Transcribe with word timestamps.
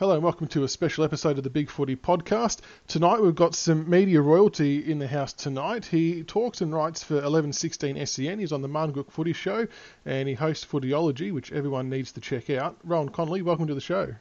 Hello 0.00 0.14
and 0.14 0.22
welcome 0.22 0.46
to 0.46 0.64
a 0.64 0.68
special 0.68 1.04
episode 1.04 1.36
of 1.36 1.44
the 1.44 1.50
Big 1.50 1.68
Footy 1.68 1.94
podcast. 1.94 2.60
Tonight 2.88 3.20
we've 3.20 3.34
got 3.34 3.54
some 3.54 3.90
media 3.90 4.22
royalty 4.22 4.78
in 4.90 4.98
the 4.98 5.06
house 5.06 5.34
tonight. 5.34 5.84
He 5.84 6.22
talks 6.22 6.62
and 6.62 6.72
writes 6.72 7.04
for 7.04 7.16
1116 7.16 8.06
SEN. 8.06 8.38
He's 8.38 8.50
on 8.50 8.62
the 8.62 8.68
Marngrook 8.68 9.10
Footy 9.10 9.34
Show 9.34 9.68
and 10.06 10.26
he 10.26 10.32
hosts 10.32 10.64
Footyology, 10.64 11.34
which 11.34 11.52
everyone 11.52 11.90
needs 11.90 12.12
to 12.12 12.20
check 12.22 12.48
out. 12.48 12.78
Rohan 12.82 13.10
Connolly, 13.10 13.42
welcome 13.42 13.66
to 13.66 13.74
the 13.74 13.80
show. 13.82 14.14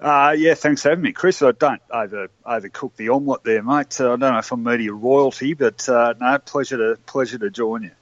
Uh, 0.00 0.34
yeah, 0.36 0.54
thanks 0.54 0.82
for 0.82 0.88
having 0.88 1.04
me, 1.04 1.12
Chris. 1.12 1.42
I 1.42 1.52
don't 1.52 1.80
over 1.88 2.26
overcook 2.44 2.96
the 2.96 3.10
omelette 3.10 3.44
there, 3.44 3.62
mate. 3.62 4.00
Uh, 4.00 4.14
I 4.14 4.16
don't 4.16 4.32
know 4.32 4.38
if 4.38 4.50
I'm 4.50 4.64
media 4.64 4.92
royalty, 4.92 5.54
but 5.54 5.88
uh, 5.88 6.14
no, 6.20 6.38
pleasure 6.38 6.78
to 6.78 6.98
pleasure 7.06 7.38
to 7.38 7.50
join 7.50 7.84
you. 7.84 7.92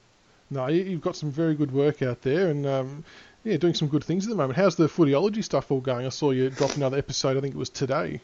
No, 0.49 0.65
you've 0.65 1.01
got 1.01 1.15
some 1.15 1.29
very 1.29 1.53
good 1.53 1.71
work 1.71 2.01
out 2.01 2.23
there, 2.23 2.49
and 2.49 2.65
um, 2.65 3.05
yeah, 3.43 3.57
doing 3.57 3.73
some 3.73 3.87
good 3.87 4.03
things 4.03 4.25
at 4.25 4.29
the 4.29 4.35
moment. 4.35 4.57
How's 4.57 4.75
the 4.75 4.87
footyology 4.87 5.43
stuff 5.43 5.71
all 5.71 5.81
going? 5.81 6.05
I 6.05 6.09
saw 6.09 6.31
you 6.31 6.49
drop 6.49 6.75
another 6.75 6.97
episode. 6.97 7.37
I 7.37 7.41
think 7.41 7.55
it 7.55 7.57
was 7.57 7.69
today. 7.69 8.21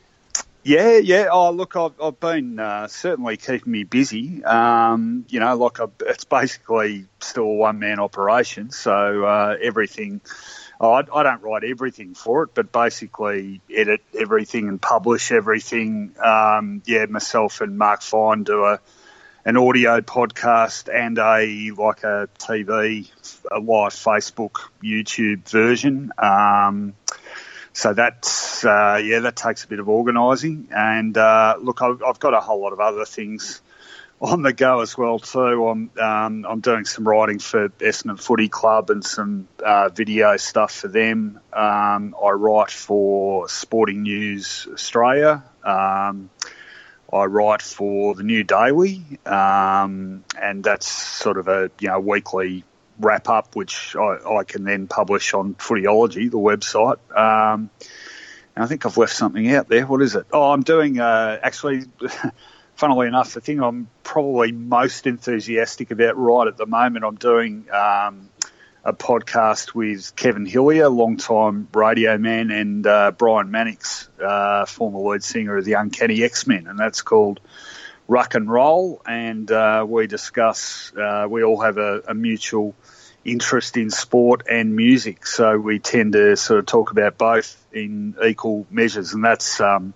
Yeah, 0.64 0.98
yeah. 0.98 1.30
Oh, 1.32 1.52
look, 1.52 1.76
I've, 1.76 2.00
I've 2.02 2.20
been 2.20 2.60
uh, 2.60 2.88
certainly 2.88 3.38
keeping 3.38 3.72
me 3.72 3.84
busy. 3.84 4.44
Um, 4.44 5.26
you 5.30 5.40
know, 5.40 5.56
like 5.56 5.80
I, 5.80 5.86
it's 6.02 6.26
basically 6.26 7.06
still 7.20 7.44
a 7.46 7.54
one 7.54 7.80
man 7.80 8.00
operation, 8.00 8.72
so 8.72 9.24
uh, 9.24 9.56
everything. 9.62 10.22
Oh, 10.80 10.92
I, 10.92 11.04
I, 11.12 11.24
don't 11.24 11.42
write 11.42 11.64
everything 11.64 12.14
for 12.14 12.44
it, 12.44 12.50
but 12.54 12.72
basically 12.72 13.62
edit 13.74 14.02
everything 14.14 14.68
and 14.68 14.80
publish 14.80 15.32
everything. 15.32 16.14
Um, 16.24 16.84
yeah, 16.86 17.06
myself 17.06 17.62
and 17.62 17.78
Mark 17.78 18.04
Fine 18.04 18.44
do 18.44 18.66
a 18.66 18.80
an 19.48 19.56
audio 19.56 20.02
podcast 20.02 20.94
and 20.94 21.18
a 21.18 21.72
like 21.72 22.04
a 22.04 22.28
TV, 22.38 23.10
a 23.50 23.60
live 23.60 23.94
Facebook, 23.94 24.58
YouTube 24.84 25.48
version. 25.48 26.12
Um, 26.18 26.96
so 27.72 27.94
that's 27.94 28.66
uh, 28.66 29.00
yeah, 29.02 29.20
that 29.20 29.38
takes 29.38 29.64
a 29.64 29.70
bit 29.70 29.80
of 29.80 29.88
organising. 29.88 30.68
And 30.76 31.18
uh, 31.18 31.56
look, 31.62 31.82
I've, 31.82 32.04
I've, 32.04 32.20
got 32.20 32.34
a 32.34 32.42
whole 32.42 32.60
lot 32.60 32.74
of 32.74 32.82
other 32.82 33.06
things 33.06 33.62
on 34.20 34.42
the 34.42 34.52
go 34.52 34.82
as 34.82 34.98
well 34.98 35.18
too. 35.18 35.66
I'm 35.66 35.92
um, 35.98 36.46
I'm 36.46 36.60
doing 36.60 36.84
some 36.84 37.08
writing 37.08 37.40
for 37.40 37.70
Essendon 37.70 38.20
Footy 38.20 38.50
Club 38.50 38.90
and 38.90 39.02
some 39.02 39.48
uh, 39.66 39.88
video 39.88 40.36
stuff 40.36 40.74
for 40.74 40.90
them. 40.90 41.40
Um, 41.54 42.18
I 42.22 42.32
write 42.32 42.72
for 42.72 43.48
Sporting 43.48 44.04
News 44.04 44.68
Australia. 44.74 45.42
Um, 45.64 46.32
I 47.12 47.26
write 47.26 47.62
for 47.62 48.16
the 48.16 48.24
New 48.24 48.44
Daily, 48.44 49.04
um, 49.26 50.24
and 50.40 50.64
that's 50.64 50.90
sort 50.90 51.38
of 51.38 51.48
a 51.48 51.72
you 51.80 51.88
know 51.88 52.00
weekly 52.00 52.64
wrap 53.00 53.30
up, 53.30 53.56
which 53.56 53.96
I, 53.96 54.40
I 54.40 54.44
can 54.44 54.64
then 54.64 54.88
publish 54.88 55.34
on 55.34 55.56
Footyology, 55.56 56.30
the 56.30 56.38
website. 56.38 56.98
Um, 57.16 57.70
and 58.56 58.64
I 58.64 58.68
think 58.68 58.86
I've 58.86 58.98
left 58.98 59.14
something 59.14 59.52
out 59.54 59.70
there. 59.70 59.86
What 59.86 60.02
is 60.02 60.16
it? 60.16 60.26
Oh, 60.34 60.52
I'm 60.52 60.64
doing 60.64 61.00
uh, 61.00 61.40
actually. 61.42 61.86
funnily 62.78 63.08
enough, 63.08 63.34
the 63.34 63.42
thing 63.42 63.60
I'm 63.60 63.90
probably 64.04 64.52
most 64.52 65.08
enthusiastic 65.08 65.90
about 65.92 66.16
right 66.16 66.48
at 66.48 66.58
the 66.58 66.68
moment, 66.68 67.04
I'm 67.04 67.16
doing 67.16 67.66
um, 67.72 68.30
a 68.88 68.94
podcast 68.94 69.76
with 69.76 70.16
Kevin 70.16 70.46
Hillier, 70.46 70.88
long-time 70.88 71.68
radio 71.74 72.18
man, 72.18 72.52
and 72.52 72.88
uh, 72.88 73.12
Brian 73.12 73.52
Mannix, 73.52 74.08
uh, 74.18 74.66
former 74.66 75.00
lead 75.00 75.26
singer 75.26 75.58
of 75.58 75.66
the 75.66 75.74
Uncanny 75.74 76.24
X-Men, 76.24 76.68
and 76.68 76.80
that's 76.80 77.02
called 77.02 77.42
Ruck 78.08 78.36
and 78.36 78.50
Roll. 78.50 79.02
And 79.06 79.52
uh, 79.52 79.86
we 79.86 80.08
discuss, 80.08 80.94
uh, 80.96 81.28
we 81.30 81.44
all 81.44 81.60
have 81.60 81.78
a, 81.78 82.02
a, 82.08 82.14
mutual 82.14 82.76
interest 83.26 83.76
in 83.76 83.90
sport 83.90 84.44
and 84.50 84.74
music, 84.74 85.28
so 85.28 85.58
we 85.58 85.80
tend 85.80 86.14
to 86.14 86.38
sort 86.38 86.60
of 86.60 86.66
talk 86.66 86.92
about 86.92 87.18
both 87.18 87.62
in 87.74 88.16
equal 88.26 88.66
measures, 88.72 89.14
and 89.14 89.22
that's 89.22 89.60
um, 89.60 89.94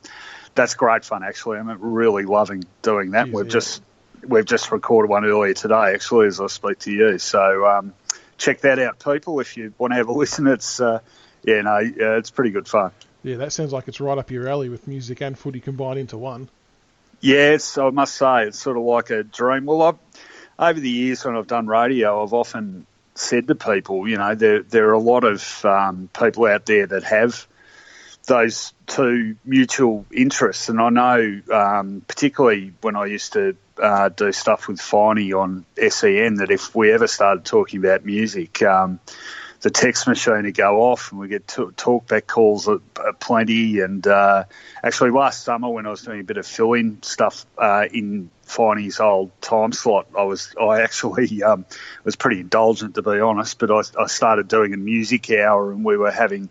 that's 0.54 0.74
great 0.74 1.06
fun. 1.06 1.24
Actually, 1.24 1.60
I'm 1.60 1.82
really 1.82 2.26
loving 2.26 2.66
doing 2.82 3.12
that. 3.12 3.28
Jeez, 3.28 3.34
we've 3.34 3.46
yeah. 3.46 3.52
just 3.52 3.82
we've 4.28 4.44
just 4.44 4.70
recorded 4.70 5.10
one 5.10 5.24
earlier 5.24 5.54
today, 5.54 5.94
actually, 5.94 6.28
as 6.28 6.42
I 6.42 6.48
speak 6.48 6.80
to 6.80 6.92
you. 6.92 7.20
So. 7.20 7.66
Um, 7.66 7.94
check 8.42 8.62
that 8.62 8.80
out, 8.80 9.00
people. 9.00 9.40
If 9.40 9.56
you 9.56 9.74
want 9.78 9.92
to 9.92 9.96
have 9.96 10.08
a 10.08 10.14
listen, 10.14 10.48
it's 10.48 10.82
uh, 10.82 11.00
yeah, 11.44 11.62
no, 11.62 11.76
uh, 11.76 12.18
it's 12.18 12.32
pretty 12.32 12.52
good 12.52 12.68
fun. 12.68 12.92
Yeah, 13.24 13.38
that 13.38 13.54
sounds 13.54 13.72
like 13.72 13.88
it's 13.88 14.02
right 14.02 14.18
up 14.18 14.32
your 14.32 14.50
alley 14.50 14.70
with 14.70 14.88
music 14.88 15.22
and 15.22 15.38
footy 15.38 15.60
combined 15.60 16.00
into 16.00 16.18
one. 16.18 16.50
Yes, 17.22 17.78
I 17.78 17.92
must 17.92 18.16
say 18.16 18.48
it's 18.48 18.60
sort 18.60 18.78
of 18.78 18.84
like 18.84 19.12
a 19.12 19.24
dream. 19.24 19.66
Well, 19.66 19.84
I've, 19.84 19.98
over 20.58 20.80
the 20.80 20.90
years 20.90 21.24
when 21.24 21.36
I've 21.36 21.48
done 21.48 21.68
radio, 21.68 22.24
I've 22.24 22.34
often 22.34 22.88
said 23.14 23.48
to 23.48 23.56
people, 23.56 24.08
you 24.08 24.18
know, 24.18 24.34
there 24.34 24.64
there 24.64 24.90
are 24.90 24.94
a 24.94 25.00
lot 25.00 25.24
of 25.24 25.66
um, 25.66 26.10
people 26.18 26.48
out 26.48 26.66
there 26.66 26.88
that 26.88 27.04
have 27.04 27.48
those 28.26 28.74
two 28.88 29.36
mutual 29.46 30.06
interests, 30.12 30.70
and 30.70 30.82
I 30.82 30.90
know, 30.90 31.42
um, 31.52 32.02
particularly 32.08 32.74
when 32.82 32.96
I 32.96 33.06
used 33.06 33.34
to 33.34 33.56
uh, 33.82 34.10
do 34.10 34.32
stuff 34.32 34.68
with 34.68 34.80
Finey 34.80 35.34
on 35.34 35.66
SEN 35.78 36.36
that 36.36 36.52
if 36.52 36.76
we 36.76 36.92
ever 36.92 37.08
started 37.08 37.46
talking 37.46 37.80
about 37.80 38.06
music, 38.06 38.62
um, 38.62 39.00
the 39.62 39.70
text 39.70 40.08
machine 40.08 40.44
would 40.44 40.56
go 40.56 40.82
off 40.82 41.12
and 41.12 41.20
we 41.20 41.28
get 41.28 41.46
talkback 41.48 42.28
calls 42.28 42.68
at, 42.68 42.80
at 43.06 43.20
plenty. 43.20 43.80
And 43.80 44.06
uh, 44.06 44.46
actually, 44.84 45.12
last 45.12 45.44
summer 45.44 45.70
when 45.70 45.86
I 45.86 45.90
was 45.90 46.02
doing 46.02 46.20
a 46.20 46.24
bit 46.24 46.38
of 46.38 46.48
fill-in 46.48 47.02
stuff 47.04 47.46
uh, 47.58 47.86
in 47.92 48.30
Finey's 48.48 49.00
old 49.00 49.32
time 49.42 49.72
slot, 49.72 50.08
I 50.18 50.24
was 50.24 50.54
I 50.60 50.82
actually 50.82 51.44
um, 51.44 51.66
was 52.04 52.16
pretty 52.16 52.42
indulgent 52.42 52.96
to 52.96 53.02
be 53.02 53.20
honest. 53.20 53.60
But 53.60 53.72
I, 53.72 53.82
I, 54.02 54.08
started 54.08 54.48
doing 54.48 54.74
a 54.74 54.78
music 54.78 55.30
hour 55.32 55.72
and 55.72 55.86
we 55.86 55.98
were 55.98 56.12
having. 56.12 56.50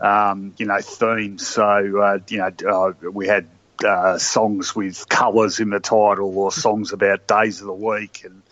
Um, 0.00 0.54
you 0.56 0.66
know, 0.66 0.78
themes. 0.80 1.44
So, 1.44 1.64
uh, 1.64 2.18
you 2.28 2.38
know, 2.38 2.52
uh, 2.70 3.10
we 3.10 3.26
had 3.26 3.48
uh, 3.84 4.18
songs 4.18 4.74
with 4.74 5.08
colours 5.08 5.60
in 5.60 5.70
the 5.70 5.80
title 5.80 6.36
or 6.38 6.52
songs 6.52 6.92
about 6.92 7.26
days 7.26 7.60
of 7.60 7.66
the 7.66 7.72
week 7.72 8.22
and 8.24 8.42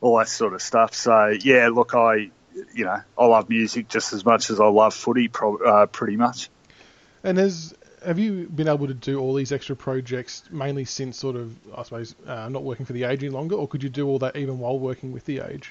all 0.00 0.18
that 0.18 0.28
sort 0.28 0.54
of 0.54 0.62
stuff. 0.62 0.94
So 0.94 1.28
yeah, 1.28 1.68
look, 1.68 1.94
I 1.94 2.30
you 2.72 2.84
know 2.84 3.00
I 3.18 3.26
love 3.26 3.48
music 3.48 3.88
just 3.88 4.12
as 4.12 4.24
much 4.24 4.50
as 4.50 4.60
I 4.60 4.66
love 4.66 4.94
footy, 4.94 5.28
pro- 5.28 5.56
uh, 5.56 5.86
pretty 5.86 6.16
much. 6.16 6.50
And 7.22 7.38
has 7.38 7.74
have 8.04 8.18
you 8.18 8.48
been 8.48 8.68
able 8.68 8.86
to 8.86 8.94
do 8.94 9.18
all 9.18 9.34
these 9.34 9.50
extra 9.50 9.74
projects 9.74 10.42
mainly 10.50 10.84
since 10.84 11.18
sort 11.18 11.36
of 11.36 11.56
I 11.76 11.82
suppose 11.82 12.14
uh, 12.26 12.48
not 12.48 12.62
working 12.62 12.86
for 12.86 12.92
the 12.92 13.04
age 13.04 13.22
any 13.22 13.30
longer, 13.30 13.56
or 13.56 13.66
could 13.66 13.82
you 13.82 13.88
do 13.88 14.06
all 14.06 14.18
that 14.20 14.36
even 14.36 14.58
while 14.58 14.78
working 14.78 15.12
with 15.12 15.24
the 15.24 15.40
age? 15.40 15.70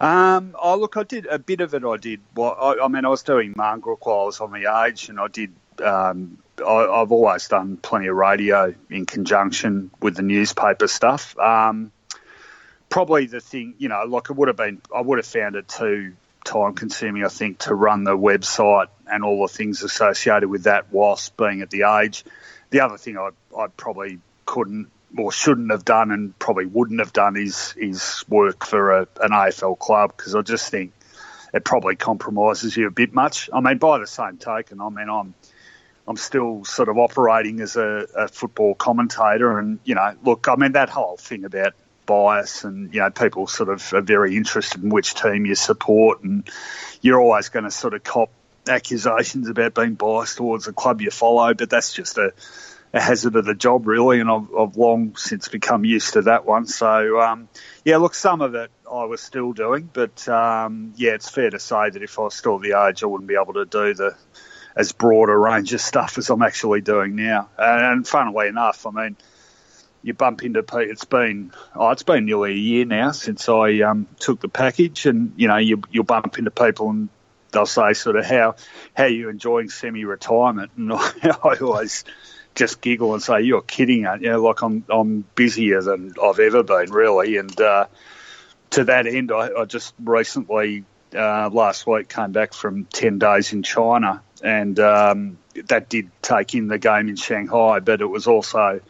Um, 0.00 0.56
oh 0.60 0.76
look, 0.76 0.96
I 0.96 1.04
did 1.04 1.26
a 1.26 1.38
bit 1.38 1.60
of 1.60 1.72
it. 1.74 1.84
I 1.84 1.96
did. 1.96 2.20
Well, 2.34 2.56
I, 2.60 2.84
I 2.84 2.88
mean, 2.88 3.04
I 3.04 3.08
was 3.08 3.22
doing 3.22 3.54
Marngrook 3.54 4.04
while 4.06 4.20
I 4.20 4.24
was 4.24 4.40
on 4.40 4.52
the 4.52 4.84
age, 4.84 5.08
and 5.08 5.20
I 5.20 5.28
did 5.28 5.52
um, 5.82 6.38
I, 6.64 6.98
have 6.98 7.12
always 7.12 7.48
done 7.48 7.76
plenty 7.76 8.06
of 8.08 8.16
radio 8.16 8.74
in 8.90 9.06
conjunction 9.06 9.90
with 10.00 10.16
the 10.16 10.22
newspaper 10.22 10.86
stuff. 10.86 11.36
Um, 11.38 11.92
probably 12.88 13.26
the 13.26 13.40
thing, 13.40 13.74
you 13.78 13.88
know, 13.88 14.04
like 14.04 14.30
it 14.30 14.36
would 14.36 14.48
have 14.48 14.56
been, 14.56 14.80
I 14.94 15.00
would 15.00 15.18
have 15.18 15.26
found 15.26 15.56
it 15.56 15.68
too 15.68 16.14
time 16.44 16.74
consuming, 16.74 17.24
I 17.24 17.28
think, 17.28 17.58
to 17.60 17.74
run 17.74 18.04
the 18.04 18.16
website 18.16 18.88
and 19.06 19.24
all 19.24 19.42
the 19.46 19.52
things 19.52 19.82
associated 19.82 20.48
with 20.48 20.64
that 20.64 20.92
whilst 20.92 21.36
being 21.36 21.62
at 21.62 21.70
the 21.70 21.82
age. 21.82 22.24
The 22.70 22.80
other 22.80 22.98
thing 22.98 23.18
I, 23.18 23.30
I 23.56 23.66
probably 23.68 24.20
couldn't 24.46 24.90
or 25.16 25.32
shouldn't 25.32 25.70
have 25.70 25.84
done 25.84 26.10
and 26.10 26.38
probably 26.38 26.66
wouldn't 26.66 26.98
have 26.98 27.12
done 27.12 27.36
is 27.36 27.74
is 27.76 28.24
work 28.28 28.66
for 28.66 28.90
a, 28.92 29.00
an 29.20 29.30
AFL 29.30 29.78
club 29.78 30.12
because 30.16 30.34
I 30.34 30.42
just 30.42 30.70
think 30.70 30.92
it 31.52 31.64
probably 31.64 31.94
compromises 31.94 32.76
you 32.76 32.88
a 32.88 32.90
bit 32.90 33.14
much. 33.14 33.48
I 33.52 33.60
mean, 33.60 33.78
by 33.78 33.98
the 33.98 34.06
same 34.06 34.38
token, 34.38 34.80
I 34.80 34.88
mean 34.88 35.08
I'm 35.08 35.34
I'm 36.06 36.16
still 36.16 36.64
sort 36.64 36.88
of 36.88 36.98
operating 36.98 37.60
as 37.60 37.76
a, 37.76 38.06
a, 38.14 38.28
football 38.28 38.74
commentator, 38.74 39.58
and 39.58 39.78
you 39.84 39.94
know, 39.94 40.14
look, 40.22 40.48
I 40.48 40.56
mean 40.56 40.72
that 40.72 40.90
whole 40.90 41.16
thing 41.16 41.44
about 41.44 41.74
bias, 42.04 42.64
and 42.64 42.92
you 42.92 43.00
know, 43.00 43.10
people 43.10 43.46
sort 43.46 43.70
of 43.70 43.92
are 43.94 44.02
very 44.02 44.36
interested 44.36 44.82
in 44.82 44.90
which 44.90 45.14
team 45.14 45.46
you 45.46 45.54
support, 45.54 46.22
and 46.22 46.48
you're 47.00 47.20
always 47.20 47.48
going 47.48 47.64
to 47.64 47.70
sort 47.70 47.94
of 47.94 48.02
cop 48.04 48.30
accusations 48.68 49.48
about 49.48 49.74
being 49.74 49.94
biased 49.94 50.36
towards 50.36 50.66
the 50.66 50.72
club 50.72 51.00
you 51.00 51.10
follow, 51.10 51.54
but 51.54 51.70
that's 51.70 51.92
just 51.92 52.18
a, 52.18 52.32
a 52.92 53.00
hazard 53.00 53.36
of 53.36 53.44
the 53.44 53.54
job, 53.54 53.86
really, 53.86 54.20
and 54.20 54.30
I've, 54.30 54.54
I've, 54.54 54.76
long 54.76 55.16
since 55.16 55.48
become 55.48 55.84
used 55.84 56.14
to 56.14 56.22
that 56.22 56.44
one. 56.44 56.66
So, 56.66 57.20
um, 57.20 57.48
yeah, 57.84 57.96
look, 57.96 58.14
some 58.14 58.40
of 58.40 58.54
it 58.54 58.70
I 58.90 59.04
was 59.04 59.20
still 59.20 59.52
doing, 59.52 59.88
but 59.92 60.26
um, 60.28 60.92
yeah, 60.96 61.12
it's 61.12 61.28
fair 61.28 61.50
to 61.50 61.58
say 61.58 61.90
that 61.90 62.02
if 62.02 62.18
I 62.18 62.22
was 62.22 62.34
still 62.34 62.58
the 62.58 62.86
age, 62.86 63.02
I 63.02 63.06
wouldn't 63.06 63.28
be 63.28 63.36
able 63.40 63.54
to 63.54 63.64
do 63.64 63.94
the 63.94 64.16
as 64.76 64.92
broad 64.92 65.28
a 65.28 65.36
range 65.36 65.72
of 65.72 65.80
stuff 65.80 66.18
as 66.18 66.30
I'm 66.30 66.42
actually 66.42 66.80
doing 66.80 67.14
now. 67.16 67.48
And 67.56 68.06
funnily 68.06 68.48
enough, 68.48 68.86
I 68.86 68.90
mean, 68.90 69.16
you 70.02 70.14
bump 70.14 70.42
into 70.44 70.62
people. 70.62 70.80
It's 70.80 71.04
been 71.04 71.52
oh, 71.74 71.90
it's 71.90 72.02
been 72.02 72.26
nearly 72.26 72.52
a 72.52 72.56
year 72.56 72.84
now 72.84 73.12
since 73.12 73.48
I 73.48 73.80
um, 73.80 74.06
took 74.18 74.40
the 74.40 74.48
package, 74.48 75.06
and 75.06 75.32
you 75.36 75.48
know 75.48 75.56
you 75.56 75.82
you'll 75.90 76.04
bump 76.04 76.38
into 76.38 76.50
people 76.50 76.90
and 76.90 77.08
they'll 77.52 77.66
say 77.66 77.94
sort 77.94 78.16
of 78.16 78.26
how 78.26 78.56
how 78.94 79.06
you 79.06 79.30
enjoying 79.30 79.70
semi-retirement, 79.70 80.72
and 80.76 80.92
I, 80.92 81.12
I 81.44 81.56
always 81.60 82.04
just 82.54 82.80
giggle 82.80 83.14
and 83.14 83.22
say 83.22 83.42
you're 83.42 83.62
kidding, 83.62 84.06
aren't 84.06 84.22
you? 84.22 84.36
Like 84.36 84.60
I'm 84.62 84.84
I'm 84.90 85.24
busier 85.34 85.80
than 85.80 86.14
I've 86.22 86.38
ever 86.38 86.62
been, 86.62 86.90
really, 86.90 87.36
and. 87.38 87.58
Uh, 87.60 87.86
to 88.70 88.84
that 88.84 89.06
end, 89.06 89.30
I, 89.30 89.50
I 89.56 89.64
just 89.66 89.94
recently 90.02 90.84
uh, 91.14 91.48
last 91.50 91.86
week 91.86 92.08
came 92.08 92.32
back 92.32 92.52
from 92.52 92.86
10 92.86 93.18
days 93.20 93.52
in 93.52 93.62
China 93.62 94.20
and 94.44 94.78
um, 94.78 95.38
that 95.68 95.88
did 95.88 96.10
take 96.20 96.54
in 96.54 96.68
the 96.68 96.78
game 96.78 97.08
in 97.08 97.16
Shanghai, 97.16 97.80
but 97.80 98.02
it 98.02 98.06
was 98.06 98.26
also 98.26 98.80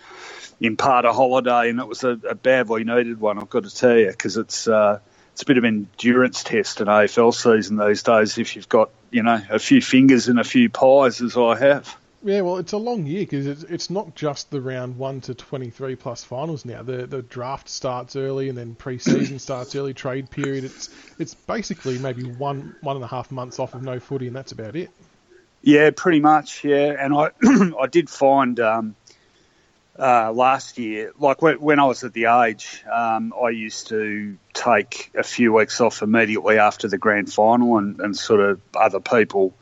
in 0.60 0.76
part 0.76 1.04
a 1.04 1.12
holiday, 1.12 1.70
and 1.70 1.78
it 1.78 1.86
was 1.86 2.02
a, 2.02 2.18
a 2.28 2.34
badly 2.34 2.84
needed 2.84 3.20
one. 3.20 3.38
I've 3.38 3.50
got 3.50 3.62
to 3.62 3.74
tell 3.74 3.96
you 3.96 4.10
because 4.10 4.36
it's 4.36 4.66
uh, 4.66 4.98
it's 5.32 5.42
a 5.42 5.46
bit 5.46 5.56
of 5.56 5.64
an 5.64 5.88
endurance 5.96 6.42
test 6.42 6.80
in 6.80 6.88
AFL 6.88 7.32
season 7.32 7.76
these 7.76 8.02
days. 8.02 8.36
If 8.36 8.56
you've 8.56 8.68
got 8.68 8.90
you 9.10 9.22
know 9.22 9.40
a 9.48 9.60
few 9.60 9.80
fingers 9.80 10.28
and 10.28 10.40
a 10.40 10.44
few 10.44 10.68
pies, 10.68 11.20
as 11.20 11.36
I 11.36 11.56
have. 11.56 11.96
Yeah, 12.24 12.40
well, 12.40 12.56
it's 12.56 12.72
a 12.72 12.78
long 12.78 13.04
year 13.04 13.20
because 13.20 13.46
it's, 13.46 13.62
it's 13.64 13.90
not 13.90 14.14
just 14.14 14.50
the 14.50 14.60
round 14.60 14.96
one 14.96 15.20
to 15.22 15.34
twenty 15.34 15.70
three 15.70 15.94
plus 15.94 16.24
finals 16.24 16.64
now. 16.64 16.82
The 16.82 17.06
the 17.06 17.22
draft 17.22 17.68
starts 17.68 18.16
early 18.16 18.48
and 18.48 18.58
then 18.58 18.74
pre-season 18.74 19.38
starts 19.38 19.76
early. 19.76 19.94
Trade 19.94 20.30
period. 20.30 20.64
It's 20.64 20.88
it's 21.20 21.34
basically 21.34 21.98
maybe 21.98 22.24
one 22.24 22.74
one 22.80 22.96
and 22.96 23.04
a 23.04 23.08
half 23.08 23.30
months 23.30 23.60
off 23.60 23.74
of 23.74 23.82
no 23.84 24.00
footy, 24.00 24.26
and 24.26 24.34
that's 24.34 24.50
about 24.50 24.74
it. 24.74 24.90
Yeah, 25.64 25.90
pretty 25.96 26.20
much. 26.20 26.62
Yeah, 26.62 26.94
and 26.98 27.14
I 27.14 27.30
I 27.80 27.86
did 27.86 28.10
find 28.10 28.60
um, 28.60 28.96
uh, 29.98 30.30
last 30.30 30.76
year, 30.76 31.12
like 31.18 31.40
when, 31.40 31.58
when, 31.58 31.78
I 31.78 31.86
was 31.86 32.04
at 32.04 32.12
the 32.12 32.26
age, 32.26 32.84
um, 32.92 33.32
I 33.42 33.48
used 33.48 33.88
to 33.88 34.36
take 34.52 35.10
a 35.16 35.22
few 35.22 35.54
weeks 35.54 35.80
off 35.80 36.02
immediately 36.02 36.58
after 36.58 36.86
the 36.86 36.98
grand 36.98 37.32
final, 37.32 37.78
and, 37.78 37.98
and 37.98 38.14
sort 38.14 38.40
of 38.40 38.60
other 38.74 39.00
people, 39.00 39.54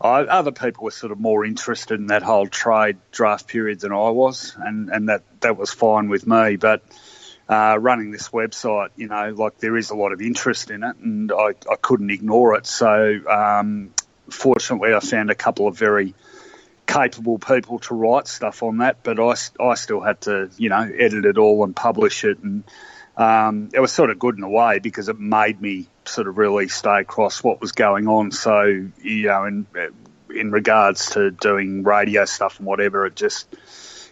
I, 0.00 0.22
other 0.22 0.50
people 0.50 0.84
were 0.84 0.90
sort 0.90 1.12
of 1.12 1.20
more 1.20 1.44
interested 1.44 2.00
in 2.00 2.08
that 2.08 2.24
whole 2.24 2.48
trade 2.48 2.96
draft 3.12 3.46
period 3.46 3.78
than 3.78 3.92
I 3.92 4.10
was, 4.10 4.56
and, 4.58 4.88
and 4.88 5.08
that 5.08 5.22
that 5.42 5.56
was 5.56 5.70
fine 5.70 6.08
with 6.08 6.26
me. 6.26 6.56
But 6.56 6.82
uh, 7.48 7.78
running 7.80 8.10
this 8.10 8.30
website, 8.30 8.88
you 8.96 9.06
know, 9.06 9.30
like 9.36 9.58
there 9.58 9.76
is 9.76 9.90
a 9.90 9.94
lot 9.94 10.10
of 10.10 10.20
interest 10.20 10.72
in 10.72 10.82
it, 10.82 10.96
and 10.96 11.30
I, 11.30 11.54
I 11.70 11.76
couldn't 11.80 12.10
ignore 12.10 12.56
it. 12.56 12.66
So 12.66 13.20
um, 13.28 13.94
fortunately, 14.30 14.94
I 14.94 15.00
found 15.00 15.30
a 15.30 15.34
couple 15.34 15.68
of 15.68 15.76
very 15.76 16.14
capable 16.86 17.38
people 17.38 17.78
to 17.80 17.94
write 17.94 18.26
stuff 18.26 18.62
on 18.62 18.78
that, 18.78 19.02
but 19.02 19.20
I, 19.20 19.34
I 19.62 19.74
still 19.74 20.00
had 20.00 20.22
to, 20.22 20.50
you 20.56 20.70
know, 20.70 20.80
edit 20.80 21.24
it 21.24 21.38
all 21.38 21.62
and 21.64 21.76
publish 21.76 22.24
it. 22.24 22.38
And 22.38 22.64
um, 23.16 23.68
it 23.74 23.80
was 23.80 23.92
sort 23.92 24.10
of 24.10 24.18
good 24.18 24.38
in 24.38 24.42
a 24.42 24.48
way 24.48 24.78
because 24.78 25.08
it 25.08 25.18
made 25.18 25.60
me 25.60 25.88
sort 26.06 26.28
of 26.28 26.38
really 26.38 26.68
stay 26.68 27.00
across 27.00 27.44
what 27.44 27.60
was 27.60 27.72
going 27.72 28.08
on. 28.08 28.32
So, 28.32 28.88
you 29.02 29.26
know, 29.26 29.44
in, 29.44 29.66
in 30.34 30.50
regards 30.50 31.10
to 31.10 31.30
doing 31.30 31.82
radio 31.82 32.24
stuff 32.24 32.58
and 32.58 32.66
whatever, 32.66 33.06
it 33.06 33.14
just 33.14 33.54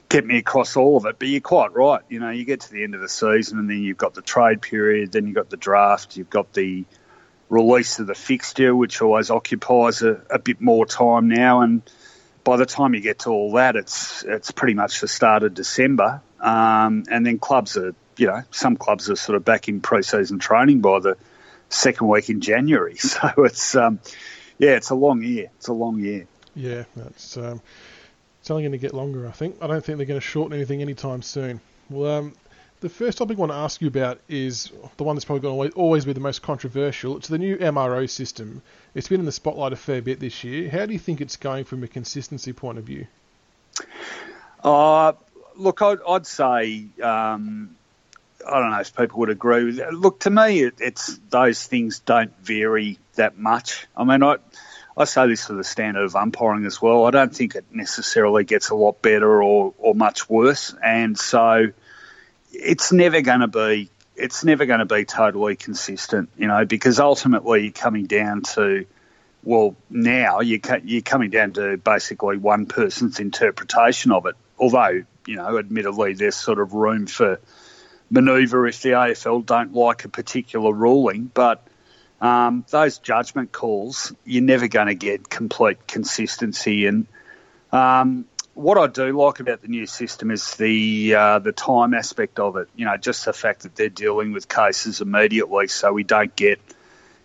kept 0.08 0.26
me 0.26 0.38
across 0.38 0.76
all 0.76 0.98
of 0.98 1.06
it. 1.06 1.18
But 1.18 1.28
you're 1.28 1.40
quite 1.40 1.72
right. 1.72 2.02
You 2.10 2.20
know, 2.20 2.30
you 2.30 2.44
get 2.44 2.60
to 2.60 2.70
the 2.70 2.84
end 2.84 2.94
of 2.94 3.00
the 3.00 3.08
season 3.08 3.58
and 3.58 3.70
then 3.70 3.82
you've 3.82 3.96
got 3.96 4.14
the 4.14 4.22
trade 4.22 4.60
period, 4.60 5.12
then 5.12 5.26
you've 5.26 5.34
got 5.36 5.48
the 5.50 5.56
draft, 5.56 6.16
you've 6.16 6.30
got 6.30 6.52
the 6.52 6.84
release 7.48 7.98
of 7.98 8.06
the 8.06 8.14
fixture, 8.14 8.74
which 8.74 9.02
always 9.02 9.30
occupies 9.30 10.02
a, 10.02 10.20
a 10.30 10.38
bit 10.38 10.60
more 10.60 10.86
time 10.86 11.28
now. 11.28 11.62
And, 11.62 11.82
by 12.46 12.56
the 12.56 12.64
time 12.64 12.94
you 12.94 13.00
get 13.00 13.18
to 13.18 13.30
all 13.30 13.54
that, 13.54 13.74
it's 13.74 14.22
it's 14.22 14.52
pretty 14.52 14.74
much 14.74 15.00
the 15.00 15.08
start 15.08 15.42
of 15.42 15.52
December, 15.52 16.22
um, 16.40 17.04
and 17.10 17.26
then 17.26 17.38
clubs 17.40 17.76
are 17.76 17.92
you 18.16 18.28
know 18.28 18.42
some 18.52 18.76
clubs 18.76 19.10
are 19.10 19.16
sort 19.16 19.34
of 19.34 19.44
back 19.44 19.68
in 19.68 19.80
pre-season 19.80 20.38
training 20.38 20.80
by 20.80 21.00
the 21.00 21.16
second 21.70 22.06
week 22.06 22.30
in 22.30 22.40
January. 22.40 22.94
So 23.06 23.28
it's 23.38 23.74
um, 23.74 23.98
yeah, 24.58 24.76
it's 24.76 24.90
a 24.90 24.94
long 24.94 25.22
year. 25.24 25.50
It's 25.56 25.66
a 25.66 25.72
long 25.72 25.98
year. 25.98 26.28
Yeah, 26.54 26.84
that's 26.94 27.36
um, 27.36 27.60
it's 28.40 28.50
only 28.50 28.62
going 28.62 28.72
to 28.72 28.78
get 28.78 28.94
longer. 28.94 29.26
I 29.26 29.32
think. 29.32 29.56
I 29.60 29.66
don't 29.66 29.84
think 29.84 29.98
they're 29.98 30.06
going 30.06 30.20
to 30.20 30.26
shorten 30.26 30.54
anything 30.54 30.80
anytime 30.80 31.22
soon. 31.22 31.60
Well, 31.90 32.18
um, 32.18 32.34
the 32.80 32.88
first 32.88 33.18
topic 33.18 33.38
I 33.38 33.40
want 33.40 33.52
to 33.52 33.56
ask 33.56 33.80
you 33.80 33.88
about 33.88 34.20
is 34.28 34.70
the 34.96 35.04
one 35.04 35.16
that's 35.16 35.24
probably 35.24 35.42
going 35.42 35.70
to 35.70 35.76
always 35.76 36.04
be 36.04 36.12
the 36.12 36.20
most 36.20 36.42
controversial. 36.42 37.16
It's 37.16 37.28
the 37.28 37.38
new 37.38 37.56
MRO 37.56 38.08
system. 38.08 38.62
It's 38.94 39.08
been 39.08 39.20
in 39.20 39.26
the 39.26 39.32
spotlight 39.32 39.72
a 39.72 39.76
fair 39.76 40.02
bit 40.02 40.20
this 40.20 40.44
year. 40.44 40.68
How 40.70 40.86
do 40.86 40.92
you 40.92 40.98
think 40.98 41.20
it's 41.20 41.36
going 41.36 41.64
from 41.64 41.82
a 41.82 41.88
consistency 41.88 42.52
point 42.52 42.78
of 42.78 42.84
view? 42.84 43.06
Uh, 44.62 45.12
look, 45.56 45.82
I'd, 45.82 45.98
I'd 46.06 46.26
say 46.26 46.86
um, 47.02 47.76
I 48.46 48.60
don't 48.60 48.70
know 48.70 48.80
if 48.80 48.94
people 48.94 49.20
would 49.20 49.30
agree 49.30 49.64
with 49.64 49.78
it. 49.78 49.92
Look, 49.92 50.20
to 50.20 50.30
me, 50.30 50.62
it, 50.62 50.74
it's 50.80 51.18
those 51.30 51.64
things 51.66 52.00
don't 52.00 52.32
vary 52.42 52.98
that 53.14 53.38
much. 53.38 53.86
I 53.96 54.04
mean, 54.04 54.22
I 54.22 54.36
I 54.96 55.04
say 55.04 55.26
this 55.28 55.46
for 55.46 55.52
the 55.52 55.64
standard 55.64 56.04
of 56.04 56.16
umpiring 56.16 56.64
as 56.64 56.80
well. 56.80 57.04
I 57.04 57.10
don't 57.10 57.34
think 57.34 57.54
it 57.54 57.66
necessarily 57.70 58.44
gets 58.44 58.70
a 58.70 58.74
lot 58.74 59.02
better 59.02 59.42
or, 59.42 59.74
or 59.78 59.94
much 59.94 60.28
worse, 60.28 60.74
and 60.82 61.18
so 61.18 61.66
it's 62.58 62.92
never 62.92 63.20
going 63.20 63.40
to 63.40 63.48
be 63.48 63.90
it's 64.14 64.44
never 64.44 64.64
going 64.64 64.78
to 64.78 64.86
be 64.86 65.04
totally 65.04 65.56
consistent, 65.56 66.30
you 66.38 66.46
know, 66.46 66.64
because 66.64 66.98
ultimately 66.98 67.64
you're 67.64 67.72
coming 67.72 68.06
down 68.06 68.42
to 68.42 68.86
well 69.42 69.76
now 69.90 70.40
you 70.40 70.60
you're 70.84 71.02
coming 71.02 71.30
down 71.30 71.52
to 71.52 71.76
basically 71.76 72.38
one 72.38 72.66
person's 72.66 73.20
interpretation 73.20 74.12
of 74.12 74.26
it. 74.26 74.34
Although 74.58 75.04
you 75.26 75.36
know, 75.36 75.58
admittedly, 75.58 76.14
there's 76.14 76.36
sort 76.36 76.60
of 76.60 76.72
room 76.72 77.06
for 77.06 77.40
manoeuvre 78.10 78.68
if 78.68 78.82
the 78.82 78.90
AFL 78.90 79.44
don't 79.44 79.74
like 79.74 80.04
a 80.04 80.08
particular 80.08 80.72
ruling, 80.72 81.30
but 81.32 81.66
um, 82.20 82.64
those 82.70 82.98
judgment 82.98 83.52
calls, 83.52 84.12
you're 84.24 84.42
never 84.42 84.68
going 84.68 84.86
to 84.86 84.94
get 84.94 85.28
complete 85.28 85.86
consistency. 85.86 86.86
And 86.86 87.06
um, 87.72 88.26
what 88.56 88.78
I 88.78 88.86
do 88.86 89.12
like 89.12 89.38
about 89.40 89.60
the 89.60 89.68
new 89.68 89.84
system 89.84 90.30
is 90.30 90.54
the 90.54 91.14
uh, 91.14 91.38
the 91.40 91.52
time 91.52 91.92
aspect 91.92 92.38
of 92.38 92.56
it. 92.56 92.68
You 92.74 92.86
know, 92.86 92.96
just 92.96 93.26
the 93.26 93.34
fact 93.34 93.62
that 93.62 93.76
they're 93.76 93.90
dealing 93.90 94.32
with 94.32 94.48
cases 94.48 95.02
immediately, 95.02 95.68
so 95.68 95.92
we 95.92 96.04
don't 96.04 96.34
get, 96.34 96.58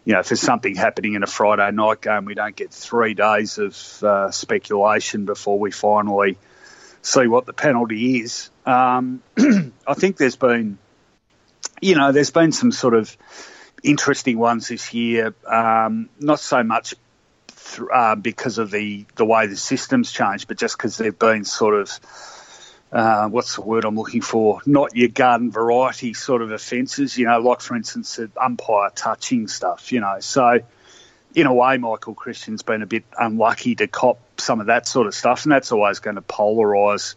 you 0.04 0.12
know, 0.12 0.22
there's 0.22 0.42
something 0.42 0.76
happening 0.76 1.14
in 1.14 1.24
a 1.24 1.28
Friday 1.28 1.72
night 1.72 2.02
game, 2.02 2.26
we 2.26 2.34
don't 2.34 2.56
get 2.56 2.72
three 2.72 3.14
days 3.14 3.58
of 3.60 4.04
uh, 4.04 4.30
speculation 4.30 5.24
before 5.24 5.58
we 5.58 5.72
finally 5.72 6.38
see 7.02 7.28
what 7.28 7.46
the 7.46 7.54
penalty 7.54 8.20
is. 8.20 8.50
Um, 8.66 9.24
I 9.88 9.94
think 9.94 10.18
there's 10.18 10.36
been, 10.36 10.80
you 11.82 11.96
know, 11.96 12.12
there's 12.12 12.32
been 12.32 12.52
some 12.52 12.74
sort 12.74 12.94
of 12.94 13.16
interesting 13.84 14.38
ones 14.38 14.68
this 14.68 14.94
year. 14.94 15.34
Um, 15.48 16.10
not 16.20 16.42
so 16.42 16.62
much 16.62 16.94
uh, 17.92 18.16
because 18.16 18.58
of 18.58 18.72
the, 18.72 19.06
the 19.16 19.26
way 19.26 19.48
the 19.48 19.58
system's 19.58 20.12
changed, 20.12 20.48
but 20.48 20.58
just 20.58 20.78
because 20.78 20.98
they've 20.98 21.18
been 21.18 21.46
sort 21.46 21.76
of, 21.76 22.00
uh, 22.92 23.28
what's 23.30 23.56
the 23.56 23.62
word 23.62 23.86
I'm 23.86 23.96
looking 23.96 24.22
for? 24.22 24.62
Not 24.66 24.96
your 24.96 25.10
garden 25.10 25.52
variety 25.52 26.14
sort 26.14 26.42
of 26.42 26.52
offences, 26.52 27.18
you 27.18 27.26
know, 27.26 27.40
like 27.40 27.62
for 27.62 27.76
instance, 27.76 28.18
the 28.18 28.30
umpire 28.40 28.90
touching 28.94 29.48
stuff, 29.48 29.92
you 29.92 30.02
know. 30.02 30.20
So, 30.20 30.60
in 31.34 31.48
a 31.48 31.54
way, 31.54 31.78
Michael 31.78 32.14
Christian's 32.14 32.62
been 32.62 32.82
a 32.82 32.86
bit 32.86 33.06
unlucky 33.18 33.76
to 33.76 33.88
cop 33.88 34.20
some 34.38 34.60
of 34.60 34.68
that 34.68 34.88
sort 34.88 35.08
of 35.08 35.16
stuff, 35.16 35.46
and 35.46 35.52
that's 35.52 35.72
always 35.72 36.00
going 36.00 36.18
to 36.18 36.22
polarise 36.22 37.16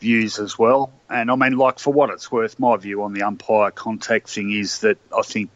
views 0.00 0.38
as 0.38 0.58
well. 0.58 0.92
And 1.08 1.30
I 1.30 1.36
mean, 1.36 1.56
like 1.56 1.78
for 1.78 1.92
what 1.92 2.10
it's 2.10 2.30
worth, 2.30 2.58
my 2.58 2.76
view 2.76 3.02
on 3.02 3.14
the 3.14 3.22
umpire 3.22 3.70
contact 3.70 4.28
thing 4.28 4.52
is 4.52 4.80
that 4.80 4.98
I 5.16 5.22
think 5.22 5.50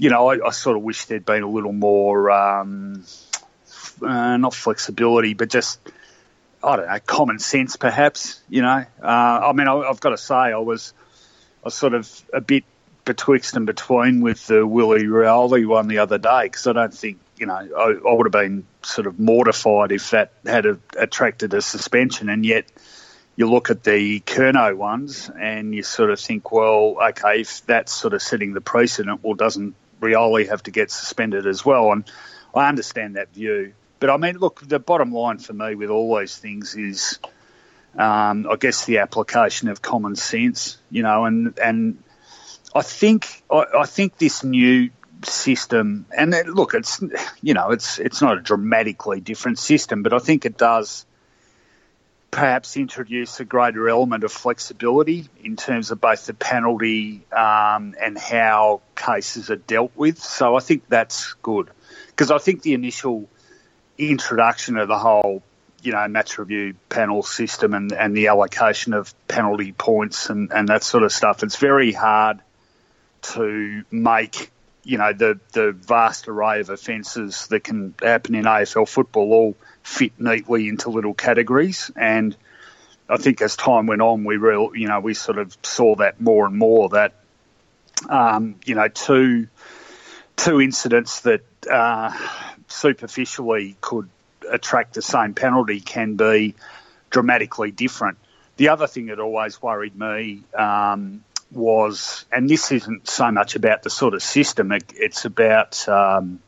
you 0.00 0.08
know, 0.08 0.30
I, 0.30 0.46
I, 0.46 0.50
sort 0.50 0.78
of 0.78 0.82
wish 0.82 1.04
there'd 1.04 1.26
been 1.26 1.42
a 1.42 1.48
little 1.48 1.74
more, 1.74 2.30
um, 2.30 3.04
uh, 4.00 4.38
not 4.38 4.54
flexibility, 4.54 5.34
but 5.34 5.50
just, 5.50 5.78
I 6.64 6.76
don't 6.76 6.86
know, 6.86 6.98
common 7.04 7.38
sense 7.38 7.76
perhaps, 7.76 8.40
you 8.48 8.62
know. 8.62 8.86
Uh, 9.02 9.06
I 9.06 9.52
mean, 9.52 9.68
I, 9.68 9.86
have 9.86 10.00
got 10.00 10.10
to 10.10 10.16
say, 10.16 10.34
I 10.34 10.56
was, 10.56 10.94
I 11.62 11.66
was 11.66 11.74
sort 11.74 11.92
of 11.92 12.22
a 12.32 12.40
bit 12.40 12.64
betwixt 13.04 13.56
and 13.56 13.66
between 13.66 14.22
with 14.22 14.46
the 14.46 14.66
Willie 14.66 15.04
Rioli 15.04 15.66
one 15.66 15.86
the 15.86 15.98
other 15.98 16.16
day 16.16 16.44
because 16.44 16.66
I 16.66 16.72
don't 16.72 16.94
think, 16.94 17.18
you 17.36 17.44
know, 17.44 17.54
I, 17.54 18.08
I, 18.08 18.14
would 18.14 18.24
have 18.24 18.32
been 18.32 18.64
sort 18.82 19.06
of 19.06 19.20
mortified 19.20 19.92
if 19.92 20.12
that 20.12 20.32
had 20.46 20.64
a, 20.64 20.78
attracted 20.96 21.52
a 21.52 21.60
suspension 21.60 22.30
and 22.30 22.46
yet 22.46 22.72
you 23.36 23.50
look 23.50 23.68
at 23.68 23.84
the 23.84 24.20
Kerno 24.20 24.74
ones 24.74 25.30
and 25.38 25.74
you 25.74 25.82
sort 25.82 26.10
of 26.10 26.18
think, 26.18 26.50
well, 26.52 26.96
okay, 27.10 27.42
if 27.42 27.66
that's 27.66 27.92
sort 27.92 28.14
of 28.14 28.22
setting 28.22 28.54
the 28.54 28.62
precedent, 28.62 29.20
well, 29.22 29.34
doesn't 29.34 29.74
Rioli 30.00 30.48
have 30.48 30.62
to 30.64 30.70
get 30.70 30.90
suspended 30.90 31.46
as 31.46 31.64
well. 31.64 31.92
And 31.92 32.04
I 32.54 32.68
understand 32.68 33.16
that 33.16 33.32
view. 33.32 33.74
But 33.98 34.10
I 34.10 34.16
mean, 34.16 34.38
look, 34.38 34.60
the 34.66 34.78
bottom 34.78 35.12
line 35.12 35.38
for 35.38 35.52
me 35.52 35.74
with 35.74 35.90
all 35.90 36.14
those 36.14 36.36
things 36.36 36.74
is, 36.74 37.18
um, 37.96 38.48
I 38.50 38.56
guess, 38.58 38.86
the 38.86 38.98
application 38.98 39.68
of 39.68 39.82
common 39.82 40.16
sense, 40.16 40.78
you 40.90 41.02
know, 41.02 41.26
and, 41.26 41.58
and 41.58 42.02
I 42.74 42.82
think, 42.82 43.42
I, 43.50 43.64
I 43.80 43.86
think 43.86 44.16
this 44.16 44.42
new 44.42 44.90
system, 45.22 46.06
and 46.16 46.34
look, 46.46 46.72
it's, 46.72 47.02
you 47.42 47.52
know, 47.52 47.70
it's, 47.72 47.98
it's 47.98 48.22
not 48.22 48.38
a 48.38 48.40
dramatically 48.40 49.20
different 49.20 49.58
system, 49.58 50.02
but 50.02 50.14
I 50.14 50.18
think 50.18 50.46
it 50.46 50.56
does 50.56 51.04
perhaps 52.30 52.76
introduce 52.76 53.40
a 53.40 53.44
greater 53.44 53.88
element 53.88 54.24
of 54.24 54.32
flexibility 54.32 55.28
in 55.42 55.56
terms 55.56 55.90
of 55.90 56.00
both 56.00 56.26
the 56.26 56.34
penalty 56.34 57.22
um, 57.32 57.94
and 58.00 58.16
how 58.16 58.80
cases 58.94 59.50
are 59.50 59.56
dealt 59.56 59.92
with. 59.96 60.18
So 60.18 60.54
I 60.56 60.60
think 60.60 60.88
that's 60.88 61.34
good 61.42 61.70
because 62.08 62.30
I 62.30 62.38
think 62.38 62.62
the 62.62 62.74
initial 62.74 63.28
introduction 63.98 64.76
of 64.76 64.88
the 64.88 64.98
whole, 64.98 65.42
you 65.82 65.92
know, 65.92 66.06
match 66.08 66.38
review 66.38 66.74
panel 66.88 67.22
system 67.22 67.74
and, 67.74 67.92
and 67.92 68.16
the 68.16 68.28
allocation 68.28 68.92
of 68.92 69.12
penalty 69.26 69.72
points 69.72 70.30
and, 70.30 70.52
and 70.52 70.68
that 70.68 70.84
sort 70.84 71.02
of 71.02 71.12
stuff, 71.12 71.42
it's 71.42 71.56
very 71.56 71.92
hard 71.92 72.40
to 73.22 73.82
make 73.90 74.50
you 74.82 74.98
know, 74.98 75.12
the, 75.12 75.38
the 75.52 75.72
vast 75.72 76.28
array 76.28 76.60
of 76.60 76.70
offences 76.70 77.46
that 77.48 77.64
can 77.64 77.94
happen 78.02 78.34
in 78.34 78.44
AFL 78.44 78.88
football 78.88 79.32
all 79.32 79.56
fit 79.82 80.12
neatly 80.18 80.68
into 80.68 80.90
little 80.90 81.14
categories. 81.14 81.90
And 81.96 82.36
I 83.08 83.16
think 83.16 83.42
as 83.42 83.56
time 83.56 83.86
went 83.86 84.02
on, 84.02 84.24
we 84.24 84.36
real, 84.36 84.74
you 84.74 84.88
know, 84.88 85.00
we 85.00 85.14
sort 85.14 85.38
of 85.38 85.56
saw 85.62 85.96
that 85.96 86.20
more 86.20 86.46
and 86.46 86.56
more 86.56 86.90
that, 86.90 87.14
um, 88.08 88.56
you 88.64 88.74
know, 88.74 88.88
two, 88.88 89.48
two 90.36 90.60
incidents 90.60 91.20
that 91.22 91.42
uh, 91.68 92.12
superficially 92.68 93.76
could 93.80 94.08
attract 94.50 94.94
the 94.94 95.02
same 95.02 95.34
penalty 95.34 95.80
can 95.80 96.16
be 96.16 96.54
dramatically 97.10 97.70
different. 97.70 98.18
The 98.56 98.68
other 98.68 98.86
thing 98.86 99.06
that 99.06 99.18
always 99.18 99.60
worried 99.60 99.96
me 99.96 100.42
um, 100.54 101.24
was, 101.50 102.24
and 102.30 102.48
this 102.48 102.70
isn't 102.72 103.08
so 103.08 103.30
much 103.30 103.56
about 103.56 103.82
the 103.82 103.90
sort 103.90 104.14
of 104.14 104.22
system, 104.22 104.72
it, 104.72 104.84
it's 104.94 105.24
about 105.24 105.88
um, 105.88 106.40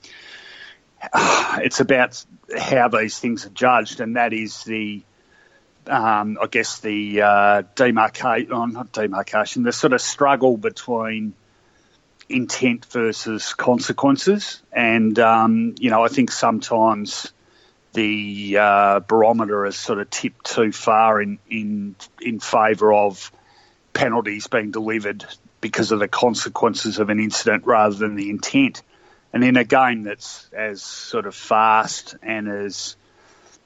it's 1.15 1.81
about 1.81 2.25
how 2.59 2.89
these 2.89 3.19
things 3.19 3.47
are 3.47 3.51
judged, 3.51 4.01
and 4.01 4.17
that 4.17 4.33
is 4.33 4.65
the 4.65 5.03
um, 5.87 6.39
I 6.41 6.47
guess 6.47 6.79
the 6.81 7.23
uh, 7.23 7.63
demarcation, 7.75 8.53
oh, 8.53 8.67
not 8.67 8.93
demarcation, 8.93 9.63
the 9.65 9.73
sort 9.73 9.93
of 9.93 10.01
struggle 10.01 10.57
between 10.57 11.35
intent 12.29 12.87
versus 12.87 13.55
consequences. 13.55 14.63
And, 14.73 15.19
um, 15.19 15.75
you 15.79 15.91
know, 15.91 16.05
I 16.05 16.09
think 16.09 16.31
sometimes 16.31 17.33
the 17.93 18.59
uh, 18.59 19.01
barometer 19.01 19.65
has 19.65 19.77
sort 19.77 19.99
of 19.99 20.09
tipped 20.09 20.47
too 20.47 20.73
far 20.73 21.21
in, 21.21 21.39
in, 21.51 21.97
in 22.21 22.41
favour 22.41 22.93
of 22.93 23.31
penalties 23.93 24.47
being 24.47 24.71
delivered 24.71 25.27
because 25.61 25.93
of 25.93 25.99
the 25.99 26.09
consequences 26.09 26.99
of 26.99 27.11
an 27.11 27.21
incident 27.21 27.67
rather 27.67 27.95
than 27.95 28.17
the 28.17 28.31
intent. 28.31 28.83
And 29.33 29.43
in 29.45 29.57
a 29.57 29.65
game 29.65 30.03
that's 30.03 30.49
as 30.53 30.83
sort 30.83 31.27
of 31.27 31.35
fast 31.35 32.17
and 32.23 32.49
as 32.49 32.97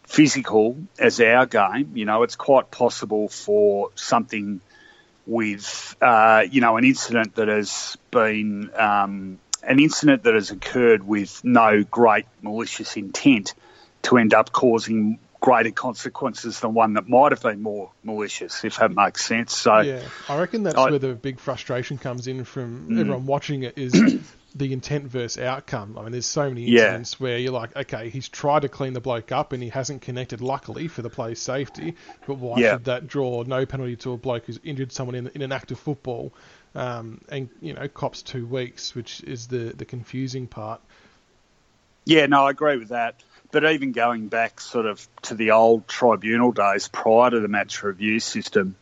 physical 0.05 0.77
as 0.99 1.21
our 1.21 1.47
game, 1.47 1.93
you 1.95 2.05
know, 2.05 2.23
it's 2.23 2.37
quite 2.37 2.71
possible 2.71 3.29
for 3.29 3.91
something 3.97 4.61
with, 5.27 5.97
uh, 6.01 6.45
you 6.49 6.61
know, 6.61 6.77
an 6.77 6.85
incident 6.85 7.35
that 7.35 7.49
has 7.49 7.97
been 8.13 8.71
um, 8.77 9.39
an 9.65 9.81
incident 9.81 10.23
that 10.23 10.35
has 10.35 10.51
occurred 10.51 11.07
with 11.07 11.45
no 11.45 11.83
great 11.83 12.27
malicious 12.43 12.97
intent 12.97 13.55
to 14.03 14.19
end 14.19 14.33
up 14.33 14.53
causing 14.53 15.19
greater 15.41 15.71
consequences 15.71 16.61
than 16.61 16.75
one 16.75 16.95
that 16.95 17.09
might 17.09 17.33
have 17.33 17.43
been 17.43 17.63
more 17.63 17.91
malicious, 18.03 18.65
if 18.65 18.77
that 18.77 18.93
makes 18.93 19.25
sense. 19.25 19.57
So 19.57 19.81
yeah, 19.81 20.03
I 20.29 20.39
reckon 20.39 20.63
that's 20.63 20.77
I, 20.77 20.91
where 20.91 20.99
the 20.99 21.15
big 21.15 21.39
frustration 21.39 21.99
comes 21.99 22.27
in 22.27 22.45
from 22.45 22.89
mm. 22.89 23.01
everyone 23.01 23.27
watching 23.27 23.63
it 23.65 23.77
is 23.77 23.93
the 24.57 24.73
intent 24.73 25.05
versus 25.05 25.43
outcome. 25.43 25.99
I 25.99 26.03
mean, 26.03 26.13
there's 26.13 26.27
so 26.27 26.49
many 26.49 26.67
incidents 26.67 27.17
yeah. 27.19 27.25
where 27.25 27.39
you're 27.39 27.53
like, 27.53 27.77
okay, 27.77 28.09
he's 28.09 28.29
tried 28.29 28.63
to 28.63 28.69
clean 28.69 28.95
the 28.95 29.01
bloke 29.01 29.31
up 29.31 29.53
and 29.53 29.63
he 29.63 29.69
hasn't 29.69 30.03
connected, 30.03 30.41
luckily 30.41 30.89
for 30.89 31.03
the 31.03 31.11
player's 31.11 31.41
safety. 31.41 31.95
But 32.27 32.39
why 32.39 32.59
yeah. 32.59 32.73
should 32.73 32.85
that 32.87 33.07
draw 33.07 33.43
no 33.43 33.67
penalty 33.67 33.97
to 33.97 34.13
a 34.13 34.17
bloke 34.17 34.47
who's 34.47 34.59
injured 34.65 34.93
someone 34.93 35.15
in, 35.15 35.29
in 35.29 35.43
an 35.43 35.53
act 35.53 35.73
of 35.73 35.79
football? 35.79 36.33
Um, 36.75 37.21
and 37.29 37.49
you 37.61 37.75
know, 37.75 37.87
cops 37.89 38.23
two 38.23 38.47
weeks, 38.47 38.95
which 38.95 39.23
is 39.23 39.47
the 39.49 39.75
the 39.77 39.85
confusing 39.85 40.47
part. 40.47 40.81
Yeah, 42.05 42.27
no, 42.27 42.47
I 42.47 42.51
agree 42.51 42.77
with 42.77 42.89
that. 42.89 43.23
But 43.51 43.71
even 43.71 43.93
going 43.93 44.29
back 44.29 44.61
sort 44.61 44.87
of 44.87 45.07
to 45.23 45.35
the 45.35 45.53
old 45.53 45.87
tribunal 45.89 46.53
days 46.53 46.89
prior 46.89 47.31
to 47.31 47.41
the 47.41 47.49
match 47.49 47.83
review 47.83 48.21
system, 48.21 48.77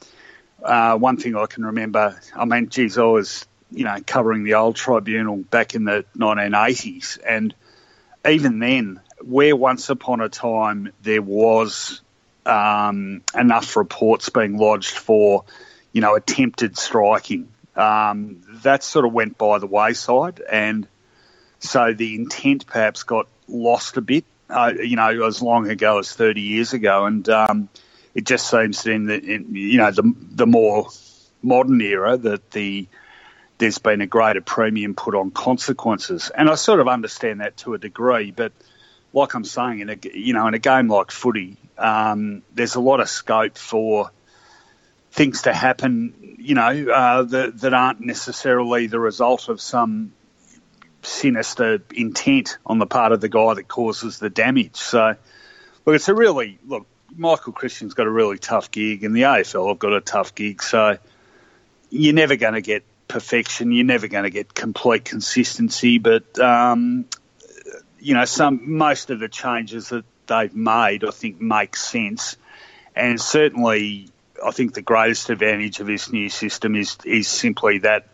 uh, 0.62 0.96
one 0.96 1.16
thing 1.16 1.36
I 1.36 1.46
can 1.46 1.66
remember, 1.66 2.18
I 2.34 2.44
mean, 2.44 2.68
geez, 2.68 2.98
I 2.98 3.02
was, 3.02 3.46
you 3.74 3.84
know, 3.84 3.96
covering 4.06 4.44
the 4.44 4.54
old 4.54 4.76
tribunal 4.76 5.36
back 5.36 5.74
in 5.74 5.84
the 5.84 6.04
1980s. 6.16 7.18
And 7.26 7.54
even 8.26 8.58
then, 8.58 9.00
where 9.20 9.56
once 9.56 9.90
upon 9.90 10.20
a 10.20 10.28
time 10.28 10.92
there 11.02 11.22
was 11.22 12.00
um, 12.46 13.22
enough 13.34 13.76
reports 13.76 14.28
being 14.30 14.56
lodged 14.56 14.96
for, 14.96 15.44
you 15.92 16.00
know, 16.00 16.14
attempted 16.14 16.78
striking, 16.78 17.48
um, 17.76 18.42
that 18.62 18.82
sort 18.82 19.04
of 19.04 19.12
went 19.12 19.36
by 19.36 19.58
the 19.58 19.66
wayside. 19.66 20.40
And 20.40 20.86
so 21.58 21.92
the 21.92 22.14
intent 22.14 22.66
perhaps 22.66 23.02
got 23.02 23.28
lost 23.48 23.96
a 23.96 24.00
bit 24.00 24.24
uh, 24.48 24.72
you 24.78 24.96
know, 24.96 25.26
as 25.26 25.42
long 25.42 25.68
ago 25.68 25.98
as 25.98 26.12
30 26.12 26.40
years 26.40 26.72
ago. 26.72 27.06
And 27.06 27.28
um, 27.28 27.68
it 28.14 28.24
just 28.24 28.48
seems 28.48 28.82
that 28.82 28.92
in 28.92 29.06
the, 29.06 29.18
in, 29.18 29.54
you 29.54 29.78
know, 29.78 29.90
the, 29.90 30.14
the 30.32 30.46
more 30.46 30.88
modern 31.42 31.80
era 31.80 32.16
that 32.16 32.50
the 32.50 32.86
there's 33.64 33.78
been 33.78 34.02
a 34.02 34.06
greater 34.06 34.42
premium 34.42 34.92
put 34.92 35.14
on 35.14 35.30
consequences. 35.30 36.30
And 36.36 36.50
I 36.50 36.54
sort 36.54 36.80
of 36.80 36.88
understand 36.88 37.40
that 37.40 37.56
to 37.58 37.72
a 37.72 37.78
degree, 37.78 38.30
but 38.30 38.52
like 39.14 39.32
I'm 39.32 39.44
saying, 39.44 39.80
in 39.80 39.88
a, 39.88 39.96
you 40.12 40.34
know, 40.34 40.46
in 40.48 40.52
a 40.52 40.58
game 40.58 40.88
like 40.88 41.10
footy, 41.10 41.56
um, 41.78 42.42
there's 42.52 42.74
a 42.74 42.80
lot 42.80 43.00
of 43.00 43.08
scope 43.08 43.56
for 43.56 44.10
things 45.12 45.42
to 45.42 45.54
happen, 45.54 46.36
you 46.38 46.54
know, 46.54 46.90
uh, 46.92 47.22
that, 47.22 47.58
that 47.60 47.72
aren't 47.72 48.00
necessarily 48.02 48.86
the 48.86 49.00
result 49.00 49.48
of 49.48 49.62
some 49.62 50.12
sinister 51.00 51.82
intent 51.94 52.58
on 52.66 52.78
the 52.78 52.86
part 52.86 53.12
of 53.12 53.22
the 53.22 53.30
guy 53.30 53.54
that 53.54 53.66
causes 53.66 54.18
the 54.18 54.28
damage. 54.28 54.76
So, 54.76 55.16
look, 55.86 55.96
it's 55.96 56.10
a 56.10 56.14
really 56.14 56.58
look. 56.66 56.86
Michael 57.16 57.54
Christian's 57.54 57.94
got 57.94 58.06
a 58.06 58.10
really 58.10 58.36
tough 58.36 58.70
gig, 58.70 59.04
and 59.04 59.16
the 59.16 59.22
AFL 59.22 59.68
have 59.68 59.78
got 59.78 59.94
a 59.94 60.02
tough 60.02 60.34
gig. 60.34 60.62
So, 60.62 60.98
you're 61.88 62.12
never 62.12 62.36
going 62.36 62.54
to 62.54 62.60
get 62.60 62.84
perfection. 63.08 63.72
You're 63.72 63.84
never 63.84 64.08
going 64.08 64.24
to 64.24 64.30
get 64.30 64.54
complete 64.54 65.04
consistency. 65.04 65.98
But 65.98 66.38
um, 66.38 67.06
you 67.98 68.14
know, 68.14 68.24
some 68.24 68.76
most 68.76 69.10
of 69.10 69.20
the 69.20 69.28
changes 69.28 69.90
that 69.90 70.04
they've 70.26 70.54
made, 70.54 71.04
I 71.04 71.10
think, 71.10 71.40
make 71.40 71.76
sense, 71.76 72.36
and 72.94 73.20
certainly. 73.20 74.08
I 74.44 74.50
think 74.50 74.74
the 74.74 74.82
greatest 74.82 75.30
advantage 75.30 75.78
of 75.78 75.86
this 75.86 76.12
new 76.12 76.28
system 76.28 76.74
is 76.74 76.98
is 77.04 77.28
simply 77.28 77.78
that 77.78 78.08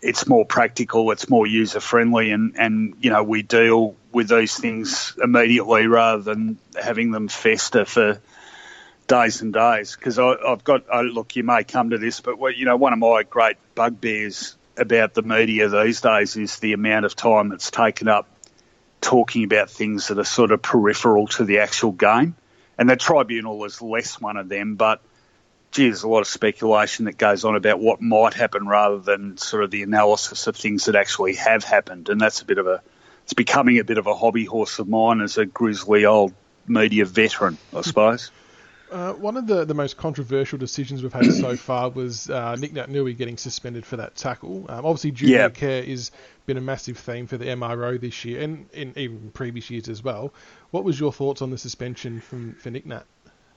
it's 0.00 0.26
more 0.28 0.44
practical, 0.44 1.10
it's 1.10 1.28
more 1.28 1.46
user 1.46 1.80
friendly, 1.80 2.30
and, 2.30 2.54
and 2.56 2.94
you 3.00 3.10
know 3.10 3.22
we 3.22 3.42
deal 3.42 3.96
with 4.12 4.28
these 4.28 4.56
things 4.56 5.14
immediately 5.22 5.86
rather 5.86 6.22
than 6.22 6.58
having 6.80 7.10
them 7.10 7.28
fester 7.28 7.84
for 7.84 8.20
days 9.06 9.42
and 9.42 9.52
days. 9.52 9.96
Because 9.96 10.18
I've 10.18 10.64
got 10.64 10.84
I, 10.92 11.02
look, 11.02 11.36
you 11.36 11.42
may 11.42 11.64
come 11.64 11.90
to 11.90 11.98
this, 11.98 12.20
but 12.20 12.38
you 12.56 12.64
know 12.64 12.76
one 12.76 12.92
of 12.92 12.98
my 12.98 13.24
great 13.24 13.56
bugbears 13.78 14.56
about 14.76 15.14
the 15.14 15.22
media 15.22 15.68
these 15.68 16.00
days 16.00 16.36
is 16.36 16.58
the 16.58 16.72
amount 16.72 17.04
of 17.04 17.14
time 17.14 17.48
that's 17.48 17.70
taken 17.70 18.08
up 18.08 18.26
talking 19.00 19.44
about 19.44 19.70
things 19.70 20.08
that 20.08 20.18
are 20.18 20.24
sort 20.24 20.50
of 20.50 20.60
peripheral 20.60 21.28
to 21.28 21.44
the 21.44 21.60
actual 21.60 21.92
game. 21.92 22.34
And 22.76 22.90
the 22.90 22.96
tribunal 22.96 23.64
is 23.64 23.80
less 23.80 24.20
one 24.20 24.36
of 24.36 24.48
them, 24.48 24.74
but 24.74 25.00
gee, 25.70 25.84
there's 25.84 26.02
a 26.02 26.08
lot 26.08 26.22
of 26.22 26.26
speculation 26.26 27.04
that 27.04 27.18
goes 27.18 27.44
on 27.44 27.54
about 27.54 27.78
what 27.78 28.00
might 28.00 28.34
happen 28.34 28.66
rather 28.66 28.98
than 28.98 29.36
sort 29.36 29.62
of 29.62 29.70
the 29.70 29.84
analysis 29.84 30.48
of 30.48 30.56
things 30.56 30.86
that 30.86 30.96
actually 30.96 31.36
have 31.36 31.62
happened. 31.62 32.08
And 32.08 32.20
that's 32.20 32.42
a 32.42 32.46
bit 32.46 32.58
of 32.58 32.66
a, 32.66 32.82
it's 33.22 33.34
becoming 33.34 33.78
a 33.78 33.84
bit 33.84 33.98
of 33.98 34.08
a 34.08 34.14
hobby 34.14 34.44
horse 34.44 34.80
of 34.80 34.88
mine 34.88 35.20
as 35.20 35.38
a 35.38 35.46
grizzly 35.46 36.04
old 36.04 36.34
media 36.66 37.04
veteran, 37.04 37.58
I 37.72 37.82
suppose. 37.82 38.32
Uh, 38.90 39.12
one 39.14 39.36
of 39.36 39.46
the, 39.46 39.64
the 39.64 39.74
most 39.74 39.96
controversial 39.96 40.58
decisions 40.58 41.02
we've 41.02 41.12
had 41.12 41.32
so 41.32 41.56
far 41.56 41.90
was 41.90 42.30
uh, 42.30 42.56
Nic 42.56 42.72
Naitanui 42.72 43.16
getting 43.16 43.36
suspended 43.36 43.84
for 43.84 43.96
that 43.96 44.14
tackle. 44.14 44.66
Um, 44.68 44.86
obviously, 44.86 45.10
junior 45.10 45.36
yep. 45.36 45.54
care 45.54 45.84
has 45.84 46.10
been 46.46 46.56
a 46.56 46.62
massive 46.62 46.96
theme 46.96 47.26
for 47.26 47.36
the 47.36 47.46
MRO 47.46 48.00
this 48.00 48.24
year 48.24 48.40
and 48.40 48.68
in 48.72 48.94
even 48.96 49.30
previous 49.32 49.68
years 49.70 49.88
as 49.88 50.02
well. 50.02 50.32
What 50.70 50.84
was 50.84 50.98
your 50.98 51.12
thoughts 51.12 51.42
on 51.42 51.50
the 51.50 51.58
suspension 51.58 52.20
from 52.20 52.54
for 52.54 52.70
Nick 52.70 52.86
Nat? 52.86 53.04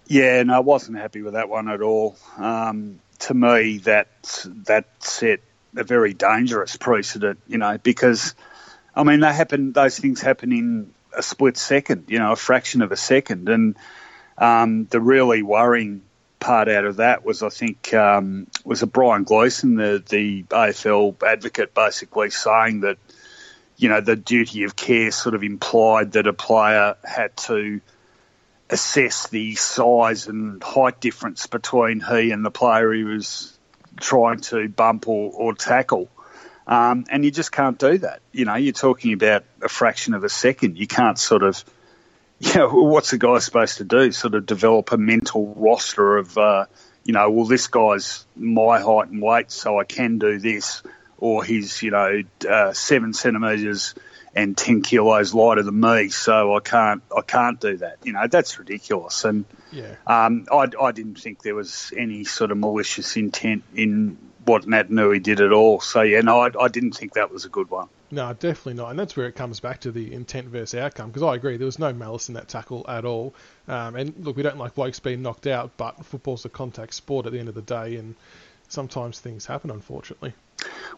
Yeah, 0.08 0.44
no, 0.44 0.56
I 0.56 0.60
wasn't 0.60 0.98
happy 0.98 1.22
with 1.22 1.34
that 1.34 1.48
one 1.48 1.70
at 1.70 1.82
all. 1.82 2.18
Um, 2.38 3.00
to 3.20 3.34
me, 3.34 3.78
that 3.80 4.10
that 4.66 4.86
set 5.00 5.40
a 5.78 5.84
very 5.84 6.14
dangerous 6.14 6.76
precedent, 6.76 7.40
you 7.48 7.58
know, 7.58 7.78
because 7.78 8.36
I 8.94 9.04
mean, 9.04 9.22
they 9.22 9.32
happen; 9.32 9.72
those 9.72 9.98
things 9.98 10.20
happen 10.20 10.52
in 10.52 10.94
a 11.16 11.24
split 11.24 11.56
second, 11.56 12.06
you 12.08 12.20
know, 12.20 12.34
a 12.34 12.36
fraction 12.36 12.82
of 12.82 12.92
a 12.92 12.98
second, 12.98 13.48
and 13.48 13.78
um, 14.42 14.86
the 14.86 15.00
really 15.00 15.44
worrying 15.44 16.02
part 16.40 16.68
out 16.68 16.84
of 16.84 16.98
that 16.98 17.24
was, 17.24 17.44
I 17.44 17.50
think, 17.50 17.94
um, 17.94 18.48
was 18.66 18.82
a 18.82 18.88
Brian 18.88 19.24
Gleeson, 19.24 19.76
the 19.76 20.04
the 20.10 20.44
AFL 20.44 21.22
advocate, 21.24 21.74
basically 21.74 22.32
saying 22.32 22.82
that, 22.82 22.98
you 23.78 23.88
know, 23.88 24.02
the 24.02 24.16
duty 24.16 24.64
of 24.64 24.76
care 24.76 25.12
sort 25.12 25.36
of 25.36 25.44
implied 25.44 26.14
that 26.14 26.26
a 26.26 26.34
player 26.34 26.96
had 27.04 27.38
to 27.38 27.80
assess 28.72 29.28
the 29.28 29.56
size 29.56 30.28
and 30.28 30.64
height 30.64 31.00
difference 31.00 31.46
between 31.46 32.00
he 32.00 32.32
and 32.32 32.44
the 32.44 32.52
player 32.52 32.92
he 32.92 33.04
was 33.04 33.56
trying 34.00 34.40
to 34.40 34.68
bump 34.68 35.08
or, 35.08 35.32
or 35.32 35.54
tackle. 35.54 36.10
Um, 36.66 37.06
and 37.10 37.24
you 37.24 37.32
just 37.32 37.52
can't 37.52 37.78
do 37.78 38.00
that. 38.00 38.22
You 38.32 38.46
know, 38.46 38.56
you're 38.56 38.74
talking 38.74 39.14
about 39.14 39.44
a 39.62 39.70
fraction 39.70 40.14
of 40.14 40.24
a 40.24 40.30
second. 40.30 40.78
You 40.78 40.88
can't 40.88 41.20
sort 41.20 41.44
of, 41.44 41.64
you 42.42 42.54
know, 42.56 42.70
what's 42.70 43.12
the 43.12 43.18
guy 43.18 43.40
supposed 43.40 43.78
to 43.78 43.84
do? 43.84 44.12
Sort 44.12 44.36
of 44.36 44.46
develop 44.46 44.92
a 44.92 44.98
mental 44.98 45.54
roster 45.56 46.18
of, 46.18 46.38
uh, 46.38 46.66
you 47.04 47.14
know, 47.14 47.30
well, 47.30 47.46
this 47.46 47.68
guy's 47.68 48.26
my 48.36 48.80
height 48.80 49.10
and 49.10 49.22
weight, 49.22 49.52
so 49.52 49.80
I 49.80 49.84
can 49.84 50.18
do 50.18 50.40
this. 50.40 50.82
or 51.18 51.44
he's 51.44 51.84
you 51.84 51.92
know 51.92 52.24
uh, 52.50 52.74
seven 52.74 53.14
centimetres 53.14 53.94
and 54.36 54.58
ten 54.58 54.82
kilos 54.82 55.34
lighter 55.36 55.62
than 55.62 55.80
me, 55.80 56.10
so 56.10 56.56
I 56.56 56.60
can't 56.62 57.04
I 57.16 57.22
can't 57.22 57.60
do 57.60 57.78
that. 57.78 57.98
You 58.04 58.14
know 58.14 58.26
that's 58.28 58.58
ridiculous. 58.58 59.24
And 59.24 59.46
Yeah. 59.72 59.96
um, 60.08 60.48
I, 60.52 60.68
I 60.82 60.92
didn't 60.92 61.20
think 61.22 61.44
there 61.44 61.54
was 61.54 61.94
any 61.96 62.24
sort 62.24 62.50
of 62.52 62.58
malicious 62.58 63.16
intent 63.18 63.64
in 63.76 64.18
what 64.46 64.64
Naitanui 64.66 65.22
did 65.22 65.42
at 65.42 65.52
all. 65.52 65.80
So 65.80 66.02
yeah, 66.02 66.22
no, 66.22 66.40
I, 66.42 66.50
I 66.60 66.68
didn't 66.70 66.94
think 66.94 67.14
that 67.14 67.32
was 67.32 67.46
a 67.46 67.50
good 67.50 67.70
one. 67.70 67.88
No, 68.12 68.34
definitely 68.34 68.74
not. 68.74 68.90
And 68.90 69.00
that's 69.00 69.16
where 69.16 69.28
it 69.28 69.36
comes 69.36 69.62
back 69.62 69.80
to 69.82 69.92
the 69.92 70.14
intent 70.14 70.48
versus 70.48 70.78
outcome. 70.78 71.10
Because 71.10 71.24
I 71.24 71.36
agree, 71.36 71.56
there 71.56 71.66
was 71.66 71.80
no 71.80 71.94
malice 71.94 72.28
in 72.28 72.36
that 72.36 72.50
tackle 72.50 72.86
at 72.88 73.06
all. 73.06 73.34
Um, 73.70 73.96
and 73.96 74.14
look, 74.20 74.36
we 74.36 74.44
don't 74.44 74.58
like 74.58 74.76
blokes 74.76 75.00
being 75.00 75.22
knocked 75.22 75.48
out, 75.48 75.72
but 75.78 76.06
football's 76.06 76.44
a 76.44 76.50
contact 76.50 76.94
sport 76.94 77.26
at 77.26 77.32
the 77.32 77.40
end 77.40 77.48
of 77.48 77.56
the 77.56 77.62
day, 77.62 77.96
and 77.96 78.16
sometimes 78.68 79.20
things 79.20 79.46
happen, 79.46 79.72
unfortunately. 79.72 80.34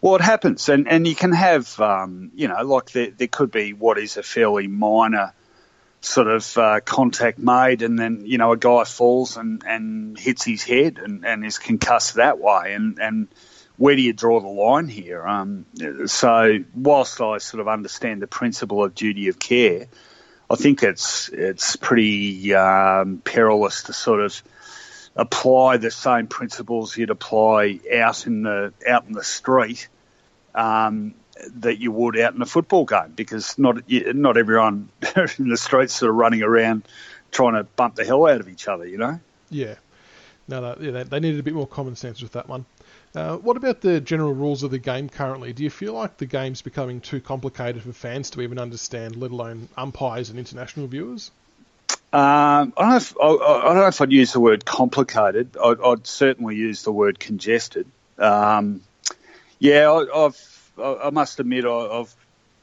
Well, 0.02 0.16
it 0.16 0.22
happens, 0.22 0.68
and 0.70 0.88
and 0.90 1.08
you 1.08 1.16
can 1.16 1.32
have, 1.32 1.80
um, 1.80 2.32
you 2.36 2.48
know, 2.48 2.62
like 2.64 2.92
there 2.92 3.12
there 3.12 3.28
could 3.28 3.52
be 3.52 3.74
what 3.74 3.98
is 3.98 4.18
a 4.18 4.24
fairly 4.24 4.68
minor 4.68 5.34
sort 6.02 6.28
of 6.28 6.58
uh, 6.58 6.82
contact 6.82 7.40
made, 7.40 7.82
and 7.82 7.98
then 7.98 8.24
you 8.26 8.38
know 8.38 8.52
a 8.52 8.58
guy 8.58 8.84
falls 8.84 9.38
and, 9.38 9.64
and 9.66 10.20
hits 10.20 10.44
his 10.44 10.64
head 10.64 11.00
and, 11.02 11.26
and 11.26 11.46
is 11.46 11.60
concussed 11.60 12.16
that 12.16 12.40
way, 12.40 12.74
and 12.74 13.00
and 13.00 13.28
where 13.78 13.96
do 13.96 14.02
you 14.02 14.14
draw 14.14 14.40
the 14.40 14.48
line 14.48 14.88
here? 14.88 15.26
Um, 15.26 15.66
so 16.06 16.60
whilst 16.76 17.22
I 17.22 17.40
sort 17.40 17.62
of 17.62 17.68
understand 17.68 18.22
the 18.22 18.28
principle 18.28 18.84
of 18.84 18.94
duty 18.94 19.28
of 19.28 19.40
care, 19.40 19.88
I 20.50 20.56
think 20.56 20.84
it's 20.84 21.30
it's 21.30 21.76
pretty 21.76 22.54
um, 22.54 23.22
perilous 23.24 23.84
to 23.84 23.94
sort 23.94 24.22
of 24.22 24.42
apply 25.16 25.78
the 25.78 25.92
same 25.92 26.28
principles 26.28 26.98
you'd 26.98 27.10
apply 27.10 27.80
out 27.94 28.28
in 28.28 28.44
the 28.44 28.74
out 28.88 29.06
in 29.06 29.14
the 29.14 29.24
street 29.24 29.88
um, 30.54 31.14
that 31.56 31.80
you 31.80 31.92
would 31.92 32.18
out 32.20 32.36
in 32.36 32.42
a 32.42 32.46
football 32.46 32.86
game 32.86 33.14
because 33.16 33.58
not 33.58 33.84
not 33.90 34.38
everyone 34.38 34.90
in 35.40 35.50
the 35.50 35.58
streets 35.58 35.94
sort 35.94 36.10
of 36.10 36.16
running 36.16 36.44
around 36.44 36.84
trying 37.32 37.54
to 37.54 37.64
bump 37.64 37.96
the 37.96 38.06
hell 38.06 38.28
out 38.28 38.40
of 38.40 38.48
each 38.48 38.68
other, 38.68 38.86
you 38.86 38.98
know. 38.98 39.20
Yeah. 39.50 39.76
No, 40.48 40.62
no 40.62 40.78
yeah, 40.80 40.92
they, 40.92 41.04
they 41.04 41.20
needed 41.20 41.40
a 41.40 41.44
bit 41.44 41.54
more 41.54 41.68
common 41.68 41.96
sense 41.96 42.22
with 42.22 42.34
that 42.34 42.48
one. 42.48 42.66
Uh, 43.16 43.38
what 43.38 43.58
about 43.58 43.82
the 43.82 44.02
general 44.02 44.34
rules 44.34 44.64
of 44.64 44.72
the 44.72 44.80
game 44.80 45.08
currently? 45.08 45.54
Do 45.54 45.64
you 45.64 45.70
feel 45.70 45.94
like 45.94 46.18
the 46.18 46.26
game's 46.26 46.64
becoming 46.64 47.00
too 47.00 47.22
complicated 47.22 47.84
for 47.84 47.94
fans 47.94 48.32
to 48.32 48.42
even 48.42 48.58
understand, 48.58 49.16
let 49.16 49.32
alone 49.32 49.70
umpires 49.78 50.30
and 50.30 50.40
international 50.40 50.88
viewers? 50.88 51.30
Um, 52.12 52.74
I, 52.76 52.82
don't 52.82 52.90
know 52.90 52.96
if, 52.98 53.18
I, 53.22 53.26
I 53.26 53.66
don't 53.66 53.76
know 53.76 53.88
if 53.88 54.02
I'd 54.02 54.12
use 54.12 54.34
the 54.34 54.40
word 54.40 54.66
complicated. 54.66 55.58
I'd, 55.64 55.82
I'd 55.82 56.08
certainly 56.08 56.56
use 56.56 56.84
the 56.84 56.92
word 56.92 57.20
congested. 57.20 57.86
Um, 58.18 58.82
yeah, 59.60 59.92
I, 59.92 60.26
I've, 60.26 60.72
I 60.80 61.10
must 61.12 61.40
admit 61.40 61.66
I, 61.66 61.70
I've 61.70 62.16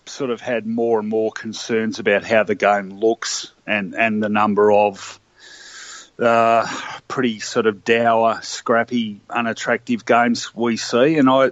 sort 0.07 0.31
of 0.31 0.41
had 0.41 0.67
more 0.67 0.99
and 0.99 1.09
more 1.09 1.31
concerns 1.31 2.01
about 2.01 2.25
how 2.25 2.43
the 2.43 2.57
game 2.57 2.91
looks 2.91 3.53
and, 3.67 3.95
and 3.95 4.21
the 4.21 4.29
number 4.29 4.73
of 4.73 5.21
uh, 6.21 6.67
pretty 7.09 7.41
sort 7.41 7.67
of 7.67 7.85
dour, 7.85 8.41
scrappy, 8.43 9.21
unattractive 9.29 10.05
games 10.05 10.55
we 10.55 10.77
see. 10.77 11.17
And 11.17 11.29
I, 11.29 11.51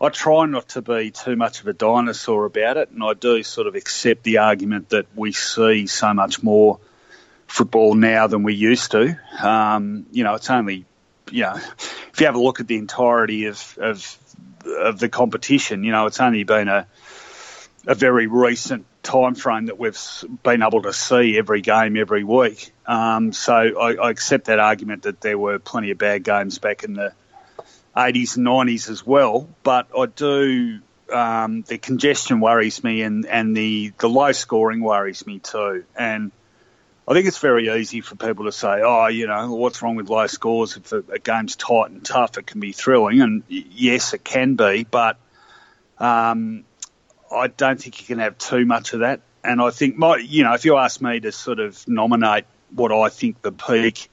I 0.00 0.08
try 0.08 0.46
not 0.46 0.70
to 0.70 0.82
be 0.82 1.10
too 1.10 1.36
much 1.36 1.60
of 1.60 1.68
a 1.68 1.72
dinosaur 1.72 2.44
about 2.46 2.76
it, 2.76 2.90
and 2.90 3.02
I 3.04 3.14
do 3.14 3.42
sort 3.42 3.66
of 3.66 3.74
accept 3.74 4.24
the 4.24 4.38
argument 4.38 4.88
that 4.90 5.06
we 5.14 5.32
see 5.32 5.86
so 5.86 6.12
much 6.14 6.42
more 6.42 6.80
football 7.46 7.94
now 7.94 8.26
than 8.26 8.42
we 8.42 8.54
used 8.54 8.92
to. 8.92 9.18
Um, 9.40 10.06
you 10.10 10.24
know, 10.24 10.34
it's 10.34 10.50
only, 10.50 10.86
you 11.30 11.42
know, 11.42 11.54
if 11.54 12.14
you 12.18 12.26
have 12.26 12.34
a 12.34 12.40
look 12.40 12.60
at 12.60 12.66
the 12.66 12.76
entirety 12.76 13.46
of, 13.46 13.78
of 13.78 14.18
of 14.64 15.00
the 15.00 15.08
competition, 15.08 15.84
you 15.84 15.92
know, 15.92 16.06
it's 16.06 16.20
only 16.20 16.44
been 16.44 16.68
a 16.68 16.86
a 17.86 17.94
very 17.94 18.26
recent 18.26 18.86
time 19.02 19.34
frame 19.34 19.66
that 19.66 19.78
we've 19.78 19.98
been 20.42 20.62
able 20.62 20.82
to 20.82 20.92
see 20.92 21.36
every 21.36 21.60
game 21.60 21.96
every 21.96 22.24
week. 22.24 22.71
Um, 22.86 23.32
so 23.32 23.54
I, 23.54 23.94
I 23.94 24.10
accept 24.10 24.46
that 24.46 24.58
argument 24.58 25.02
that 25.02 25.20
there 25.20 25.38
were 25.38 25.58
plenty 25.58 25.90
of 25.90 25.98
bad 25.98 26.24
games 26.24 26.58
back 26.58 26.84
in 26.84 26.94
the 26.94 27.12
80s 27.96 28.36
and 28.36 28.46
90s 28.46 28.90
as 28.90 29.06
well, 29.06 29.48
but 29.62 29.88
I 29.96 30.06
do. 30.06 30.80
Um, 31.12 31.60
the 31.68 31.76
congestion 31.76 32.40
worries 32.40 32.82
me, 32.82 33.02
and, 33.02 33.26
and 33.26 33.54
the, 33.54 33.92
the 33.98 34.08
low 34.08 34.32
scoring 34.32 34.80
worries 34.80 35.26
me 35.26 35.40
too. 35.40 35.84
And 35.94 36.32
I 37.06 37.12
think 37.12 37.26
it's 37.26 37.38
very 37.38 37.68
easy 37.68 38.00
for 38.00 38.16
people 38.16 38.46
to 38.46 38.52
say, 38.52 38.80
oh, 38.82 39.08
you 39.08 39.26
know, 39.26 39.54
what's 39.54 39.82
wrong 39.82 39.96
with 39.96 40.08
low 40.08 40.26
scores? 40.26 40.76
If 40.78 40.92
a, 40.92 41.04
a 41.12 41.18
game's 41.18 41.56
tight 41.56 41.90
and 41.90 42.02
tough, 42.02 42.38
it 42.38 42.46
can 42.46 42.60
be 42.60 42.72
thrilling. 42.72 43.20
And 43.20 43.42
yes, 43.48 44.14
it 44.14 44.24
can 44.24 44.54
be, 44.54 44.86
but 44.90 45.18
um, 45.98 46.64
I 47.30 47.48
don't 47.48 47.80
think 47.80 48.00
you 48.00 48.06
can 48.06 48.18
have 48.18 48.38
too 48.38 48.64
much 48.64 48.94
of 48.94 49.00
that. 49.00 49.20
And 49.44 49.60
I 49.60 49.70
think, 49.70 49.96
my, 49.96 50.16
you 50.16 50.44
know, 50.44 50.54
if 50.54 50.64
you 50.64 50.76
ask 50.76 51.00
me 51.02 51.20
to 51.20 51.32
sort 51.32 51.58
of 51.58 51.86
nominate 51.86 52.44
what 52.74 52.92
I 52.92 53.08
think 53.08 53.42
the 53.42 53.52
peak 53.52 54.08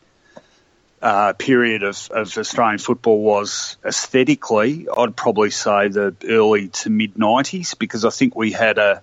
uh, 1.02 1.34
period 1.34 1.84
of, 1.84 2.10
of 2.12 2.38
Australian 2.38 2.80
football 2.80 3.22
was 3.22 3.78
aesthetically, 3.86 4.88
I'd 4.96 5.16
probably 5.16 5.50
say 5.50 5.88
the 5.88 6.16
early 6.28 6.70
to 6.70 6.90
mid 6.90 7.16
90s 7.16 7.78
because 7.78 8.06
I 8.06 8.10
think 8.10 8.36
we 8.36 8.52
had 8.52 8.78
a, 8.78 9.02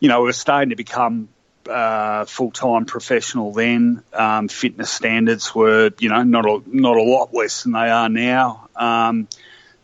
you 0.00 0.08
know, 0.08 0.20
we 0.20 0.26
were 0.26 0.32
starting 0.32 0.70
to 0.70 0.76
become 0.76 1.28
uh, 1.68 2.24
full 2.24 2.50
time 2.50 2.86
professional 2.86 3.52
then. 3.52 4.02
Um, 4.12 4.48
fitness 4.48 4.90
standards 4.90 5.54
were, 5.54 5.90
you 5.98 6.08
know, 6.08 6.22
not 6.22 6.44
a, 6.44 6.62
not 6.66 6.96
a 6.96 7.02
lot 7.02 7.32
less 7.32 7.62
than 7.62 7.72
they 7.72 7.90
are 7.90 8.08
now. 8.08 8.68
Um, 8.74 9.28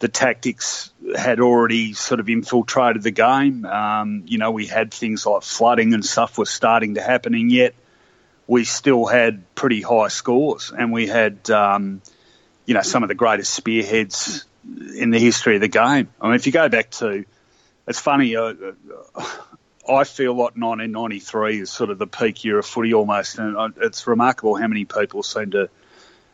the 0.00 0.08
tactics 0.08 0.90
had 1.16 1.38
already 1.38 1.92
sort 1.92 2.18
of 2.18 2.28
infiltrated 2.28 3.02
the 3.02 3.12
game. 3.12 3.64
Um, 3.64 4.24
you 4.26 4.38
know, 4.38 4.50
we 4.50 4.66
had 4.66 4.92
things 4.92 5.24
like 5.24 5.44
flooding 5.44 5.94
and 5.94 6.04
stuff 6.04 6.36
was 6.38 6.50
starting 6.50 6.94
to 6.94 7.00
happen, 7.00 7.34
and 7.34 7.52
yet 7.52 7.74
we 8.46 8.64
still 8.64 9.06
had 9.06 9.54
pretty 9.54 9.80
high 9.80 10.08
scores, 10.08 10.72
and 10.76 10.92
we 10.92 11.06
had, 11.06 11.48
um, 11.50 12.02
you 12.66 12.74
know, 12.74 12.82
some 12.82 13.02
of 13.02 13.08
the 13.08 13.14
greatest 13.14 13.52
spearheads 13.52 14.44
in 14.96 15.10
the 15.10 15.18
history 15.18 15.56
of 15.56 15.60
the 15.60 15.68
game. 15.68 16.08
I 16.20 16.26
mean, 16.26 16.34
if 16.34 16.46
you 16.46 16.52
go 16.52 16.68
back 16.68 16.90
to, 16.92 17.24
it's 17.86 18.00
funny. 18.00 18.36
Uh, 18.36 18.54
I 19.88 20.04
feel 20.04 20.32
like 20.32 20.54
1993 20.56 21.60
is 21.60 21.70
sort 21.70 21.90
of 21.90 21.98
the 21.98 22.06
peak 22.06 22.44
year 22.44 22.58
of 22.58 22.66
footy 22.66 22.94
almost, 22.94 23.38
and 23.38 23.74
it's 23.80 24.06
remarkable 24.06 24.54
how 24.54 24.68
many 24.68 24.84
people 24.84 25.22
seem 25.22 25.50
to 25.52 25.68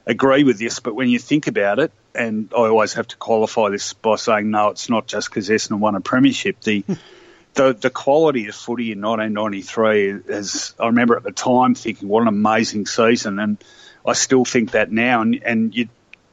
agree 0.06 0.44
with 0.44 0.58
this. 0.58 0.80
But 0.80 0.94
when 0.94 1.08
you 1.08 1.18
think 1.18 1.46
about 1.46 1.78
it, 1.78 1.92
and 2.14 2.52
I 2.52 2.62
always 2.62 2.94
have 2.94 3.06
to 3.08 3.16
qualify 3.16 3.70
this 3.70 3.92
by 3.92 4.16
saying 4.16 4.50
no, 4.50 4.68
it's 4.68 4.90
not 4.90 5.06
just 5.06 5.30
because 5.30 5.48
Essendon 5.48 5.78
won 5.78 5.94
a 5.94 6.00
premiership. 6.00 6.60
The 6.60 6.84
the 7.54 7.72
the 7.74 7.90
quality 7.90 8.48
of 8.48 8.54
footy 8.54 8.92
in 8.92 9.00
1993 9.00 10.34
is. 10.34 10.74
I 10.78 10.86
remember 10.86 11.16
at 11.16 11.22
the 11.22 11.32
time 11.32 11.74
thinking, 11.74 12.08
what 12.08 12.22
an 12.22 12.28
amazing 12.28 12.86
season, 12.86 13.38
and 13.38 13.62
I 14.06 14.12
still 14.12 14.44
think 14.44 14.72
that 14.72 14.90
now. 14.90 15.22
And 15.22 15.42
and 15.44 15.74
you 15.74 15.88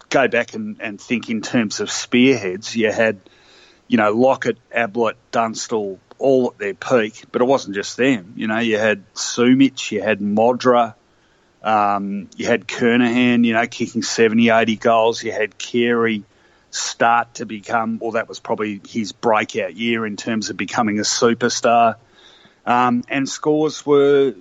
go 0.09 0.27
back 0.27 0.53
and, 0.53 0.77
and 0.79 0.99
think 0.99 1.29
in 1.29 1.41
terms 1.41 1.79
of 1.79 1.91
spearheads, 1.91 2.75
you 2.75 2.91
had, 2.91 3.19
you 3.87 3.97
know, 3.97 4.11
Lockett, 4.11 4.57
Ablett, 4.71 5.17
Dunstall, 5.31 5.99
all 6.17 6.51
at 6.51 6.57
their 6.57 6.73
peak, 6.73 7.23
but 7.31 7.41
it 7.41 7.45
wasn't 7.45 7.75
just 7.75 7.97
them. 7.97 8.33
You 8.35 8.47
know, 8.47 8.59
you 8.59 8.77
had 8.77 9.03
Sumich, 9.13 9.91
you 9.91 10.01
had 10.01 10.19
Modra, 10.19 10.93
um, 11.63 12.29
you 12.37 12.45
had 12.45 12.67
Kernahan, 12.67 13.43
you 13.43 13.53
know, 13.53 13.65
kicking 13.65 14.03
70, 14.03 14.49
80 14.49 14.75
goals. 14.77 15.23
You 15.23 15.31
had 15.31 15.57
Carey 15.57 16.23
start 16.75 17.35
to 17.35 17.45
become, 17.45 17.99
well, 17.99 18.11
that 18.11 18.27
was 18.27 18.39
probably 18.39 18.81
his 18.87 19.11
breakout 19.11 19.75
year 19.75 20.05
in 20.05 20.17
terms 20.17 20.49
of 20.49 20.57
becoming 20.57 20.99
a 20.99 21.03
superstar. 21.03 21.95
Um, 22.65 23.03
and 23.07 23.29
scores 23.29 23.85
were 23.85 24.35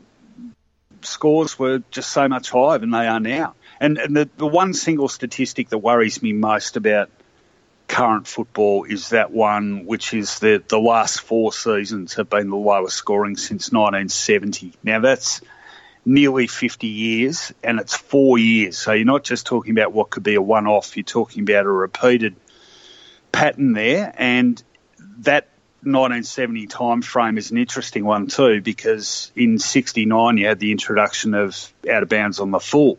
scores 1.02 1.58
were 1.58 1.82
just 1.90 2.10
so 2.10 2.28
much 2.28 2.50
higher 2.50 2.78
than 2.78 2.90
they 2.90 3.06
are 3.06 3.20
now. 3.20 3.54
And, 3.78 3.98
and 3.98 4.16
the, 4.16 4.28
the 4.38 4.46
one 4.46 4.72
single 4.72 5.08
statistic 5.08 5.68
that 5.68 5.78
worries 5.78 6.22
me 6.22 6.32
most 6.32 6.76
about 6.76 7.10
current 7.86 8.26
football 8.26 8.84
is 8.84 9.10
that 9.10 9.30
one 9.30 9.84
which 9.84 10.14
is 10.14 10.38
that 10.38 10.68
the 10.70 10.78
last 10.78 11.20
four 11.20 11.52
seasons 11.52 12.14
have 12.14 12.30
been 12.30 12.48
the 12.48 12.56
lowest 12.56 12.96
scoring 12.96 13.36
since 13.36 13.70
1970. 13.70 14.72
Now 14.82 15.00
that's 15.00 15.42
nearly 16.04 16.46
50 16.46 16.86
years 16.86 17.52
and 17.62 17.80
it's 17.80 17.96
four 17.96 18.38
years. 18.38 18.78
So 18.78 18.92
you're 18.92 19.06
not 19.06 19.24
just 19.24 19.46
talking 19.46 19.72
about 19.72 19.92
what 19.92 20.10
could 20.10 20.22
be 20.22 20.34
a 20.34 20.42
one 20.42 20.66
off, 20.66 20.96
you're 20.96 21.04
talking 21.04 21.42
about 21.42 21.66
a 21.66 21.70
repeated 21.70 22.36
pattern 23.32 23.72
there. 23.72 24.12
And 24.16 24.62
that 25.18 25.48
1970 25.82 26.66
time 26.66 27.02
frame 27.02 27.38
is 27.38 27.50
an 27.50 27.58
interesting 27.58 28.04
one 28.04 28.26
too 28.26 28.60
because 28.60 29.32
in 29.36 29.58
69 29.58 30.38
you 30.38 30.46
had 30.46 30.58
the 30.58 30.72
introduction 30.72 31.34
of 31.34 31.72
out 31.90 32.02
of 32.02 32.08
bounds 32.08 32.40
on 32.40 32.50
the 32.50 32.60
full. 32.60 32.98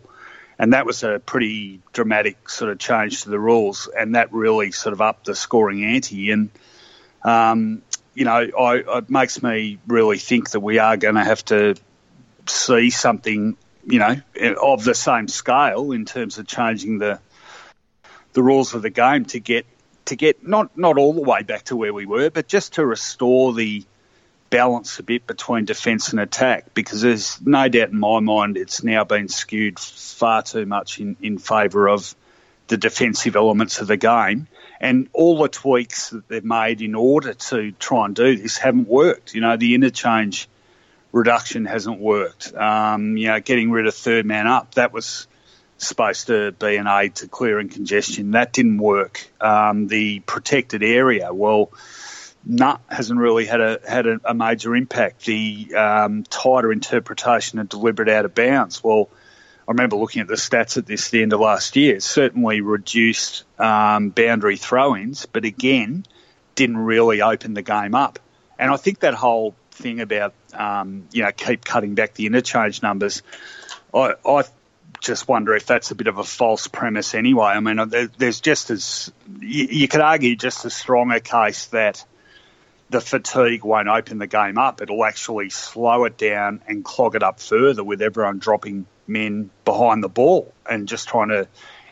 And 0.58 0.74
that 0.74 0.86
was 0.86 1.04
a 1.04 1.20
pretty 1.20 1.82
dramatic 1.92 2.50
sort 2.50 2.72
of 2.72 2.80
change 2.80 3.24
to 3.24 3.30
the 3.30 3.40
rules, 3.40 3.90
and 3.94 4.16
that 4.16 4.32
really 4.32 4.72
sort 4.72 4.94
of 4.94 5.02
upped 5.02 5.26
the 5.26 5.36
scoring 5.36 5.84
ante. 5.84 6.32
And 6.32 6.50
um, 7.26 7.82
you 8.14 8.24
know, 8.24 8.32
I, 8.58 8.76
it 9.00 9.10
makes 9.10 9.44
me 9.44 9.80
really 9.86 10.18
think 10.18 10.52
that 10.52 10.62
we 10.62 10.80
are 10.80 10.96
going 10.96 11.16
to 11.16 11.24
have 11.26 11.44
to 11.46 11.76
see 12.48 12.90
something, 12.90 13.58
you 13.86 14.00
know, 14.00 14.16
of 14.62 14.84
the 14.84 14.96
same 14.96 15.28
scale 15.28 15.92
in 15.92 16.06
terms 16.06 16.38
of 16.38 16.48
changing 16.48 17.00
the 17.00 17.20
the 18.34 18.44
rules 18.44 18.74
of 18.74 18.82
the 18.82 18.90
game 18.90 19.26
to 19.26 19.40
get 19.40 19.66
to 20.06 20.16
get 20.16 20.46
not 20.46 20.78
not 20.78 20.98
all 20.98 21.14
the 21.14 21.22
way 21.22 21.44
back 21.44 21.64
to 21.64 21.76
where 21.76 21.94
we 21.94 22.06
were, 22.06 22.30
but 22.30 22.48
just 22.48 22.74
to 22.74 22.86
restore 22.86 23.54
the 23.54 23.84
balance 24.50 25.00
a 25.00 25.04
bit 25.04 25.26
between 25.26 25.66
defence 25.66 26.10
and 26.12 26.20
attack 26.20 26.74
because 26.74 27.02
there's 27.02 27.42
no 27.42 27.68
doubt 27.68 27.90
in 27.90 28.00
my 28.00 28.20
mind 28.20 28.58
it's 28.58 28.84
now 28.84 29.04
been 29.04 29.28
skewed 29.28 29.80
far 29.80 30.44
too 30.44 30.66
much 30.66 31.00
in, 31.00 31.18
in 31.22 31.38
favour 31.38 31.90
of 31.90 32.16
the 32.68 32.78
defensive 32.78 33.36
elements 33.36 33.82
of 33.82 33.88
the 33.88 33.98
game. 33.98 34.48
And 34.80 35.08
all 35.14 35.40
the 35.40 35.48
tweaks 35.48 36.10
that 36.10 36.28
they've 36.28 36.44
made 36.44 36.82
in 36.82 36.96
order 36.96 37.34
to 37.34 37.72
try 37.74 38.06
and 38.06 38.16
do 38.16 38.36
this 38.38 38.58
haven't 38.58 38.88
worked. 38.88 39.34
You 39.34 39.42
know, 39.42 39.58
the 39.58 39.74
interchange 39.74 40.48
reduction 41.16 41.64
hasn't 41.64 41.98
worked. 41.98 42.54
Um, 42.54 43.16
you 43.16 43.28
know, 43.28 43.40
getting 43.40 43.72
rid 43.72 43.88
of 43.88 43.96
third 43.96 44.26
man 44.26 44.48
up, 44.48 44.76
that 44.76 44.92
was 44.92 45.28
supposed 45.78 46.28
to 46.28 46.52
be 46.52 46.76
an 46.76 46.88
aid 46.88 47.16
to 47.16 47.28
clearing 47.30 47.70
congestion. 47.70 48.32
That 48.32 48.52
didn't 48.52 48.80
work. 48.80 49.26
Um, 49.40 49.88
the 49.88 50.20
protected 50.20 50.84
area, 50.84 51.34
well, 51.34 51.72
nut 52.46 52.82
hasn't 52.90 53.18
really 53.18 53.46
had 53.46 53.62
a 53.62 53.80
had 53.88 54.08
a, 54.08 54.20
a 54.26 54.34
major 54.34 54.76
impact. 54.76 55.26
The 55.26 55.74
um, 55.74 56.24
tighter 56.24 56.74
interpretation 56.74 57.60
of 57.60 57.70
deliberate 57.70 58.10
out 58.10 58.26
of 58.26 58.36
bounds, 58.36 58.84
well, 58.84 59.10
I 59.66 59.72
remember 59.72 59.96
looking 59.96 60.22
at 60.22 60.28
the 60.28 60.36
stats 60.36 60.78
at 60.78 60.86
this 60.86 61.12
the 61.12 61.22
end 61.22 61.32
of 61.32 61.40
last 61.40 61.78
year. 61.78 61.96
It 61.96 62.04
certainly 62.04 62.60
reduced 62.60 63.46
um, 63.58 64.10
boundary 64.10 64.58
throw-ins, 64.58 65.28
but 65.28 65.46
again, 65.46 66.06
didn't 66.56 66.78
really 66.78 67.22
open 67.22 67.54
the 67.54 67.62
game 67.62 67.96
up. 67.96 68.20
And 68.60 68.70
I 68.70 68.76
think 68.76 69.00
that 69.00 69.14
whole 69.14 69.56
thing 69.72 70.00
about 70.00 70.34
um, 70.58 71.08
you 71.12 71.24
know 71.24 71.32
keep 71.32 71.64
cutting 71.64 71.96
back 71.96 72.14
the 72.14 72.26
interchange 72.26 72.82
numbers, 72.82 73.22
I, 73.94 74.16
I 74.26 74.44
just 75.02 75.28
wonder 75.28 75.56
if 75.56 75.66
that's 75.66 75.92
a 75.92 75.96
bit 75.96 76.08
of 76.08 76.18
a 76.18 76.24
false 76.24 76.68
premise 76.68 77.14
anyway. 77.14 77.48
I 77.48 77.60
mean, 77.60 78.10
there's 78.18 78.42
just 78.42 78.70
as 78.70 79.12
you, 79.40 79.68
you 79.70 79.88
could 79.88 80.02
argue 80.02 80.36
just 80.36 80.66
as 80.66 80.76
strong 80.76 81.12
a 81.12 81.20
case 81.20 81.68
that 81.68 82.04
the 82.90 83.02
fatigue 83.02 83.64
won't 83.64 83.88
open 83.88 84.20
the 84.20 84.28
game 84.28 84.58
up. 84.58 84.82
It'll 84.82 85.04
actually 85.04 85.50
slow 85.50 86.06
it 86.06 86.18
down 86.18 86.62
and 86.68 86.84
clog 86.84 87.16
it 87.16 87.24
up 87.24 87.40
further 87.40 87.84
with 87.84 88.02
everyone 88.02 88.40
dropping 88.40 88.86
men 89.08 89.50
behind 89.64 90.04
the 90.04 90.10
ball 90.10 90.54
and 90.70 90.88
just 90.88 91.08
trying 91.08 91.30
to 91.30 91.48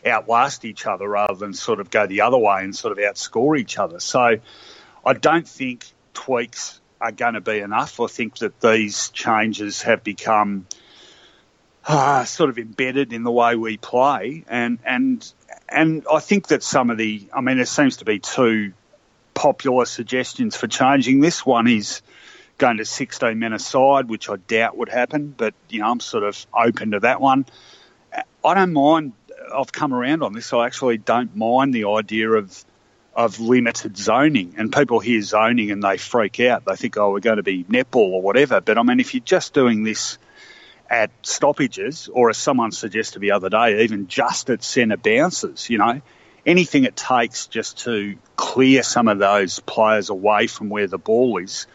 outlast 0.06 0.64
each 0.64 0.86
other 0.86 1.08
rather 1.08 1.34
than 1.34 1.54
sort 1.54 1.80
of 1.80 1.90
go 1.90 2.06
the 2.06 2.20
other 2.22 2.38
way 2.38 2.62
and 2.62 2.76
sort 2.76 2.92
of 2.92 2.98
outscore 2.98 3.58
each 3.58 3.78
other. 3.78 4.00
So 4.00 4.36
I 5.04 5.12
don't 5.14 5.48
think 5.48 5.86
tweaks 6.12 6.80
are 7.04 7.12
going 7.12 7.34
to 7.34 7.40
be 7.42 7.58
enough. 7.58 8.00
I 8.00 8.06
think 8.06 8.38
that 8.38 8.60
these 8.60 9.10
changes 9.10 9.82
have 9.82 10.02
become 10.02 10.66
uh, 11.86 12.24
sort 12.24 12.48
of 12.48 12.58
embedded 12.58 13.12
in 13.12 13.24
the 13.24 13.30
way 13.30 13.56
we 13.56 13.76
play, 13.76 14.42
and 14.48 14.78
and 14.86 15.32
and 15.68 16.06
I 16.10 16.20
think 16.20 16.48
that 16.48 16.62
some 16.62 16.88
of 16.88 16.96
the, 16.96 17.28
I 17.32 17.42
mean, 17.42 17.56
there 17.56 17.66
seems 17.66 17.98
to 17.98 18.06
be 18.06 18.20
two 18.20 18.72
popular 19.34 19.84
suggestions 19.84 20.56
for 20.56 20.66
changing 20.66 21.20
this. 21.20 21.44
One 21.44 21.66
is 21.66 22.00
going 22.56 22.78
to 22.78 22.86
16 22.86 23.38
men 23.38 23.52
aside, 23.52 24.08
which 24.08 24.30
I 24.30 24.36
doubt 24.36 24.78
would 24.78 24.88
happen, 24.88 25.34
but 25.36 25.52
you 25.68 25.80
know 25.80 25.90
I'm 25.90 26.00
sort 26.00 26.24
of 26.24 26.46
open 26.54 26.92
to 26.92 27.00
that 27.00 27.20
one. 27.20 27.44
I 28.42 28.54
don't 28.54 28.72
mind. 28.72 29.12
I've 29.54 29.72
come 29.72 29.92
around 29.92 30.22
on 30.22 30.32
this. 30.32 30.54
I 30.54 30.64
actually 30.64 30.96
don't 30.96 31.36
mind 31.36 31.74
the 31.74 31.84
idea 31.84 32.30
of 32.30 32.64
of 33.14 33.40
limited 33.40 33.96
zoning. 33.96 34.54
And 34.58 34.72
people 34.72 35.00
hear 35.00 35.20
zoning 35.22 35.70
and 35.70 35.82
they 35.82 35.98
freak 35.98 36.40
out. 36.40 36.64
They 36.64 36.76
think, 36.76 36.96
oh, 36.96 37.12
we're 37.12 37.20
going 37.20 37.36
to 37.36 37.42
be 37.42 37.64
netball 37.64 38.12
or 38.12 38.22
whatever. 38.22 38.60
But 38.60 38.78
I 38.78 38.82
mean, 38.82 39.00
if 39.00 39.14
you're 39.14 39.22
just 39.24 39.54
doing 39.54 39.84
this 39.84 40.18
at 40.88 41.10
stoppages, 41.22 42.08
or 42.12 42.30
as 42.30 42.36
someone 42.36 42.72
suggested 42.72 43.20
the 43.20 43.32
other 43.32 43.48
day, 43.48 43.82
even 43.82 44.06
just 44.06 44.50
at 44.50 44.62
centre 44.62 44.96
bounces, 44.96 45.70
you 45.70 45.78
know, 45.78 46.02
anything 46.44 46.84
it 46.84 46.96
takes 46.96 47.46
just 47.46 47.78
to 47.80 48.16
clear 48.36 48.82
some 48.82 49.08
of 49.08 49.18
those 49.18 49.60
players 49.60 50.10
away 50.10 50.46
from 50.46 50.68
where 50.68 50.86
the 50.86 50.98
ball 50.98 51.38
is, 51.38 51.66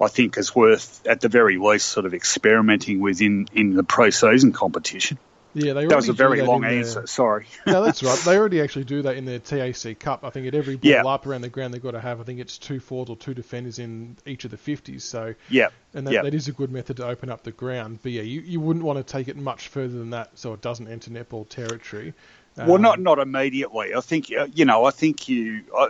I 0.00 0.08
think 0.08 0.36
is 0.36 0.54
worth, 0.54 1.06
at 1.06 1.20
the 1.20 1.28
very 1.28 1.58
least, 1.58 1.88
sort 1.88 2.06
of 2.06 2.14
experimenting 2.14 3.00
with 3.00 3.20
in, 3.20 3.48
in 3.52 3.74
the 3.74 3.84
pre-season 3.84 4.52
competition. 4.52 5.18
Yeah, 5.56 5.72
they 5.72 5.86
that 5.86 5.96
was 5.96 6.10
a 6.10 6.12
very 6.12 6.42
long 6.42 6.64
answer. 6.64 7.00
Their... 7.00 7.06
Sorry. 7.06 7.46
no, 7.66 7.82
that's 7.82 8.02
right. 8.02 8.18
They 8.18 8.36
already 8.36 8.60
actually 8.60 8.84
do 8.84 9.00
that 9.02 9.16
in 9.16 9.24
their 9.24 9.38
TAC 9.38 9.98
Cup. 9.98 10.22
I 10.22 10.28
think 10.28 10.46
at 10.46 10.54
every 10.54 10.76
ball 10.76 10.90
yeah. 10.90 11.06
up 11.06 11.26
around 11.26 11.40
the 11.40 11.48
ground, 11.48 11.72
they've 11.72 11.82
got 11.82 11.92
to 11.92 12.00
have. 12.00 12.20
I 12.20 12.24
think 12.24 12.40
it's 12.40 12.58
two 12.58 12.78
forwards 12.78 13.08
or 13.08 13.16
two 13.16 13.32
defenders 13.32 13.78
in 13.78 14.18
each 14.26 14.44
of 14.44 14.50
the 14.50 14.58
fifties. 14.58 15.02
So 15.02 15.34
yeah, 15.48 15.68
and 15.94 16.06
that, 16.06 16.12
yep. 16.12 16.24
that 16.24 16.34
is 16.34 16.48
a 16.48 16.52
good 16.52 16.70
method 16.70 16.98
to 16.98 17.06
open 17.06 17.30
up 17.30 17.42
the 17.42 17.52
ground. 17.52 18.00
But 18.02 18.12
yeah, 18.12 18.22
you, 18.22 18.42
you 18.42 18.60
wouldn't 18.60 18.84
want 18.84 18.98
to 18.98 19.02
take 19.02 19.28
it 19.28 19.36
much 19.38 19.68
further 19.68 19.96
than 19.96 20.10
that, 20.10 20.38
so 20.38 20.52
it 20.52 20.60
doesn't 20.60 20.88
enter 20.88 21.10
netball 21.10 21.48
territory. 21.48 22.12
Um, 22.58 22.68
well, 22.68 22.78
not 22.78 23.00
not 23.00 23.18
immediately. 23.18 23.94
I 23.94 24.00
think 24.02 24.30
uh, 24.38 24.48
you 24.54 24.66
know. 24.66 24.84
I 24.84 24.90
think 24.90 25.26
you. 25.26 25.62
I, 25.74 25.88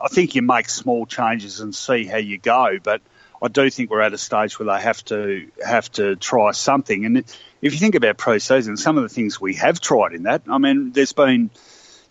I 0.00 0.08
think 0.08 0.34
you 0.34 0.42
make 0.42 0.68
small 0.68 1.06
changes 1.06 1.60
and 1.60 1.72
see 1.72 2.04
how 2.04 2.18
you 2.18 2.38
go. 2.38 2.78
But 2.82 3.00
I 3.42 3.48
do 3.48 3.70
think 3.70 3.90
we're 3.90 4.00
at 4.00 4.12
a 4.12 4.18
stage 4.18 4.58
where 4.58 4.74
they 4.74 4.82
have 4.82 5.04
to 5.06 5.48
have 5.64 5.90
to 5.92 6.16
try 6.16 6.52
something. 6.52 7.04
And 7.04 7.18
if 7.18 7.72
you 7.72 7.78
think 7.78 7.94
about 7.94 8.18
pre-season, 8.18 8.76
some 8.76 8.96
of 8.96 9.02
the 9.02 9.08
things 9.08 9.40
we 9.40 9.54
have 9.54 9.80
tried 9.80 10.12
in 10.12 10.24
that, 10.24 10.42
I 10.48 10.58
mean, 10.58 10.92
there's 10.92 11.12
been, 11.12 11.50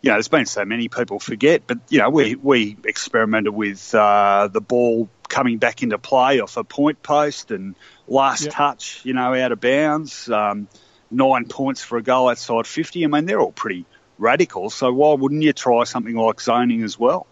you 0.01 0.09
know, 0.09 0.13
there's 0.13 0.29
been 0.29 0.45
so 0.45 0.63
many 0.63 0.87
people 0.87 1.19
forget, 1.19 1.63
but 1.67 1.79
you 1.89 1.99
know, 1.99 2.09
we 2.09 2.35
we 2.35 2.77
experimented 2.85 3.53
with 3.53 3.93
uh, 3.93 4.47
the 4.51 4.61
ball 4.61 5.09
coming 5.27 5.57
back 5.57 5.83
into 5.83 5.97
play 5.97 6.39
off 6.39 6.55
a 6.55 6.63
point 6.63 7.03
post 7.03 7.51
and 7.51 7.75
last 8.07 8.45
yep. 8.45 8.53
touch, 8.53 9.01
you 9.03 9.13
know, 9.13 9.33
out 9.33 9.51
of 9.51 9.59
bounds. 9.59 10.29
Um, 10.29 10.67
nine 11.11 11.45
points 11.45 11.81
for 11.81 11.97
a 11.97 12.03
goal 12.03 12.29
outside 12.29 12.67
50. 12.67 13.03
I 13.03 13.07
mean, 13.07 13.25
they're 13.25 13.39
all 13.39 13.51
pretty 13.51 13.85
radical. 14.17 14.69
So 14.69 14.91
why 14.91 15.13
wouldn't 15.13 15.41
you 15.41 15.53
try 15.53 15.83
something 15.83 16.15
like 16.15 16.41
zoning 16.41 16.83
as 16.83 16.97
well? 16.97 17.27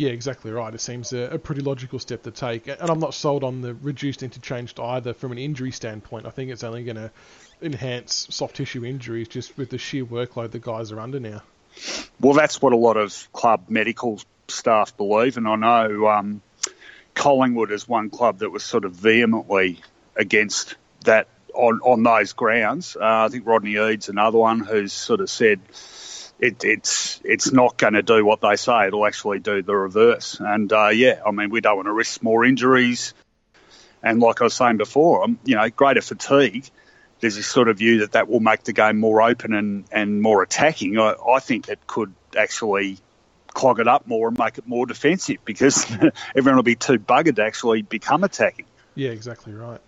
Yeah, 0.00 0.12
exactly 0.12 0.50
right. 0.50 0.72
It 0.72 0.80
seems 0.80 1.12
a, 1.12 1.24
a, 1.24 1.38
pretty 1.38 1.60
logical 1.60 1.98
step 1.98 2.22
to 2.22 2.30
take. 2.30 2.68
And 2.68 2.88
I'm 2.88 3.00
not 3.00 3.12
sold 3.12 3.44
on 3.44 3.60
the 3.60 3.74
reduced 3.74 4.22
interchange 4.22 4.72
either 4.78 5.12
from 5.12 5.30
an 5.30 5.36
injury 5.36 5.72
standpoint. 5.72 6.24
I 6.24 6.30
think 6.30 6.50
it's 6.50 6.64
only 6.64 6.84
going 6.84 6.96
to 6.96 7.10
enhance 7.60 8.26
soft 8.30 8.56
tissue 8.56 8.82
injuries 8.82 9.28
just 9.28 9.58
with 9.58 9.68
the 9.68 9.76
sheer 9.76 10.06
workload 10.06 10.52
the 10.52 10.58
guys 10.58 10.90
are 10.90 11.00
under 11.00 11.20
now. 11.20 11.42
Well, 12.18 12.32
that's 12.32 12.62
what 12.62 12.72
a 12.72 12.78
lot 12.78 12.96
of 12.96 13.30
club 13.34 13.64
medical 13.68 14.18
staff 14.48 14.96
believe. 14.96 15.36
And 15.36 15.46
I 15.46 15.56
know 15.56 16.08
um, 16.08 16.40
Collingwood 17.14 17.70
is 17.70 17.86
one 17.86 18.08
club 18.08 18.38
that 18.38 18.48
was 18.48 18.64
sort 18.64 18.86
of 18.86 18.92
vehemently 18.92 19.80
against 20.16 20.76
that 21.04 21.28
on, 21.52 21.78
on 21.80 22.02
those 22.02 22.32
grounds. 22.32 22.96
Uh, 22.96 23.26
I 23.26 23.28
think 23.28 23.46
Rodney 23.46 23.74
Eade's 23.74 24.08
another 24.08 24.38
one 24.38 24.60
who's 24.60 24.94
sort 24.94 25.20
of 25.20 25.28
said 25.28 25.60
it, 26.40 26.64
it's 26.64 27.20
it's 27.22 27.52
not 27.52 27.76
going 27.76 27.92
to 27.92 28.02
do 28.02 28.24
what 28.24 28.40
they 28.40 28.56
say. 28.56 28.86
It'll 28.86 29.06
actually 29.06 29.40
do 29.40 29.62
the 29.62 29.76
reverse. 29.76 30.40
And 30.40 30.72
uh, 30.72 30.88
yeah, 30.88 31.20
I 31.24 31.30
mean, 31.30 31.50
we 31.50 31.60
don't 31.60 31.76
want 31.76 31.86
to 31.86 31.92
risk 31.92 32.22
more 32.22 32.44
injuries. 32.44 33.14
And 34.02 34.20
like 34.20 34.40
I 34.40 34.44
was 34.44 34.54
saying 34.54 34.78
before, 34.78 35.24
um, 35.24 35.38
you 35.44 35.56
know, 35.56 35.68
greater 35.68 36.00
fatigue. 36.00 36.68
There's 37.20 37.36
this 37.36 37.46
sort 37.46 37.68
of 37.68 37.76
view 37.76 37.98
that 38.00 38.12
that 38.12 38.28
will 38.28 38.40
make 38.40 38.62
the 38.62 38.72
game 38.72 38.98
more 38.98 39.20
open 39.20 39.52
and, 39.52 39.84
and 39.92 40.22
more 40.22 40.42
attacking. 40.42 40.98
I, 40.98 41.14
I 41.28 41.38
think 41.40 41.68
it 41.68 41.86
could 41.86 42.14
actually 42.34 42.96
clog 43.48 43.78
it 43.78 43.86
up 43.86 44.06
more 44.06 44.28
and 44.28 44.38
make 44.38 44.56
it 44.56 44.66
more 44.66 44.86
defensive 44.86 45.36
because 45.44 45.84
everyone 46.34 46.56
will 46.56 46.62
be 46.62 46.76
too 46.76 46.98
buggered 46.98 47.36
to 47.36 47.44
actually 47.44 47.82
become 47.82 48.24
attacking. 48.24 48.64
Yeah, 48.94 49.10
exactly 49.10 49.52
right. 49.52 49.80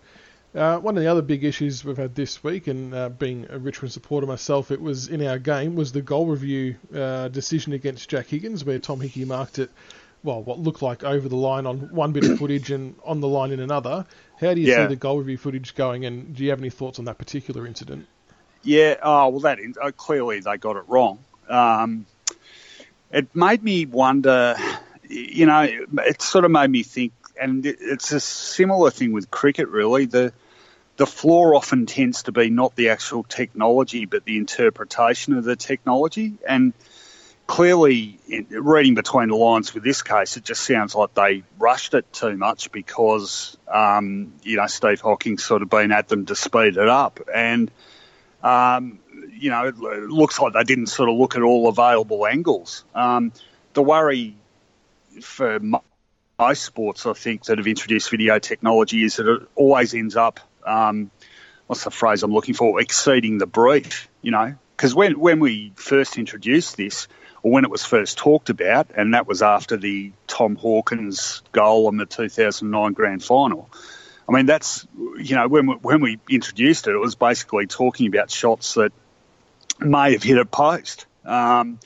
Uh, 0.55 0.77
one 0.77 0.95
of 0.95 1.01
the 1.01 1.09
other 1.09 1.23
big 1.23 1.43
issues 1.43 1.83
we've 1.83 1.97
had 1.97 2.13
this 2.13 2.43
week, 2.43 2.67
and 2.67 2.93
uh, 2.93 3.09
being 3.09 3.47
a 3.49 3.57
Richmond 3.57 3.91
supporter 3.91 4.27
myself, 4.27 4.69
it 4.69 4.79
was 4.79 5.07
in 5.07 5.25
our 5.25 5.39
game, 5.39 5.75
was 5.75 5.91
the 5.91 6.01
goal 6.01 6.27
review 6.27 6.75
uh, 6.95 7.27
decision 7.29 7.73
against 7.73 8.07
Jack 8.07 8.27
Higgins, 8.27 8.63
where 8.63 8.77
Tom 8.77 9.01
Hickey 9.01 9.25
marked 9.25 9.57
it, 9.57 9.71
well, 10.23 10.43
what 10.43 10.59
looked 10.59 10.83
like 10.83 11.03
over 11.03 11.27
the 11.27 11.35
line 11.35 11.65
on 11.65 11.89
one 11.89 12.11
bit 12.11 12.23
of 12.25 12.37
footage 12.39 12.69
and 12.69 12.95
on 13.03 13.19
the 13.19 13.27
line 13.27 13.51
in 13.51 13.59
another. 13.59 14.05
How 14.39 14.53
do 14.53 14.61
you 14.61 14.67
yeah. 14.67 14.83
see 14.83 14.89
the 14.89 14.95
goal 14.95 15.17
review 15.17 15.37
footage 15.37 15.73
going, 15.73 16.05
and 16.05 16.35
do 16.35 16.43
you 16.43 16.51
have 16.51 16.59
any 16.59 16.69
thoughts 16.69 16.99
on 16.99 17.05
that 17.05 17.17
particular 17.17 17.65
incident? 17.65 18.05
Yeah, 18.61 18.97
oh, 19.01 19.29
well, 19.29 19.39
that 19.41 19.57
uh, 19.81 19.91
clearly 19.91 20.39
they 20.39 20.57
got 20.57 20.75
it 20.75 20.83
wrong. 20.87 21.17
Um, 21.49 22.05
it 23.11 23.35
made 23.35 23.63
me 23.63 23.87
wonder, 23.87 24.55
you 25.09 25.47
know, 25.47 25.61
it 25.61 26.21
sort 26.21 26.45
of 26.45 26.51
made 26.51 26.69
me 26.69 26.83
think, 26.83 27.13
and 27.41 27.65
it's 27.65 28.11
a 28.11 28.19
similar 28.19 28.91
thing 28.91 29.13
with 29.13 29.31
cricket, 29.31 29.67
really. 29.69 30.05
The 30.05 30.31
the 31.03 31.07
flaw 31.07 31.53
often 31.53 31.85
tends 31.85 32.23
to 32.23 32.31
be 32.31 32.49
not 32.49 32.77
the 32.77 32.87
actual 32.87 33.23
technology, 33.23 34.05
but 34.05 34.23
the 34.23 34.37
interpretation 34.37 35.33
of 35.33 35.43
the 35.43 35.57
technology. 35.57 36.35
And 36.47 36.71
clearly, 37.45 38.19
reading 38.49 38.95
between 38.95 39.27
the 39.27 39.35
lines 39.35 39.73
with 39.73 39.83
this 39.83 40.01
case, 40.01 40.37
it 40.37 40.45
just 40.45 40.61
sounds 40.61 40.95
like 40.95 41.13
they 41.13 41.43
rushed 41.59 41.93
it 41.93 42.13
too 42.13 42.37
much 42.37 42.71
because, 42.71 43.57
um, 43.67 44.31
you 44.43 44.55
know, 44.55 44.67
Steve 44.67 45.01
Hocking's 45.01 45.43
sort 45.43 45.61
of 45.61 45.69
been 45.69 45.91
at 45.91 46.07
them 46.07 46.25
to 46.27 46.37
speed 46.37 46.77
it 46.77 46.87
up. 46.87 47.19
And, 47.35 47.69
um, 48.41 48.99
you 49.37 49.49
know, 49.49 49.67
it 49.67 49.75
looks 49.75 50.39
like 50.39 50.53
they 50.53 50.63
didn't 50.63 50.87
sort 50.87 51.09
of 51.09 51.17
look 51.17 51.35
at 51.35 51.41
all 51.41 51.67
available 51.67 52.25
angles. 52.25 52.85
Um, 52.95 53.33
the 53.73 53.83
worry 53.83 54.37
for 55.19 55.59
most 56.39 56.63
sports, 56.63 57.05
I 57.05 57.11
think, 57.11 57.43
that 57.43 57.57
have 57.57 57.67
introduced 57.67 58.09
video 58.09 58.39
technology 58.39 59.03
is 59.03 59.17
that 59.17 59.27
it 59.27 59.41
always 59.55 59.93
ends 59.93 60.15
up 60.15 60.39
um, 60.65 61.11
what's 61.67 61.83
the 61.83 61.91
phrase 61.91 62.23
I'm 62.23 62.33
looking 62.33 62.53
for? 62.53 62.79
Exceeding 62.79 63.37
the 63.37 63.47
brief, 63.47 64.09
you 64.21 64.31
know. 64.31 64.55
Because 64.75 64.95
when, 64.95 65.19
when 65.19 65.39
we 65.39 65.71
first 65.75 66.17
introduced 66.17 66.77
this, 66.77 67.07
or 67.43 67.51
when 67.51 67.65
it 67.65 67.69
was 67.69 67.85
first 67.85 68.17
talked 68.17 68.49
about, 68.49 68.87
and 68.95 69.13
that 69.13 69.27
was 69.27 69.41
after 69.41 69.77
the 69.77 70.11
Tom 70.27 70.55
Hawkins 70.55 71.43
goal 71.51 71.89
in 71.89 71.97
the 71.97 72.05
2009 72.05 72.93
Grand 72.93 73.23
Final. 73.23 73.69
I 74.27 74.31
mean, 74.31 74.45
that's 74.45 74.87
you 75.17 75.35
know 75.35 75.47
when 75.49 75.67
we, 75.67 75.75
when 75.75 76.01
we 76.01 76.19
introduced 76.29 76.87
it, 76.87 76.95
it 76.95 76.97
was 76.97 77.15
basically 77.15 77.67
talking 77.67 78.07
about 78.07 78.31
shots 78.31 78.75
that 78.75 78.93
may 79.79 80.13
have 80.13 80.23
hit 80.23 80.37
a 80.37 80.45
post. 80.45 81.05
Um, 81.25 81.79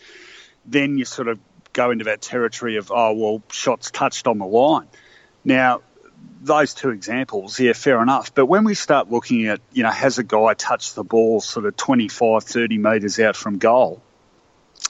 then 0.65 0.97
you 0.97 1.05
sort 1.05 1.27
of 1.27 1.39
go 1.73 1.91
into 1.91 2.05
that 2.05 2.21
territory 2.21 2.77
of 2.77 2.91
oh 2.93 3.13
well, 3.13 3.43
shots 3.51 3.89
touched 3.89 4.27
on 4.27 4.37
the 4.37 4.45
line. 4.45 4.87
Now, 5.43 5.81
those 6.41 6.73
two 6.73 6.89
examples, 6.89 7.59
yeah, 7.59 7.73
fair 7.73 8.01
enough. 8.01 8.33
But 8.33 8.45
when 8.45 8.63
we 8.63 8.73
start 8.73 9.11
looking 9.11 9.47
at, 9.47 9.61
you 9.71 9.83
know, 9.83 9.89
has 9.89 10.17
a 10.17 10.23
guy 10.23 10.53
touched 10.53 10.95
the 10.95 11.03
ball 11.03 11.41
sort 11.41 11.65
of 11.65 11.75
25, 11.75 12.43
30 12.43 12.77
metres 12.77 13.19
out 13.19 13.35
from 13.35 13.57
goal, 13.57 14.01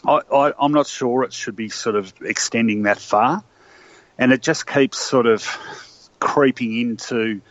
I, 0.05 0.53
am 0.59 0.73
not 0.73 0.87
sure 0.87 1.23
it 1.23 1.33
should 1.33 1.55
be 1.55 1.69
sort 1.69 1.95
of 1.95 2.13
extending 2.21 2.83
that 2.83 2.99
far. 2.99 3.43
And 4.17 4.31
it 4.31 4.41
just 4.41 4.65
keeps 4.65 4.97
sort 4.97 5.25
of 5.25 5.45
creeping 6.19 6.79
into 6.79 7.41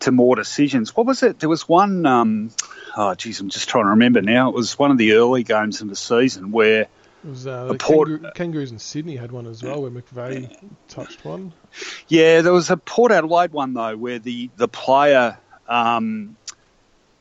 to 0.00 0.12
more 0.12 0.34
decisions. 0.34 0.96
What 0.96 1.06
was 1.06 1.22
it? 1.22 1.38
There 1.38 1.48
was 1.48 1.68
one, 1.68 2.06
um, 2.06 2.50
oh, 2.96 3.14
geez, 3.14 3.40
I'm 3.40 3.50
just 3.50 3.68
trying 3.68 3.84
to 3.84 3.90
remember 3.90 4.22
now. 4.22 4.48
It 4.48 4.54
was 4.54 4.78
one 4.78 4.90
of 4.90 4.98
the 4.98 5.12
early 5.12 5.42
games 5.42 5.82
in 5.82 5.88
the 5.88 5.96
season 5.96 6.52
where– 6.52 6.88
it 7.24 7.28
was 7.28 7.46
uh, 7.46 7.66
the 7.66 7.74
Port, 7.74 8.08
Kangaroo, 8.08 8.32
Kangaroos 8.34 8.72
in 8.72 8.78
Sydney 8.78 9.16
had 9.16 9.32
one 9.32 9.46
as 9.46 9.62
well, 9.62 9.82
where 9.82 9.90
McVeigh 9.90 10.56
touched 10.88 11.24
one. 11.24 11.52
Yeah, 12.08 12.40
there 12.40 12.52
was 12.52 12.70
a 12.70 12.76
Port 12.76 13.12
Adelaide 13.12 13.52
one 13.52 13.74
though, 13.74 13.96
where 13.96 14.18
the 14.18 14.50
the 14.56 14.68
player. 14.68 15.38
Um, 15.68 16.36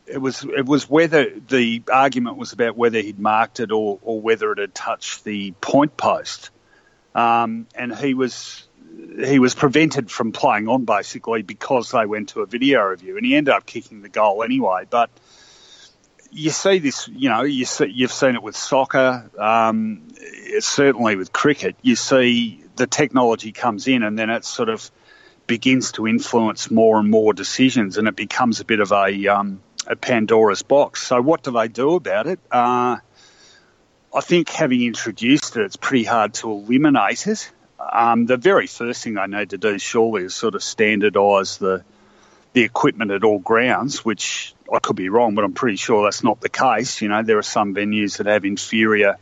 it 0.07 0.17
was 0.17 0.43
it 0.43 0.65
was 0.65 0.89
whether 0.89 1.29
the 1.29 1.83
argument 1.91 2.37
was 2.37 2.51
about 2.53 2.75
whether 2.75 2.99
he'd 2.99 3.19
marked 3.19 3.59
it 3.59 3.71
or, 3.71 3.99
or 4.01 4.19
whether 4.19 4.51
it 4.51 4.57
had 4.57 4.73
touched 4.73 5.23
the 5.23 5.51
point 5.61 5.95
post, 5.95 6.49
um, 7.13 7.67
and 7.75 7.95
he 7.95 8.13
was 8.13 8.67
he 9.23 9.39
was 9.39 9.53
prevented 9.55 10.09
from 10.09 10.31
playing 10.31 10.67
on 10.67 10.85
basically 10.85 11.41
because 11.41 11.91
they 11.91 12.05
went 12.05 12.29
to 12.29 12.41
a 12.41 12.45
video 12.45 12.83
review, 12.83 13.17
and 13.17 13.25
he 13.25 13.35
ended 13.35 13.53
up 13.53 13.65
kicking 13.65 14.01
the 14.01 14.09
goal 14.09 14.43
anyway. 14.43 14.85
But 14.89 15.09
you 16.31 16.49
see 16.51 16.79
this, 16.79 17.07
you 17.07 17.29
know, 17.29 17.41
you 17.43 17.65
see, 17.65 17.87
you've 17.87 18.11
seen 18.11 18.35
it 18.35 18.43
with 18.43 18.55
soccer, 18.55 19.29
um, 19.37 20.07
certainly 20.59 21.15
with 21.15 21.33
cricket. 21.33 21.75
You 21.81 21.95
see 21.95 22.63
the 22.75 22.87
technology 22.87 23.51
comes 23.51 23.87
in 23.87 24.03
and 24.03 24.17
then 24.17 24.29
it 24.29 24.45
sort 24.45 24.69
of 24.69 24.89
begins 25.47 25.93
to 25.93 26.07
influence 26.07 26.69
more 26.69 26.99
and 26.99 27.09
more 27.09 27.33
decisions, 27.33 27.97
and 27.97 28.07
it 28.07 28.15
becomes 28.15 28.59
a 28.59 28.65
bit 28.65 28.79
of 28.79 28.91
a, 28.91 29.27
um, 29.27 29.61
a 29.87 29.95
Pandora's 29.95 30.61
box. 30.61 31.01
So, 31.05 31.19
what 31.21 31.43
do 31.43 31.51
they 31.51 31.67
do 31.67 31.95
about 31.95 32.27
it? 32.27 32.39
Uh, 32.51 32.97
I 34.13 34.21
think 34.21 34.49
having 34.49 34.83
introduced 34.83 35.57
it, 35.57 35.63
it's 35.63 35.75
pretty 35.75 36.03
hard 36.03 36.35
to 36.35 36.51
eliminate 36.51 37.27
it. 37.27 37.51
Um, 37.79 38.25
the 38.25 38.37
very 38.37 38.67
first 38.67 39.03
thing 39.03 39.15
they 39.15 39.27
need 39.27 39.49
to 39.49 39.57
do, 39.57 39.79
surely, 39.79 40.23
is 40.23 40.35
sort 40.35 40.55
of 40.55 40.61
standardise 40.61 41.57
the 41.57 41.83
the 42.53 42.63
equipment 42.63 43.11
at 43.11 43.23
all 43.23 43.39
grounds, 43.39 44.03
which 44.03 44.55
I 44.73 44.79
could 44.79 44.95
be 44.95 45.09
wrong, 45.09 45.35
but 45.35 45.43
I'm 45.43 45.53
pretty 45.53 45.77
sure 45.77 46.03
that's 46.03 46.23
not 46.23 46.41
the 46.41 46.49
case. 46.49 47.01
You 47.01 47.09
know, 47.09 47.23
there 47.23 47.37
are 47.37 47.43
some 47.43 47.73
venues 47.73 48.17
that 48.17 48.27
have 48.27 48.45
inferior 48.45 49.17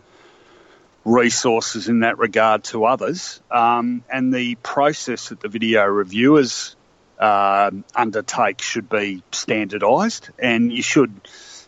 resources 1.05 1.87
in 1.87 2.01
that 2.01 2.17
regard 2.17 2.65
to 2.65 2.85
others, 2.85 3.41
um, 3.49 4.03
and 4.11 4.33
the 4.33 4.55
process 4.55 5.29
that 5.29 5.39
the 5.39 5.47
video 5.47 5.85
reviewers 5.85 6.75
uh, 7.19 7.71
undertake 7.95 8.61
should 8.61 8.89
be 8.89 9.23
standardised, 9.31 10.29
and 10.37 10.71
you 10.71 10.81
should 10.81 11.13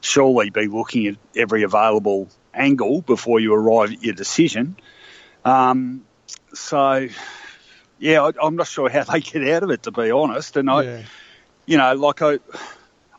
surely 0.02 0.50
be 0.50 0.68
looking 0.68 1.08
at 1.08 1.16
every 1.36 1.64
available 1.64 2.28
angle 2.54 3.02
before 3.02 3.40
you 3.40 3.54
arrive 3.54 3.94
at 3.94 4.04
your 4.04 4.14
decision. 4.14 4.76
Um, 5.46 6.04
so, 6.54 7.08
yeah, 7.98 8.24
I, 8.24 8.46
am 8.46 8.58
not 8.58 8.68
sure 8.68 8.90
how 8.90 9.04
they 9.12 9.22
get 9.22 9.48
out 9.48 9.64
of 9.64 9.72
it, 9.72 9.84
to 9.84 9.92
be 9.92 10.12
honest, 10.12 10.58
and 10.58 10.70
I. 10.70 10.84
Yeah 10.84 11.02
you 11.70 11.78
know, 11.78 11.94
like 11.94 12.24
I, 12.24 12.40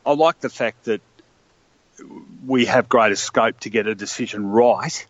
I 0.05 0.13
like 0.13 0.41
the 0.41 0.49
fact 0.49 0.85
that 0.85 1.01
we 2.47 2.67
have 2.67 2.89
greater 2.89 3.17
scope 3.17 3.61
to 3.61 3.71
get 3.71 3.87
a 3.87 3.95
decision 3.95 4.47
right, 4.47 5.07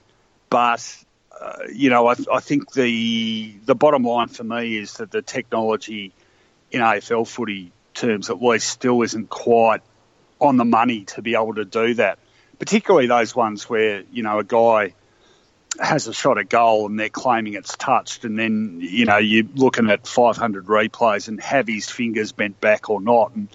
but 0.49 0.85
uh, 1.41 1.59
you 1.73 1.89
know, 1.91 2.07
I, 2.09 2.17
I, 2.31 2.41
think 2.41 2.73
the 2.73 3.55
the 3.65 3.75
bottom 3.75 4.03
line 4.03 4.29
for 4.29 4.45
me 4.45 4.77
is 4.77 4.95
that 4.95 5.11
the 5.11 5.23
technology 5.23 6.13
in 6.71 6.81
AFL 6.81 7.27
footy 7.27 7.73
terms, 7.95 8.29
at 8.29 8.43
least, 8.43 8.69
still 8.69 9.01
isn't 9.03 9.31
quite 9.31 9.81
on 10.39 10.57
the 10.57 10.65
money 10.65 11.05
to 11.05 11.23
be 11.23 11.35
able 11.35 11.55
to 11.55 11.65
do 11.65 11.95
that. 11.95 12.19
Particularly 12.59 13.07
those 13.07 13.35
ones 13.35 13.71
where 13.71 14.03
you 14.13 14.23
know 14.23 14.39
a 14.39 14.45
guy 14.45 14.93
has 15.79 16.09
a 16.09 16.13
shot 16.13 16.37
at 16.37 16.49
goal 16.49 16.87
and 16.87 16.99
they're 16.99 17.09
claiming 17.09 17.55
it's 17.55 17.75
touched, 17.77 18.25
and 18.25 18.39
then 18.39 18.81
you 18.83 19.07
know 19.07 19.17
you're 19.17 19.47
looking 19.55 19.89
at 19.89 20.07
500 20.07 20.67
replays 20.67 21.29
and 21.29 21.41
have 21.41 21.69
his 21.69 21.89
fingers 21.89 22.33
bent 22.33 22.61
back 22.61 22.91
or 22.91 23.01
not. 23.01 23.35
And 23.35 23.49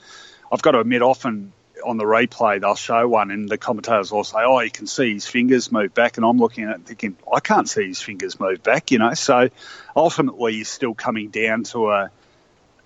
I've 0.55 0.61
got 0.61 0.71
to 0.71 0.79
admit, 0.79 1.01
often 1.01 1.51
on 1.83 1.97
the 1.97 2.05
replay 2.05 2.61
they'll 2.61 2.75
show 2.75 3.05
one, 3.09 3.29
and 3.29 3.49
the 3.49 3.57
commentators 3.57 4.09
will 4.09 4.23
say, 4.23 4.37
"Oh, 4.39 4.61
you 4.61 4.71
can 4.71 4.87
see 4.87 5.13
his 5.13 5.27
fingers 5.27 5.69
move 5.69 5.93
back," 5.93 6.15
and 6.15 6.25
I'm 6.25 6.37
looking 6.37 6.63
at 6.63 6.77
it 6.77 6.85
thinking, 6.85 7.17
"I 7.31 7.41
can't 7.41 7.67
see 7.67 7.85
his 7.89 8.01
fingers 8.01 8.39
move 8.39 8.63
back," 8.63 8.89
you 8.91 8.99
know. 8.99 9.13
So 9.15 9.49
ultimately, 9.97 10.55
you're 10.55 10.63
still 10.63 10.93
coming 10.93 11.29
down 11.29 11.63
to 11.65 11.91
a 11.91 12.11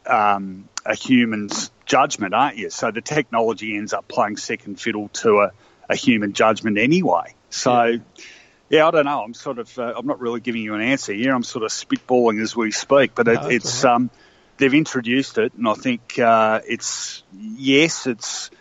um, 0.08 0.68
a 0.84 0.96
human's 0.96 1.70
judgment, 1.86 2.34
aren't 2.34 2.58
you? 2.58 2.72
So 2.72 2.90
the 2.90 3.02
technology 3.02 3.78
ends 3.78 3.94
up 3.94 4.08
playing 4.08 4.38
second 4.38 4.82
fiddle 4.82 5.10
to 5.10 5.42
a, 5.42 5.52
a 5.88 5.96
human 5.96 6.34
judgment 6.34 6.80
anyway. 6.80 7.36
So. 7.52 7.84
Yeah 7.84 7.98
yeah, 8.72 8.88
I 8.88 8.92
don't 8.92 9.06
know. 9.06 9.24
I'm 9.24 9.34
sort 9.34 9.58
of, 9.58 9.80
uh, 9.80 9.94
I'm 9.98 10.06
not 10.06 10.20
really 10.20 10.42
giving 10.42 10.62
you 10.62 10.76
an 10.76 10.82
answer 10.82 11.12
here. 11.12 11.34
I'm 11.34 11.42
sort 11.42 11.66
of 11.66 11.72
spitballing 11.72 12.40
as 12.40 12.56
we 12.56 12.72
speak, 12.72 13.16
but 13.16 13.28
it, 13.28 13.42
no, 13.42 13.48
it's, 13.48 13.84
right. 13.84 13.96
um, 13.96 14.12
they've 14.60 14.74
introduced 14.74 15.38
it, 15.38 15.54
and 15.56 15.68
I 15.68 15.74
think 15.74 16.20
uh, 16.20 16.62
it's 16.68 17.24
yes, 17.34 18.06
it's. 18.08 18.52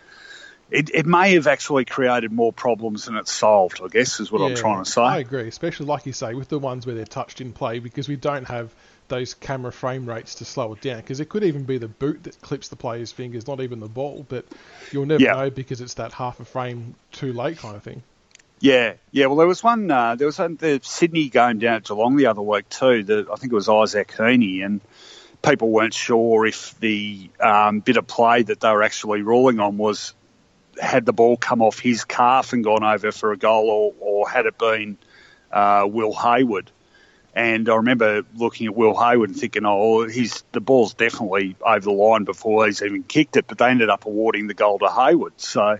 It, 0.71 0.91
it 0.93 1.07
may 1.07 1.33
have 1.33 1.47
actually 1.47 1.85
created 1.85 2.31
more 2.31 2.53
problems 2.53 3.05
than 3.05 3.15
it's 3.15 3.31
solved. 3.31 3.81
I 3.83 3.87
guess 3.87 4.19
is 4.19 4.31
what 4.31 4.41
yeah, 4.41 4.49
I'm 4.49 4.55
trying 4.55 4.83
to 4.83 4.89
say. 4.89 5.01
I 5.01 5.17
agree, 5.17 5.47
especially 5.47 5.87
like 5.87 6.05
you 6.05 6.13
say 6.13 6.35
with 6.35 6.47
the 6.47 6.59
ones 6.59 6.85
where 6.85 6.93
they're 6.93 7.05
touched 7.05 7.41
in 7.41 7.53
play, 7.53 7.79
because 7.79 8.07
we 8.07 8.15
don't 8.15 8.47
have 8.47 8.71
those 9.07 9.33
camera 9.33 9.71
frame 9.71 10.07
rates 10.07 10.35
to 10.35 10.45
slow 10.45 10.73
it 10.73 10.81
down. 10.81 10.97
Because 10.97 11.19
it 11.19 11.27
could 11.27 11.43
even 11.43 11.63
be 11.63 11.79
the 11.79 11.87
boot 11.87 12.23
that 12.25 12.39
clips 12.41 12.67
the 12.67 12.75
player's 12.75 13.11
fingers, 13.11 13.47
not 13.47 13.61
even 13.61 13.79
the 13.79 13.87
ball. 13.87 14.23
But 14.29 14.45
you'll 14.91 15.07
never 15.07 15.23
yeah. 15.23 15.33
know 15.33 15.49
because 15.49 15.81
it's 15.81 15.95
that 15.95 16.13
half 16.13 16.39
a 16.39 16.45
frame 16.45 16.93
too 17.11 17.33
late 17.33 17.57
kind 17.57 17.75
of 17.75 17.81
thing. 17.81 18.03
Yeah, 18.59 18.93
yeah. 19.11 19.25
Well, 19.25 19.37
there 19.37 19.47
was 19.47 19.63
one. 19.63 19.89
Uh, 19.89 20.15
there 20.15 20.27
was 20.27 20.37
the 20.37 20.79
Sydney 20.83 21.29
game 21.29 21.57
down 21.57 21.77
at 21.77 21.85
Geelong 21.85 22.15
the 22.15 22.27
other 22.27 22.43
week 22.43 22.69
too. 22.69 23.03
The, 23.03 23.27
I 23.33 23.37
think 23.37 23.51
it 23.51 23.55
was 23.55 23.69
Isaac 23.69 24.11
Heaney, 24.11 24.63
and 24.63 24.81
people 25.41 25.69
weren't 25.69 25.93
sure 25.93 26.45
if 26.45 26.77
the 26.79 27.29
um, 27.39 27.79
bit 27.79 27.97
of 27.97 28.07
play 28.07 28.43
that 28.43 28.59
they 28.59 28.69
were 28.69 28.83
actually 28.83 29.21
ruling 29.21 29.59
on 29.59 29.77
was 29.77 30.13
had 30.79 31.05
the 31.05 31.13
ball 31.13 31.37
come 31.37 31.61
off 31.61 31.79
his 31.79 32.05
calf 32.05 32.53
and 32.53 32.63
gone 32.63 32.83
over 32.83 33.11
for 33.11 33.31
a 33.31 33.37
goal, 33.37 33.69
or, 33.69 33.93
or 33.99 34.29
had 34.29 34.45
it 34.45 34.57
been 34.57 34.97
uh, 35.51 35.87
Will 35.89 36.13
Hayward. 36.13 36.71
And 37.35 37.69
I 37.69 37.75
remember 37.75 38.23
looking 38.35 38.67
at 38.67 38.75
Will 38.75 38.97
Hayward 38.97 39.29
and 39.29 39.39
thinking, 39.39 39.63
oh, 39.65 40.07
he's 40.07 40.43
the 40.51 40.59
ball's 40.59 40.93
definitely 40.93 41.55
over 41.61 41.79
the 41.79 41.91
line 41.91 42.23
before 42.23 42.65
he's 42.65 42.81
even 42.81 43.03
kicked 43.03 43.37
it. 43.37 43.45
But 43.47 43.59
they 43.59 43.69
ended 43.69 43.89
up 43.89 44.05
awarding 44.05 44.47
the 44.47 44.53
goal 44.53 44.79
to 44.79 44.89
Hayward. 44.89 45.39
So 45.39 45.77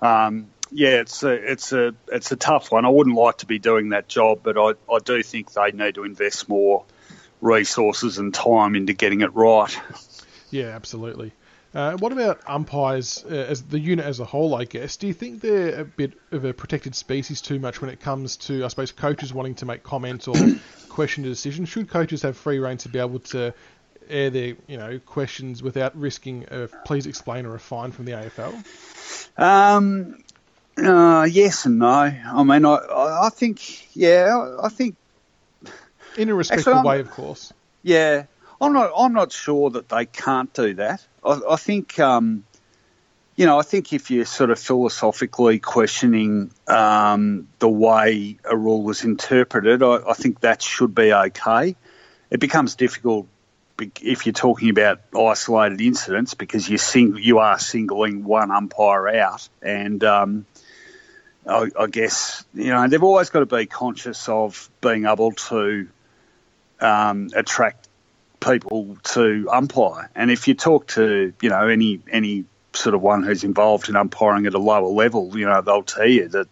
um, 0.00 0.48
yeah, 0.70 1.00
it's 1.00 1.22
a, 1.22 1.32
it's 1.32 1.72
a 1.72 1.94
it's 2.08 2.32
a 2.32 2.36
tough 2.36 2.70
one. 2.70 2.84
I 2.84 2.90
wouldn't 2.90 3.16
like 3.16 3.38
to 3.38 3.46
be 3.46 3.58
doing 3.58 3.90
that 3.90 4.08
job, 4.08 4.40
but 4.42 4.56
I, 4.56 4.74
I 4.92 4.98
do 5.04 5.22
think 5.22 5.52
they 5.52 5.72
need 5.72 5.96
to 5.96 6.04
invest 6.04 6.48
more 6.48 6.84
resources 7.40 8.18
and 8.18 8.32
time 8.32 8.74
into 8.74 8.92
getting 8.92 9.20
it 9.20 9.34
right. 9.34 9.76
Yeah, 10.50 10.68
absolutely. 10.68 11.32
Uh, 11.74 11.96
what 11.98 12.12
about 12.12 12.40
umpires 12.46 13.24
uh, 13.30 13.34
as 13.34 13.62
the 13.62 13.78
unit 13.78 14.04
as 14.04 14.20
a 14.20 14.24
whole? 14.24 14.54
I 14.54 14.64
guess. 14.64 14.96
Do 14.96 15.06
you 15.06 15.12
think 15.12 15.42
they're 15.42 15.80
a 15.80 15.84
bit 15.84 16.14
of 16.32 16.44
a 16.44 16.54
protected 16.54 16.94
species 16.94 17.40
too 17.40 17.58
much 17.58 17.80
when 17.82 17.90
it 17.90 18.00
comes 18.00 18.36
to, 18.38 18.64
I 18.64 18.68
suppose, 18.68 18.90
coaches 18.90 19.34
wanting 19.34 19.54
to 19.56 19.66
make 19.66 19.82
comments 19.82 20.28
or 20.28 20.34
question 20.88 21.24
a 21.24 21.28
decision? 21.28 21.66
Should 21.66 21.90
coaches 21.90 22.22
have 22.22 22.36
free 22.36 22.58
reign 22.58 22.78
to 22.78 22.88
be 22.88 22.98
able 22.98 23.18
to 23.20 23.52
air 24.08 24.30
their, 24.30 24.56
you 24.66 24.78
know, 24.78 24.98
questions 25.04 25.62
without 25.62 25.94
risking 25.94 26.46
a 26.50 26.68
please 26.86 27.06
explain 27.06 27.44
or 27.44 27.54
a 27.54 27.60
fine 27.60 27.92
from 27.92 28.06
the 28.06 28.12
AFL? 28.12 29.38
Um, 29.40 30.24
uh, 30.78 31.28
yes 31.30 31.66
and 31.66 31.78
no. 31.78 31.86
I 31.86 32.42
mean, 32.44 32.64
I, 32.64 32.76
I 33.24 33.28
think, 33.30 33.94
yeah, 33.94 34.56
I 34.62 34.70
think 34.70 34.96
in 36.18 36.28
a 36.28 36.34
respectful 36.34 36.82
way, 36.82 37.00
of 37.00 37.10
course. 37.10 37.52
Yeah, 37.82 38.24
I'm 38.60 38.72
not. 38.72 38.90
I'm 38.96 39.12
not 39.12 39.32
sure 39.32 39.70
that 39.70 39.88
they 39.88 40.04
can't 40.06 40.52
do 40.52 40.74
that. 40.74 41.06
I, 41.24 41.40
I 41.50 41.56
think, 41.56 41.98
um, 41.98 42.44
you 43.36 43.46
know, 43.46 43.58
I 43.58 43.62
think 43.62 43.92
if 43.92 44.10
you're 44.10 44.24
sort 44.24 44.50
of 44.50 44.58
philosophically 44.58 45.60
questioning 45.60 46.50
um, 46.66 47.48
the 47.60 47.68
way 47.68 48.36
a 48.44 48.56
rule 48.56 48.90
is 48.90 49.04
interpreted, 49.04 49.82
I, 49.82 50.00
I 50.08 50.14
think 50.14 50.40
that 50.40 50.60
should 50.60 50.94
be 50.94 51.12
okay. 51.12 51.76
It 52.30 52.40
becomes 52.40 52.74
difficult 52.74 53.26
if 54.02 54.26
you're 54.26 54.32
talking 54.32 54.70
about 54.70 55.00
isolated 55.16 55.80
incidents 55.80 56.34
because 56.34 56.68
you 56.68 56.78
sing, 56.78 57.16
you 57.16 57.38
are 57.38 57.60
singling 57.60 58.24
one 58.24 58.50
umpire 58.50 59.08
out, 59.08 59.48
and 59.62 60.02
um, 60.02 60.46
I, 61.46 61.68
I, 61.78 61.86
guess 61.86 62.44
you 62.54 62.70
know 62.70 62.88
they've 62.88 63.02
always 63.02 63.30
got 63.30 63.40
to 63.40 63.46
be 63.46 63.66
conscious 63.66 64.28
of 64.28 64.68
being 64.80 65.06
able 65.06 65.32
to 65.32 65.88
um, 66.80 67.30
attract 67.34 67.88
people 68.40 68.96
to 69.02 69.48
umpire. 69.50 70.10
And 70.14 70.30
if 70.30 70.48
you 70.48 70.54
talk 70.54 70.88
to 70.88 71.32
you 71.40 71.48
know 71.48 71.68
any 71.68 72.00
any 72.10 72.44
sort 72.72 72.94
of 72.94 73.02
one 73.02 73.22
who's 73.22 73.44
involved 73.44 73.88
in 73.88 73.96
umpiring 73.96 74.46
at 74.46 74.54
a 74.54 74.58
lower 74.58 74.88
level, 74.88 75.36
you 75.38 75.46
know 75.46 75.60
they'll 75.60 75.82
tell 75.82 76.06
you 76.06 76.28
that 76.28 76.48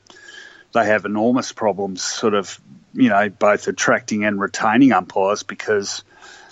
they 0.73 0.87
have 0.87 1.05
enormous 1.05 1.53
problems, 1.53 2.03
sort 2.03 2.35
of 2.35 2.61
you 2.93 3.09
know 3.09 3.29
both 3.29 3.69
attracting 3.69 4.25
and 4.25 4.41
retaining 4.41 4.93
umpires 4.93 5.43
because 5.43 6.03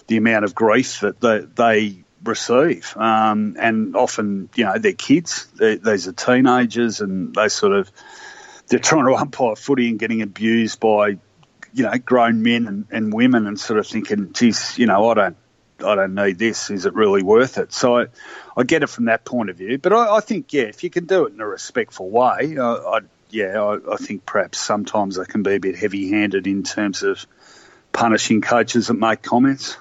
the 0.06 0.16
amount 0.16 0.44
of 0.44 0.54
grief 0.54 1.00
that 1.00 1.20
they, 1.20 1.40
they 1.40 2.04
receive. 2.22 2.96
Um, 2.96 3.56
and 3.58 3.96
often, 3.96 4.48
you 4.54 4.64
know, 4.64 4.78
they're 4.78 4.92
kids, 4.92 5.46
these 5.58 6.08
are 6.08 6.12
teenagers, 6.12 7.00
and 7.00 7.34
they 7.34 7.48
sort 7.48 7.72
of 7.72 7.90
they're 8.68 8.78
trying 8.78 9.06
to 9.06 9.14
umpire 9.14 9.56
footy 9.56 9.90
and 9.90 9.98
getting 9.98 10.22
abused 10.22 10.80
by, 10.80 11.18
you 11.74 11.82
know, 11.82 11.98
grown 11.98 12.42
men 12.42 12.66
and, 12.66 12.86
and 12.90 13.12
women, 13.12 13.46
and 13.46 13.58
sort 13.58 13.78
of 13.78 13.86
thinking, 13.86 14.32
geez, 14.32 14.78
you 14.78 14.86
know, 14.86 15.10
I 15.10 15.14
don't. 15.14 15.36
I 15.84 15.96
don't 15.96 16.14
need 16.14 16.38
this. 16.38 16.70
Is 16.70 16.86
it 16.86 16.94
really 16.94 17.24
worth 17.24 17.58
it? 17.58 17.72
So 17.72 17.98
I, 17.98 18.06
I 18.56 18.62
get 18.62 18.84
it 18.84 18.86
from 18.86 19.06
that 19.06 19.24
point 19.24 19.50
of 19.50 19.56
view. 19.56 19.76
But 19.76 19.92
I, 19.92 20.16
I 20.16 20.20
think, 20.20 20.52
yeah, 20.52 20.62
if 20.62 20.84
you 20.84 20.88
can 20.88 21.06
do 21.06 21.26
it 21.26 21.34
in 21.34 21.40
a 21.40 21.46
respectful 21.46 22.08
way, 22.08 22.56
I, 22.56 22.72
I 22.74 23.00
yeah, 23.28 23.60
I, 23.60 23.94
I, 23.94 23.96
think 23.96 24.24
perhaps 24.24 24.58
sometimes 24.58 25.16
they 25.16 25.24
can 25.24 25.42
be 25.42 25.54
a 25.54 25.60
bit 25.60 25.76
heavy-handed 25.76 26.46
in 26.46 26.62
terms 26.62 27.02
of 27.02 27.26
punishing 27.92 28.40
coaches 28.40 28.86
that 28.86 28.94
make 28.94 29.22
comments. 29.22 29.76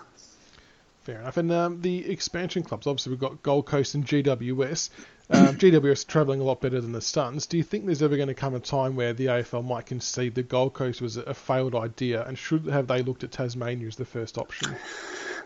Fair 1.03 1.19
enough. 1.19 1.37
And 1.37 1.51
um, 1.51 1.81
the 1.81 2.09
expansion 2.09 2.63
clubs, 2.63 2.87
obviously, 2.87 3.11
we've 3.11 3.19
got 3.19 3.43
Gold 3.43 3.67
Coast 3.67 3.93
and 3.93 4.05
GWS. 4.05 4.89
Um, 5.29 5.55
GWS 5.55 6.05
travelling 6.05 6.41
a 6.41 6.43
lot 6.43 6.59
better 6.59 6.81
than 6.81 6.91
the 6.91 7.01
Suns. 7.01 7.45
Do 7.45 7.57
you 7.57 7.63
think 7.63 7.85
there's 7.85 8.03
ever 8.03 8.17
going 8.17 8.27
to 8.27 8.33
come 8.33 8.55
a 8.55 8.59
time 8.59 8.95
where 8.95 9.13
the 9.13 9.27
AFL 9.27 9.65
might 9.65 9.85
concede 9.85 10.35
the 10.35 10.43
Gold 10.43 10.73
Coast 10.73 11.01
was 11.01 11.17
a 11.17 11.33
failed 11.33 11.75
idea, 11.75 12.23
and 12.25 12.37
should 12.37 12.65
have 12.65 12.87
they 12.87 13.01
looked 13.01 13.23
at 13.23 13.31
Tasmania 13.31 13.87
as 13.87 13.95
the 13.95 14.05
first 14.05 14.37
option? 14.37 14.75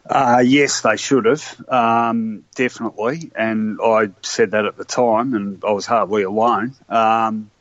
Uh, 0.09 0.41
yes, 0.45 0.81
they 0.81 0.97
should 0.97 1.25
have, 1.25 1.65
um, 1.69 2.43
definitely. 2.55 3.31
And 3.35 3.79
I 3.83 4.09
said 4.21 4.51
that 4.51 4.65
at 4.65 4.77
the 4.77 4.85
time, 4.85 5.33
and 5.33 5.63
I 5.63 5.71
was 5.71 5.85
hardly 5.85 6.23
alone. 6.23 6.73
Um, 6.89 7.51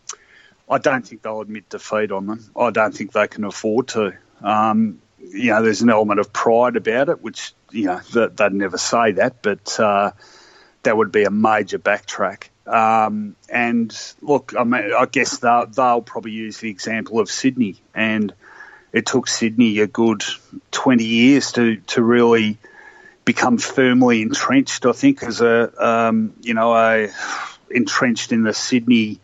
I 0.68 0.78
don't 0.78 1.06
think 1.06 1.22
they'll 1.22 1.40
admit 1.40 1.68
defeat 1.68 2.12
on 2.12 2.26
them. 2.26 2.50
I 2.56 2.70
don't 2.70 2.94
think 2.94 3.12
they 3.12 3.28
can 3.28 3.44
afford 3.44 3.88
to. 3.88 4.14
Um, 4.42 5.00
you 5.20 5.50
know, 5.50 5.62
there's 5.62 5.82
an 5.82 5.90
element 5.90 6.20
of 6.20 6.32
pride 6.32 6.76
about 6.76 7.08
it, 7.08 7.22
which 7.22 7.52
you 7.70 7.86
know 7.86 8.00
they'd 8.28 8.52
never 8.52 8.78
say 8.78 9.12
that, 9.12 9.42
but 9.42 9.78
uh, 9.80 10.12
that 10.86 10.96
would 10.96 11.12
be 11.12 11.24
a 11.24 11.30
major 11.30 11.78
backtrack. 11.78 12.44
Um, 12.66 13.36
and 13.48 13.96
look, 14.22 14.54
I 14.58 14.64
mean, 14.64 14.92
I 14.96 15.06
guess 15.06 15.38
they'll, 15.38 15.66
they'll, 15.66 16.02
probably 16.02 16.32
use 16.32 16.58
the 16.58 16.70
example 16.70 17.20
of 17.20 17.30
Sydney, 17.30 17.76
and 17.94 18.32
it 18.92 19.06
took 19.06 19.28
Sydney 19.28 19.80
a 19.80 19.86
good 19.86 20.24
20 20.72 21.04
years 21.04 21.52
to 21.52 21.76
to 21.76 22.02
really 22.02 22.58
become 23.24 23.58
firmly 23.58 24.22
entrenched. 24.22 24.86
I 24.86 24.92
think 24.92 25.22
as 25.22 25.40
a 25.40 25.84
um, 25.84 26.34
you 26.42 26.54
know 26.54 26.74
a 26.74 27.08
entrenched 27.70 28.32
in 28.32 28.42
the 28.42 28.54
Sydney 28.54 29.20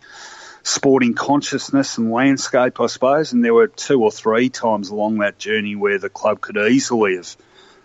sporting 0.64 1.14
consciousness 1.14 1.98
and 1.98 2.12
landscape, 2.12 2.81
I 2.81 2.87
suppose. 2.87 3.33
And 3.33 3.44
there 3.44 3.55
were 3.55 3.68
two 3.68 4.03
or 4.03 4.12
three 4.12 4.51
times 4.51 4.90
along 4.90 5.18
that 5.18 5.38
journey 5.38 5.75
where 5.75 5.98
the 5.98 6.09
club 6.09 6.40
could 6.40 6.57
easily 6.57 7.16
have 7.16 7.37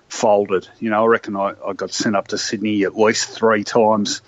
folded. 0.10 0.67
You 0.80 0.89
know, 0.89 1.04
I 1.04 1.08
reckon 1.08 1.36
I, 1.36 1.54
I 1.65 1.74
got 1.74 1.91
sent 1.91 2.15
up 2.15 2.30
to 2.30 2.38
Sydney 2.38 2.84
at 2.84 2.98
least 2.98 3.30
three 3.30 3.63
times 3.63 4.22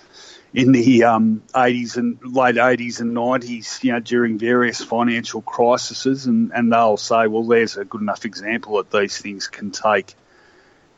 in 0.52 0.72
the 0.72 1.04
um, 1.04 1.42
80s 1.54 1.96
and 1.96 2.18
late 2.24 2.56
80s 2.56 3.00
and 3.00 3.16
90s, 3.16 3.84
you 3.84 3.92
know, 3.92 4.00
during 4.00 4.38
various 4.38 4.82
financial 4.82 5.42
crises, 5.42 6.26
and, 6.26 6.52
and 6.52 6.72
they'll 6.72 6.96
say, 6.96 7.26
well, 7.28 7.44
there's 7.44 7.76
a 7.76 7.84
good 7.84 8.00
enough 8.00 8.24
example 8.24 8.76
that 8.76 8.90
these 8.90 9.18
things 9.18 9.46
can 9.46 9.70
take 9.70 10.14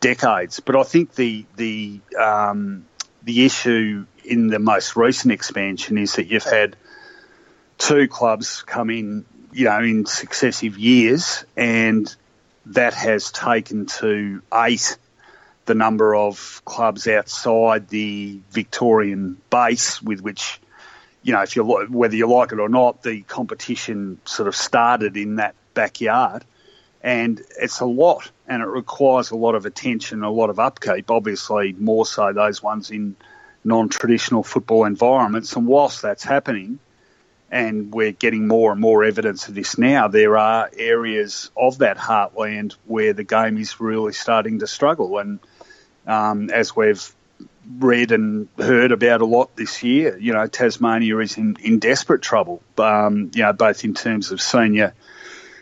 decades. 0.01 0.61
But 0.61 0.77
I 0.77 0.85
think 0.85 1.14
the 1.14 1.45
the 1.57 2.01
um, 2.18 2.87
the 3.23 3.45
issue 3.45 4.07
in 4.25 4.49
the 4.49 4.59
most 4.59 4.97
recent 4.97 5.33
expansion 5.33 5.99
is 5.99 6.14
that 6.14 6.27
you've 6.27 6.45
had 6.45 6.77
two 7.77 8.09
clubs 8.09 8.62
come 8.62 8.90
in, 8.90 9.27
you 9.53 9.66
know, 9.66 9.81
in 9.81 10.07
successive 10.07 10.79
years, 10.79 11.45
and 11.57 12.14
that 12.66 12.94
has 12.94 13.31
taken 13.31 13.87
to 13.87 14.42
eight 14.53 14.96
the 15.66 15.75
number 15.75 16.14
of 16.14 16.62
clubs 16.64 17.07
outside 17.07 17.88
the 17.88 18.40
Victorian 18.51 19.40
base 19.51 20.03
with 20.03 20.20
which, 20.20 20.61
you 21.22 21.33
know, 21.33 21.42
if 21.42 21.55
you 21.55 21.64
whether 21.64 22.16
you 22.16 22.27
like 22.27 22.53
it 22.53 22.59
or 22.59 22.68
not, 22.68 23.03
the 23.03 23.22
competition 23.22 24.18
sort 24.25 24.48
of 24.48 24.57
started 24.57 25.16
in 25.16 25.37
that 25.37 25.55
backyard, 25.75 26.44
and 27.03 27.40
it's 27.61 27.81
a 27.81 27.87
lot, 27.87 28.31
and 28.48 28.62
it 28.62 28.66
requires 28.66 29.31
a 29.31 29.37
lot 29.37 29.55
of 29.55 29.66
attention, 29.66 30.22
a 30.22 30.31
lot 30.31 30.51
of 30.51 30.59
upkeep. 30.59 31.11
Obviously, 31.11 31.72
more 31.75 32.05
so 32.07 32.33
those 32.33 32.62
ones 32.62 32.90
in 32.90 33.16
non-traditional 33.64 34.42
football 34.42 34.85
environments, 34.85 35.55
and 35.55 35.66
whilst 35.66 36.03
that's 36.03 36.25
happening 36.25 36.81
and 37.53 37.93
we're 37.93 38.12
getting 38.12 38.49
more 38.49 38.73
and 38.73 38.81
more 38.81 39.05
evidence 39.05 39.47
of 39.47 39.55
this 39.55 39.77
now. 39.77 40.09
There 40.09 40.38
are 40.38 40.71
areas 40.77 41.51
of 41.55 41.79
that 41.79 41.99
heartland 41.99 42.75
where 42.87 43.12
the 43.12 43.25
game 43.25 43.59
is 43.59 43.79
really 43.79 44.15
starting 44.15 44.61
to 44.61 44.67
struggle, 44.67 45.19
and 45.19 45.38
um, 46.07 46.51
as 46.51 46.75
we've 46.75 47.15
read 47.79 48.11
and 48.11 48.49
heard 48.59 48.91
about 48.91 49.21
a 49.21 49.27
lot 49.27 49.55
this 49.55 49.83
year, 49.83 50.19
you 50.19 50.33
know, 50.33 50.47
Tasmania 50.47 51.19
is 51.19 51.37
in, 51.37 51.57
in 51.61 51.79
desperate 51.79 52.23
trouble. 52.23 52.62
Um, 52.79 53.31
you 53.35 53.43
know, 53.43 53.53
both 53.53 53.85
in 53.85 53.95
terms 53.95 54.33
of 54.33 54.41
senior 54.41 54.95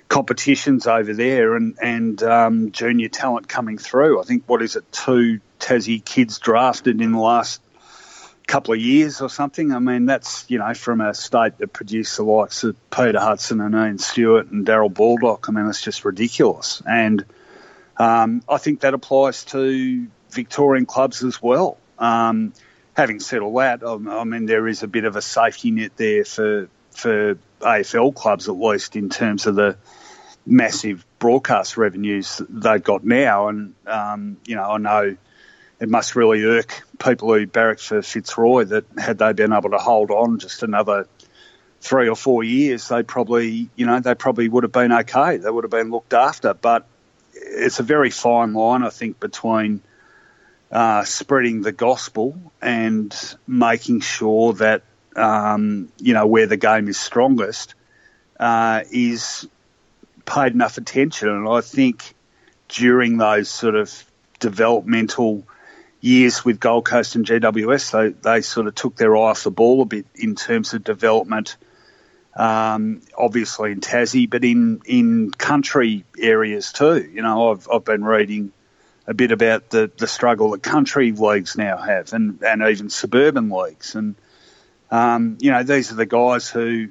competitions 0.08 0.86
over 0.86 1.12
there 1.12 1.56
and 1.56 1.76
and 1.82 2.22
um, 2.22 2.72
junior 2.72 3.08
talent 3.08 3.48
coming 3.48 3.78
through. 3.78 4.20
I 4.20 4.24
think 4.24 4.44
what 4.46 4.62
is 4.62 4.76
it, 4.76 4.90
two 4.92 5.40
Tassie 5.58 6.04
kids 6.04 6.38
drafted 6.38 7.00
in 7.00 7.12
the 7.12 7.18
last 7.18 7.60
couple 8.50 8.74
of 8.74 8.80
years 8.80 9.20
or 9.20 9.30
something. 9.30 9.72
I 9.72 9.78
mean, 9.78 10.06
that's, 10.06 10.44
you 10.48 10.58
know, 10.58 10.74
from 10.74 11.00
a 11.00 11.14
state 11.14 11.58
that 11.58 11.72
produced 11.72 12.16
the 12.16 12.24
likes 12.24 12.64
of 12.64 12.76
Peter 12.90 13.20
Hudson 13.20 13.60
and 13.60 13.74
Ian 13.74 13.98
Stewart 13.98 14.50
and 14.50 14.66
Darrel 14.66 14.88
Baldock. 14.88 15.48
I 15.48 15.52
mean, 15.52 15.68
it's 15.68 15.80
just 15.80 16.04
ridiculous. 16.04 16.82
And 16.84 17.24
um, 17.96 18.42
I 18.48 18.58
think 18.58 18.80
that 18.80 18.92
applies 18.92 19.44
to 19.46 20.06
Victorian 20.30 20.84
clubs 20.84 21.22
as 21.22 21.40
well. 21.40 21.78
Um, 21.98 22.52
having 22.94 23.20
said 23.20 23.40
all 23.40 23.54
that, 23.58 23.84
I, 23.86 24.24
mean, 24.24 24.46
there 24.46 24.66
is 24.66 24.82
a 24.82 24.88
bit 24.88 25.04
of 25.04 25.14
a 25.14 25.22
safety 25.22 25.70
net 25.70 25.92
there 25.96 26.24
for, 26.24 26.68
for 26.90 27.36
AFL 27.60 28.14
clubs, 28.16 28.48
at 28.48 28.56
least 28.56 28.96
in 28.96 29.10
terms 29.10 29.46
of 29.46 29.54
the 29.54 29.76
massive 30.44 31.06
broadcast 31.20 31.76
revenues 31.76 32.42
they've 32.48 32.82
got 32.82 33.04
now. 33.04 33.46
And, 33.46 33.74
um, 33.86 34.38
you 34.44 34.56
know, 34.56 34.64
I 34.64 34.78
know 34.78 35.16
it 35.80 35.88
must 35.88 36.14
really 36.14 36.44
irk 36.44 36.82
people 36.98 37.32
who 37.32 37.46
barrack 37.46 37.78
for 37.78 38.02
Fitzroy 38.02 38.64
that 38.64 38.84
had 38.98 39.18
they 39.18 39.32
been 39.32 39.52
able 39.52 39.70
to 39.70 39.78
hold 39.78 40.10
on 40.10 40.38
just 40.38 40.62
another 40.62 41.08
three 41.80 42.08
or 42.08 42.14
four 42.14 42.44
years, 42.44 42.88
they 42.88 43.02
probably, 43.02 43.70
you 43.74 43.86
know, 43.86 44.00
they 44.00 44.14
probably 44.14 44.48
would 44.48 44.64
have 44.64 44.72
been 44.72 44.92
okay. 44.92 45.38
They 45.38 45.50
would 45.50 45.64
have 45.64 45.70
been 45.70 45.90
looked 45.90 46.12
after. 46.12 46.52
But 46.52 46.86
it's 47.34 47.80
a 47.80 47.82
very 47.82 48.10
fine 48.10 48.52
line, 48.52 48.82
I 48.82 48.90
think, 48.90 49.18
between 49.18 49.80
uh, 50.70 51.04
spreading 51.04 51.62
the 51.62 51.72
gospel 51.72 52.38
and 52.60 53.14
making 53.46 54.00
sure 54.00 54.52
that, 54.54 54.82
um, 55.16 55.88
you 55.98 56.12
know, 56.12 56.26
where 56.26 56.46
the 56.46 56.58
game 56.58 56.88
is 56.88 56.98
strongest 56.98 57.74
uh, 58.38 58.82
is 58.90 59.48
paid 60.26 60.52
enough 60.52 60.76
attention. 60.76 61.30
And 61.30 61.48
I 61.48 61.62
think 61.62 62.14
during 62.68 63.16
those 63.16 63.48
sort 63.48 63.74
of 63.74 64.04
developmental 64.38 65.44
years 66.00 66.44
with 66.44 66.60
Gold 66.60 66.84
Coast 66.84 67.14
and 67.14 67.26
GWS, 67.26 67.92
they, 67.92 68.08
they 68.08 68.40
sort 68.40 68.66
of 68.66 68.74
took 68.74 68.96
their 68.96 69.16
eye 69.16 69.30
off 69.30 69.44
the 69.44 69.50
ball 69.50 69.82
a 69.82 69.84
bit 69.84 70.06
in 70.14 70.34
terms 70.34 70.74
of 70.74 70.84
development. 70.84 71.56
Um, 72.34 73.02
obviously 73.18 73.72
in 73.72 73.80
Tassie, 73.80 74.30
but 74.30 74.44
in, 74.44 74.80
in 74.86 75.32
country 75.32 76.04
areas 76.16 76.72
too. 76.72 77.10
You 77.12 77.22
know, 77.22 77.50
I've, 77.50 77.68
I've 77.70 77.84
been 77.84 78.04
reading 78.04 78.52
a 79.06 79.14
bit 79.14 79.32
about 79.32 79.70
the, 79.70 79.90
the 79.98 80.06
struggle 80.06 80.52
that 80.52 80.62
country 80.62 81.10
leagues 81.10 81.56
now 81.56 81.76
have 81.76 82.12
and, 82.12 82.40
and 82.42 82.62
even 82.62 82.88
suburban 82.88 83.50
leagues. 83.50 83.96
And, 83.96 84.14
um, 84.92 85.38
you 85.40 85.50
know, 85.50 85.64
these 85.64 85.90
are 85.90 85.96
the 85.96 86.06
guys 86.06 86.48
who, 86.48 86.88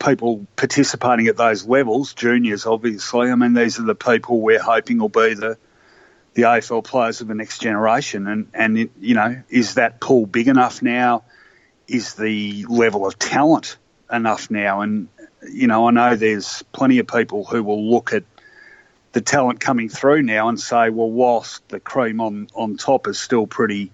people 0.00 0.46
participating 0.56 1.28
at 1.28 1.36
those 1.36 1.64
levels, 1.64 2.12
juniors 2.14 2.66
obviously, 2.66 3.30
I 3.30 3.34
mean, 3.36 3.54
these 3.54 3.78
are 3.78 3.84
the 3.84 3.94
people 3.94 4.40
we're 4.40 4.60
hoping 4.60 4.98
will 4.98 5.08
be 5.08 5.34
the, 5.34 5.56
the 6.34 6.42
AFL 6.42 6.84
players 6.84 7.20
of 7.20 7.28
the 7.28 7.34
next 7.34 7.60
generation. 7.60 8.26
And, 8.26 8.48
and 8.54 8.78
it, 8.78 8.90
you 9.00 9.14
know, 9.14 9.42
is 9.48 9.74
that 9.74 10.00
pool 10.00 10.26
big 10.26 10.48
enough 10.48 10.82
now? 10.82 11.24
Is 11.88 12.14
the 12.14 12.66
level 12.68 13.06
of 13.06 13.18
talent 13.18 13.76
enough 14.12 14.50
now? 14.50 14.80
And, 14.82 15.08
you 15.50 15.66
know, 15.66 15.88
I 15.88 15.90
know 15.90 16.16
there's 16.16 16.62
plenty 16.72 16.98
of 16.98 17.06
people 17.06 17.44
who 17.44 17.62
will 17.62 17.90
look 17.90 18.12
at 18.12 18.24
the 19.12 19.20
talent 19.20 19.58
coming 19.58 19.88
through 19.88 20.22
now 20.22 20.48
and 20.48 20.60
say, 20.60 20.90
well, 20.90 21.10
whilst 21.10 21.68
the 21.68 21.80
cream 21.80 22.20
on, 22.20 22.46
on 22.54 22.76
top 22.76 23.08
is 23.08 23.18
still 23.18 23.46
pretty 23.46 23.90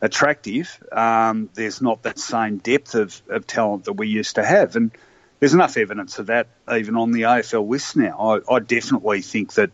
attractive, 0.00 0.78
um, 0.92 1.48
there's 1.54 1.82
not 1.82 2.02
that 2.04 2.18
same 2.18 2.58
depth 2.58 2.94
of, 2.94 3.20
of 3.28 3.46
talent 3.46 3.86
that 3.86 3.94
we 3.94 4.06
used 4.06 4.36
to 4.36 4.44
have. 4.44 4.76
And 4.76 4.92
there's 5.40 5.54
enough 5.54 5.76
evidence 5.76 6.18
of 6.18 6.26
that 6.26 6.46
even 6.72 6.96
on 6.96 7.10
the 7.10 7.22
AFL 7.22 7.68
list 7.68 7.96
now. 7.96 8.40
I, 8.48 8.54
I 8.54 8.58
definitely 8.60 9.22
think 9.22 9.54
that 9.54 9.70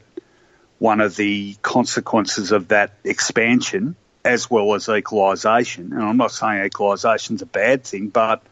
one 0.80 1.02
of 1.02 1.14
the 1.14 1.54
consequences 1.60 2.52
of 2.52 2.68
that 2.68 2.94
expansion, 3.04 3.94
as 4.24 4.50
well 4.50 4.74
as 4.74 4.88
equalisation, 4.88 5.92
and 5.92 6.02
I'm 6.02 6.16
not 6.16 6.32
saying 6.32 6.64
equalisation's 6.64 7.42
a 7.42 7.46
bad 7.46 7.84
thing, 7.84 8.08
but 8.08 8.42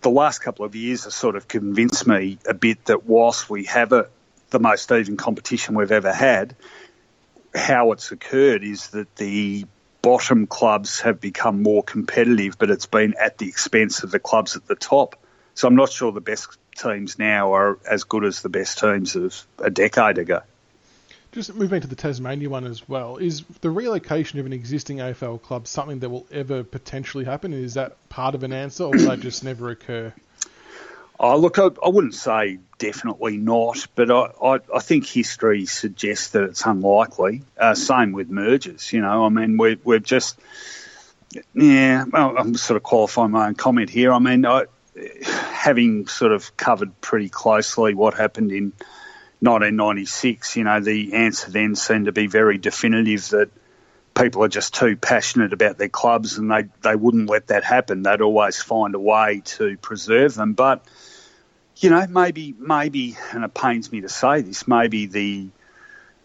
the 0.00 0.08
last 0.08 0.38
couple 0.38 0.64
of 0.64 0.74
years 0.74 1.04
have 1.04 1.12
sort 1.12 1.36
of 1.36 1.46
convinced 1.46 2.06
me 2.06 2.38
a 2.48 2.54
bit 2.54 2.82
that 2.86 3.04
whilst 3.04 3.50
we 3.50 3.64
have 3.64 3.92
a, 3.92 4.08
the 4.48 4.58
most 4.58 4.90
even 4.90 5.18
competition 5.18 5.74
we've 5.74 5.92
ever 5.92 6.14
had, 6.14 6.56
how 7.54 7.92
it's 7.92 8.10
occurred 8.10 8.64
is 8.64 8.88
that 8.88 9.14
the 9.16 9.66
bottom 10.00 10.46
clubs 10.46 11.00
have 11.00 11.20
become 11.20 11.62
more 11.62 11.82
competitive, 11.82 12.56
but 12.56 12.70
it's 12.70 12.86
been 12.86 13.14
at 13.20 13.36
the 13.36 13.48
expense 13.48 14.02
of 14.02 14.10
the 14.10 14.18
clubs 14.18 14.56
at 14.56 14.66
the 14.66 14.76
top. 14.76 15.14
So 15.52 15.68
I'm 15.68 15.76
not 15.76 15.92
sure 15.92 16.10
the 16.10 16.22
best 16.22 16.56
teams 16.74 17.18
now 17.18 17.52
are 17.52 17.78
as 17.86 18.04
good 18.04 18.24
as 18.24 18.40
the 18.40 18.48
best 18.48 18.78
teams 18.78 19.14
of 19.14 19.46
a 19.58 19.68
decade 19.68 20.16
ago. 20.16 20.40
Just 21.32 21.54
moving 21.54 21.80
to 21.82 21.86
the 21.86 21.94
Tasmania 21.94 22.48
one 22.48 22.64
as 22.64 22.88
well, 22.88 23.18
is 23.18 23.42
the 23.60 23.70
relocation 23.70 24.38
of 24.38 24.46
an 24.46 24.52
existing 24.52 24.98
AFL 24.98 25.42
club 25.42 25.66
something 25.66 25.98
that 25.98 26.08
will 26.08 26.26
ever 26.32 26.64
potentially 26.64 27.24
happen? 27.24 27.52
Is 27.52 27.74
that 27.74 27.96
part 28.08 28.34
of 28.34 28.42
an 28.44 28.52
answer, 28.52 28.84
or 28.84 28.90
will 28.90 29.08
that 29.08 29.20
just 29.20 29.44
never 29.44 29.68
occur? 29.68 30.12
Oh, 31.20 31.36
look, 31.36 31.58
I, 31.58 31.68
I, 31.84 31.88
wouldn't 31.88 32.14
say 32.14 32.60
definitely 32.78 33.36
not, 33.36 33.88
but 33.94 34.10
I, 34.10 34.30
I, 34.42 34.60
I, 34.74 34.78
think 34.78 35.04
history 35.04 35.66
suggests 35.66 36.28
that 36.28 36.44
it's 36.44 36.64
unlikely. 36.64 37.42
Uh, 37.58 37.74
same 37.74 38.12
with 38.12 38.30
mergers, 38.30 38.92
you 38.92 39.00
know. 39.00 39.26
I 39.26 39.28
mean, 39.28 39.58
we, 39.58 39.78
we've 39.82 40.02
just, 40.02 40.38
yeah, 41.54 42.04
well, 42.04 42.38
I'm 42.38 42.54
sort 42.54 42.76
of 42.76 42.84
qualifying 42.84 43.32
my 43.32 43.48
own 43.48 43.56
comment 43.56 43.90
here. 43.90 44.12
I 44.12 44.20
mean, 44.20 44.46
I, 44.46 44.66
having 45.24 46.06
sort 46.06 46.32
of 46.32 46.56
covered 46.56 46.98
pretty 47.00 47.28
closely 47.28 47.94
what 47.94 48.14
happened 48.14 48.52
in 48.52 48.72
1996, 49.40 50.56
you 50.56 50.64
know, 50.64 50.80
the 50.80 51.14
answer 51.14 51.50
then 51.50 51.74
seemed 51.74 52.06
to 52.06 52.12
be 52.12 52.26
very 52.26 52.58
definitive 52.58 53.28
that 53.28 53.50
people 54.14 54.42
are 54.42 54.48
just 54.48 54.74
too 54.74 54.96
passionate 54.96 55.52
about 55.52 55.78
their 55.78 55.88
clubs 55.88 56.38
and 56.38 56.50
they, 56.50 56.64
they 56.82 56.96
wouldn't 56.96 57.30
let 57.30 57.48
that 57.48 57.62
happen. 57.62 58.02
They'd 58.02 58.20
always 58.20 58.60
find 58.60 58.94
a 58.94 58.98
way 58.98 59.42
to 59.44 59.76
preserve 59.78 60.34
them. 60.34 60.54
But 60.54 60.84
you 61.76 61.90
know, 61.90 62.04
maybe, 62.08 62.54
maybe, 62.58 63.16
and 63.32 63.44
it 63.44 63.54
pains 63.54 63.92
me 63.92 64.00
to 64.00 64.08
say 64.08 64.42
this, 64.42 64.66
maybe 64.66 65.06
the 65.06 65.48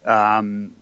um, 0.04 0.74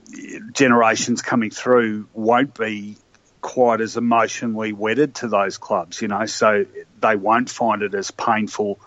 generations 0.53 1.21
coming 1.21 1.51
through 1.51 2.09
won't 2.15 2.55
be 2.55 2.97
quite 3.43 3.81
as 3.83 3.97
emotionally 3.97 4.73
wedded 4.73 5.17
to 5.17 5.29
those 5.29 5.59
clubs, 5.59 6.01
you 6.01 6.09
know, 6.09 6.25
so 6.25 6.65
they 7.01 7.17
won't 7.17 7.51
find 7.51 7.83
it 7.83 7.95
as 7.95 8.11
painful 8.11 8.81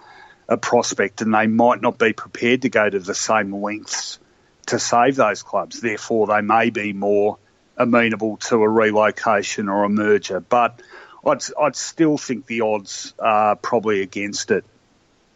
a 0.48 0.58
prospect 0.58 1.22
and 1.22 1.34
they 1.34 1.48
might 1.48 1.82
not 1.82 1.98
be 1.98 2.14
prepared 2.14 2.64
to 2.64 2.70
go 2.70 2.90
to 2.90 3.00
the 3.00 3.16
same 3.16 3.54
lengths 3.54 4.20
to 4.68 4.80
save 4.80 5.16
those 5.16 5.44
clubs. 5.44 5.82
Therefore, 5.82 6.28
they 6.28 6.42
may 6.42 6.70
be 6.70 6.94
more 6.94 7.38
amenable 7.78 8.38
to 8.38 8.56
a 8.56 8.70
relocation 8.70 9.70
or 9.70 9.84
a 9.84 9.90
merger. 9.90 10.40
But 10.40 10.82
I'd, 11.26 11.44
I'd 11.60 11.76
still 11.76 12.18
think 12.18 12.46
the 12.46 12.62
odds 12.62 13.14
are 13.20 13.56
probably 13.56 14.02
against 14.02 14.52
it 14.52 14.66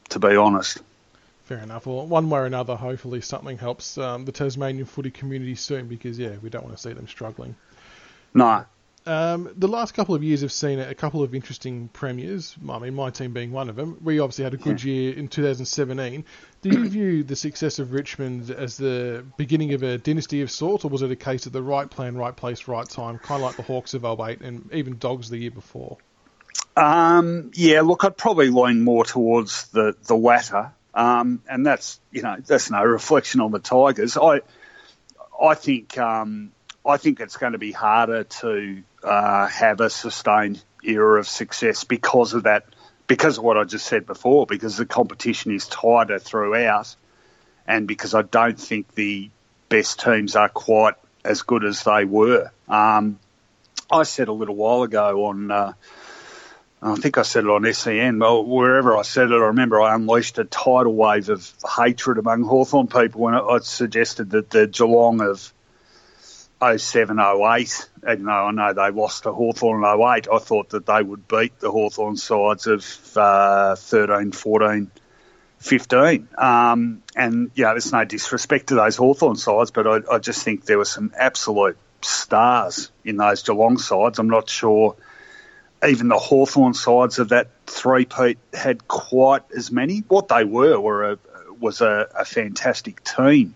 to 0.10 0.20
be 0.20 0.36
honest. 0.36 0.80
Fair 1.45 1.60
enough. 1.60 1.88
Well, 1.88 2.05
one 2.05 2.30
way 2.30 2.41
or 2.41 2.45
another, 2.45 2.76
hopefully 2.76 3.22
something 3.22 3.57
helps 3.57 3.97
um, 3.97 4.26
the 4.26 4.32
Tasmanian 4.32 4.86
footy 4.86 5.10
community 5.10 5.55
soon 5.55 5.88
because, 5.88 6.20
yeah, 6.20 6.36
we 6.41 6.49
don't 6.49 6.64
want 6.64 6.76
to 6.76 6.82
see 6.82 6.93
them 6.93 7.07
struggling. 7.07 7.55
No. 8.34 8.66
Um, 9.10 9.51
the 9.57 9.68
last 9.68 9.95
couple 9.95 10.14
of 10.14 10.22
years 10.22 10.41
have 10.41 10.51
seen 10.51 10.80
a 10.80 10.93
couple 10.93 11.24
of 11.24 11.34
interesting 11.34 11.88
premiers. 11.88 12.55
I 12.70 12.78
mean, 12.78 12.93
my 12.93 13.10
team 13.10 13.34
being 13.34 13.51
one 13.51 13.68
of 13.68 13.76
them. 13.76 13.97
We 14.03 14.20
obviously 14.20 14.43
had 14.43 14.53
a 14.53 14.57
good 14.57 14.84
yeah. 14.84 14.93
year 14.93 15.14
in 15.16 15.30
2017. 15.30 16.26
Do 16.62 16.70
you 16.70 16.88
view 16.89 17.24
the 17.24 17.36
success 17.36 17.80
of 17.80 17.91
Richmond 17.91 18.51
as 18.51 18.78
the 18.78 19.26
beginning 19.36 19.74
of 19.74 19.82
a 19.82 19.97
dynasty 19.97 20.43
of 20.43 20.51
sorts, 20.51 20.86
or 20.86 20.89
was 20.89 21.01
it 21.01 21.10
a 21.10 21.16
case 21.16 21.47
of 21.47 21.53
the 21.53 21.64
right 21.64 21.89
plan, 21.89 22.18
right 22.18 22.36
place, 22.36 22.68
right 22.68 22.88
time, 22.88 23.18
kind 23.18 23.41
of 23.41 23.47
like 23.47 23.55
the 23.55 23.64
Hawks 23.64 23.95
of 23.95 24.05
08 24.05 24.41
and 24.41 24.70
even 24.74 24.99
Dogs 24.99 25.32
the 25.32 25.39
year 25.39 25.49
before? 25.49 25.97
Um, 26.78 27.49
yeah, 27.55 27.82
look, 27.82 28.05
I'd 28.05 28.16
probably 28.16 28.51
lean 28.51 28.84
more 28.84 29.05
towards 29.05 29.70
the 29.70 29.95
the 30.05 30.16
latter, 30.16 30.72
um, 30.93 31.41
and 31.49 31.66
that's 31.66 31.99
you 32.12 32.22
know 32.22 32.38
that's 32.45 32.70
no 32.70 32.84
reflection 32.84 33.41
on 33.41 33.49
the 33.49 33.60
Tigers. 33.60 34.18
I 34.18 34.41
I 35.41 35.55
think 35.55 35.97
um, 35.97 36.51
I 36.86 36.97
think 36.97 37.20
it's 37.22 37.38
going 37.38 37.53
to 37.53 37.57
be 37.57 37.72
harder 37.72 38.24
to 38.24 38.84
uh, 39.04 39.47
have 39.47 39.82
a 39.82 39.89
sustained 39.89 40.62
era 40.84 41.20
of 41.20 41.28
success 41.28 41.84
because 41.84 42.34
of 42.34 42.43
that, 42.43 42.66
because 43.08 43.38
of 43.38 43.43
what 43.43 43.58
I 43.58 43.64
just 43.64 43.86
said 43.86 44.06
before, 44.06 44.45
because 44.45 44.78
the 44.78 44.86
competition 44.86 45.52
is 45.52 45.68
tighter 45.68 46.20
throughout, 46.20 46.95
and 47.68 47.88
because 47.88 48.14
I 48.14 48.22
don't 48.22 48.60
think 48.60 48.93
the 48.95 49.30
best 49.70 50.00
teams 50.00 50.36
are 50.36 50.50
quite 50.50 50.95
as 51.24 51.41
good 51.43 51.64
as 51.64 51.84
they 51.84 52.06
were. 52.06 52.52
Um, 52.68 53.20
I 53.91 54.04
said 54.04 54.28
a 54.28 54.34
little 54.34 54.56
while 54.56 54.84
ago 54.84 55.26
on. 55.26 55.52
Uh, 55.52 55.74
I 56.82 56.95
think 56.95 57.18
I 57.18 57.24
said 57.24 57.43
it 57.43 57.50
on 57.50 57.72
SEN. 57.74 58.20
Well, 58.20 58.45
wherever 58.45 58.95
I 58.95 59.02
said 59.02 59.32
it, 59.32 59.36
I 59.36 59.47
remember 59.47 59.82
I 59.82 59.95
unleashed 59.95 60.38
a 60.38 60.45
tidal 60.45 60.93
wave 60.93 61.28
of 61.28 61.52
hatred 61.76 62.18
among 62.18 62.43
Hawthorn 62.43 62.88
people 62.88 63.22
when 63.22 63.36
I 63.36 63.60
suggested 63.64 64.30
that 64.30 64.50
the 64.50 64.66
Geelong 64.66 65.20
of 65.20 65.52
07 66.62 67.20
08, 67.20 67.89
even 68.10 68.26
though 68.26 68.32
I 68.32 68.51
know 68.51 68.74
they 68.74 68.91
lost 68.91 69.24
to 69.24 69.32
Hawthorn 69.32 69.84
in 69.84 70.01
08, 70.01 70.28
I 70.32 70.39
thought 70.39 70.70
that 70.70 70.86
they 70.86 71.01
would 71.01 71.28
beat 71.28 71.60
the 71.60 71.72
Hawthorn 71.72 72.18
sides 72.18 72.68
of 72.68 72.86
uh, 73.18 73.76
13, 73.76 74.32
14, 74.34 74.91
15. 75.60 76.28
Um, 76.38 77.03
and, 77.16 77.51
you 77.55 77.64
know, 77.64 77.72
there's 77.72 77.93
no 77.93 78.03
disrespect 78.03 78.68
to 78.68 78.76
those 78.76 78.97
Hawthorn 78.97 79.38
sides, 79.38 79.72
but 79.72 79.88
I, 79.88 80.16
I 80.16 80.20
just 80.20 80.43
think 80.43 80.66
there 80.66 80.78
were 80.78 80.86
some 80.86 81.14
absolute 81.18 81.78
stars 82.01 82.91
in 83.05 83.18
those 83.18 83.43
Geelong 83.43 83.78
sides. 83.78 84.20
I'm 84.20 84.30
not 84.30 84.49
sure 84.49 84.95
even 85.88 86.10
the 86.10 86.18
Hawthorn 86.18 86.74
sides 86.74 87.20
of 87.20 87.30
that 87.30 87.47
three-peat 87.68 88.38
had 88.53 88.88
quite 88.88 89.43
as 89.55 89.72
many. 89.72 89.99
What 90.07 90.28
they 90.28 90.43
were 90.43 90.80
were 90.80 91.12
a, 91.12 91.20
was 91.60 91.82
a, 91.82 92.07
a 92.18 92.26
fantastic 92.26 93.03
team. 93.03 93.55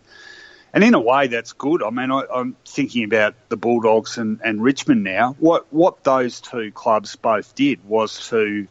And 0.74 0.84
in 0.84 0.95
a 0.95 0.99
way, 0.99 1.28
that's 1.28 1.53
good. 1.53 1.84
I 1.84 1.91
mean, 1.91 2.09
I, 2.11 2.24
am 2.34 2.55
thinking 2.65 3.03
about 3.03 3.36
the 3.49 3.57
Bulldogs 3.57 4.17
and, 4.17 4.41
and 4.43 4.61
Richmond 4.61 5.03
now. 5.03 5.36
What 5.39 5.71
what 5.71 6.03
those 6.03 6.41
two 6.41 6.71
clubs 6.71 7.15
both 7.15 7.53
did 7.53 7.86
was 7.88 8.30
to 8.30 8.67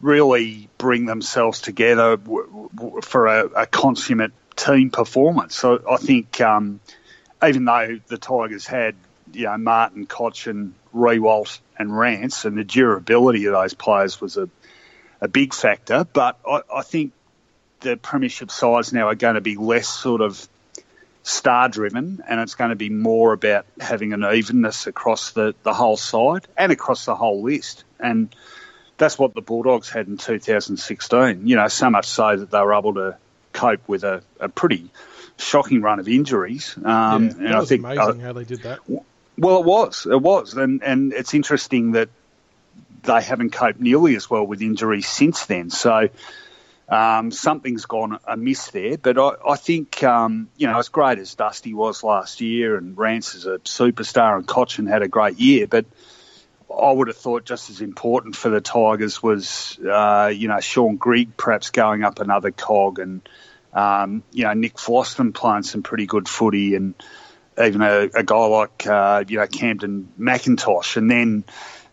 really 0.00 0.68
bring 0.76 1.06
themselves 1.06 1.60
together 1.60 2.18
for 3.02 3.26
a, 3.26 3.44
a 3.62 3.66
consummate 3.66 4.32
team 4.56 4.90
performance. 4.90 5.54
So 5.54 5.82
I 5.88 5.98
think 5.98 6.40
um, 6.40 6.80
even 7.46 7.64
though 7.64 8.00
the 8.08 8.18
Tigers 8.18 8.66
had 8.66 8.96
you 9.32 9.44
know 9.44 9.56
Martin, 9.56 10.06
Cotch, 10.06 10.48
and 10.48 10.74
Riewoldt 10.92 11.60
and 11.78 11.96
Rance, 11.96 12.44
and 12.44 12.58
the 12.58 12.64
durability 12.64 13.44
of 13.44 13.52
those 13.52 13.74
players 13.74 14.20
was 14.20 14.36
a, 14.36 14.48
a 15.20 15.28
big 15.28 15.54
factor. 15.54 16.04
But 16.12 16.40
I, 16.44 16.62
I 16.74 16.82
think 16.82 17.12
the 17.80 17.96
premiership 17.96 18.50
sides 18.50 18.92
now 18.92 19.08
are 19.08 19.14
going 19.14 19.34
to 19.36 19.40
be 19.40 19.56
less 19.56 19.88
sort 19.88 20.20
of 20.20 20.48
star 21.24 21.70
driven 21.70 22.22
and 22.28 22.38
it's 22.38 22.54
going 22.54 22.68
to 22.68 22.76
be 22.76 22.90
more 22.90 23.32
about 23.32 23.66
having 23.80 24.12
an 24.12 24.22
evenness 24.22 24.86
across 24.86 25.32
the, 25.32 25.54
the 25.62 25.72
whole 25.72 25.96
side 25.96 26.46
and 26.56 26.70
across 26.70 27.06
the 27.06 27.16
whole 27.16 27.42
list. 27.42 27.82
And 27.98 28.34
that's 28.98 29.18
what 29.18 29.34
the 29.34 29.40
Bulldogs 29.40 29.88
had 29.88 30.06
in 30.06 30.18
2016. 30.18 31.46
You 31.48 31.56
know, 31.56 31.66
so 31.68 31.90
much 31.90 32.06
so 32.06 32.36
that 32.36 32.50
they 32.50 32.60
were 32.60 32.74
able 32.74 32.94
to 32.94 33.16
cope 33.52 33.88
with 33.88 34.04
a, 34.04 34.22
a 34.38 34.50
pretty 34.50 34.90
shocking 35.38 35.80
run 35.80 35.98
of 35.98 36.08
injuries. 36.08 36.76
Um, 36.76 36.84
yeah, 36.84 37.28
that 37.32 37.38
and 37.38 37.54
was 37.54 37.66
I 37.66 37.68
think, 37.68 37.84
amazing 37.84 38.20
uh, 38.20 38.24
how 38.24 38.32
they 38.34 38.44
did 38.44 38.62
that. 38.62 38.80
Well, 39.36 39.60
it 39.60 39.64
was. 39.64 40.06
It 40.08 40.20
was. 40.20 40.54
And, 40.54 40.82
and 40.82 41.12
it's 41.14 41.32
interesting 41.32 41.92
that 41.92 42.10
they 43.02 43.22
haven't 43.22 43.50
coped 43.50 43.80
nearly 43.80 44.14
as 44.14 44.28
well 44.28 44.46
with 44.46 44.60
injuries 44.60 45.08
since 45.08 45.46
then. 45.46 45.70
So 45.70 46.10
um, 46.88 47.30
something's 47.30 47.86
gone 47.86 48.18
amiss 48.26 48.70
there. 48.70 48.98
But 48.98 49.18
I, 49.18 49.52
I 49.52 49.56
think, 49.56 50.02
um, 50.02 50.48
you 50.56 50.66
know, 50.66 50.78
as 50.78 50.88
great 50.88 51.18
as 51.18 51.34
Dusty 51.34 51.74
was 51.74 52.02
last 52.02 52.40
year 52.40 52.76
and 52.76 52.96
Rance 52.96 53.34
is 53.34 53.46
a 53.46 53.58
superstar 53.58 54.36
and 54.36 54.46
Cotchin 54.46 54.88
had 54.88 55.02
a 55.02 55.08
great 55.08 55.38
year, 55.38 55.66
but 55.66 55.86
I 56.70 56.90
would 56.90 57.08
have 57.08 57.16
thought 57.16 57.44
just 57.44 57.70
as 57.70 57.80
important 57.80 58.36
for 58.36 58.48
the 58.48 58.60
Tigers 58.60 59.22
was, 59.22 59.78
uh, 59.78 60.32
you 60.34 60.48
know, 60.48 60.60
Shaun 60.60 60.96
Grigg 60.96 61.36
perhaps 61.36 61.70
going 61.70 62.02
up 62.02 62.20
another 62.20 62.50
cog 62.50 62.98
and, 62.98 63.28
um, 63.72 64.22
you 64.32 64.44
know, 64.44 64.52
Nick 64.54 64.74
Vlastuin 64.74 65.34
playing 65.34 65.62
some 65.62 65.82
pretty 65.82 66.06
good 66.06 66.28
footy 66.28 66.74
and– 66.74 66.94
even 67.62 67.82
a, 67.82 68.10
a 68.14 68.22
guy 68.22 68.46
like 68.46 68.86
uh, 68.86 69.24
you 69.26 69.38
know 69.38 69.46
Kamdyn 69.46 70.06
McIntosh, 70.18 70.96
and 70.96 71.10
then 71.10 71.44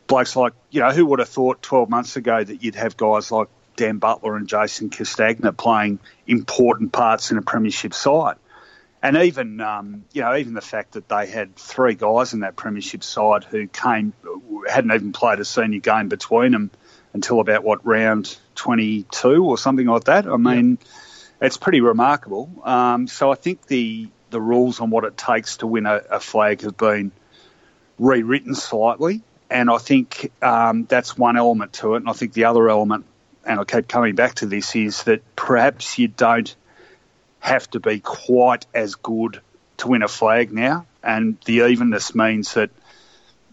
blokes 0.07 0.35
like 0.35 0.53
you 0.69 0.81
know 0.81 0.91
who 0.91 1.05
would 1.07 1.19
have 1.19 1.29
thought 1.29 1.61
12 1.61 1.89
months 1.89 2.15
ago 2.15 2.43
that 2.43 2.63
you'd 2.63 2.75
have 2.75 2.97
guys 2.97 3.31
like 3.31 3.47
Dan 3.75 3.97
Butler 3.97 4.35
and 4.35 4.47
Jason 4.47 4.89
Castagna 4.89 5.53
playing 5.53 5.99
important 6.27 6.91
parts 6.91 7.31
in 7.31 7.37
a 7.37 7.41
premiership 7.41 7.93
side, 7.93 8.35
and 9.01 9.17
even 9.17 9.61
um, 9.61 10.05
you 10.13 10.21
know 10.21 10.35
even 10.35 10.53
the 10.53 10.61
fact 10.61 10.93
that 10.93 11.07
they 11.09 11.27
had 11.27 11.55
three 11.55 11.95
guys 11.95 12.33
in 12.33 12.41
that 12.41 12.55
premiership 12.55 13.03
side 13.03 13.43
who 13.43 13.67
came 13.67 14.13
hadn't 14.67 14.91
even 14.91 15.11
played 15.11 15.39
a 15.39 15.45
senior 15.45 15.79
game 15.79 16.07
between 16.07 16.51
them 16.51 16.71
until 17.13 17.39
about 17.39 17.63
what 17.63 17.85
round 17.85 18.37
22 18.55 19.43
or 19.43 19.57
something 19.57 19.85
like 19.85 20.05
that. 20.05 20.27
I 20.27 20.37
mean, 20.37 20.77
yeah. 20.81 21.47
it's 21.47 21.57
pretty 21.57 21.81
remarkable. 21.81 22.49
Um, 22.63 23.07
so 23.07 23.31
I 23.31 23.35
think 23.35 23.67
the 23.67 24.09
the 24.29 24.41
rules 24.41 24.79
on 24.79 24.89
what 24.89 25.03
it 25.03 25.17
takes 25.17 25.57
to 25.57 25.67
win 25.67 25.85
a, 25.85 26.01
a 26.09 26.19
flag 26.19 26.61
have 26.61 26.77
been 26.77 27.11
rewritten 27.99 28.55
slightly, 28.55 29.21
and 29.49 29.69
I 29.69 29.77
think 29.77 30.31
um, 30.41 30.85
that's 30.85 31.17
one 31.17 31.37
element 31.37 31.73
to 31.73 31.95
it. 31.95 31.97
And 31.97 32.09
I 32.09 32.13
think 32.13 32.33
the 32.33 32.45
other 32.45 32.69
element, 32.69 33.05
and 33.45 33.59
I 33.59 33.63
keep 33.63 33.87
coming 33.87 34.15
back 34.15 34.35
to 34.35 34.45
this, 34.45 34.75
is 34.75 35.03
that 35.03 35.21
perhaps 35.35 35.97
you 35.97 36.07
don't 36.07 36.53
have 37.39 37.69
to 37.71 37.79
be 37.79 37.99
quite 37.99 38.65
as 38.73 38.95
good 38.95 39.41
to 39.77 39.87
win 39.87 40.03
a 40.03 40.07
flag 40.07 40.51
now, 40.51 40.85
and 41.03 41.37
the 41.45 41.61
evenness 41.67 42.13
means 42.13 42.53
that 42.53 42.69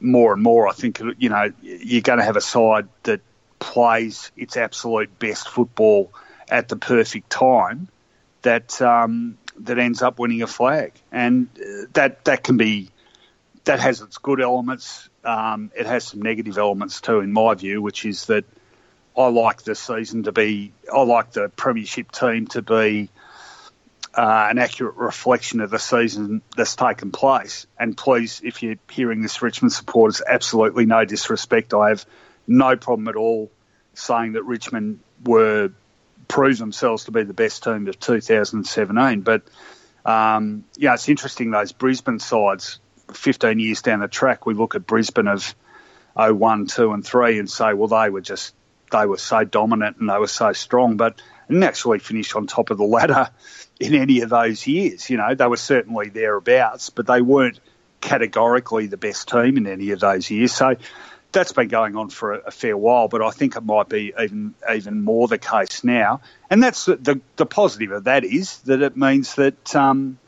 more 0.00 0.32
and 0.32 0.42
more, 0.42 0.68
I 0.68 0.72
think 0.72 1.00
you 1.18 1.28
know 1.28 1.52
you're 1.62 2.02
going 2.02 2.18
to 2.18 2.24
have 2.24 2.36
a 2.36 2.40
side 2.40 2.88
that 3.04 3.20
plays 3.58 4.30
its 4.36 4.56
absolute 4.56 5.18
best 5.18 5.48
football 5.48 6.12
at 6.48 6.68
the 6.68 6.76
perfect 6.76 7.30
time 7.30 7.88
that 8.42 8.80
um, 8.80 9.38
that 9.58 9.78
ends 9.78 10.02
up 10.02 10.18
winning 10.18 10.42
a 10.42 10.46
flag, 10.46 10.92
and 11.10 11.48
uh, 11.58 11.86
that 11.94 12.24
that 12.26 12.44
can 12.44 12.56
be 12.56 12.90
that 13.64 13.80
has 13.80 14.00
its 14.00 14.18
good 14.18 14.40
elements. 14.40 15.08
Um, 15.24 15.70
it 15.76 15.86
has 15.86 16.04
some 16.04 16.22
negative 16.22 16.58
elements 16.58 17.00
too, 17.00 17.20
in 17.20 17.32
my 17.32 17.54
view, 17.54 17.82
which 17.82 18.04
is 18.04 18.26
that 18.26 18.44
I 19.18 19.28
like 19.28 19.62
the 19.62 19.74
season 19.74 20.22
to 20.22 20.32
be, 20.32 20.72
I 20.92 21.02
like 21.02 21.32
the 21.32 21.48
premiership 21.48 22.12
team 22.12 22.46
to 22.48 22.62
be 22.62 23.08
uh, 24.14 24.46
an 24.50 24.58
accurate 24.58 24.94
reflection 24.94 25.60
of 25.60 25.70
the 25.70 25.80
season 25.80 26.40
that's 26.56 26.76
taken 26.76 27.10
place. 27.10 27.66
And 27.78 27.96
please, 27.96 28.40
if 28.44 28.62
you're 28.62 28.76
hearing 28.88 29.22
this, 29.22 29.42
Richmond 29.42 29.72
supporters, 29.72 30.22
absolutely 30.24 30.86
no 30.86 31.04
disrespect. 31.04 31.74
I 31.74 31.88
have 31.88 32.06
no 32.46 32.76
problem 32.76 33.08
at 33.08 33.16
all 33.16 33.50
saying 33.94 34.32
that 34.32 34.44
Richmond 34.44 35.00
were 35.24 35.72
proved 36.28 36.60
themselves 36.60 37.06
to 37.06 37.10
be 37.10 37.24
the 37.24 37.34
best 37.34 37.64
team 37.64 37.88
of 37.88 37.98
2017. 37.98 39.22
But 39.22 39.42
um, 40.04 40.64
yeah, 40.76 40.94
it's 40.94 41.08
interesting 41.08 41.50
those 41.50 41.72
Brisbane 41.72 42.20
sides. 42.20 42.78
15 43.12 43.58
years 43.58 43.82
down 43.82 44.00
the 44.00 44.08
track, 44.08 44.46
we 44.46 44.54
look 44.54 44.76
at 44.76 44.86
Brisbane 44.86 45.26
of 45.26 45.54
01, 46.14 46.66
2, 46.66 46.92
and 46.92 47.04
3 47.04 47.38
and 47.38 47.50
say, 47.50 47.74
well, 47.74 47.88
they 47.88 48.10
were 48.10 48.20
just 48.20 48.54
they 48.90 49.06
were 49.06 49.18
so 49.18 49.44
dominant 49.44 49.98
and 49.98 50.08
they 50.08 50.18
were 50.18 50.26
so 50.26 50.52
strong, 50.52 50.96
but 50.96 51.20
didn't 51.48 51.62
actually 51.62 51.98
finish 51.98 52.34
on 52.34 52.46
top 52.46 52.70
of 52.70 52.78
the 52.78 52.84
ladder 52.84 53.30
in 53.80 53.94
any 53.94 54.20
of 54.20 54.30
those 54.30 54.66
years. 54.66 55.08
You 55.08 55.16
know, 55.16 55.34
they 55.34 55.46
were 55.46 55.56
certainly 55.56 56.08
thereabouts, 56.08 56.90
but 56.90 57.06
they 57.06 57.22
weren't 57.22 57.60
categorically 58.00 58.86
the 58.86 58.96
best 58.96 59.28
team 59.28 59.56
in 59.56 59.66
any 59.66 59.90
of 59.90 60.00
those 60.00 60.30
years. 60.30 60.52
So 60.52 60.76
that's 61.32 61.52
been 61.52 61.68
going 61.68 61.96
on 61.96 62.10
for 62.10 62.34
a, 62.34 62.38
a, 62.46 62.50
fair 62.50 62.76
while, 62.76 63.08
but 63.08 63.22
I 63.22 63.30
think 63.30 63.56
it 63.56 63.62
might 63.62 63.88
be 63.88 64.12
even 64.18 64.54
even 64.72 65.02
more 65.02 65.28
the 65.28 65.38
case 65.38 65.84
now. 65.84 66.20
And 66.48 66.62
that's 66.62 66.86
the 66.86 67.20
the 67.36 67.46
positive 67.46 67.92
of 67.92 68.04
that 68.04 68.24
is 68.24 68.58
that 68.60 68.82
it 68.82 68.96
means 68.96 69.34
that 69.34 69.76
um, 69.76 70.18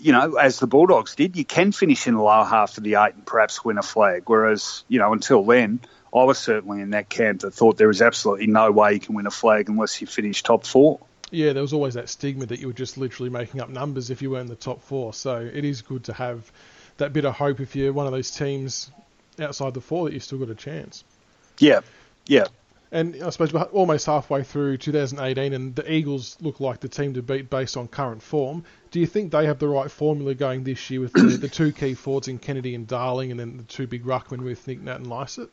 you 0.00 0.12
know, 0.12 0.36
as 0.36 0.58
the 0.58 0.66
Bulldogs 0.66 1.14
did, 1.14 1.36
you 1.36 1.44
can 1.44 1.72
finish 1.72 2.06
in 2.06 2.14
the 2.14 2.22
lower 2.22 2.44
half 2.44 2.76
of 2.78 2.84
the 2.84 2.96
eight 2.96 3.14
and 3.14 3.24
perhaps 3.24 3.64
win 3.64 3.78
a 3.78 3.82
flag. 3.82 4.24
Whereas 4.26 4.84
you 4.88 4.98
know, 4.98 5.12
until 5.12 5.44
then, 5.44 5.80
I 6.14 6.24
was 6.24 6.38
certainly 6.38 6.80
in 6.80 6.90
that 6.90 7.08
camp 7.08 7.42
that 7.42 7.52
thought 7.52 7.76
there 7.76 7.88
was 7.88 8.02
absolutely 8.02 8.46
no 8.46 8.70
way 8.70 8.94
you 8.94 9.00
can 9.00 9.14
win 9.14 9.26
a 9.26 9.30
flag 9.30 9.68
unless 9.68 10.00
you 10.00 10.06
finish 10.06 10.42
top 10.42 10.66
four. 10.66 11.00
Yeah, 11.30 11.52
there 11.52 11.62
was 11.62 11.72
always 11.72 11.94
that 11.94 12.08
stigma 12.08 12.46
that 12.46 12.58
you 12.58 12.68
were 12.68 12.72
just 12.72 12.96
literally 12.96 13.30
making 13.30 13.60
up 13.60 13.68
numbers 13.68 14.10
if 14.10 14.22
you 14.22 14.30
were 14.30 14.40
in 14.40 14.46
the 14.46 14.56
top 14.56 14.82
four. 14.82 15.12
So 15.12 15.36
it 15.36 15.64
is 15.64 15.82
good 15.82 16.04
to 16.04 16.12
have 16.14 16.50
that 16.96 17.12
bit 17.12 17.24
of 17.24 17.34
hope 17.34 17.60
if 17.60 17.76
you're 17.76 17.92
one 17.92 18.06
of 18.06 18.12
those 18.12 18.30
teams 18.30 18.90
outside 19.38 19.74
the 19.74 19.80
four 19.80 20.06
that 20.06 20.14
you've 20.14 20.24
still 20.24 20.38
got 20.38 20.50
a 20.50 20.54
chance. 20.54 21.04
Yeah, 21.58 21.80
yeah. 22.26 22.46
And 22.90 23.22
I 23.22 23.28
suppose 23.28 23.52
we're 23.52 23.62
almost 23.64 24.06
halfway 24.06 24.42
through 24.42 24.78
2018, 24.78 25.52
and 25.52 25.76
the 25.76 25.92
Eagles 25.92 26.38
look 26.40 26.58
like 26.58 26.80
the 26.80 26.88
team 26.88 27.14
to 27.14 27.22
beat 27.22 27.50
based 27.50 27.76
on 27.76 27.86
current 27.86 28.22
form. 28.22 28.64
Do 28.90 28.98
you 28.98 29.06
think 29.06 29.30
they 29.30 29.44
have 29.44 29.58
the 29.58 29.68
right 29.68 29.90
formula 29.90 30.34
going 30.34 30.64
this 30.64 30.88
year 30.88 31.00
with 31.00 31.12
the, 31.12 31.36
the 31.38 31.48
two 31.48 31.72
key 31.72 31.92
forwards 31.92 32.28
in 32.28 32.38
Kennedy 32.38 32.74
and 32.74 32.86
Darling, 32.86 33.30
and 33.30 33.38
then 33.38 33.58
the 33.58 33.62
two 33.64 33.86
big 33.86 34.04
ruckmen 34.04 34.42
with 34.42 34.66
Nic 34.66 34.80
Nat 34.80 34.96
and 34.96 35.06
Lycett? 35.06 35.50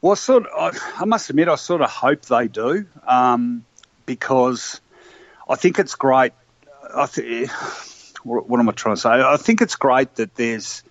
Well, 0.00 0.16
sort 0.16 0.46
of, 0.46 0.76
I, 0.76 1.02
I, 1.02 1.04
must 1.04 1.30
admit, 1.30 1.48
I 1.48 1.56
sort 1.56 1.80
of 1.80 1.90
hope 1.90 2.22
they 2.22 2.48
do, 2.48 2.86
um, 3.06 3.64
because 4.04 4.80
I 5.48 5.56
think 5.56 5.78
it's 5.78 5.94
great. 5.94 6.32
I 6.94 7.06
th- 7.06 7.48
what 8.22 8.60
am 8.60 8.68
I 8.68 8.72
trying 8.72 8.96
to 8.96 9.00
say? 9.00 9.08
I 9.08 9.36
think 9.36 9.62
it's 9.62 9.76
great 9.76 10.16
that 10.16 10.34
there's 10.34 10.82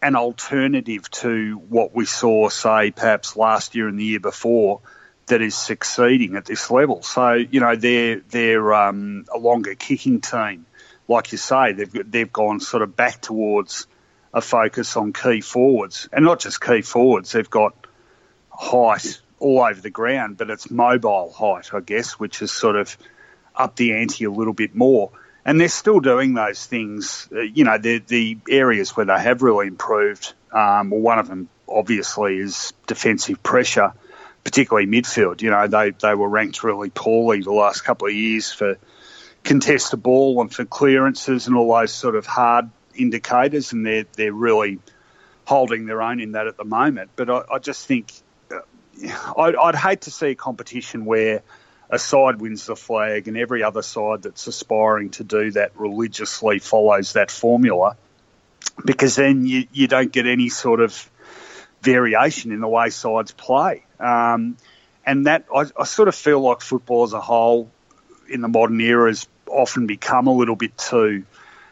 an 0.00 0.14
alternative 0.14 1.10
to 1.10 1.56
what 1.56 1.94
we 1.94 2.04
saw, 2.04 2.48
say, 2.48 2.90
perhaps 2.90 3.36
last 3.36 3.74
year 3.74 3.88
and 3.88 3.98
the 3.98 4.04
year 4.04 4.20
before, 4.20 4.80
that 5.26 5.42
is 5.42 5.56
succeeding 5.56 6.36
at 6.36 6.44
this 6.44 6.70
level. 6.70 7.02
So 7.02 7.32
you 7.32 7.60
know 7.60 7.74
they're 7.74 8.20
they're 8.20 8.74
um, 8.74 9.26
a 9.34 9.38
longer 9.38 9.74
kicking 9.74 10.20
team, 10.20 10.66
like 11.08 11.32
you 11.32 11.38
say. 11.38 11.72
They've 11.72 12.10
they've 12.10 12.32
gone 12.32 12.60
sort 12.60 12.82
of 12.82 12.94
back 12.96 13.20
towards 13.20 13.86
a 14.32 14.40
focus 14.40 14.96
on 14.96 15.12
key 15.12 15.40
forwards, 15.40 16.08
and 16.12 16.24
not 16.24 16.40
just 16.40 16.60
key 16.60 16.82
forwards. 16.82 17.32
They've 17.32 17.50
got 17.50 17.85
height 18.56 19.20
all 19.38 19.62
over 19.62 19.80
the 19.80 19.90
ground, 19.90 20.38
but 20.38 20.50
it's 20.50 20.70
mobile 20.70 21.30
height, 21.30 21.72
I 21.74 21.80
guess, 21.80 22.12
which 22.14 22.42
is 22.42 22.50
sort 22.50 22.76
of 22.76 22.96
up 23.54 23.76
the 23.76 23.92
ante 23.94 24.24
a 24.24 24.30
little 24.30 24.52
bit 24.52 24.74
more 24.74 25.10
and 25.46 25.60
they're 25.60 25.68
still 25.68 26.00
doing 26.00 26.34
those 26.34 26.66
things. 26.66 27.28
Uh, 27.32 27.40
you 27.40 27.64
know, 27.64 27.78
the 27.78 28.00
the 28.00 28.36
areas 28.50 28.96
where 28.96 29.06
they 29.06 29.18
have 29.18 29.40
really 29.40 29.68
improved. 29.68 30.34
Um, 30.52 30.90
well, 30.90 31.00
one 31.00 31.18
of 31.20 31.28
them 31.28 31.48
obviously 31.68 32.38
is 32.38 32.72
defensive 32.88 33.42
pressure, 33.42 33.92
particularly 34.42 34.88
midfield. 34.88 35.40
You 35.40 35.50
know, 35.50 35.68
they 35.68 35.90
they 35.90 36.14
were 36.14 36.28
ranked 36.28 36.64
really 36.64 36.90
poorly 36.90 37.42
the 37.42 37.52
last 37.52 37.82
couple 37.82 38.08
of 38.08 38.12
years 38.12 38.52
for 38.52 38.76
contested 39.44 40.02
ball 40.02 40.40
and 40.40 40.52
for 40.52 40.64
clearances 40.64 41.46
and 41.46 41.56
all 41.56 41.72
those 41.72 41.92
sort 41.92 42.16
of 42.16 42.26
hard 42.26 42.68
indicators, 42.96 43.72
and 43.72 43.86
they're 43.86 44.06
they're 44.16 44.32
really 44.32 44.80
holding 45.44 45.86
their 45.86 46.02
own 46.02 46.18
in 46.18 46.32
that 46.32 46.48
at 46.48 46.56
the 46.56 46.64
moment. 46.64 47.10
But 47.14 47.30
I, 47.30 47.42
I 47.52 47.58
just 47.60 47.86
think 47.86 48.12
I'd, 49.36 49.56
I'd 49.56 49.74
hate 49.74 50.02
to 50.02 50.10
see 50.10 50.28
a 50.28 50.34
competition 50.34 51.04
where 51.04 51.42
a 51.90 51.98
side 51.98 52.40
wins 52.40 52.66
the 52.66 52.76
flag 52.76 53.28
and 53.28 53.36
every 53.36 53.62
other 53.62 53.82
side 53.82 54.22
that's 54.22 54.46
aspiring 54.46 55.10
to 55.10 55.24
do 55.24 55.52
that 55.52 55.72
religiously 55.76 56.58
follows 56.58 57.12
that 57.12 57.30
formula 57.30 57.96
because 58.84 59.16
then 59.16 59.46
you, 59.46 59.66
you 59.72 59.86
don't 59.86 60.12
get 60.12 60.26
any 60.26 60.48
sort 60.48 60.80
of 60.80 61.10
variation 61.82 62.52
in 62.52 62.60
the 62.60 62.68
way 62.68 62.90
sides 62.90 63.32
play. 63.32 63.84
Um, 64.00 64.56
and 65.04 65.26
that 65.26 65.46
I, 65.54 65.66
I, 65.78 65.84
sort 65.84 66.08
of 66.08 66.14
feel 66.14 66.40
like 66.40 66.60
football 66.60 67.04
as 67.04 67.12
a 67.12 67.20
whole 67.20 67.70
in 68.28 68.40
the 68.40 68.48
modern 68.48 68.80
era 68.80 69.08
has 69.08 69.28
often 69.46 69.86
become 69.86 70.26
a 70.26 70.32
little 70.32 70.56
bit 70.56 70.76
too 70.76 71.24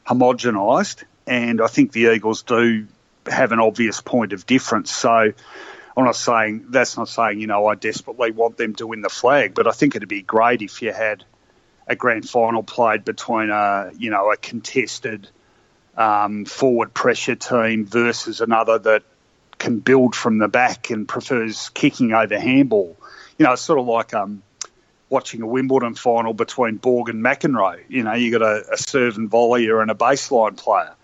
homogenised. 0.06 1.02
And 1.26 1.60
I 1.60 1.66
think 1.66 1.92
the 1.92 2.14
Eagles 2.14 2.42
do 2.44 2.86
have 3.26 3.52
an 3.52 3.58
obvious 3.58 4.00
point 4.00 4.32
of 4.32 4.46
difference. 4.46 4.92
So 4.92 5.32
I'm 5.96 6.04
not 6.04 6.16
saying 6.16 6.66
that's 6.70 6.96
not 6.96 7.08
saying 7.08 7.40
you 7.40 7.46
know 7.46 7.66
I 7.66 7.74
desperately 7.74 8.32
want 8.32 8.56
them 8.56 8.74
to 8.76 8.86
win 8.86 9.02
the 9.02 9.08
flag, 9.08 9.54
but 9.54 9.66
I 9.66 9.72
think 9.72 9.96
it'd 9.96 10.08
be 10.08 10.22
great 10.22 10.62
if 10.62 10.82
you 10.82 10.92
had 10.92 11.24
a 11.86 11.94
grand 11.94 12.28
final 12.28 12.62
played 12.62 13.04
between 13.04 13.50
a 13.50 13.90
you 13.96 14.10
know 14.10 14.30
a 14.30 14.36
contested 14.36 15.28
um, 15.96 16.44
forward 16.44 16.92
pressure 16.92 17.36
team 17.36 17.86
versus 17.86 18.40
another 18.40 18.78
that 18.78 19.02
can 19.58 19.78
build 19.78 20.14
from 20.14 20.38
the 20.38 20.48
back 20.48 20.90
and 20.90 21.08
prefers 21.08 21.70
kicking 21.70 22.12
over 22.12 22.38
handball. 22.38 22.96
You 23.38 23.46
know, 23.46 23.52
it's 23.52 23.62
sort 23.62 23.78
of 23.78 23.86
like 23.86 24.12
um, 24.14 24.42
watching 25.08 25.42
a 25.42 25.46
Wimbledon 25.46 25.94
final 25.94 26.34
between 26.34 26.76
Borg 26.76 27.08
and 27.08 27.24
McEnroe. 27.24 27.80
You 27.88 28.02
know, 28.02 28.14
you 28.14 28.30
got 28.30 28.42
a, 28.42 28.64
a 28.72 28.76
serve 28.76 29.16
and 29.16 29.30
volleyer 29.30 29.80
and 29.80 29.90
a 29.90 29.94
baseline 29.94 30.56
player, 30.56 30.94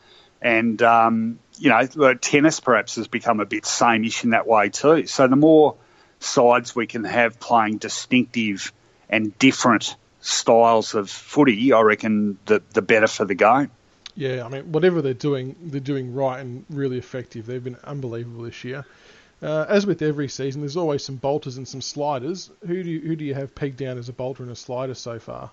and 0.42 0.80
um, 0.82 1.38
you 1.58 1.68
know, 1.68 2.14
tennis 2.14 2.60
perhaps 2.60 2.96
has 2.96 3.08
become 3.08 3.40
a 3.40 3.46
bit 3.46 3.64
sameish 3.64 4.24
in 4.24 4.30
that 4.30 4.46
way 4.46 4.68
too. 4.68 5.06
So 5.06 5.28
the 5.28 5.36
more 5.36 5.76
sides 6.18 6.74
we 6.74 6.86
can 6.86 7.04
have 7.04 7.38
playing 7.40 7.78
distinctive 7.78 8.72
and 9.08 9.36
different 9.38 9.96
styles 10.20 10.94
of 10.94 11.10
footy, 11.10 11.72
I 11.72 11.80
reckon 11.80 12.38
the 12.46 12.62
the 12.72 12.82
better 12.82 13.06
for 13.06 13.24
the 13.24 13.34
game. 13.34 13.70
Yeah, 14.16 14.44
I 14.44 14.48
mean, 14.48 14.72
whatever 14.72 15.00
they're 15.02 15.14
doing, 15.14 15.56
they're 15.62 15.80
doing 15.80 16.14
right 16.14 16.40
and 16.40 16.64
really 16.68 16.98
effective. 16.98 17.46
They've 17.46 17.62
been 17.62 17.78
unbelievable 17.84 18.44
this 18.44 18.64
year. 18.64 18.84
Uh, 19.42 19.64
as 19.68 19.86
with 19.86 20.02
every 20.02 20.28
season, 20.28 20.60
there's 20.60 20.76
always 20.76 21.02
some 21.02 21.16
bolters 21.16 21.56
and 21.56 21.66
some 21.66 21.80
sliders. 21.80 22.50
Who 22.66 22.82
do 22.82 22.90
you, 22.90 23.00
who 23.00 23.16
do 23.16 23.24
you 23.24 23.34
have 23.34 23.54
pegged 23.54 23.78
down 23.78 23.96
as 23.96 24.08
a 24.08 24.12
bolter 24.12 24.42
and 24.42 24.52
a 24.52 24.56
slider 24.56 24.94
so 24.94 25.18
far? 25.18 25.50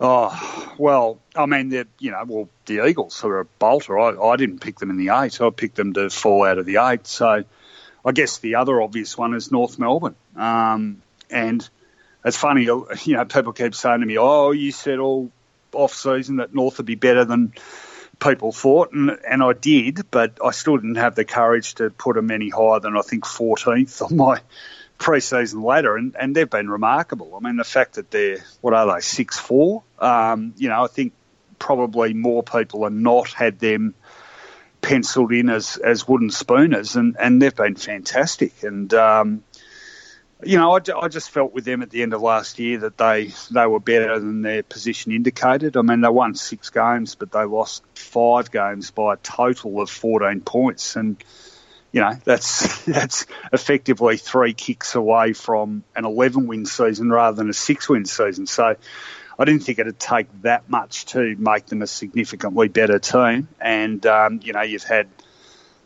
Oh 0.00 0.74
well, 0.76 1.20
I 1.36 1.46
mean, 1.46 1.68
they're 1.68 1.86
you 1.98 2.10
know, 2.10 2.24
well, 2.26 2.48
the 2.66 2.86
Eagles 2.86 3.22
are 3.24 3.40
a 3.40 3.44
bolter. 3.44 3.98
I, 3.98 4.16
I 4.18 4.36
didn't 4.36 4.60
pick 4.60 4.78
them 4.78 4.90
in 4.90 4.96
the 4.96 5.10
eight. 5.10 5.40
I 5.40 5.50
picked 5.50 5.76
them 5.76 5.92
to 5.94 6.10
fall 6.10 6.44
out 6.44 6.58
of 6.58 6.66
the 6.66 6.78
eight. 6.78 7.06
So, 7.06 7.44
I 8.04 8.12
guess 8.12 8.38
the 8.38 8.56
other 8.56 8.82
obvious 8.82 9.16
one 9.16 9.34
is 9.34 9.52
North 9.52 9.78
Melbourne. 9.78 10.16
Um, 10.36 11.02
and 11.30 11.68
it's 12.24 12.36
funny, 12.36 12.64
you 12.64 12.86
know, 13.06 13.24
people 13.24 13.52
keep 13.52 13.74
saying 13.74 14.00
to 14.00 14.06
me, 14.06 14.18
"Oh, 14.18 14.50
you 14.50 14.72
said 14.72 14.98
all 14.98 15.30
off 15.72 15.94
season 15.94 16.36
that 16.36 16.54
North 16.54 16.78
would 16.78 16.86
be 16.86 16.96
better 16.96 17.24
than 17.24 17.52
people 18.18 18.50
thought," 18.50 18.92
and 18.92 19.16
and 19.28 19.42
I 19.42 19.52
did, 19.52 20.10
but 20.10 20.38
I 20.44 20.50
still 20.50 20.76
didn't 20.76 20.96
have 20.96 21.14
the 21.14 21.24
courage 21.24 21.76
to 21.76 21.90
put 21.90 22.16
them 22.16 22.32
any 22.32 22.48
higher 22.48 22.80
than 22.80 22.96
I 22.96 23.02
think 23.02 23.24
14th 23.24 24.02
on 24.10 24.16
my 24.16 24.40
pre-season 24.98 25.62
later, 25.62 25.96
and, 25.96 26.16
and 26.18 26.34
they've 26.34 26.48
been 26.48 26.68
remarkable. 26.70 27.34
I 27.36 27.44
mean, 27.44 27.56
the 27.56 27.64
fact 27.64 27.94
that 27.94 28.10
they're 28.10 28.38
what 28.60 28.74
are 28.74 28.94
they 28.94 29.00
six 29.00 29.38
four? 29.38 29.82
Um, 29.98 30.54
you 30.56 30.68
know, 30.68 30.84
I 30.84 30.86
think 30.86 31.12
probably 31.58 32.14
more 32.14 32.42
people 32.42 32.80
than 32.82 33.02
not 33.02 33.28
had 33.28 33.58
them 33.58 33.94
penciled 34.80 35.32
in 35.32 35.48
as, 35.48 35.78
as 35.78 36.06
wooden 36.06 36.30
spooners, 36.30 36.96
and, 36.96 37.16
and 37.18 37.40
they've 37.40 37.54
been 37.54 37.74
fantastic. 37.74 38.62
And 38.62 38.92
um, 38.94 39.42
you 40.42 40.58
know, 40.58 40.72
I, 40.72 40.80
I, 41.00 41.08
just 41.08 41.30
felt 41.30 41.54
with 41.54 41.64
them 41.64 41.82
at 41.82 41.90
the 41.90 42.02
end 42.02 42.12
of 42.12 42.20
last 42.20 42.58
year 42.58 42.78
that 42.80 42.98
they 42.98 43.32
they 43.50 43.66
were 43.66 43.80
better 43.80 44.18
than 44.18 44.42
their 44.42 44.62
position 44.62 45.12
indicated. 45.12 45.76
I 45.76 45.82
mean, 45.82 46.02
they 46.02 46.08
won 46.08 46.34
six 46.34 46.70
games, 46.70 47.14
but 47.14 47.32
they 47.32 47.44
lost 47.44 47.82
five 47.94 48.50
games 48.50 48.90
by 48.90 49.14
a 49.14 49.16
total 49.16 49.80
of 49.80 49.90
14 49.90 50.40
points, 50.42 50.96
and 50.96 51.16
you 51.94 52.00
know 52.00 52.12
that's 52.24 52.84
that's 52.84 53.24
effectively 53.52 54.16
three 54.16 54.52
kicks 54.52 54.96
away 54.96 55.32
from 55.32 55.84
an 55.94 56.04
11 56.04 56.48
win 56.48 56.66
season 56.66 57.08
rather 57.08 57.36
than 57.36 57.48
a 57.48 57.54
six 57.54 57.88
win 57.88 58.04
season. 58.04 58.46
So. 58.46 58.76
I 59.36 59.44
didn't 59.44 59.64
think 59.64 59.80
it'd 59.80 59.98
take 59.98 60.28
that 60.42 60.70
much 60.70 61.06
to 61.06 61.34
make 61.34 61.66
them 61.66 61.82
a 61.82 61.88
significantly 61.88 62.68
better 62.68 63.00
team. 63.00 63.48
And, 63.60 64.06
um, 64.06 64.38
you 64.44 64.52
know, 64.52 64.62
you've 64.62 64.84
had 64.84 65.08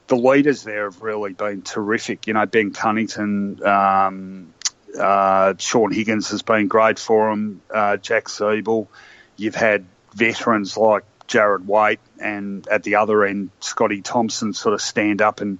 the 0.06 0.16
leaders 0.16 0.64
there 0.64 0.84
have 0.84 1.00
really 1.00 1.32
been 1.32 1.62
terrific. 1.62 2.26
You 2.26 2.34
know, 2.34 2.44
Ben 2.44 2.74
Cunnington, 2.74 3.66
um, 3.66 4.52
uh, 5.00 5.54
Shaun 5.56 5.92
Higgins 5.92 6.28
has 6.28 6.42
been 6.42 6.68
great 6.68 6.98
for 6.98 7.30
them, 7.30 7.62
uh, 7.72 7.96
Jack 7.96 8.26
Ziebell. 8.26 8.86
You've 9.38 9.54
had 9.54 9.86
veterans 10.12 10.76
like 10.76 11.04
Jarrad 11.26 11.64
Waite 11.64 12.00
and 12.20 12.68
at 12.68 12.82
the 12.82 12.96
other 12.96 13.24
end, 13.24 13.48
Scotty 13.60 14.02
Thompson 14.02 14.52
sort 14.52 14.74
of 14.74 14.82
stand 14.82 15.22
up 15.22 15.40
and 15.40 15.58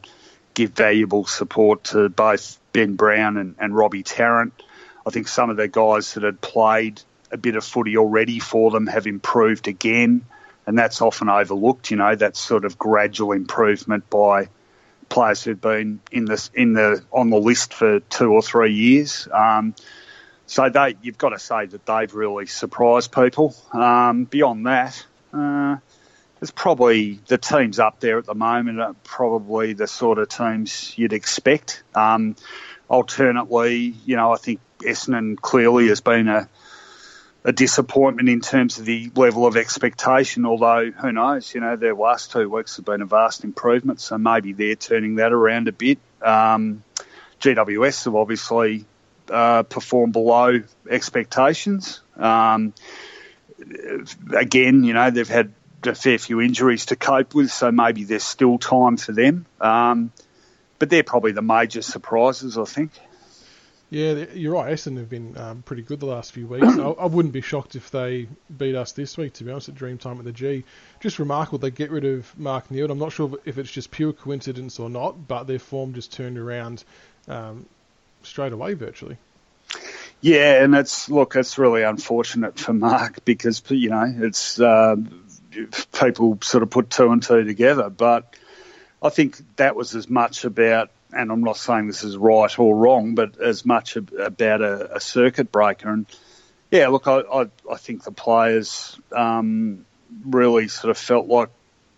give 0.58 0.70
valuable 0.72 1.24
support 1.24 1.84
to 1.84 2.08
both 2.08 2.58
Ben 2.72 2.96
Brown 2.96 3.36
and, 3.36 3.54
and 3.60 3.76
Robbie 3.76 4.02
Tarrant. 4.02 4.52
I 5.06 5.10
think 5.10 5.28
some 5.28 5.50
of 5.50 5.56
the 5.56 5.68
guys 5.68 6.14
that 6.14 6.24
had 6.24 6.40
played 6.40 7.00
a 7.30 7.36
bit 7.36 7.54
of 7.54 7.64
footy 7.64 7.96
already 7.96 8.40
for 8.40 8.72
them 8.72 8.88
have 8.88 9.06
improved 9.06 9.68
again, 9.68 10.26
and 10.66 10.76
that's 10.76 11.00
often 11.00 11.28
overlooked. 11.28 11.92
You 11.92 11.98
know, 11.98 12.12
that 12.12 12.36
sort 12.36 12.64
of 12.64 12.76
gradual 12.76 13.30
improvement 13.32 14.10
by 14.10 14.48
players 15.08 15.44
who've 15.44 15.60
been 15.60 16.00
in 16.10 16.24
this 16.24 16.50
in 16.52 16.72
the 16.72 17.04
on 17.12 17.30
the 17.30 17.38
list 17.38 17.72
for 17.72 18.00
two 18.00 18.32
or 18.32 18.42
three 18.42 18.74
years. 18.74 19.28
Um, 19.32 19.76
so 20.46 20.68
they, 20.70 20.96
you've 21.02 21.18
got 21.18 21.28
to 21.28 21.38
say 21.38 21.66
that 21.66 21.86
they've 21.86 22.12
really 22.12 22.46
surprised 22.46 23.12
people. 23.12 23.54
Um, 23.72 24.24
beyond 24.24 24.66
that, 24.66 25.06
uh, 25.32 25.76
there's 26.40 26.50
probably 26.50 27.20
the 27.26 27.38
teams 27.38 27.78
up 27.78 28.00
there 28.00 28.18
at 28.18 28.26
the 28.26 28.34
moment 28.34 28.80
are 28.80 28.94
probably 29.04 29.72
the 29.72 29.86
sort 29.86 30.18
of 30.18 30.28
teams 30.28 30.96
you'd 30.96 31.12
expect. 31.12 31.82
Um, 31.94 32.36
alternately, 32.88 33.94
you 34.04 34.16
know, 34.16 34.32
I 34.32 34.36
think 34.36 34.60
Essendon 34.78 35.36
clearly 35.40 35.88
has 35.88 36.00
been 36.00 36.28
a 36.28 36.48
a 37.44 37.52
disappointment 37.52 38.28
in 38.28 38.40
terms 38.40 38.78
of 38.78 38.84
the 38.84 39.10
level 39.14 39.46
of 39.46 39.56
expectation. 39.56 40.44
Although 40.44 40.90
who 40.90 41.12
knows, 41.12 41.54
you 41.54 41.60
know, 41.60 41.76
their 41.76 41.94
last 41.94 42.32
two 42.32 42.48
weeks 42.48 42.76
have 42.76 42.84
been 42.84 43.00
a 43.00 43.06
vast 43.06 43.44
improvement, 43.44 44.00
so 44.00 44.18
maybe 44.18 44.52
they're 44.52 44.76
turning 44.76 45.16
that 45.16 45.32
around 45.32 45.68
a 45.68 45.72
bit. 45.72 45.98
Um, 46.20 46.82
GWS 47.40 48.04
have 48.06 48.16
obviously 48.16 48.84
uh, 49.30 49.62
performed 49.62 50.12
below 50.12 50.62
expectations. 50.90 52.00
Um, 52.16 52.74
again, 54.36 54.84
you 54.84 54.92
know, 54.92 55.10
they've 55.10 55.28
had 55.28 55.52
a 55.84 55.94
fair 55.94 56.18
few 56.18 56.40
injuries 56.40 56.86
to 56.86 56.96
cope 56.96 57.34
with, 57.34 57.50
so 57.50 57.70
maybe 57.70 58.04
there's 58.04 58.24
still 58.24 58.58
time 58.58 58.96
for 58.96 59.12
them. 59.12 59.46
Um, 59.60 60.12
but 60.78 60.90
they're 60.90 61.02
probably 61.02 61.32
the 61.32 61.42
major 61.42 61.82
surprises, 61.82 62.56
I 62.56 62.64
think. 62.64 62.92
Yeah, 63.90 64.26
you're 64.34 64.52
right. 64.52 64.72
Essendon 64.72 64.98
have 64.98 65.08
been 65.08 65.36
um, 65.38 65.62
pretty 65.62 65.82
good 65.82 65.98
the 65.98 66.06
last 66.06 66.32
few 66.32 66.46
weeks. 66.46 66.66
I, 66.78 66.82
I, 66.90 67.06
wouldn't 67.06 67.32
be 67.32 67.40
shocked 67.40 67.74
if 67.74 67.90
they 67.90 68.28
beat 68.54 68.74
us 68.74 68.92
this 68.92 69.16
week, 69.16 69.32
to 69.34 69.44
be 69.44 69.50
honest, 69.50 69.70
at 69.70 69.76
Dreamtime 69.76 70.18
at 70.18 70.24
the 70.24 70.32
G. 70.32 70.64
Just 71.00 71.18
remarkable 71.18 71.58
they 71.58 71.70
get 71.70 71.90
rid 71.90 72.04
of 72.04 72.38
Mark 72.38 72.70
Neeld. 72.70 72.90
I'm 72.90 72.98
not 72.98 73.12
sure 73.12 73.38
if 73.46 73.56
it's 73.56 73.70
just 73.70 73.90
pure 73.90 74.12
coincidence 74.12 74.78
or 74.78 74.90
not, 74.90 75.26
but 75.26 75.44
their 75.44 75.58
form 75.58 75.94
just 75.94 76.12
turned 76.12 76.36
around 76.36 76.84
um, 77.28 77.64
straight 78.22 78.52
away, 78.52 78.74
virtually. 78.74 79.16
Yeah, 80.20 80.62
and 80.62 80.74
it's 80.74 81.08
look, 81.08 81.36
it's 81.36 81.58
really 81.58 81.82
unfortunate 81.82 82.58
for 82.58 82.72
Mark 82.74 83.24
because 83.24 83.62
you 83.70 83.90
know 83.90 84.12
it's 84.18 84.60
uh, 84.60 84.96
people 85.98 86.38
sort 86.42 86.62
of 86.62 86.70
put 86.70 86.90
two 86.90 87.10
and 87.10 87.22
two 87.22 87.44
together, 87.44 87.90
but 87.90 88.34
I 89.02 89.08
think 89.08 89.38
that 89.56 89.76
was 89.76 89.94
as 89.94 90.08
much 90.08 90.44
about 90.44 90.90
and 91.12 91.32
I'm 91.32 91.42
not 91.42 91.56
saying 91.56 91.86
this 91.86 92.04
is 92.04 92.16
right 92.16 92.58
or 92.58 92.74
wrong, 92.74 93.14
but 93.14 93.40
as 93.40 93.64
much 93.64 93.96
about 93.96 94.60
a, 94.60 94.96
a 94.96 95.00
circuit 95.00 95.50
breaker. 95.50 95.90
And 95.90 96.06
yeah, 96.70 96.88
look, 96.88 97.06
I, 97.06 97.20
I, 97.20 97.46
I 97.70 97.76
think 97.76 98.04
the 98.04 98.12
players 98.12 98.98
um, 99.14 99.86
really 100.24 100.68
sort 100.68 100.90
of 100.90 100.98
felt 100.98 101.26
like 101.26 101.48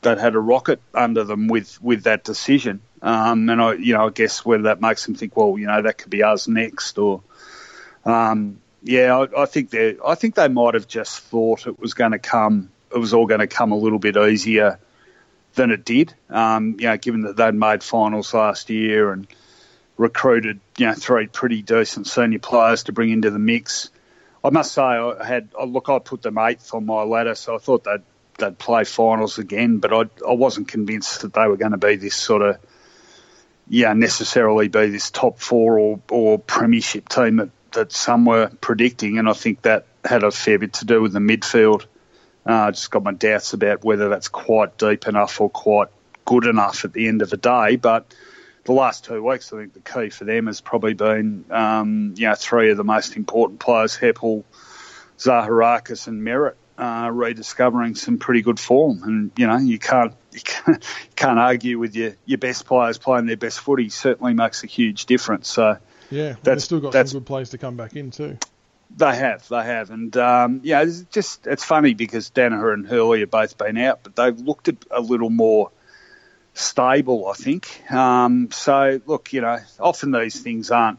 they'd 0.03 0.19
had 0.19 0.35
a 0.35 0.41
rocket 0.41 0.81
under 0.95 1.25
them 1.25 1.49
with, 1.49 1.83
with 1.83 2.05
that 2.05 2.25
decision. 2.25 2.81
Um, 3.03 3.49
and 3.49 3.61
I, 3.61 3.73
you 3.75 3.95
know, 3.95 4.07
I 4.07 4.11
guess 4.11 4.45
whether 4.45 4.65
that 4.65 4.81
makes 4.81 5.05
them 5.07 5.15
think, 5.15 5.37
well, 5.37 5.59
you 5.59 5.67
know, 5.67 5.83
that 5.83 5.99
could 5.99 6.11
be 6.11 6.23
us 6.23 6.47
next, 6.47 6.99
or 6.99 7.23
um, 8.05 8.61
yeah, 8.83 9.17
I, 9.17 9.43
I 9.43 9.47
think 9.47 9.71
they, 9.71 9.97
I 10.05 10.15
think 10.15 10.35
they 10.35 10.49
might 10.49 10.75
have 10.75 10.87
just 10.87 11.21
thought 11.21 11.67
it 11.67 11.79
was 11.81 11.95
going 11.95 12.13
to 12.13 12.19
come, 12.19 12.71
it 12.95 12.99
was 12.99 13.15
all 13.15 13.27
going 13.27 13.41
to 13.41 13.47
come 13.47 13.73
a 13.73 13.77
little 13.77 13.99
bit 13.99 14.17
easier 14.17 14.79
than 15.55 15.71
it 15.71 15.85
did. 15.85 16.15
Um, 16.29 16.77
you 16.79 16.87
know, 16.87 16.97
given 16.97 17.23
that 17.23 17.37
they'd 17.37 17.55
made 17.55 17.83
finals 17.83 18.33
last 18.35 18.71
year 18.71 19.13
and 19.13 19.27
recruited, 19.97 20.61
you 20.79 20.87
know, 20.87 20.95
three 20.95 21.27
pretty 21.27 21.63
decent 21.63 22.07
senior 22.07 22.39
players 22.39 22.85
to 22.85 22.93
bring 22.93 23.11
into 23.11 23.31
the 23.31 23.39
mix. 23.39 23.91
I 24.43 24.51
must 24.51 24.73
say, 24.73 24.83
I 24.83 25.25
had 25.25 25.51
look, 25.67 25.89
I 25.89 25.99
put 25.99 26.23
them 26.23 26.39
eighth 26.39 26.73
on 26.73 26.87
my 26.87 27.03
ladder, 27.03 27.35
so 27.35 27.55
I 27.55 27.59
thought 27.59 27.85
they'd 27.85 28.03
they'd 28.39 28.59
play 28.59 28.85
finals 28.85 29.39
again, 29.39 29.79
but 29.79 29.93
I 29.93 30.01
I 30.27 30.33
wasn't 30.33 30.69
convinced 30.69 31.23
that 31.23 31.35
they 31.35 31.47
were 31.47 31.59
going 31.59 31.73
to 31.73 31.79
be 31.79 31.97
this 31.97 32.17
sort 32.17 32.43
of 32.43 32.59
yeah 33.69 33.93
necessarily 33.93 34.69
be 34.69 34.89
this 34.89 35.11
top 35.11 35.39
four 35.39 35.79
or 35.79 36.01
or 36.11 36.39
premiership 36.39 37.09
team 37.09 37.37
that 37.37 37.51
that 37.73 37.93
some 37.93 38.25
were 38.25 38.51
predicting, 38.61 39.19
and 39.19 39.29
I 39.29 39.35
think 39.35 39.63
that 39.63 39.87
had 40.05 40.25
a 40.25 40.31
fair 40.31 40.59
bit 40.59 40.73
to 40.75 40.87
do 40.87 41.03
with 41.03 41.13
the 41.13 41.19
midfield. 41.19 41.85
Uh, 42.47 42.71
just 42.71 42.91
got 42.91 43.03
my 43.03 43.13
doubts 43.13 43.53
about 43.53 43.85
whether 43.85 44.09
that's 44.09 44.29
quite 44.29 44.79
deep 44.79 45.07
enough 45.07 45.41
or 45.41 45.51
quite 45.51 45.89
good 46.25 46.47
enough 46.47 46.85
at 46.85 46.93
the 46.93 47.09
end 47.09 47.23
of 47.23 47.31
the 47.31 47.37
day. 47.37 47.77
But 47.77 48.15
the 48.65 48.73
last 48.73 49.05
two 49.05 49.23
weeks, 49.23 49.53
I 49.53 49.59
think 49.59 49.75
the 49.75 49.81
key 49.81 50.11
for 50.11 50.25
them 50.25 50.47
has 50.47 50.61
probably 50.61 50.95
been, 50.95 51.45
um, 51.51 52.15
you 52.17 52.29
know, 52.29 52.35
three 52.35 52.71
of 52.71 52.77
the 52.77 52.85
most 52.85 53.17
important 53.17 53.61
players, 53.61 53.97
Heppell, 53.97 54.45
Zaharakis 55.19 56.07
and 56.07 56.25
Merritt, 56.25 56.57
uh, 56.79 57.11
rediscovering 57.13 57.95
some 57.95 58.19
pretty 58.19 58.43
good 58.43 58.59
form. 58.59 59.03
And, 59.03 59.31
you 59.37 59.47
know, 59.47 59.59
you 59.59 59.79
can't, 59.79 60.15
you 60.33 60.41
can't, 60.45 60.77
you 60.77 61.15
can't 61.17 61.39
argue 61.39 61.79
with 61.79 61.95
your, 61.95 62.15
your 62.25 62.39
best 62.39 62.65
players 62.65 62.99
playing 62.99 63.27
their 63.27 63.37
best 63.37 63.61
footy. 63.61 63.89
Certainly 63.91 64.35
makes 64.35 64.65
a 64.65 64.67
huge 64.67 65.07
difference. 65.07 65.49
So, 65.49 65.77
yeah, 66.11 66.37
they've 66.43 66.63
still 66.63 66.81
got 66.81 66.93
some 66.93 67.21
good 67.21 67.27
players 67.27 67.51
to 67.51 67.59
come 67.59 67.77
back 67.77 67.97
in 67.97 68.11
too. 68.11 68.39
They 68.97 69.17
have, 69.17 69.49
they 69.49 69.63
have, 69.63 69.91
and 69.91 70.15
um, 70.17 70.61
yeah, 70.63 70.83
it's 70.83 71.03
just 71.03 71.47
it's 71.47 71.65
funny 71.65 71.95
because 71.95 72.31
Daniher 72.31 72.75
and 72.75 72.87
Hurley 72.87 73.21
have 73.21 73.31
both 73.31 73.57
been 73.57 73.79
out, 73.79 74.01
but 74.03 74.17
they've 74.17 74.39
looked 74.39 74.69
a 74.91 75.01
little 75.01 75.31
more 75.31 75.71
stable, 76.55 77.29
I 77.29 77.35
think. 77.35 77.91
Um, 77.91 78.51
so 78.51 79.01
look, 79.07 79.33
you 79.33 79.41
know, 79.41 79.59
often 79.79 80.11
these 80.11 80.41
things 80.41 80.71
aren't 80.71 80.99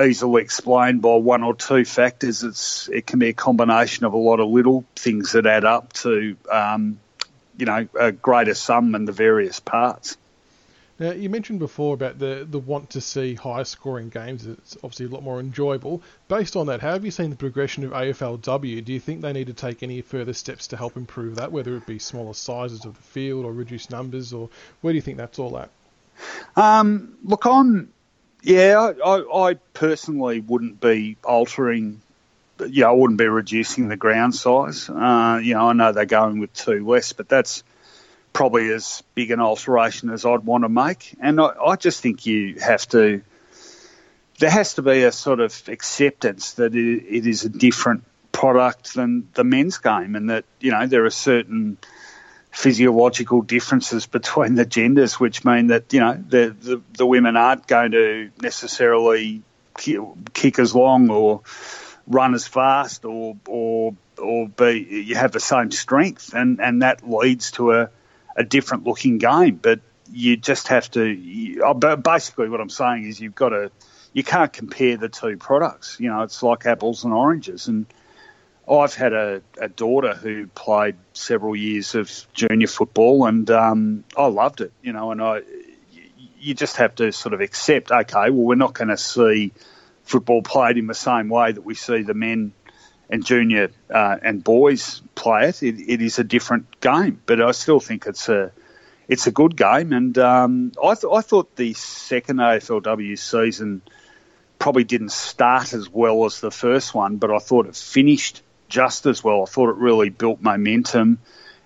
easily 0.00 0.42
explained 0.42 1.02
by 1.02 1.16
one 1.16 1.42
or 1.42 1.54
two 1.54 1.84
factors. 1.84 2.42
It's 2.42 2.88
it 2.88 3.06
can 3.06 3.18
be 3.18 3.28
a 3.28 3.34
combination 3.34 4.06
of 4.06 4.12
a 4.12 4.18
lot 4.18 4.40
of 4.40 4.48
little 4.48 4.84
things 4.96 5.32
that 5.32 5.46
add 5.46 5.64
up 5.64 5.92
to 5.94 6.36
um, 6.50 7.00
you 7.56 7.66
know 7.66 7.88
a 7.98 8.12
greater 8.12 8.54
sum 8.54 8.94
in 8.94 9.04
the 9.04 9.12
various 9.12 9.60
parts. 9.60 10.16
Now, 10.98 11.12
you 11.12 11.30
mentioned 11.30 11.60
before 11.60 11.94
about 11.94 12.18
the, 12.18 12.46
the 12.48 12.58
want 12.58 12.90
to 12.90 13.00
see 13.00 13.34
higher 13.34 13.64
scoring 13.64 14.08
games. 14.08 14.46
It's 14.46 14.76
obviously 14.82 15.06
a 15.06 15.10
lot 15.10 15.22
more 15.22 15.38
enjoyable. 15.38 16.02
Based 16.26 16.56
on 16.56 16.66
that, 16.66 16.80
how 16.80 16.92
have 16.92 17.04
you 17.04 17.12
seen 17.12 17.30
the 17.30 17.36
progression 17.36 17.84
of 17.84 17.92
AFLW? 17.92 18.84
Do 18.84 18.92
you 18.92 18.98
think 18.98 19.20
they 19.20 19.32
need 19.32 19.46
to 19.46 19.52
take 19.52 19.82
any 19.82 20.00
further 20.00 20.32
steps 20.32 20.66
to 20.68 20.76
help 20.76 20.96
improve 20.96 21.36
that, 21.36 21.52
whether 21.52 21.76
it 21.76 21.86
be 21.86 22.00
smaller 22.00 22.34
sizes 22.34 22.84
of 22.84 22.96
the 22.96 23.02
field 23.02 23.44
or 23.44 23.52
reduced 23.52 23.90
numbers, 23.90 24.32
or 24.32 24.50
where 24.80 24.92
do 24.92 24.96
you 24.96 25.02
think 25.02 25.18
that's 25.18 25.38
all 25.38 25.56
at? 25.58 25.70
Um, 26.56 27.16
look, 27.22 27.46
I'm, 27.46 27.92
yeah, 28.42 28.92
I, 29.04 29.50
I 29.50 29.54
personally 29.74 30.40
wouldn't 30.40 30.80
be 30.80 31.16
altering 31.22 32.00
yeah, 32.66 32.88
I 32.88 32.92
wouldn't 32.92 33.18
be 33.18 33.28
reducing 33.28 33.88
the 33.88 33.96
ground 33.96 34.34
size. 34.34 34.88
Uh, 34.88 35.40
you 35.42 35.54
know, 35.54 35.68
I 35.68 35.72
know 35.74 35.92
they're 35.92 36.06
going 36.06 36.40
with 36.40 36.52
two 36.52 36.86
less, 36.86 37.12
but 37.12 37.28
that's 37.28 37.62
probably 38.38 38.70
as 38.70 39.02
big 39.16 39.32
an 39.32 39.40
alteration 39.40 40.10
as 40.10 40.24
I'd 40.24 40.44
want 40.44 40.62
to 40.62 40.68
make. 40.68 41.12
And 41.20 41.40
I, 41.40 41.46
I 41.46 41.74
just 41.74 42.00
think 42.00 42.24
you 42.24 42.60
have 42.60 42.86
to, 42.90 43.20
there 44.38 44.48
has 44.48 44.74
to 44.74 44.82
be 44.82 45.02
a 45.02 45.10
sort 45.10 45.40
of 45.40 45.60
acceptance 45.66 46.52
that 46.52 46.72
it, 46.72 47.02
it 47.08 47.26
is 47.26 47.44
a 47.44 47.48
different 47.48 48.04
product 48.30 48.94
than 48.94 49.28
the 49.34 49.42
men's 49.42 49.78
game 49.78 50.14
and 50.14 50.30
that, 50.30 50.44
you 50.60 50.70
know, 50.70 50.86
there 50.86 51.04
are 51.04 51.10
certain 51.10 51.78
physiological 52.52 53.42
differences 53.42 54.06
between 54.06 54.54
the 54.54 54.64
genders, 54.64 55.18
which 55.18 55.44
mean 55.44 55.66
that, 55.66 55.92
you 55.92 55.98
know, 55.98 56.14
the, 56.14 56.54
the, 56.60 56.80
the 56.96 57.06
women 57.06 57.36
aren't 57.36 57.66
going 57.66 57.90
to 57.90 58.30
necessarily 58.40 59.42
kick 59.74 60.60
as 60.60 60.76
long 60.76 61.10
or 61.10 61.40
run 62.06 62.34
as 62.34 62.46
fast 62.46 63.04
or 63.04 63.36
or 63.48 63.96
or 64.16 64.48
be 64.48 65.04
you 65.08 65.16
have 65.16 65.32
the 65.32 65.40
same 65.40 65.72
strength, 65.72 66.34
and 66.34 66.60
and 66.60 66.82
that 66.82 67.08
leads 67.08 67.50
to 67.52 67.72
a 67.72 67.90
a 68.38 68.44
different 68.44 68.84
looking 68.84 69.18
game. 69.18 69.56
But 69.56 69.80
you 70.10 70.36
just 70.36 70.68
have 70.68 70.90
to. 70.92 71.04
You, 71.04 71.64
uh, 71.64 71.96
basically, 71.96 72.48
what 72.48 72.60
I'm 72.60 72.70
saying 72.70 73.04
is 73.04 73.20
you've 73.20 73.34
got 73.34 73.50
to. 73.50 73.70
You 74.14 74.24
can't 74.24 74.52
compare 74.52 74.96
the 74.96 75.10
two 75.10 75.36
products. 75.36 75.98
You 76.00 76.08
know, 76.08 76.22
it's 76.22 76.42
like 76.42 76.64
apples 76.64 77.04
and 77.04 77.12
oranges. 77.12 77.68
And 77.68 77.84
I've 78.68 78.94
had 78.94 79.12
a, 79.12 79.42
a 79.60 79.68
daughter 79.68 80.14
who 80.14 80.46
played 80.46 80.96
several 81.12 81.54
years 81.54 81.94
of 81.94 82.10
junior 82.32 82.68
football, 82.68 83.26
and 83.26 83.50
um, 83.50 84.04
I 84.16 84.26
loved 84.26 84.62
it. 84.62 84.72
You 84.82 84.92
know, 84.92 85.10
and 85.12 85.20
I, 85.20 85.42
you 86.38 86.54
just 86.54 86.76
have 86.76 86.94
to 86.96 87.12
sort 87.12 87.34
of 87.34 87.40
accept. 87.40 87.90
Okay, 87.90 88.30
well, 88.30 88.46
we're 88.46 88.54
not 88.54 88.72
going 88.72 88.88
to 88.88 88.96
see 88.96 89.52
football 90.04 90.42
played 90.42 90.78
in 90.78 90.86
the 90.86 90.94
same 90.94 91.28
way 91.28 91.52
that 91.52 91.60
we 91.60 91.74
see 91.74 92.02
the 92.02 92.14
men 92.14 92.52
and 93.10 93.24
junior 93.24 93.70
uh, 93.90 94.16
and 94.22 94.42
boys 94.44 95.02
play 95.14 95.48
it. 95.48 95.62
it. 95.62 95.80
It 95.80 96.02
is 96.02 96.18
a 96.18 96.24
different 96.24 96.80
game, 96.80 97.20
but 97.26 97.40
I 97.40 97.52
still 97.52 97.80
think 97.80 98.06
it's 98.06 98.28
a 98.28 98.52
it's 99.08 99.26
a 99.26 99.30
good 99.30 99.56
game. 99.56 99.92
And 99.92 100.16
um, 100.18 100.72
I, 100.82 100.94
th- 100.94 101.12
I 101.12 101.22
thought 101.22 101.56
the 101.56 101.72
second 101.72 102.36
AFLW 102.36 103.18
season 103.18 103.80
probably 104.58 104.84
didn't 104.84 105.12
start 105.12 105.72
as 105.72 105.88
well 105.88 106.24
as 106.26 106.40
the 106.40 106.50
first 106.50 106.94
one, 106.94 107.16
but 107.16 107.30
I 107.30 107.38
thought 107.38 107.66
it 107.66 107.76
finished 107.76 108.42
just 108.68 109.06
as 109.06 109.24
well. 109.24 109.42
I 109.42 109.46
thought 109.46 109.70
it 109.70 109.76
really 109.76 110.10
built 110.10 110.42
momentum, 110.42 111.18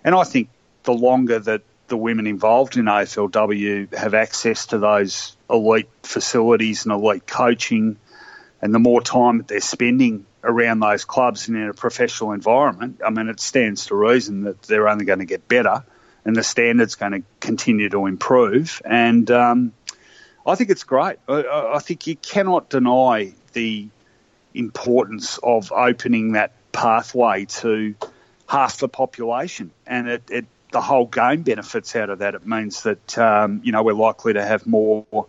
and 0.04 0.14
I 0.14 0.24
think 0.24 0.50
the 0.84 0.92
longer 0.92 1.38
that 1.40 1.62
the 1.88 1.96
women 1.96 2.26
involved 2.26 2.76
in 2.76 2.84
AFLW 2.84 3.94
have 3.94 4.14
access 4.14 4.66
to 4.66 4.78
those 4.78 5.36
elite 5.50 5.88
facilities 6.02 6.84
and 6.84 6.92
elite 6.92 7.26
coaching, 7.26 7.96
and 8.60 8.74
the 8.74 8.78
more 8.78 9.00
time 9.00 9.38
that 9.38 9.48
they're 9.48 9.60
spending 9.60 10.26
around 10.44 10.80
those 10.80 11.04
clubs 11.04 11.48
and 11.48 11.56
in 11.56 11.68
a 11.68 11.74
professional 11.74 12.32
environment, 12.32 13.00
I 13.04 13.10
mean, 13.10 13.28
it 13.28 13.40
stands 13.40 13.86
to 13.86 13.94
reason 13.94 14.42
that 14.42 14.62
they're 14.62 14.88
only 14.88 15.04
going 15.04 15.20
to 15.20 15.24
get 15.24 15.48
better 15.48 15.84
and 16.24 16.36
the 16.36 16.42
standard's 16.42 16.94
going 16.94 17.12
to 17.12 17.22
continue 17.40 17.88
to 17.88 18.06
improve. 18.06 18.80
And 18.84 19.30
um, 19.30 19.72
I 20.46 20.54
think 20.54 20.70
it's 20.70 20.84
great. 20.84 21.18
I, 21.28 21.72
I, 21.74 21.78
think 21.78 22.06
you 22.06 22.16
cannot 22.16 22.70
deny 22.70 23.32
the 23.52 23.88
importance 24.54 25.38
of 25.42 25.72
opening 25.72 26.32
that 26.32 26.52
pathway 26.72 27.46
to 27.46 27.94
half 28.48 28.78
the 28.78 28.88
population, 28.88 29.70
and 29.86 30.08
it, 30.08 30.22
it 30.30 30.46
the 30.72 30.80
whole 30.80 31.06
game 31.06 31.42
benefits 31.42 31.94
out 31.96 32.10
of 32.10 32.20
that. 32.20 32.34
It 32.34 32.46
means 32.46 32.82
that 32.82 33.18
um, 33.18 33.60
you 33.64 33.72
know 33.72 33.82
we're 33.82 33.94
likely 33.94 34.34
to 34.34 34.44
have 34.44 34.66
more 34.66 35.26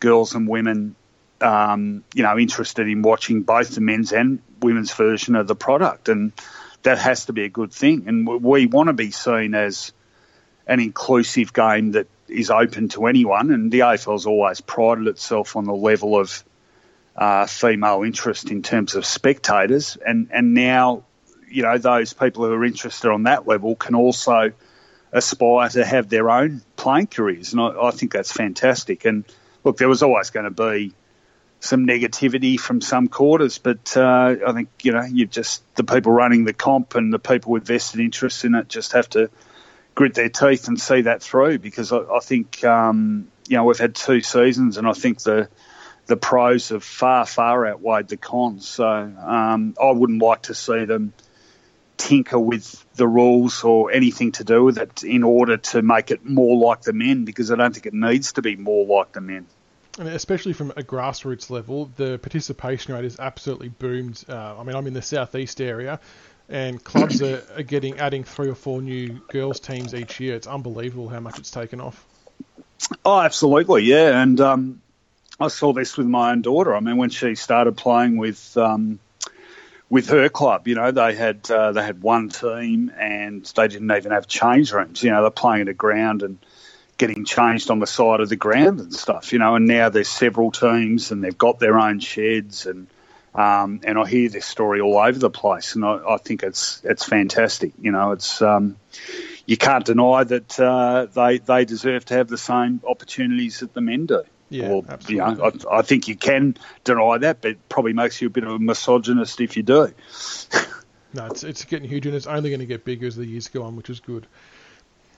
girls 0.00 0.34
and 0.34 0.48
women, 0.48 0.94
um, 1.40 2.04
you 2.14 2.22
know, 2.22 2.38
interested 2.38 2.88
in 2.88 3.02
watching 3.02 3.42
both 3.42 3.74
the 3.74 3.80
men's 3.80 4.12
and 4.12 4.40
women's 4.60 4.92
version 4.92 5.36
of 5.36 5.46
the 5.46 5.56
product, 5.56 6.08
and 6.08 6.32
that 6.82 6.98
has 6.98 7.26
to 7.26 7.32
be 7.32 7.44
a 7.44 7.48
good 7.48 7.72
thing. 7.72 8.04
And 8.06 8.26
we 8.42 8.66
want 8.66 8.88
to 8.88 8.92
be 8.92 9.10
seen 9.10 9.54
as 9.54 9.92
an 10.66 10.80
inclusive 10.80 11.52
game 11.52 11.92
that 11.92 12.08
is 12.28 12.50
open 12.50 12.88
to 12.88 13.06
anyone. 13.06 13.50
And 13.50 13.70
the 13.70 13.80
AFL's 13.80 14.26
always 14.26 14.60
prided 14.60 15.06
itself 15.06 15.56
on 15.56 15.64
the 15.64 15.74
level 15.74 16.18
of 16.18 16.44
uh, 17.16 17.46
female 17.46 18.02
interest 18.02 18.50
in 18.50 18.62
terms 18.62 18.94
of 18.94 19.06
spectators, 19.06 19.96
and 19.96 20.28
and 20.32 20.54
now, 20.54 21.04
you 21.48 21.62
know, 21.62 21.78
those 21.78 22.12
people 22.12 22.44
who 22.44 22.52
are 22.52 22.64
interested 22.64 23.10
on 23.10 23.24
that 23.24 23.46
level 23.46 23.74
can 23.74 23.94
also 23.94 24.52
aspire 25.12 25.68
to 25.70 25.84
have 25.84 26.10
their 26.10 26.30
own 26.30 26.62
playing 26.76 27.06
careers, 27.06 27.52
and 27.52 27.60
I, 27.60 27.68
I 27.84 27.90
think 27.90 28.12
that's 28.12 28.32
fantastic. 28.32 29.06
And 29.06 29.24
look, 29.64 29.78
there 29.78 29.88
was 29.88 30.02
always 30.02 30.28
going 30.28 30.44
to 30.44 30.50
be 30.50 30.94
some 31.66 31.86
negativity 31.86 32.58
from 32.58 32.80
some 32.80 33.08
quarters, 33.08 33.58
but 33.58 33.96
uh, 33.96 34.36
I 34.46 34.52
think 34.52 34.68
you 34.82 34.92
know 34.92 35.04
you 35.04 35.26
just 35.26 35.62
the 35.74 35.84
people 35.84 36.12
running 36.12 36.44
the 36.44 36.52
comp 36.52 36.94
and 36.94 37.12
the 37.12 37.18
people 37.18 37.52
with 37.52 37.66
vested 37.66 38.00
interests 38.00 38.44
in 38.44 38.54
it 38.54 38.68
just 38.68 38.92
have 38.92 39.08
to 39.10 39.30
grit 39.94 40.14
their 40.14 40.28
teeth 40.28 40.68
and 40.68 40.80
see 40.80 41.02
that 41.02 41.22
through 41.22 41.58
because 41.58 41.92
I, 41.92 41.98
I 41.98 42.20
think 42.20 42.62
um, 42.64 43.28
you 43.48 43.56
know 43.56 43.64
we've 43.64 43.78
had 43.78 43.94
two 43.94 44.20
seasons 44.20 44.76
and 44.76 44.86
I 44.86 44.92
think 44.92 45.22
the 45.22 45.48
the 46.06 46.16
pros 46.16 46.68
have 46.68 46.84
far 46.84 47.26
far 47.26 47.66
outweighed 47.66 48.08
the 48.08 48.16
cons. 48.16 48.68
So 48.68 48.86
um, 48.86 49.74
I 49.80 49.90
wouldn't 49.90 50.22
like 50.22 50.42
to 50.42 50.54
see 50.54 50.84
them 50.84 51.12
tinker 51.96 52.38
with 52.38 52.84
the 52.94 53.08
rules 53.08 53.64
or 53.64 53.90
anything 53.90 54.32
to 54.32 54.44
do 54.44 54.62
with 54.64 54.78
it 54.78 55.02
in 55.02 55.24
order 55.24 55.56
to 55.56 55.82
make 55.82 56.10
it 56.10 56.24
more 56.24 56.56
like 56.56 56.82
the 56.82 56.92
men 56.92 57.24
because 57.24 57.50
I 57.50 57.56
don't 57.56 57.72
think 57.72 57.86
it 57.86 57.94
needs 57.94 58.34
to 58.34 58.42
be 58.42 58.56
more 58.56 58.86
like 58.86 59.12
the 59.12 59.20
men. 59.20 59.46
And 59.98 60.08
especially 60.08 60.52
from 60.52 60.70
a 60.72 60.82
grassroots 60.82 61.48
level, 61.48 61.90
the 61.96 62.18
participation 62.18 62.94
rate 62.94 63.04
has 63.04 63.18
absolutely 63.18 63.68
boomed. 63.68 64.22
Uh, 64.28 64.58
I 64.58 64.62
mean, 64.62 64.76
I'm 64.76 64.86
in 64.86 64.92
the 64.92 65.02
southeast 65.02 65.60
area, 65.60 66.00
and 66.48 66.82
clubs 66.82 67.22
are, 67.22 67.42
are 67.56 67.62
getting 67.62 67.98
adding 67.98 68.24
three 68.24 68.48
or 68.48 68.54
four 68.54 68.82
new 68.82 69.20
girls 69.28 69.58
teams 69.58 69.94
each 69.94 70.20
year. 70.20 70.34
It's 70.34 70.46
unbelievable 70.46 71.08
how 71.08 71.20
much 71.20 71.38
it's 71.38 71.50
taken 71.50 71.80
off. 71.80 72.04
Oh, 73.04 73.20
absolutely, 73.20 73.84
yeah. 73.84 74.20
And 74.20 74.38
um, 74.40 74.82
I 75.40 75.48
saw 75.48 75.72
this 75.72 75.96
with 75.96 76.06
my 76.06 76.32
own 76.32 76.42
daughter. 76.42 76.74
I 76.74 76.80
mean, 76.80 76.98
when 76.98 77.10
she 77.10 77.34
started 77.34 77.76
playing 77.76 78.18
with 78.18 78.56
um, 78.56 78.98
with 79.88 80.08
her 80.08 80.28
club, 80.28 80.68
you 80.68 80.74
know, 80.74 80.90
they 80.90 81.14
had 81.14 81.50
uh, 81.50 81.72
they 81.72 81.82
had 81.82 82.02
one 82.02 82.28
team 82.28 82.92
and 82.98 83.44
they 83.56 83.68
didn't 83.68 83.90
even 83.90 84.12
have 84.12 84.26
change 84.26 84.72
rooms. 84.72 85.02
You 85.02 85.10
know, 85.10 85.22
they're 85.22 85.30
playing 85.30 85.62
at 85.62 85.68
a 85.68 85.74
ground 85.74 86.22
and 86.22 86.38
getting 86.98 87.24
changed 87.24 87.70
on 87.70 87.78
the 87.78 87.86
side 87.86 88.20
of 88.20 88.28
the 88.28 88.36
ground 88.36 88.80
and 88.80 88.94
stuff. 88.94 89.32
You 89.32 89.38
know, 89.38 89.56
and 89.56 89.66
now 89.66 89.88
there's 89.88 90.08
several 90.08 90.50
teams 90.50 91.10
and 91.10 91.22
they've 91.22 91.36
got 91.36 91.58
their 91.58 91.78
own 91.78 92.00
sheds 92.00 92.66
and 92.66 92.86
um, 93.36 93.80
and 93.84 93.98
I 93.98 94.06
hear 94.06 94.30
this 94.30 94.46
story 94.46 94.80
all 94.80 94.96
over 94.96 95.18
the 95.18 95.28
place, 95.28 95.74
and 95.74 95.84
I, 95.84 96.14
I 96.14 96.16
think 96.16 96.42
it's 96.42 96.80
it's 96.84 97.04
fantastic. 97.04 97.74
You 97.78 97.92
know, 97.92 98.12
it's 98.12 98.40
um, 98.40 98.76
you 99.44 99.58
can't 99.58 99.84
deny 99.84 100.24
that 100.24 100.58
uh, 100.58 101.06
they 101.12 101.36
they 101.36 101.66
deserve 101.66 102.06
to 102.06 102.14
have 102.14 102.28
the 102.28 102.38
same 102.38 102.80
opportunities 102.88 103.60
that 103.60 103.74
the 103.74 103.82
men 103.82 104.06
do. 104.06 104.22
Yeah, 104.48 104.70
or, 104.70 104.84
absolutely. 104.88 105.16
You 105.16 105.36
know, 105.36 105.52
I, 105.70 105.78
I, 105.78 105.82
think 105.82 106.08
you 106.08 106.16
can 106.16 106.56
deny 106.84 107.18
that, 107.18 107.42
but 107.42 107.50
it 107.52 107.68
probably 107.68 107.92
makes 107.92 108.22
you 108.22 108.28
a 108.28 108.30
bit 108.30 108.44
of 108.44 108.52
a 108.52 108.58
misogynist 108.58 109.40
if 109.40 109.56
you 109.56 109.62
do. 109.64 109.92
no, 111.12 111.26
it's 111.26 111.44
it's 111.44 111.64
getting 111.66 111.88
huge, 111.88 112.06
and 112.06 112.14
it's 112.14 112.26
only 112.26 112.48
going 112.48 112.60
to 112.60 112.66
get 112.66 112.86
bigger 112.86 113.06
as 113.06 113.16
the 113.16 113.26
years 113.26 113.48
go 113.48 113.64
on, 113.64 113.76
which 113.76 113.90
is 113.90 114.00
good. 114.00 114.26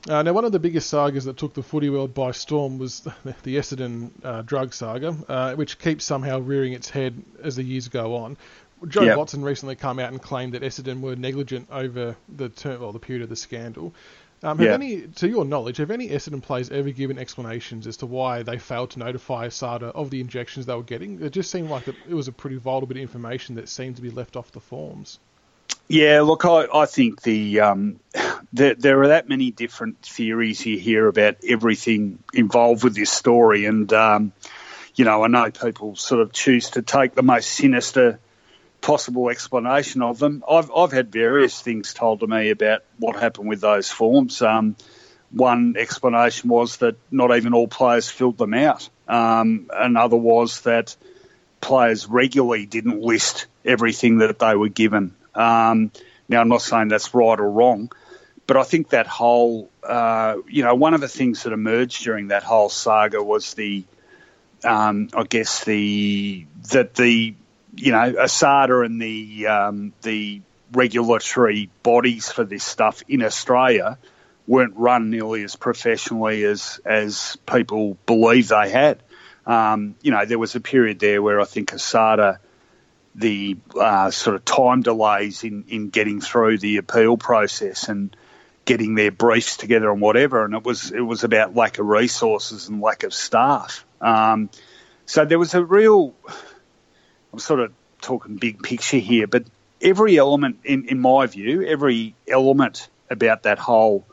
Uh, 0.09 0.22
now, 0.22 0.32
one 0.32 0.44
of 0.44 0.53
the 0.53 0.59
biggest 0.59 0.88
sagas 0.88 1.24
that 1.24 1.36
took 1.36 1.55
the 1.55 1.62
footy 1.62 1.90
world 1.90 2.14
by 2.14 2.30
storm 2.30 2.78
was 2.78 3.01
the, 3.42 3.57
Essendon 3.57 4.11
uh, 4.22 4.42
drug 4.42 4.72
saga, 4.72 5.16
uh, 5.28 5.55
which 5.55 5.78
keeps 5.78 6.05
somehow 6.05 6.38
rearing 6.38 6.72
its 6.72 6.88
head 6.88 7.22
as 7.42 7.57
the 7.57 7.62
years 7.62 7.88
go 7.88 8.16
on. 8.16 8.36
Jobe 8.84 9.07
yep. 9.07 9.18
Watson 9.18 9.42
recently 9.42 9.74
came 9.74 9.99
out 9.99 10.12
and 10.12 10.22
claimed 10.22 10.55
that 10.55 10.62
Essendon 10.62 11.01
were 11.01 11.16
negligent 11.16 11.68
over 11.70 12.16
the 12.28 12.49
term, 12.49 12.80
well, 12.80 12.92
the 12.92 13.01
period 13.01 13.24
of 13.24 13.28
the 13.28 13.36
scandal. 13.36 13.92
Um, 14.40 14.59
have 14.59 14.66
yep. 14.66 14.74
any, 14.74 15.01
to 15.16 15.28
your 15.28 15.44
knowledge, 15.44 15.78
have 15.78 15.90
any 15.90 16.09
Essendon 16.11 16.40
players 16.40 16.70
ever 16.70 16.90
given 16.90 17.18
explanations 17.18 17.88
as 17.88 17.96
to 17.99 18.07
why 18.07 18.44
they 18.44 18.57
failed 18.57 18.90
to 18.90 19.01
notify 19.01 19.49
ASADA 19.49 19.90
of 19.96 20.11
the 20.11 20.20
injections 20.20 20.66
they 20.66 20.74
were 20.74 20.84
getting? 20.84 21.20
It 21.20 21.30
just 21.30 21.51
seemed 21.51 21.70
like 21.70 21.88
it 21.88 22.14
was 22.14 22.28
a 22.28 22.32
pretty 22.32 22.57
vital 22.57 22.86
bit 22.86 22.99
of 22.99 23.03
information 23.03 23.57
that 23.57 23.68
seemed 23.68 23.96
to 23.96 24.03
be 24.03 24.11
left 24.11 24.36
off 24.36 24.53
the 24.53 24.61
forms. 24.61 25.18
Yeah, 25.89 26.20
look, 26.20 26.45
I, 26.45 26.66
I 26.72 26.84
think 26.84 27.22
the 27.22 27.61
um, 27.61 28.01
there, 28.53 28.74
there, 28.74 29.03
are 29.03 29.09
that 29.09 29.26
many 29.26 29.51
different 29.51 30.03
theories 30.03 30.64
you 30.64 30.78
hear 30.78 31.09
about 31.09 31.36
everything 31.47 32.22
involved 32.34 32.84
with 32.84 32.95
this 32.95 33.11
story, 33.11 33.64
and 33.64 33.91
um, 33.95 34.32
you 34.95 35.07
know, 35.07 35.24
I 35.24 35.28
know 35.28 35.51
people 35.51 35.97
sort 35.97 36.20
of 36.20 36.32
choose 36.32 36.70
to 36.70 36.82
take 36.82 37.14
the 37.14 37.22
most 37.22 37.49
sinister 37.51 38.20
possible 38.82 39.30
explanation 39.30 40.03
of 40.03 40.18
them. 40.18 40.45
I've 40.49 40.70
I've 40.70 40.93
had 40.93 41.11
various 41.11 41.59
things 41.61 41.95
told 41.95 42.20
to 42.20 42.26
me 42.26 42.51
about 42.51 42.84
what 42.99 43.16
happened 43.16 43.49
with 43.49 43.62
those 43.62 43.91
forms. 43.91 44.43
Um, 44.43 44.76
one 45.30 45.74
explanation 45.78 46.51
was 46.51 46.76
that 46.78 46.97
not 47.11 47.34
even 47.34 47.55
all 47.55 47.68
players 47.68 48.11
filled 48.11 48.36
them 48.36 48.53
out. 48.53 48.89
Um, 49.09 49.70
another 49.72 50.16
was 50.16 50.61
that 50.62 50.97
players 51.62 52.07
regularly 52.07 52.66
didn't 52.66 53.01
list 53.01 53.47
everything 53.64 54.18
that 54.18 54.39
they 54.39 54.55
were 54.55 54.68
given. 54.68 55.14
Um, 55.39 55.93
now, 56.28 56.41
I'm 56.41 56.49
not 56.49 56.62
saying 56.62 56.89
that's 56.89 57.14
right 57.14 57.39
or 57.39 57.51
wrong, 57.51 57.91
but 58.47 58.57
I 58.57 58.64
think 58.64 58.91
that 58.91 59.07
whole, 59.07 59.70
uh, 59.82 60.36
you 60.49 60.64
know, 60.64 60.74
one 60.74 60.95
of 60.95 61.01
the 61.01 61.09
things 61.09 61.45
that 61.45 61.53
emerged 61.53 62.03
during 62.03 62.28
that 62.28 62.43
whole 62.43 62.68
saga 62.68 63.22
was 63.22 63.55
the, 63.55 63.84
um, 64.64 65.09
I 65.14 65.22
guess 65.22 65.64
the 65.64 66.45
that 66.72 66.95
the, 66.95 67.34
you 67.76 67.93
know, 67.93 68.12
ASADA 68.12 68.84
and 68.84 69.01
the 69.01 69.47
um, 69.47 69.93
the 70.03 70.43
regulatory 70.72 71.70
bodies 71.82 72.30
for 72.30 72.45
this 72.45 72.64
stuff 72.64 73.03
in 73.09 73.22
Australia 73.22 73.97
weren't 74.47 74.76
run 74.76 75.11
nearly 75.11 75.45
as 75.45 75.55
professionally 75.55 76.43
as 76.43 76.80
as 76.84 77.36
people 77.47 77.97
believe 78.07 78.49
they 78.49 78.70
had. 78.70 79.01
Um, 79.47 79.95
you 80.03 80.11
know, 80.11 80.24
there 80.26 80.39
was 80.39 80.57
a 80.57 80.61
period 80.61 80.99
there 80.99 81.22
where 81.22 81.41
I 81.41 81.45
think 81.45 81.70
ASADA 81.70 82.39
the 83.18 83.56
uh, 83.78 84.10
sort 84.10 84.36
of 84.36 84.44
time 84.44 84.82
delays 84.82 85.42
in, 85.42 85.64
in 85.68 85.88
getting 85.88 86.20
through 86.20 86.58
the 86.58 86.76
appeal 86.76 87.16
process 87.16 87.88
and 87.88 88.16
getting 88.64 88.94
their 88.94 89.10
briefs 89.10 89.56
together 89.56 89.90
and 89.90 90.00
whatever. 90.00 90.44
And 90.44 90.54
it 90.54 90.62
was 90.62 90.90
it 90.92 91.00
was 91.00 91.24
about 91.24 91.56
lack 91.56 91.78
of 91.78 91.86
resources 91.86 92.68
and 92.68 92.80
lack 92.80 93.02
of 93.02 93.12
staff. 93.12 93.84
Um, 94.00 94.50
so 95.06 95.24
there 95.24 95.38
was 95.38 95.54
a 95.54 95.64
real 95.64 96.14
I'm 97.32 97.38
sort 97.40 97.60
of 97.60 97.72
talking 98.00 98.36
big 98.36 98.62
picture 98.62 98.98
here, 98.98 99.26
but 99.26 99.44
every 99.80 100.16
element, 100.16 100.60
in, 100.64 100.86
in 100.86 101.00
my 101.00 101.26
view, 101.26 101.66
every 101.66 102.14
element 102.28 102.88
about 103.10 103.42
that 103.44 103.58
whole 103.58 104.06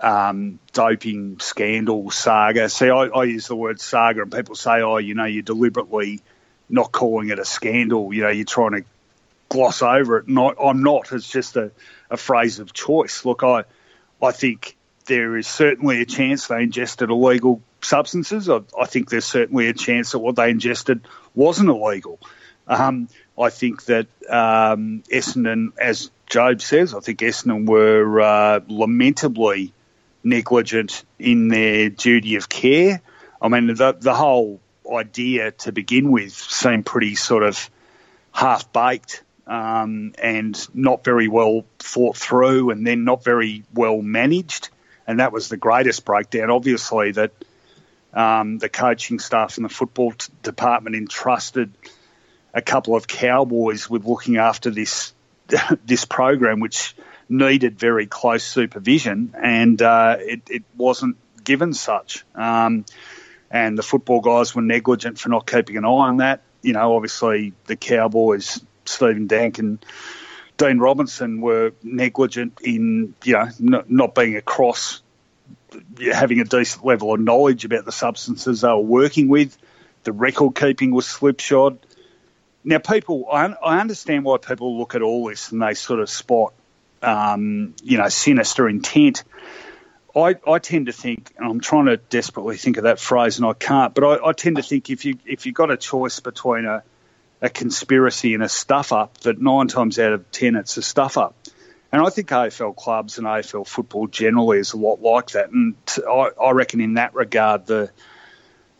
um, 0.00 0.58
doping 0.72 1.40
scandal 1.40 2.10
saga. 2.10 2.68
See, 2.68 2.90
I, 2.90 3.06
I, 3.06 3.24
use 3.24 3.48
the 3.48 3.56
word 3.56 3.80
saga, 3.80 4.22
and 4.22 4.32
people 4.32 4.54
say, 4.54 4.82
"Oh, 4.82 4.98
you 4.98 5.14
know, 5.14 5.24
you're 5.24 5.42
deliberately 5.42 6.20
not 6.68 6.92
calling 6.92 7.30
it 7.30 7.38
a 7.38 7.44
scandal. 7.44 8.12
You 8.12 8.22
know, 8.22 8.28
you're 8.30 8.44
trying 8.44 8.72
to 8.72 8.84
gloss 9.48 9.82
over 9.82 10.18
it." 10.18 10.28
Not, 10.28 10.56
I'm 10.62 10.82
not. 10.82 11.12
It's 11.12 11.30
just 11.30 11.56
a, 11.56 11.70
a 12.10 12.16
phrase 12.16 12.58
of 12.58 12.72
choice. 12.72 13.24
Look, 13.24 13.42
I, 13.42 13.64
I 14.22 14.32
think 14.32 14.76
there 15.06 15.36
is 15.36 15.46
certainly 15.46 16.00
a 16.02 16.06
chance 16.06 16.48
they 16.48 16.62
ingested 16.62 17.10
illegal 17.10 17.62
substances. 17.80 18.48
I, 18.48 18.60
I 18.78 18.86
think 18.86 19.10
there's 19.10 19.24
certainly 19.24 19.68
a 19.68 19.74
chance 19.74 20.12
that 20.12 20.18
what 20.18 20.36
they 20.36 20.50
ingested 20.50 21.06
wasn't 21.34 21.70
illegal. 21.70 22.18
Um, 22.66 23.08
I 23.38 23.50
think 23.50 23.84
that 23.86 24.06
um, 24.28 25.02
Essendon, 25.10 25.72
as 25.78 26.10
Jobe 26.28 26.60
says, 26.60 26.94
I 26.94 27.00
think 27.00 27.20
Essendon 27.20 27.66
were 27.66 28.20
uh, 28.20 28.60
lamentably 28.68 29.72
negligent 30.22 31.04
in 31.18 31.48
their 31.48 31.88
duty 31.88 32.36
of 32.36 32.48
care. 32.48 33.00
I 33.40 33.48
mean, 33.48 33.68
the, 33.68 33.96
the 33.98 34.14
whole 34.14 34.60
idea 34.92 35.52
to 35.52 35.72
begin 35.72 36.10
with 36.10 36.32
seemed 36.32 36.86
pretty 36.86 37.14
sort 37.14 37.42
of 37.42 37.70
half 38.32 38.72
baked 38.72 39.22
um, 39.46 40.14
and 40.18 40.68
not 40.74 41.04
very 41.04 41.28
well 41.28 41.64
thought 41.78 42.16
through 42.16 42.70
and 42.70 42.86
then 42.86 43.04
not 43.04 43.24
very 43.24 43.64
well 43.74 44.00
managed. 44.02 44.68
And 45.06 45.20
that 45.20 45.32
was 45.32 45.48
the 45.48 45.56
greatest 45.56 46.04
breakdown, 46.04 46.50
obviously, 46.50 47.12
that 47.12 47.32
um, 48.12 48.58
the 48.58 48.68
coaching 48.68 49.18
staff 49.18 49.56
and 49.56 49.64
the 49.64 49.70
football 49.70 50.12
t- 50.12 50.32
department 50.42 50.96
entrusted 50.96 51.72
a 52.52 52.62
couple 52.62 52.94
of 52.94 53.06
cowboys 53.06 53.88
with 53.88 54.04
looking 54.04 54.36
after 54.36 54.70
this 54.70 55.12
this 55.84 56.04
program, 56.04 56.60
which 56.60 56.94
needed 57.28 57.78
very 57.78 58.06
close 58.06 58.44
supervision, 58.44 59.34
and 59.40 59.80
uh, 59.80 60.16
it, 60.18 60.42
it, 60.50 60.64
wasn't 60.76 61.16
given 61.42 61.72
such. 61.72 62.24
Um, 62.34 62.84
and 63.50 63.78
the 63.78 63.82
football 63.82 64.20
guys 64.20 64.54
were 64.54 64.62
negligent 64.62 65.18
for 65.18 65.28
not 65.28 65.46
keeping 65.46 65.76
an 65.76 65.84
eye 65.84 65.88
on 65.88 66.18
that. 66.18 66.42
You 66.62 66.72
know, 66.72 66.94
obviously 66.94 67.52
the 67.66 67.76
Cowboys, 67.76 68.60
Stephen 68.84 69.26
Dank 69.26 69.58
and 69.58 69.84
Dean 70.56 70.78
Robinson 70.78 71.40
were 71.40 71.72
negligent 71.82 72.58
in, 72.62 73.14
you 73.24 73.32
know, 73.34 73.48
not, 73.58 73.90
not 73.90 74.14
being 74.14 74.36
across 74.36 75.02
having 76.12 76.40
a 76.40 76.44
decent 76.44 76.84
level 76.84 77.14
of 77.14 77.20
knowledge 77.20 77.64
about 77.64 77.84
the 77.84 77.92
substances 77.92 78.62
they 78.62 78.68
were 78.68 78.78
working 78.78 79.28
with. 79.28 79.56
The 80.04 80.12
record 80.12 80.54
keeping 80.54 80.92
was 80.92 81.06
slipshod. 81.06 81.78
Now, 82.64 82.78
people, 82.78 83.26
I, 83.30 83.46
I 83.46 83.80
understand 83.80 84.24
why 84.24 84.38
people 84.38 84.78
look 84.78 84.94
at 84.94 85.02
all 85.02 85.28
this 85.28 85.52
and 85.52 85.62
they 85.62 85.74
sort 85.74 86.00
of 86.00 86.10
spot 86.10 86.52
um, 87.02 87.74
you 87.82 87.98
know, 87.98 88.08
sinister 88.08 88.68
intent. 88.68 89.24
I, 90.16 90.36
I 90.46 90.58
tend 90.58 90.86
to 90.86 90.92
think, 90.92 91.32
and 91.36 91.46
I'm 91.46 91.60
trying 91.60 91.86
to 91.86 91.96
desperately 91.96 92.56
think 92.56 92.76
of 92.78 92.84
that 92.84 92.98
phrase, 92.98 93.38
and 93.38 93.46
I 93.46 93.52
can't. 93.52 93.94
But 93.94 94.04
I, 94.04 94.28
I 94.28 94.32
tend 94.32 94.56
to 94.56 94.62
think 94.62 94.90
if 94.90 95.04
you 95.04 95.18
if 95.26 95.46
you've 95.46 95.54
got 95.54 95.70
a 95.70 95.76
choice 95.76 96.20
between 96.20 96.64
a, 96.64 96.82
a 97.42 97.50
conspiracy 97.50 98.34
and 98.34 98.42
a 98.42 98.48
stuff 98.48 98.92
up, 98.92 99.18
that 99.18 99.40
nine 99.40 99.68
times 99.68 99.98
out 99.98 100.12
of 100.12 100.30
ten 100.30 100.56
it's 100.56 100.76
a 100.76 100.82
stuff 100.82 101.18
up. 101.18 101.34
And 101.90 102.02
I 102.02 102.10
think 102.10 102.28
AFL 102.28 102.76
clubs 102.76 103.16
and 103.16 103.26
AFL 103.26 103.66
football 103.66 104.08
generally 104.08 104.58
is 104.58 104.74
a 104.74 104.76
lot 104.76 105.00
like 105.00 105.30
that. 105.30 105.50
And 105.50 105.74
I, 106.06 106.30
I 106.40 106.50
reckon 106.50 106.80
in 106.80 106.94
that 106.94 107.14
regard, 107.14 107.66
the 107.66 107.90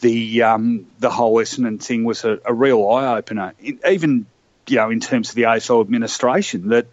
the 0.01 0.43
um, 0.43 0.87
the 0.99 1.11
whole 1.11 1.37
Essendon 1.37 1.83
thing 1.83 2.05
was 2.05 2.25
a, 2.25 2.39
a 2.45 2.55
real 2.55 2.87
eye 2.89 3.17
opener. 3.17 3.55
Even 3.61 4.27
you 4.67 4.77
know 4.77 4.91
in 4.91 5.01
terms 5.01 5.31
of 5.31 5.35
the 5.35 5.43
AFL 5.43 5.81
administration 5.83 6.69
that 6.69 6.87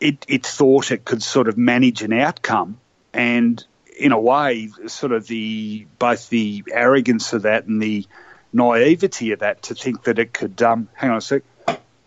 it, 0.00 0.24
it 0.28 0.44
thought 0.44 0.90
it 0.90 1.04
could 1.04 1.22
sort 1.22 1.48
of 1.48 1.56
manage 1.56 2.02
an 2.02 2.12
outcome, 2.12 2.78
and 3.14 3.64
in 3.96 4.12
a 4.12 4.20
way, 4.20 4.68
sort 4.88 5.12
of 5.12 5.26
the 5.26 5.86
both 5.98 6.28
the 6.28 6.64
arrogance 6.70 7.32
of 7.32 7.42
that 7.42 7.64
and 7.64 7.80
the 7.80 8.06
naivety 8.52 9.32
of 9.32 9.38
that 9.38 9.62
to 9.62 9.74
think 9.74 10.02
that 10.04 10.18
it 10.18 10.34
could. 10.34 10.60
Um, 10.62 10.88
hang 10.94 11.10
on 11.10 11.18
a 11.18 11.20
sec. 11.20 11.42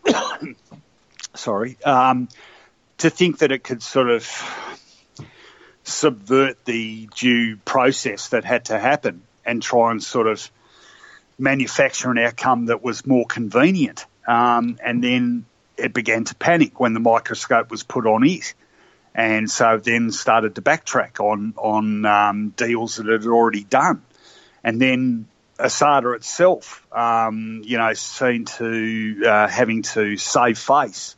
Sorry. 1.36 1.78
Um, 1.84 2.28
to 3.00 3.10
think 3.10 3.40
that 3.40 3.52
it 3.52 3.64
could 3.64 3.82
sort 3.82 4.10
of 4.10 4.28
subvert 5.84 6.66
the 6.66 7.08
due 7.16 7.58
process 7.58 8.30
that 8.30 8.44
had 8.44 8.66
to 8.66 8.78
happen 8.78 9.22
and 9.46 9.62
try 9.62 9.92
and 9.92 10.04
sort 10.04 10.28
of 10.28 10.52
manufacture 11.40 12.12
an 12.12 12.18
outcome 12.18 12.66
that 12.66 12.84
was 12.84 13.06
more 13.06 13.26
convenient. 13.26 14.06
Um, 14.28 14.78
and 14.84 15.02
then 15.02 15.46
it 15.78 15.94
began 15.94 16.26
to 16.26 16.36
panic 16.36 16.80
when 16.80 16.94
the 16.94 17.00
microscope 17.00 17.72
was 17.72 17.84
put 17.84 18.06
on 18.06 18.26
it. 18.26 18.54
And 19.18 19.50
so 19.50 19.78
then 19.78 20.12
started 20.12 20.56
to 20.56 20.62
backtrack 20.62 21.20
on 21.20 21.56
on 21.58 22.06
um, 22.06 22.50
deals 22.50 22.98
that 22.98 23.08
had 23.08 23.26
already 23.26 23.64
done, 23.64 24.04
and 24.64 24.80
then 24.80 25.28
Asada 25.58 26.16
itself, 26.16 26.86
um, 26.92 27.64
you 27.66 27.80
know, 27.80 27.92
seen 27.94 28.46
to 28.46 29.24
uh, 29.26 29.48
having 29.48 29.82
to 29.82 30.18
save 30.18 30.60
face, 30.60 31.16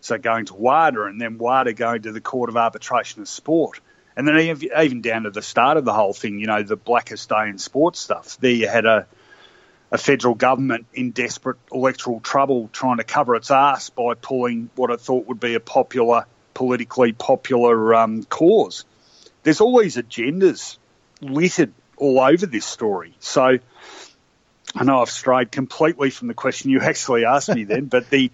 so 0.00 0.16
going 0.16 0.46
to 0.46 0.54
WADA 0.54 1.04
and 1.04 1.20
then 1.20 1.36
WADA 1.36 1.74
going 1.74 2.02
to 2.02 2.12
the 2.12 2.22
Court 2.22 2.48
of 2.48 2.56
Arbitration 2.56 3.20
of 3.20 3.28
Sport, 3.28 3.80
and 4.16 4.26
then 4.26 4.38
even 4.80 5.02
down 5.02 5.24
to 5.24 5.30
the 5.30 5.42
start 5.42 5.76
of 5.76 5.84
the 5.84 5.92
whole 5.92 6.14
thing, 6.14 6.38
you 6.38 6.46
know, 6.46 6.62
the 6.62 6.76
blackest 6.76 7.28
day 7.28 7.50
in 7.50 7.58
sports 7.58 8.00
stuff. 8.00 8.38
There 8.40 8.50
you 8.50 8.66
had 8.66 8.86
a 8.86 9.06
a 9.90 9.98
federal 9.98 10.34
government 10.34 10.86
in 10.94 11.10
desperate 11.10 11.58
electoral 11.70 12.18
trouble 12.20 12.70
trying 12.72 12.96
to 12.96 13.04
cover 13.04 13.34
its 13.34 13.50
ass 13.50 13.90
by 13.90 14.14
pulling 14.14 14.70
what 14.74 14.90
it 14.90 15.02
thought 15.02 15.26
would 15.26 15.38
be 15.38 15.52
a 15.54 15.60
popular, 15.60 16.24
politically 16.54 17.12
popular 17.12 17.94
um, 17.94 18.24
cause. 18.24 18.84
There's 19.42 19.60
all 19.60 19.80
these 19.80 19.96
agendas 19.96 20.78
littered 21.20 21.72
all 21.96 22.20
over 22.20 22.46
this 22.46 22.66
story. 22.66 23.14
So 23.20 23.58
I 24.74 24.84
know 24.84 25.02
I've 25.02 25.10
strayed 25.10 25.52
completely 25.52 26.10
from 26.10 26.28
the 26.28 26.34
question 26.34 26.70
you 26.70 26.80
actually 26.80 27.24
asked 27.24 27.54
me 27.54 27.64
then, 27.64 27.86
but 27.86 28.10
the 28.10 28.30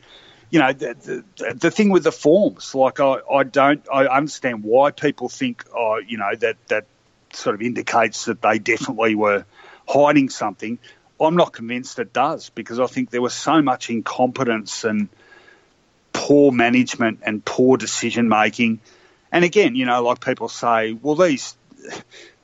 you 0.50 0.60
know 0.60 0.72
the, 0.72 1.24
the, 1.36 1.54
the 1.54 1.70
thing 1.70 1.90
with 1.90 2.04
the 2.04 2.12
forms, 2.12 2.74
like 2.74 3.00
I, 3.00 3.18
I 3.30 3.42
don't 3.42 3.86
I 3.92 4.06
understand 4.06 4.64
why 4.64 4.90
people 4.90 5.28
think 5.28 5.64
oh 5.74 6.00
you 6.06 6.16
know 6.18 6.34
that 6.36 6.56
that 6.68 6.86
sort 7.32 7.54
of 7.54 7.62
indicates 7.62 8.24
that 8.26 8.40
they 8.40 8.58
definitely 8.58 9.14
were 9.14 9.44
hiding 9.86 10.30
something. 10.30 10.78
I'm 11.20 11.36
not 11.36 11.52
convinced 11.52 11.98
it 11.98 12.12
does 12.12 12.50
because 12.50 12.78
I 12.78 12.86
think 12.86 13.10
there 13.10 13.20
was 13.20 13.34
so 13.34 13.60
much 13.60 13.90
incompetence 13.90 14.84
and 14.84 15.08
poor 16.12 16.52
management 16.52 17.20
and 17.22 17.44
poor 17.44 17.76
decision 17.76 18.28
making. 18.28 18.80
And 19.30 19.44
again, 19.44 19.74
you 19.74 19.86
know, 19.86 20.02
like 20.02 20.24
people 20.24 20.48
say, 20.48 20.92
well, 20.92 21.14
these 21.14 21.56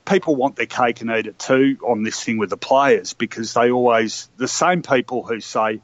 people 0.05 0.35
want 0.35 0.55
their 0.55 0.65
cake 0.65 1.01
and 1.01 1.09
eat 1.11 1.27
it 1.27 1.39
too 1.39 1.77
on 1.83 2.03
this 2.03 2.23
thing 2.23 2.37
with 2.37 2.49
the 2.49 2.57
players 2.57 3.13
because 3.13 3.53
they 3.53 3.71
always, 3.71 4.29
the 4.37 4.47
same 4.47 4.81
people 4.81 5.23
who 5.23 5.39
say, 5.39 5.81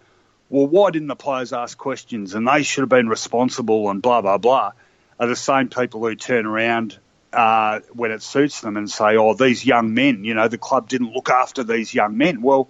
well, 0.50 0.68
why 0.68 0.92
didn't 0.92 1.08
the 1.08 1.16
players 1.16 1.54
ask 1.54 1.78
questions 1.78 2.36
and 2.36 2.48
they 2.48 2.64
should 2.64 2.82
have 2.82 2.90
been 2.90 3.08
responsible 3.08 3.90
and 3.90 4.02
blah, 4.02 4.22
blah, 4.22 4.38
blah, 4.38 4.72
are 5.20 5.28
the 5.28 5.36
same 5.36 5.70
people 5.70 6.02
who 6.02 6.16
turn 6.16 6.46
around 6.46 6.98
uh, 7.34 7.80
when 7.94 8.12
it 8.12 8.22
suits 8.22 8.62
them 8.62 8.78
and 8.78 8.90
say, 8.90 9.16
oh, 9.16 9.34
these 9.34 9.66
young 9.66 9.94
men, 9.94 10.24
you 10.24 10.34
know, 10.34 10.48
the 10.48 10.58
club 10.58 10.90
didn't 10.90 11.14
look 11.14 11.30
after 11.30 11.64
these 11.64 11.94
young 11.94 12.18
men. 12.18 12.42
Well, 12.42 12.70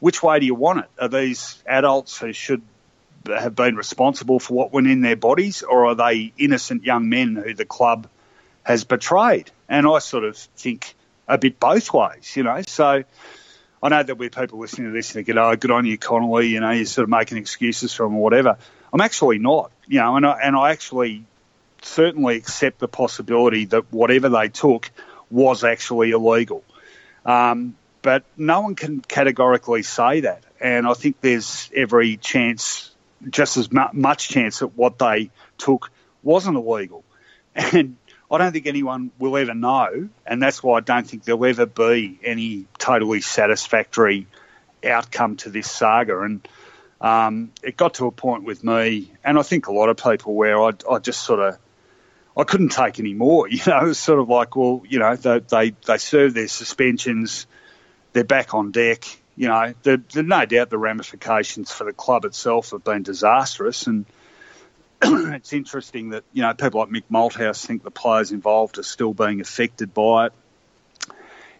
which 0.00 0.22
way 0.22 0.38
do 0.38 0.46
you 0.46 0.54
want 0.54 0.80
it? 0.80 0.90
Are 0.98 1.08
these 1.08 1.62
adults 1.66 2.18
who 2.18 2.32
should 2.32 2.62
have 3.26 3.54
been 3.54 3.76
responsible 3.76 4.38
for 4.38 4.54
what 4.54 4.72
went 4.72 4.86
in 4.86 5.00
their 5.00 5.16
bodies, 5.16 5.62
or 5.62 5.86
are 5.86 5.94
they 5.94 6.32
innocent 6.38 6.84
young 6.84 7.08
men 7.08 7.36
who 7.36 7.54
the 7.54 7.64
club 7.64 8.08
has 8.62 8.84
betrayed? 8.84 9.50
And 9.68 9.86
I 9.86 9.98
sort 9.98 10.24
of 10.24 10.36
think 10.36 10.94
a 11.26 11.38
bit 11.38 11.58
both 11.58 11.92
ways, 11.92 12.36
you 12.36 12.42
know. 12.42 12.62
So 12.66 13.04
I 13.82 13.88
know 13.88 14.02
there'll 14.02 14.18
be 14.18 14.30
people 14.30 14.58
listening 14.58 14.88
to 14.88 14.92
this 14.92 15.14
and 15.14 15.24
they 15.24 15.32
go, 15.32 15.50
oh, 15.50 15.56
good 15.56 15.70
on 15.70 15.86
you, 15.86 15.98
Connolly, 15.98 16.48
you 16.48 16.60
know, 16.60 16.70
you're 16.70 16.86
sort 16.86 17.04
of 17.04 17.10
making 17.10 17.38
excuses 17.38 17.92
from 17.92 18.14
or 18.14 18.22
whatever. 18.22 18.58
I'm 18.92 19.00
actually 19.00 19.38
not, 19.38 19.72
you 19.86 20.00
know, 20.00 20.16
and 20.16 20.26
I, 20.26 20.38
and 20.42 20.56
I 20.56 20.70
actually 20.70 21.24
certainly 21.82 22.36
accept 22.36 22.78
the 22.78 22.88
possibility 22.88 23.66
that 23.66 23.92
whatever 23.92 24.28
they 24.28 24.48
took 24.48 24.90
was 25.30 25.64
actually 25.64 26.12
illegal. 26.12 26.62
Um, 27.26 27.76
but 28.02 28.24
no 28.36 28.60
one 28.60 28.74
can 28.74 29.00
categorically 29.00 29.82
say 29.82 30.20
that. 30.20 30.44
And 30.60 30.86
I 30.86 30.94
think 30.94 31.20
there's 31.20 31.70
every 31.74 32.16
chance, 32.16 32.93
just 33.30 33.56
as 33.56 33.68
much 33.72 34.28
chance 34.28 34.60
that 34.60 34.76
what 34.76 34.98
they 34.98 35.30
took 35.58 35.90
wasn't 36.22 36.56
illegal. 36.56 37.04
And 37.54 37.96
I 38.30 38.38
don't 38.38 38.52
think 38.52 38.66
anyone 38.66 39.12
will 39.18 39.36
ever 39.36 39.54
know. 39.54 40.08
And 40.26 40.42
that's 40.42 40.62
why 40.62 40.78
I 40.78 40.80
don't 40.80 41.06
think 41.06 41.24
there'll 41.24 41.44
ever 41.44 41.66
be 41.66 42.18
any 42.24 42.66
totally 42.78 43.20
satisfactory 43.20 44.26
outcome 44.84 45.36
to 45.36 45.50
this 45.50 45.70
saga. 45.70 46.20
And 46.20 46.46
um, 47.00 47.52
it 47.62 47.76
got 47.76 47.94
to 47.94 48.06
a 48.06 48.10
point 48.10 48.44
with 48.44 48.64
me, 48.64 49.12
and 49.22 49.38
I 49.38 49.42
think 49.42 49.66
a 49.66 49.72
lot 49.72 49.88
of 49.88 49.98
people, 49.98 50.34
where 50.34 50.62
I, 50.62 50.70
I 50.90 50.98
just 50.98 51.22
sort 51.22 51.40
of 51.40 51.58
I 52.36 52.44
couldn't 52.44 52.70
take 52.70 52.98
any 52.98 53.14
more. 53.14 53.46
You 53.50 53.60
know, 53.66 53.80
it 53.80 53.84
was 53.84 53.98
sort 53.98 54.20
of 54.20 54.28
like, 54.28 54.56
well, 54.56 54.82
you 54.88 54.98
know, 54.98 55.14
they 55.14 55.40
they, 55.40 55.70
they 55.86 55.98
serve 55.98 56.34
their 56.34 56.48
suspensions, 56.48 57.46
they're 58.12 58.24
back 58.24 58.54
on 58.54 58.70
deck. 58.70 59.04
You 59.36 59.48
know, 59.48 59.74
there's 59.82 60.14
no 60.14 60.44
doubt 60.46 60.70
the 60.70 60.78
ramifications 60.78 61.72
for 61.72 61.84
the 61.84 61.92
club 61.92 62.24
itself 62.24 62.70
have 62.70 62.84
been 62.84 63.02
disastrous, 63.02 63.86
and 63.86 64.06
it's 65.02 65.52
interesting 65.52 66.10
that 66.10 66.24
you 66.32 66.42
know 66.42 66.54
people 66.54 66.80
like 66.80 66.88
Mick 66.88 67.04
Malthouse 67.10 67.64
think 67.64 67.82
the 67.82 67.90
players 67.90 68.30
involved 68.30 68.78
are 68.78 68.84
still 68.84 69.12
being 69.12 69.40
affected 69.40 69.92
by 69.92 70.26
it. 70.26 70.32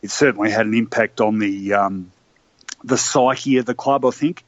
It 0.02 0.10
certainly 0.10 0.50
had 0.50 0.66
an 0.66 0.74
impact 0.74 1.20
on 1.20 1.38
the 1.38 1.74
um, 1.74 2.12
the 2.84 2.96
psyche 2.96 3.56
of 3.56 3.66
the 3.66 3.74
club. 3.74 4.04
I 4.04 4.10
think, 4.10 4.44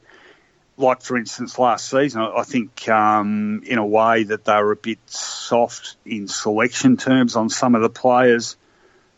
like 0.77 1.01
for 1.01 1.17
instance, 1.17 1.59
last 1.59 1.89
season, 1.89 2.21
I 2.21 2.43
think 2.43 2.87
um, 2.87 3.61
in 3.65 3.77
a 3.77 3.85
way 3.85 4.23
that 4.23 4.45
they 4.45 4.55
were 4.55 4.71
a 4.71 4.77
bit 4.77 4.99
soft 5.07 5.97
in 6.05 6.27
selection 6.27 6.95
terms 6.95 7.35
on 7.35 7.49
some 7.49 7.75
of 7.75 7.81
the 7.81 7.89
players 7.89 8.55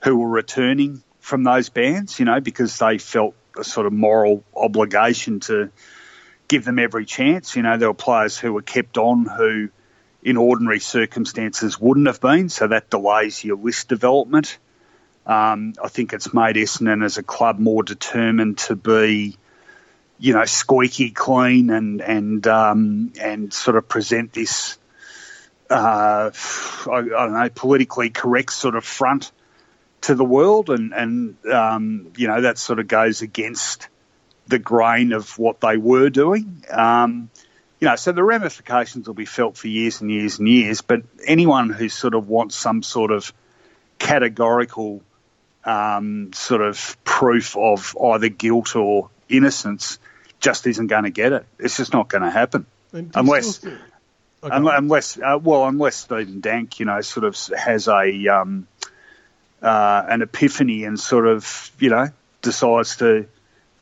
who 0.04 0.18
were 0.18 0.30
returning 0.30 1.04
from 1.20 1.44
those 1.44 1.70
bans. 1.70 2.20
You 2.20 2.26
know, 2.26 2.40
because 2.40 2.80
they 2.80 2.98
felt 2.98 3.36
a 3.60 3.64
sort 3.64 3.86
of 3.86 3.94
moral 3.94 4.44
obligation 4.56 5.40
to 5.42 5.72
give 6.48 6.66
them 6.66 6.80
every 6.80 7.06
chance. 7.06 7.56
You 7.56 7.62
know, 7.62 7.78
there 7.78 7.90
were 7.90 7.94
players 7.94 8.38
who 8.38 8.54
were 8.54 8.62
kept 8.62 8.98
on 8.98 9.26
who, 9.26 9.70
in 10.24 10.38
ordinary 10.38 10.80
circumstances, 10.80 11.80
wouldn't 11.80 12.08
have 12.08 12.20
been. 12.20 12.50
So 12.50 12.68
that 12.68 12.90
delays 12.90 13.44
your 13.44 13.58
list 13.58 13.88
development. 13.88 14.58
Um, 15.26 15.74
I 15.82 15.90
think 15.90 16.12
it's 16.12 16.34
made 16.34 16.56
Essendon 16.56 17.06
as 17.06 17.18
a 17.18 17.24
club 17.24 17.60
more 17.60 17.84
determined 17.84 18.58
to 18.60 18.76
be, 18.76 19.38
you 20.18 20.34
know, 20.34 20.46
squeaky 20.46 21.12
clean 21.12 21.70
and 21.70 22.02
and 22.02 22.48
um, 22.48 23.14
and 23.22 23.54
sort 23.54 23.78
of 23.78 23.88
present 23.88 24.34
this, 24.34 24.80
uh, 25.70 26.32
I, 26.88 26.92
I, 26.92 27.02
don't 27.02 27.34
know, 27.34 27.50
politically 27.54 28.10
correct 28.10 28.54
sort 28.54 28.76
of 28.76 28.84
front 28.84 29.32
to 30.02 30.16
the 30.16 30.26
world, 30.26 30.70
and 30.70 30.94
and 30.94 31.46
um, 31.48 32.12
you 32.16 32.28
know 32.28 32.42
that 32.42 32.58
sort 32.58 32.80
of 32.80 32.88
goes 32.88 33.22
against 33.22 33.88
the 34.48 34.60
grain 34.60 35.14
of 35.14 35.38
what 35.38 35.62
they 35.62 35.78
were 35.78 36.10
doing. 36.10 36.64
Um, 36.70 37.30
you 37.80 37.88
know, 37.88 37.96
so 37.96 38.12
the 38.12 38.24
ramifications 38.24 39.08
will 39.08 39.16
be 39.16 39.26
felt 39.26 39.56
for 39.56 39.68
years 39.68 40.02
and 40.02 40.12
years 40.12 40.40
and 40.40 40.48
years. 40.48 40.82
But 40.82 41.04
anyone 41.26 41.70
who 41.70 41.88
sort 41.88 42.14
of 42.14 42.28
wants 42.28 42.56
some 42.56 42.84
sort 42.84 43.12
of 43.12 43.32
categorical 44.00 45.02
um, 45.64 46.32
sort 46.34 46.62
of 46.62 46.98
proof 47.04 47.56
of 47.56 47.96
either 48.02 48.30
guilt 48.30 48.76
or 48.76 49.10
innocence 49.30 50.00
just 50.40 50.68
isn't 50.68 50.88
going 50.88 51.04
to 51.04 51.10
get 51.10 51.32
it. 51.32 51.46
It's 51.58 51.78
just 51.78 51.94
not 51.94 52.10
going 52.10 52.24
to 52.24 52.30
happen 52.30 52.66
unless. 52.92 53.66
Okay. 54.42 54.56
Unless, 54.56 55.20
uh, 55.20 55.38
well, 55.42 55.68
unless 55.68 55.98
Stephen 55.98 56.40
Dank, 56.40 56.80
you 56.80 56.86
know, 56.86 57.02
sort 57.02 57.26
of 57.26 57.36
has 57.58 57.90
a 57.90 58.28
um, 58.30 58.70
uh, 59.62 60.04
an 60.08 60.22
epiphany 60.22 60.84
and 60.84 61.00
sort 61.00 61.28
of, 61.28 61.72
you 61.80 61.90
know, 61.90 62.10
decides 62.42 62.98
to 62.98 63.28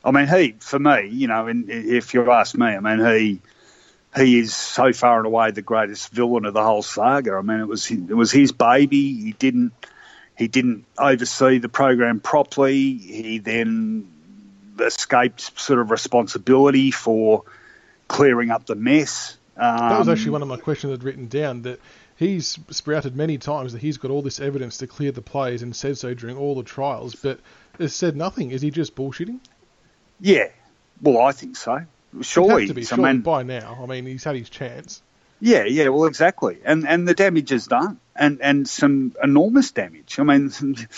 I 0.04 0.10
mean, 0.10 0.26
he 0.28 0.54
for 0.58 0.78
me, 0.78 1.08
you 1.08 1.26
know, 1.26 1.46
and 1.48 1.68
if 1.68 2.14
you 2.14 2.30
ask 2.30 2.56
me, 2.56 2.66
I 2.66 2.80
mean, 2.80 3.04
he 3.04 3.40
he 4.16 4.38
is 4.38 4.54
so 4.54 4.92
far 4.92 5.18
and 5.18 5.26
away 5.26 5.50
the 5.50 5.62
greatest 5.62 6.10
villain 6.10 6.44
of 6.44 6.54
the 6.54 6.62
whole 6.62 6.82
saga. 6.82 7.34
I 7.34 7.42
mean, 7.42 7.60
it 7.60 7.68
was 7.68 7.90
it 7.90 8.14
was 8.14 8.30
his 8.30 8.52
baby. 8.52 9.22
He 9.22 9.32
didn't 9.32 9.72
he 10.36 10.48
didn't 10.48 10.84
oversee 10.96 11.58
the 11.58 11.68
program 11.68 12.20
properly. 12.20 12.96
He 12.96 13.38
then 13.38 14.08
escaped 14.80 15.58
sort 15.58 15.80
of 15.80 15.90
responsibility 15.90 16.90
for 16.90 17.42
clearing 18.06 18.50
up 18.50 18.66
the 18.66 18.76
mess. 18.76 19.36
Um, 19.56 19.76
that 19.76 19.98
was 19.98 20.08
actually 20.08 20.28
um, 20.28 20.32
one 20.32 20.42
of 20.42 20.48
my 20.48 20.56
questions 20.56 20.92
I'd 20.92 21.02
written 21.02 21.26
down 21.26 21.62
that 21.62 21.80
he's 22.18 22.58
sprouted 22.70 23.16
many 23.16 23.38
times 23.38 23.72
that 23.72 23.80
he's 23.80 23.96
got 23.96 24.10
all 24.10 24.22
this 24.22 24.40
evidence 24.40 24.78
to 24.78 24.86
clear 24.86 25.12
the 25.12 25.22
players 25.22 25.62
and 25.62 25.74
said 25.74 25.96
so 25.96 26.12
during 26.14 26.36
all 26.36 26.56
the 26.56 26.64
trials, 26.64 27.14
but 27.14 27.38
has 27.78 27.94
said 27.94 28.16
nothing. 28.16 28.50
Is 28.50 28.60
he 28.60 28.70
just 28.70 28.94
bullshitting? 28.94 29.38
Yeah, 30.20 30.48
well, 31.00 31.18
I 31.18 31.32
think 31.32 31.56
so. 31.56 31.82
Surely, 32.22 32.66
to 32.66 32.74
be, 32.74 32.86
I 32.90 32.96
mean, 32.96 33.20
by 33.20 33.44
now. 33.44 33.78
I 33.82 33.86
mean, 33.86 34.04
he's 34.06 34.24
had 34.24 34.34
his 34.34 34.50
chance. 34.50 35.00
Yeah, 35.40 35.64
yeah, 35.64 35.88
well, 35.88 36.06
exactly, 36.06 36.58
and 36.64 36.88
and 36.88 37.06
the 37.06 37.14
damage 37.14 37.52
is 37.52 37.68
done, 37.68 38.00
and 38.16 38.40
and 38.42 38.68
some 38.68 39.14
enormous 39.22 39.70
damage. 39.70 40.18
I 40.18 40.24
mean, 40.24 40.50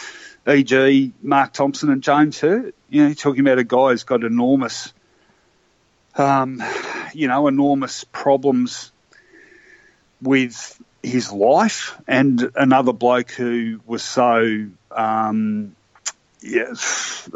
e.g., 0.48 1.12
Mark 1.22 1.52
Thompson 1.52 1.90
and 1.90 2.02
James 2.02 2.40
Hird. 2.40 2.72
You 2.88 3.02
know, 3.02 3.08
you're 3.08 3.14
talking 3.14 3.40
about 3.40 3.58
a 3.58 3.64
guy 3.64 3.90
who's 3.90 4.04
got 4.04 4.24
enormous, 4.24 4.94
um, 6.14 6.62
you 7.12 7.28
know, 7.28 7.48
enormous 7.48 8.04
problems 8.04 8.92
with 10.22 10.80
his 11.03 11.32
life, 11.32 11.98
and 12.07 12.51
another 12.55 12.92
bloke 12.92 13.30
who 13.30 13.80
was 13.86 14.03
so 14.03 14.66
um, 14.90 15.74
yeah, 16.42 16.72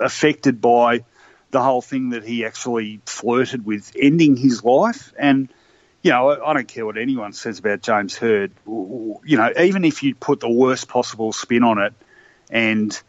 affected 0.03 0.61
by 0.61 1.05
the 1.51 1.63
whole 1.63 1.83
thing 1.83 2.11
that 2.11 2.25
he 2.25 2.45
actually 2.45 3.01
flirted 3.07 3.65
with 3.65 3.93
ending 3.99 4.37
his 4.37 4.65
life. 4.65 5.13
And, 5.19 5.49
you 6.03 6.11
know, 6.11 6.43
I, 6.45 6.53
don't 6.53 6.69
care 6.69 6.85
what 6.85 6.99
anyone 6.99 7.33
says 7.33 7.59
about 7.61 7.81
James 7.81 8.17
Hird. 8.17 8.53
You 8.67 9.21
know, 9.25 9.51
even 9.59 9.85
if 9.85 10.03
you 10.03 10.15
put 10.15 10.41
the 10.41 10.51
worst 10.51 10.89
possible 10.89 11.33
spin 11.33 11.63
on 11.63 11.79
it, 11.79 11.95
and 12.51 13.01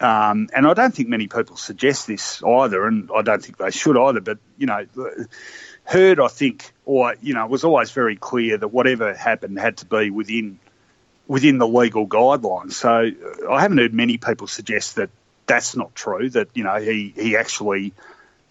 um, 0.00 0.48
and 0.54 0.66
I 0.66 0.74
don't 0.74 0.94
think 0.94 1.08
many 1.08 1.26
people 1.26 1.56
suggest 1.56 2.06
this 2.06 2.42
either, 2.44 2.86
and 2.86 3.10
I 3.14 3.22
don't 3.22 3.42
think 3.42 3.56
they 3.56 3.72
should 3.72 3.96
either. 3.96 4.20
But 4.20 4.38
you 4.56 4.66
know, 4.66 4.86
Hird, 5.88 6.20
I 6.20 6.28
think, 6.28 6.70
or 6.84 7.14
you 7.22 7.32
know, 7.32 7.44
it 7.44 7.50
was 7.50 7.64
always 7.64 7.92
very 7.92 8.14
clear 8.14 8.58
that 8.58 8.68
whatever 8.68 9.14
happened 9.14 9.58
had 9.58 9.78
to 9.78 9.86
be 9.86 10.10
within 10.10 10.58
within 11.26 11.56
the 11.56 11.66
legal 11.66 12.06
guidelines. 12.06 12.72
So 12.72 13.10
uh, 13.10 13.50
I 13.50 13.62
haven't 13.62 13.78
heard 13.78 13.94
many 13.94 14.18
people 14.18 14.48
suggest 14.48 14.96
that 14.96 15.08
that's 15.46 15.74
not 15.76 15.94
true. 15.94 16.28
That 16.28 16.48
you 16.52 16.62
know 16.62 16.76
he 16.76 17.14
he 17.16 17.38
actually 17.38 17.94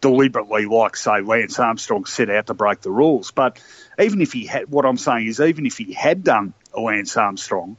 deliberately, 0.02 0.66
like 0.66 0.96
say 0.96 1.22
Lance 1.22 1.60
Armstrong, 1.60 2.06
set 2.06 2.32
out 2.32 2.48
to 2.48 2.56
break 2.56 2.82
the 2.82 2.90
rules. 2.90 3.30
But 3.30 3.62
even 4.00 4.22
if 4.22 4.34
he 4.34 4.48
had, 4.48 4.72
what 4.72 4.88
I'm 4.88 4.98
saying 4.98 5.28
is, 5.28 5.40
even 5.40 5.68
if 5.68 5.78
he 5.78 5.94
had 5.94 6.24
done 6.24 6.56
Lance 6.76 7.16
Armstrong, 7.18 7.78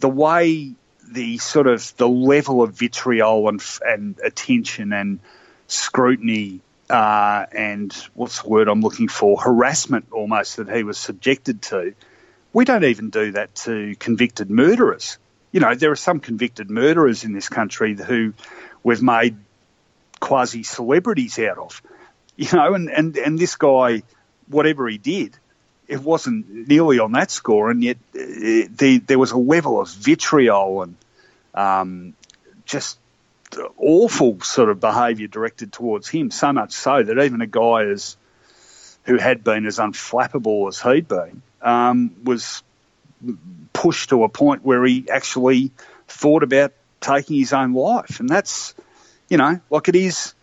the 0.00 0.08
way 0.08 0.72
the 1.06 1.36
sort 1.36 1.66
of 1.66 1.94
the 1.98 2.08
level 2.08 2.62
of 2.62 2.72
vitriol 2.72 3.50
and 3.50 3.62
and 3.84 4.18
attention 4.24 4.94
and 4.94 5.20
scrutiny 5.66 6.62
uh, 6.90 7.46
and 7.52 7.92
what's 8.14 8.42
the 8.42 8.48
word 8.48 8.68
I'm 8.68 8.80
looking 8.80 9.08
for? 9.08 9.40
Harassment 9.40 10.06
almost 10.12 10.56
that 10.56 10.68
he 10.68 10.82
was 10.82 10.98
subjected 10.98 11.62
to. 11.62 11.94
We 12.52 12.64
don't 12.64 12.84
even 12.84 13.10
do 13.10 13.32
that 13.32 13.54
to 13.56 13.94
convicted 13.98 14.50
murderers. 14.50 15.18
You 15.52 15.60
know, 15.60 15.74
there 15.74 15.90
are 15.90 15.96
some 15.96 16.20
convicted 16.20 16.70
murderers 16.70 17.24
in 17.24 17.32
this 17.32 17.48
country 17.48 17.94
who 17.94 18.32
we've 18.82 19.02
made 19.02 19.36
quasi 20.20 20.62
celebrities 20.62 21.38
out 21.38 21.58
of, 21.58 21.82
you 22.36 22.48
know, 22.52 22.74
and, 22.74 22.90
and, 22.90 23.16
and 23.16 23.38
this 23.38 23.56
guy, 23.56 24.02
whatever 24.48 24.88
he 24.88 24.98
did, 24.98 25.36
it 25.86 26.00
wasn't 26.00 26.68
nearly 26.68 26.98
on 26.98 27.12
that 27.12 27.30
score, 27.30 27.70
and 27.70 27.82
yet 27.82 27.96
uh, 28.14 28.18
the, 28.18 29.02
there 29.06 29.18
was 29.18 29.32
a 29.32 29.38
level 29.38 29.80
of 29.80 29.88
vitriol 29.88 30.82
and 30.82 30.96
um, 31.54 32.14
just 32.66 32.98
awful 33.76 34.40
sort 34.40 34.70
of 34.70 34.80
behaviour 34.80 35.26
directed 35.26 35.72
towards 35.72 36.08
him. 36.08 36.30
So 36.30 36.52
much 36.52 36.72
so 36.72 37.02
that 37.02 37.18
even 37.18 37.40
a 37.40 37.46
guy 37.46 37.84
as 37.84 38.16
who 39.04 39.16
had 39.16 39.42
been 39.42 39.66
as 39.66 39.78
unflappable 39.78 40.68
as 40.68 40.80
he'd 40.80 41.08
been 41.08 41.42
um, 41.62 42.14
was 42.24 42.62
pushed 43.72 44.10
to 44.10 44.24
a 44.24 44.28
point 44.28 44.64
where 44.64 44.84
he 44.84 45.08
actually 45.10 45.72
thought 46.06 46.42
about 46.42 46.72
taking 47.00 47.36
his 47.38 47.52
own 47.52 47.72
life. 47.72 48.20
And 48.20 48.28
that's, 48.28 48.74
you 49.28 49.36
know, 49.36 49.60
like 49.70 49.88
it 49.88 49.96
is. 49.96 50.34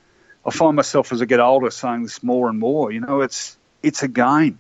I 0.46 0.52
find 0.52 0.76
myself 0.76 1.12
as 1.12 1.22
I 1.22 1.26
get 1.26 1.40
older 1.40 1.72
saying 1.72 2.04
this 2.04 2.22
more 2.22 2.50
and 2.50 2.60
more. 2.60 2.92
You 2.92 3.02
know, 3.02 3.22
it's 3.22 3.58
it's 3.82 4.04
a 4.04 4.08
game. 4.08 4.60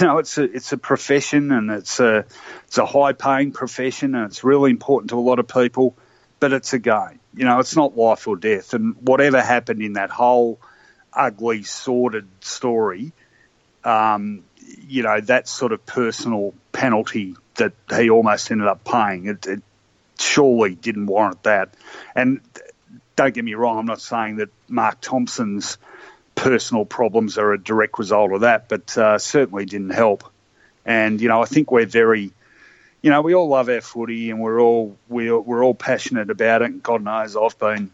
You 0.00 0.06
know, 0.06 0.18
it's 0.18 0.38
a 0.38 0.44
it's 0.44 0.72
a 0.72 0.78
profession 0.78 1.52
and 1.52 1.70
it's 1.70 2.00
a 2.00 2.24
it's 2.66 2.78
a 2.78 2.86
high 2.86 3.12
paying 3.12 3.52
profession 3.52 4.14
and 4.14 4.24
it's 4.24 4.42
really 4.42 4.70
important 4.70 5.10
to 5.10 5.18
a 5.18 5.20
lot 5.20 5.38
of 5.38 5.48
people. 5.48 5.94
But 6.40 6.54
it's 6.54 6.72
a 6.72 6.78
game. 6.78 7.20
You 7.34 7.44
know, 7.44 7.58
it's 7.60 7.76
not 7.76 7.96
life 7.96 8.26
or 8.28 8.36
death. 8.36 8.74
And 8.74 8.96
whatever 9.00 9.40
happened 9.40 9.82
in 9.82 9.94
that 9.94 10.10
whole 10.10 10.60
ugly, 11.12 11.62
sordid 11.62 12.28
story, 12.40 13.12
um, 13.84 14.44
you 14.86 15.02
know, 15.02 15.20
that 15.20 15.48
sort 15.48 15.72
of 15.72 15.84
personal 15.86 16.54
penalty 16.72 17.36
that 17.56 17.72
he 17.90 18.10
almost 18.10 18.50
ended 18.50 18.66
up 18.66 18.84
paying. 18.84 19.26
It, 19.26 19.46
it 19.46 19.62
surely 20.18 20.74
didn't 20.74 21.06
warrant 21.06 21.42
that. 21.44 21.74
And 22.14 22.40
don't 23.16 23.34
get 23.34 23.44
me 23.44 23.54
wrong, 23.54 23.78
I'm 23.78 23.86
not 23.86 24.00
saying 24.00 24.36
that 24.36 24.50
Mark 24.68 25.00
Thompson's 25.00 25.78
personal 26.34 26.84
problems 26.84 27.38
are 27.38 27.52
a 27.52 27.62
direct 27.62 27.98
result 27.98 28.32
of 28.32 28.40
that, 28.40 28.68
but 28.68 28.96
uh, 28.96 29.18
certainly 29.18 29.64
didn't 29.66 29.90
help. 29.90 30.24
And 30.84 31.20
you 31.20 31.28
know, 31.28 31.42
I 31.42 31.44
think 31.44 31.70
we're 31.70 31.86
very, 31.86 32.32
you 33.02 33.10
know, 33.10 33.20
we 33.20 33.34
all 33.34 33.48
love 33.48 33.68
our 33.68 33.80
footy 33.80 34.30
and 34.30 34.40
we're 34.40 34.60
all 34.60 34.96
we're, 35.08 35.38
we're 35.38 35.64
all 35.64 35.74
passionate 35.74 36.30
about 36.30 36.62
it. 36.62 36.82
God 36.82 37.02
knows 37.02 37.36
I've 37.36 37.58
been 37.58 37.90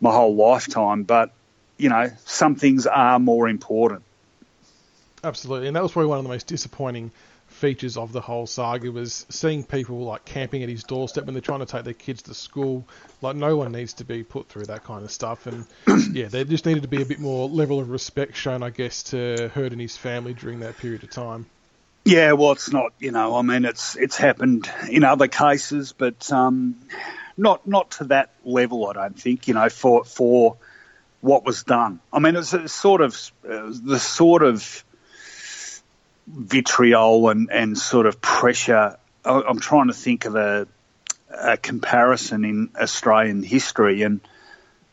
my 0.00 0.10
whole 0.10 0.34
lifetime, 0.34 1.04
but 1.04 1.30
you 1.76 1.90
know, 1.90 2.10
some 2.24 2.56
things 2.56 2.86
are 2.86 3.18
more 3.18 3.48
important. 3.48 4.02
Absolutely, 5.22 5.68
and 5.68 5.76
that 5.76 5.82
was 5.82 5.92
probably 5.92 6.08
one 6.08 6.18
of 6.18 6.24
the 6.24 6.30
most 6.30 6.46
disappointing 6.46 7.12
features 7.46 7.96
of 7.96 8.12
the 8.12 8.20
whole 8.20 8.46
saga 8.46 8.90
was 8.90 9.26
seeing 9.28 9.62
people 9.62 10.04
like 10.04 10.24
camping 10.24 10.62
at 10.62 10.68
his 10.68 10.82
doorstep 10.84 11.26
when 11.26 11.34
they're 11.34 11.40
trying 11.42 11.60
to 11.60 11.66
take 11.66 11.84
their 11.84 11.92
kids 11.92 12.22
to 12.22 12.34
school. 12.34 12.84
Like 13.20 13.36
no 13.36 13.56
one 13.56 13.70
needs 13.72 13.92
to 13.94 14.04
be 14.04 14.24
put 14.24 14.48
through 14.48 14.66
that 14.66 14.82
kind 14.82 15.04
of 15.04 15.10
stuff, 15.12 15.46
and 15.46 15.66
yeah, 16.16 16.28
there 16.28 16.44
just 16.44 16.66
needed 16.66 16.82
to 16.82 16.88
be 16.88 17.02
a 17.02 17.06
bit 17.06 17.20
more 17.20 17.48
level 17.48 17.78
of 17.78 17.90
respect 17.90 18.36
shown, 18.36 18.62
I 18.62 18.70
guess, 18.70 19.02
to 19.04 19.50
Hird 19.54 19.72
and 19.72 19.80
his 19.80 19.96
family 19.96 20.34
during 20.34 20.60
that 20.60 20.78
period 20.78 21.04
of 21.04 21.10
time. 21.10 21.46
Yeah, 22.04 22.32
well, 22.32 22.52
it's 22.52 22.72
not. 22.72 22.92
You 22.98 23.12
know, 23.12 23.36
I 23.36 23.42
mean, 23.42 23.64
it's 23.64 23.96
it's 23.96 24.16
happened 24.16 24.70
in 24.90 25.04
other 25.04 25.28
cases, 25.28 25.94
but 25.96 26.30
um, 26.32 26.76
not 27.36 27.66
not 27.66 27.92
to 27.92 28.04
that 28.04 28.30
level. 28.44 28.88
I 28.88 28.92
don't 28.94 29.18
think. 29.18 29.46
You 29.46 29.54
know, 29.54 29.68
for 29.68 30.04
for 30.04 30.56
what 31.20 31.44
was 31.44 31.62
done. 31.62 32.00
I 32.12 32.18
mean, 32.18 32.34
it's 32.34 32.72
sort 32.72 33.00
of 33.00 33.14
uh, 33.48 33.70
the 33.72 33.98
sort 34.00 34.42
of 34.42 34.84
vitriol 36.26 37.28
and, 37.28 37.50
and 37.50 37.78
sort 37.78 38.06
of 38.06 38.20
pressure. 38.20 38.96
I'm 39.24 39.60
trying 39.60 39.86
to 39.86 39.94
think 39.94 40.24
of 40.24 40.34
a, 40.34 40.66
a 41.30 41.56
comparison 41.56 42.44
in 42.44 42.70
Australian 42.76 43.44
history, 43.44 44.02
and 44.02 44.20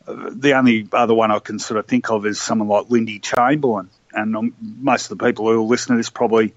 the 0.06 0.54
only 0.54 0.88
other 0.92 1.14
one 1.14 1.32
I 1.32 1.40
can 1.40 1.58
sort 1.58 1.78
of 1.78 1.86
think 1.86 2.10
of 2.10 2.26
is 2.26 2.40
someone 2.40 2.68
like 2.68 2.90
Lindy 2.90 3.18
Chamberlain. 3.18 3.90
And 4.12 4.36
um, 4.36 4.54
most 4.60 5.10
of 5.10 5.18
the 5.18 5.24
people 5.24 5.46
who 5.46 5.60
are 5.60 5.66
listening 5.66 5.96
to 5.96 5.98
this 5.98 6.10
probably 6.10 6.54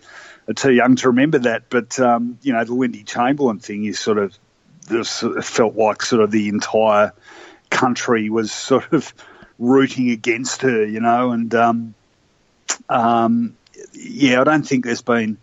are 0.47 0.53
too 0.53 0.73
young 0.73 0.95
to 0.97 1.09
remember 1.09 1.39
that. 1.39 1.69
But 1.69 1.99
um, 1.99 2.37
you 2.41 2.53
know, 2.53 2.63
the 2.63 2.73
Lindy 2.73 3.03
Chamberlain 3.03 3.59
thing 3.59 3.85
is 3.85 3.99
sort 3.99 4.17
of 4.17 4.37
it 4.89 5.05
felt 5.43 5.75
like 5.75 6.01
sort 6.01 6.21
of 6.21 6.31
the 6.31 6.49
entire 6.49 7.13
country 7.69 8.29
was 8.29 8.51
sort 8.51 8.91
of 8.93 9.13
rooting 9.57 10.09
against 10.11 10.61
her, 10.61 10.85
you 10.85 10.99
know, 10.99 11.31
and 11.31 11.53
um, 11.55 11.95
um, 12.89 13.57
yeah, 13.93 14.41
I 14.41 14.43
don't 14.43 14.63
think 14.63 14.85
there's 14.85 15.01
been 15.01 15.37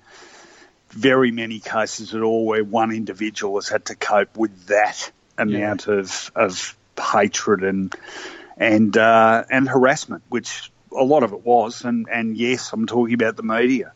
very 0.91 1.31
many 1.31 1.61
cases 1.61 2.15
at 2.15 2.23
all 2.23 2.47
where 2.47 2.65
one 2.65 2.93
individual 2.93 3.57
has 3.57 3.69
had 3.69 3.87
to 3.87 3.95
cope 3.95 4.37
with 4.37 4.67
that 4.67 5.11
amount 5.39 5.87
yeah. 5.87 5.95
of 5.95 6.33
of 6.35 6.77
hatred 7.01 7.63
and 7.63 7.95
and 8.57 8.97
uh, 8.97 9.45
and 9.51 9.69
harassment, 9.69 10.23
which 10.29 10.71
a 10.97 11.05
lot 11.05 11.23
of 11.23 11.33
it 11.33 11.45
was. 11.45 11.85
And 11.85 12.09
and 12.11 12.37
yes, 12.37 12.73
I'm 12.73 12.87
talking 12.87 13.15
about 13.15 13.37
the 13.37 13.43
media. 13.43 13.93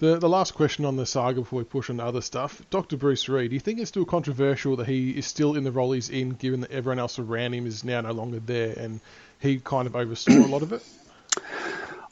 The, 0.00 0.18
the 0.18 0.28
last 0.28 0.54
question 0.54 0.84
on 0.84 0.96
the 0.96 1.06
saga 1.06 1.40
before 1.40 1.58
we 1.58 1.64
push 1.64 1.88
on 1.88 2.00
other 2.00 2.20
stuff. 2.20 2.62
Dr. 2.70 2.96
Bruce 2.96 3.28
Reid, 3.28 3.50
do 3.50 3.54
you 3.54 3.60
think 3.60 3.78
it's 3.78 3.88
still 3.88 4.04
controversial 4.04 4.76
that 4.76 4.88
he 4.88 5.10
is 5.12 5.26
still 5.26 5.54
in 5.54 5.62
the 5.62 5.70
role 5.70 5.92
he's 5.92 6.10
in, 6.10 6.30
given 6.30 6.60
that 6.62 6.72
everyone 6.72 6.98
else 6.98 7.18
around 7.18 7.54
him 7.54 7.66
is 7.66 7.84
now 7.84 8.00
no 8.00 8.10
longer 8.10 8.40
there 8.40 8.74
and 8.76 9.00
he 9.38 9.58
kind 9.58 9.86
of 9.86 9.94
oversaw 9.94 10.32
a 10.32 10.48
lot 10.48 10.62
of 10.62 10.72
it? 10.72 10.82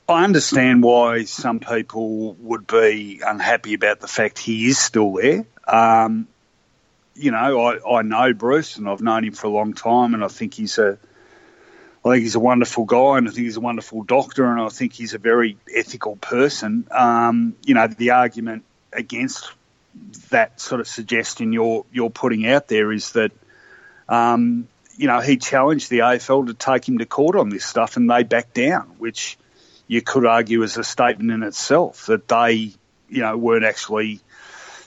I 0.09 0.25
understand 0.25 0.83
why 0.83 1.25
some 1.25 1.59
people 1.59 2.35
would 2.35 2.67
be 2.67 3.21
unhappy 3.25 3.75
about 3.75 4.01
the 4.01 4.09
fact 4.09 4.39
he 4.39 4.67
is 4.67 4.79
still 4.79 5.13
there. 5.15 5.45
Um, 5.67 6.29
you 7.15 7.31
know, 7.31 7.61
I, 7.61 7.99
I 7.99 8.03
know 8.03 8.33
Bruce 8.33 8.77
and 8.77 8.89
I've 8.89 9.01
known 9.01 9.25
him 9.25 9.33
for 9.33 9.49
a 9.49 9.51
long 9.51 9.75
time, 9.75 10.15
and 10.15 10.25
I 10.25 10.29
think 10.29 10.55
he's 10.55 10.79
a 10.79 10.99
I 12.05 12.11
think 12.11 12.23
he's 12.23 12.35
a 12.35 12.41
wonderful 12.41 12.85
guy, 12.85 13.19
and 13.19 13.29
I 13.29 13.31
think 13.31 13.45
he's 13.45 13.57
a 13.57 13.61
wonderful 13.61 14.03
doctor, 14.03 14.51
and 14.51 14.61
I 14.61 14.69
think 14.69 14.93
he's 14.93 15.15
a 15.15 15.19
very 15.19 15.57
ethical 15.73 16.17
person. 16.17 16.87
Um, 16.91 17.55
you 17.65 17.75
know, 17.75 17.87
the 17.87 18.11
argument 18.11 18.65
against 18.93 19.53
that 20.31 20.61
sort 20.61 20.81
of 20.81 20.89
suggestion 20.89 21.53
you're 21.53 21.85
you're 21.93 22.11
putting 22.11 22.47
out 22.47 22.67
there 22.67 22.91
is 22.93 23.13
that 23.13 23.31
um, 24.09 24.67
you 24.97 25.07
know 25.07 25.21
he 25.21 25.37
challenged 25.37 25.91
the 25.91 26.01
AFL 26.01 26.47
to 26.49 26.55
take 26.55 26.89
him 26.89 26.99
to 26.99 27.07
court 27.07 27.37
on 27.37 27.51
this 27.51 27.65
stuff, 27.65 27.97
and 27.97 28.11
they 28.11 28.25
backed 28.25 28.55
down, 28.55 28.95
which 28.99 29.39
you 29.87 30.03
could 30.03 30.27
argue 30.27 30.63
is 30.63 30.77
a 30.79 30.85
statement 30.85 31.31
in 31.31 31.43
itself 31.43 32.07
that 32.07 32.27
they, 32.27 32.73
you 33.11 33.21
know, 33.21 33.37
weren't 33.37 33.65
actually 33.65 34.21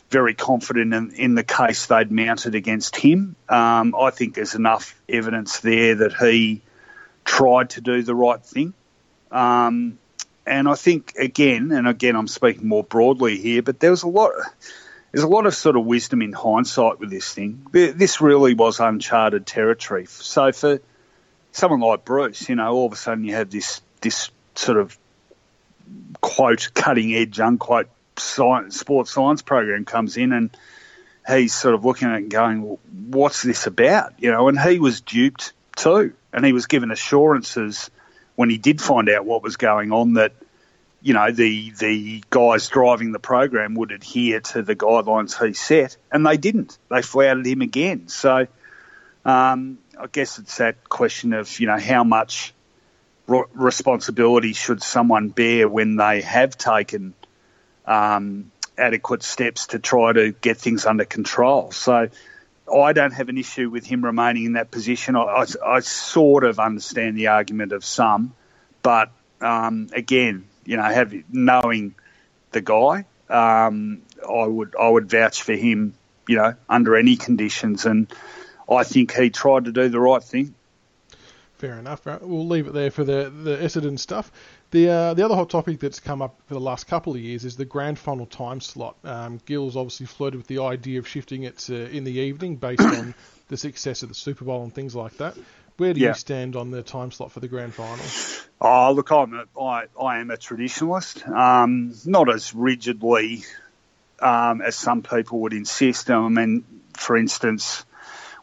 very 0.10 0.34
confident 0.34 0.94
in, 0.94 1.12
in 1.12 1.36
the 1.36 1.44
case 1.44 1.86
they'd 1.86 2.12
mounted 2.12 2.56
against 2.56 2.96
him. 2.96 3.36
Um, 3.48 3.96
I 3.96 4.10
think 4.12 4.34
there's 4.34 4.56
enough 4.56 5.00
evidence 5.08 5.60
there 5.60 5.96
that 5.96 6.14
he 6.14 6.62
tried 7.26 7.72
to 7.72 7.82
do 7.82 8.04
the 8.04 8.16
right 8.16 8.42
thing. 8.42 8.74
Um, 9.32 9.98
and 10.46 10.70
I 10.70 10.76
think 10.76 11.16
again, 11.18 11.72
and 11.72 11.88
again, 11.88 12.16
I'm 12.16 12.28
speaking 12.28 12.68
more 12.68 12.84
broadly 12.84 13.38
here, 13.38 13.62
but 13.62 13.80
there 13.80 13.92
was 13.92 14.04
a 14.04 14.08
lot. 14.08 14.32
There's 15.12 15.24
a 15.24 15.28
lot 15.30 15.46
of 15.46 15.56
sort 15.56 15.76
of 15.76 15.86
wisdom 15.86 16.22
in 16.22 16.34
hindsight 16.34 17.00
with 17.00 17.10
this 17.10 17.34
thing. 17.34 17.66
This 17.72 18.22
really 18.22 18.54
was 18.54 18.80
uncharted 18.80 19.46
territory. 19.46 20.06
So 20.08 20.52
for 20.52 20.82
someone 21.54 21.80
like 21.80 22.06
Bruce, 22.06 22.50
you 22.50 22.56
know, 22.56 22.74
all 22.74 22.86
of 22.86 22.92
a 22.94 22.98
sudden 22.98 23.24
you 23.24 23.34
have 23.36 23.50
this 23.50 23.82
this 24.02 24.30
sort 24.56 24.78
of 24.78 24.98
quote 26.22 26.70
cutting 26.74 27.14
edge 27.16 27.40
unquote 27.40 27.88
science, 28.18 28.80
sports 28.80 29.12
science 29.12 29.42
program 29.42 29.86
comes 29.86 30.18
in 30.18 30.34
and 30.34 30.56
he's 31.28 31.54
sort 31.54 31.76
of 31.76 31.86
looking 31.86 32.08
at 32.08 32.16
it 32.16 32.24
and 32.24 32.32
going, 32.32 32.62
well, 32.62 32.80
what's 33.10 33.42
this 33.42 33.68
about? 33.68 34.14
You 34.20 34.32
know, 34.32 34.48
and 34.48 34.60
he 34.60 34.80
was 34.80 35.02
duped 35.02 35.54
too. 35.76 36.14
And 36.36 36.46
he 36.46 36.52
was 36.52 36.68
given 36.68 36.92
assurances 36.92 37.90
when 38.36 38.50
he 38.50 38.58
did 38.58 38.82
find 38.82 39.10
out 39.10 39.26
what 39.26 39.42
was 39.42 39.56
going 39.56 39.94
on 39.94 40.16
that, 40.16 40.34
you 41.02 41.14
know, 41.14 41.32
the, 41.32 41.72
the 41.72 42.22
guys 42.30 42.68
driving 42.68 43.14
the 43.14 43.20
program 43.20 43.74
would 43.76 43.94
adhere 43.94 44.42
to 44.42 44.62
the 44.62 44.76
guidelines 44.76 45.42
he 45.44 45.54
set, 45.54 45.96
and 46.12 46.26
they 46.26 46.36
didn't. 46.36 46.78
They 46.90 47.02
flouted 47.02 47.48
him 47.48 47.62
again. 47.62 48.10
So 48.10 48.48
um, 49.24 49.78
I 49.98 50.08
guess 50.12 50.38
it's 50.38 50.58
that 50.58 50.90
question 50.90 51.32
of, 51.32 51.58
you 51.60 51.68
know, 51.68 51.80
how 51.80 52.04
much 52.04 52.54
responsibility 53.28 54.52
should 54.52 54.84
someone 54.84 55.30
bear 55.30 55.70
when 55.70 55.96
they 55.96 56.22
have 56.22 56.58
taken 56.58 57.14
um, 57.86 58.52
adequate 58.78 59.24
steps 59.24 59.68
to 59.68 59.80
try 59.80 60.12
to 60.12 60.34
get 60.34 60.58
things 60.58 60.86
under 60.86 61.06
control. 61.06 61.72
So 61.72 62.10
I 62.74 62.94
don't 62.94 63.12
have 63.12 63.30
an 63.30 63.38
issue 63.38 63.70
with 63.70 63.86
him 63.86 64.04
remaining 64.04 64.46
in 64.46 64.54
that 64.54 64.72
position. 64.72 65.16
I, 65.16 65.22
I, 65.22 65.46
I 65.66 65.80
sort 65.82 66.44
of 66.44 66.60
understand 66.60 67.18
the 67.18 67.28
argument 67.28 67.72
of 67.72 67.86
some, 67.86 68.34
but 68.82 69.12
um, 69.42 69.90
again, 69.94 70.46
you 70.66 70.78
know, 70.78 70.84
have 70.84 71.14
knowing 71.32 71.96
the 72.52 72.62
guy, 72.62 73.06
um, 73.30 74.02
I 74.28 74.46
would 74.46 74.76
I 74.80 74.90
would 74.90 75.10
vouch 75.10 75.44
for 75.44 75.54
him, 75.54 75.94
you 76.28 76.38
know, 76.38 76.56
under 76.68 76.96
any 76.96 77.18
conditions, 77.18 77.86
and 77.86 78.12
I 78.70 78.84
think 78.84 79.14
he 79.14 79.30
tried 79.30 79.66
to 79.66 79.72
do 79.72 79.90
the 79.90 80.00
right 80.00 80.24
thing. 80.24 80.56
Fair 81.58 81.78
enough. 81.80 82.06
We'll 82.06 82.48
leave 82.48 82.68
it 82.68 82.74
there 82.74 82.92
for 82.92 83.04
the 83.04 83.30
the 83.30 83.58
Essendon 83.58 84.00
stuff. 84.00 84.32
The 84.76 84.90
uh, 84.90 85.14
the 85.14 85.24
other 85.24 85.36
hot 85.36 85.50
topic 85.50 85.80
that's 85.80 86.02
come 86.02 86.22
up 86.22 86.38
for 86.48 86.54
the 86.54 86.60
last 86.60 86.88
couple 86.88 87.14
of 87.14 87.20
years 87.22 87.46
is 87.46 87.56
the 87.56 87.64
grand 87.64 87.98
final 87.98 88.26
time 88.26 88.60
slot. 88.60 88.98
Um, 89.06 89.40
Gill's 89.46 89.78
obviously 89.78 90.06
flirted 90.06 90.38
with 90.38 90.48
the 90.48 90.60
idea 90.64 91.00
of 91.00 91.08
shifting 91.08 91.44
it 91.44 91.60
to 91.60 91.90
in 91.96 92.04
the 92.04 92.12
evening 92.12 92.58
based 92.58 92.82
on 92.82 93.16
the 93.48 93.56
success 93.56 94.04
of 94.04 94.10
the 94.10 94.16
Super 94.16 94.44
Bowl 94.44 94.64
and 94.64 94.76
things 94.76 94.94
like 94.94 95.16
that. 95.20 95.38
Where 95.78 95.94
do 95.94 96.02
yeah. 96.02 96.10
you 96.10 96.14
stand 96.16 96.58
on 96.58 96.72
the 96.72 96.84
time 96.84 97.12
slot 97.12 97.32
for 97.32 97.40
the 97.40 97.48
grand 97.48 97.74
final? 97.74 98.04
Oh, 98.60 98.92
look, 98.92 99.14
I'm 99.14 99.34
a, 99.34 99.46
I, 99.58 99.86
I 99.98 100.20
am 100.20 100.30
a 100.30 100.36
traditionalist. 100.36 101.26
Um, 101.26 101.94
not 102.06 102.30
as 102.30 102.54
rigidly 102.54 103.46
um, 104.20 104.62
as 104.62 104.76
some 104.76 105.04
people 105.04 105.40
would 105.40 105.54
insist. 105.54 106.10
I 106.10 106.28
mean, 106.28 106.66
for 106.98 107.16
instance, 107.16 107.86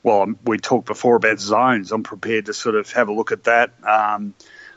well, 0.02 0.32
we 0.46 0.56
talked 0.56 0.86
before 0.86 1.16
about 1.16 1.40
zones. 1.40 1.92
I'm 1.92 2.04
prepared 2.04 2.46
to 2.46 2.54
sort 2.54 2.76
of 2.76 2.90
have 2.92 3.08
a 3.08 3.12
look 3.12 3.32
at 3.32 3.44
that. 3.44 3.72
Um, 3.86 4.32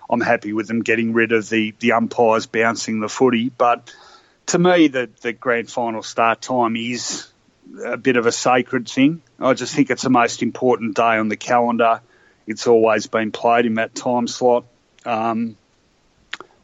I'm 0.10 0.22
happy 0.22 0.54
with 0.54 0.68
them 0.68 0.82
getting 0.82 1.14
rid 1.14 1.32
of 1.32 1.50
the, 1.50 1.74
the 1.80 1.94
umpires 1.94 2.46
bouncing 2.46 3.00
the 3.00 3.10
footy. 3.10 3.50
But 3.50 3.94
to 4.48 4.60
me, 4.60 4.88
the, 4.88 5.10
the 5.22 5.34
grand 5.34 5.70
final 5.70 6.04
start 6.04 6.42
time 6.42 6.76
is 6.76 7.28
a 7.84 7.98
bit 7.98 8.18
of 8.18 8.26
a 8.26 8.32
sacred 8.32 8.88
thing. 8.88 9.22
I 9.40 9.54
just 9.54 9.76
think 9.76 9.90
it's 9.90 10.04
the 10.04 10.10
most 10.10 10.44
important 10.44 10.96
day 10.96 11.18
on 11.18 11.30
the 11.30 11.36
calendar. 11.36 12.02
It's 12.46 12.68
always 12.68 13.08
been 13.08 13.32
played 13.32 13.66
in 13.66 13.76
that 13.76 13.96
time 13.96 14.28
slot. 14.28 14.66
Um, 15.06 15.58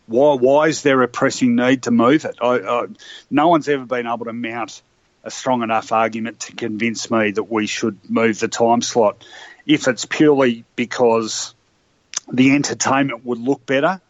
why, 0.06 0.36
why 0.36 0.68
is 0.68 0.84
there 0.84 1.02
a 1.02 1.08
pressing 1.08 1.56
need 1.56 1.84
to 1.84 1.92
move 1.92 2.26
it? 2.26 2.38
I, 2.42 2.60
I, 2.60 2.86
no 3.30 3.48
one's 3.48 3.68
ever 3.68 3.86
been 3.86 4.08
able 4.08 4.26
to 4.26 4.34
mount 4.34 4.82
a 5.24 5.32
strong 5.32 5.64
enough 5.64 5.92
argument 5.92 6.42
to 6.42 6.56
convince 6.56 7.10
me 7.10 7.32
that 7.32 7.44
we 7.44 7.68
should 7.68 7.98
move 8.10 8.40
the 8.40 8.48
time 8.48 8.82
slot. 8.82 9.24
If 9.66 9.88
it's 9.88 10.06
purely 10.06 10.66
because 10.76 11.54
the 12.32 12.56
entertainment 12.56 13.26
would 13.26 13.40
look 13.40 13.66
better, 13.66 14.02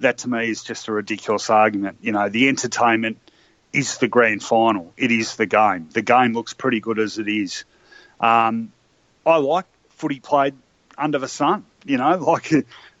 that 0.00 0.18
to 0.18 0.28
me 0.28 0.48
is 0.48 0.62
just 0.62 0.88
a 0.88 0.92
ridiculous 0.92 1.50
argument. 1.50 1.98
You 2.00 2.12
know, 2.12 2.28
the 2.28 2.48
entertainment 2.48 3.18
is 3.72 3.98
the 3.98 4.08
grand 4.08 4.42
final. 4.42 4.92
It 4.96 5.10
is 5.10 5.36
the 5.36 5.46
game. 5.46 5.88
The 5.92 6.02
game 6.02 6.32
looks 6.32 6.54
pretty 6.54 6.80
good 6.80 6.98
as 6.98 7.18
it 7.18 7.28
is. 7.28 7.64
Um, 8.20 8.72
I 9.26 9.36
like 9.36 9.66
footy 9.90 10.20
played 10.20 10.54
under 10.96 11.18
the 11.18 11.28
sun. 11.28 11.64
You 11.84 11.98
know, 11.98 12.16
like 12.18 12.50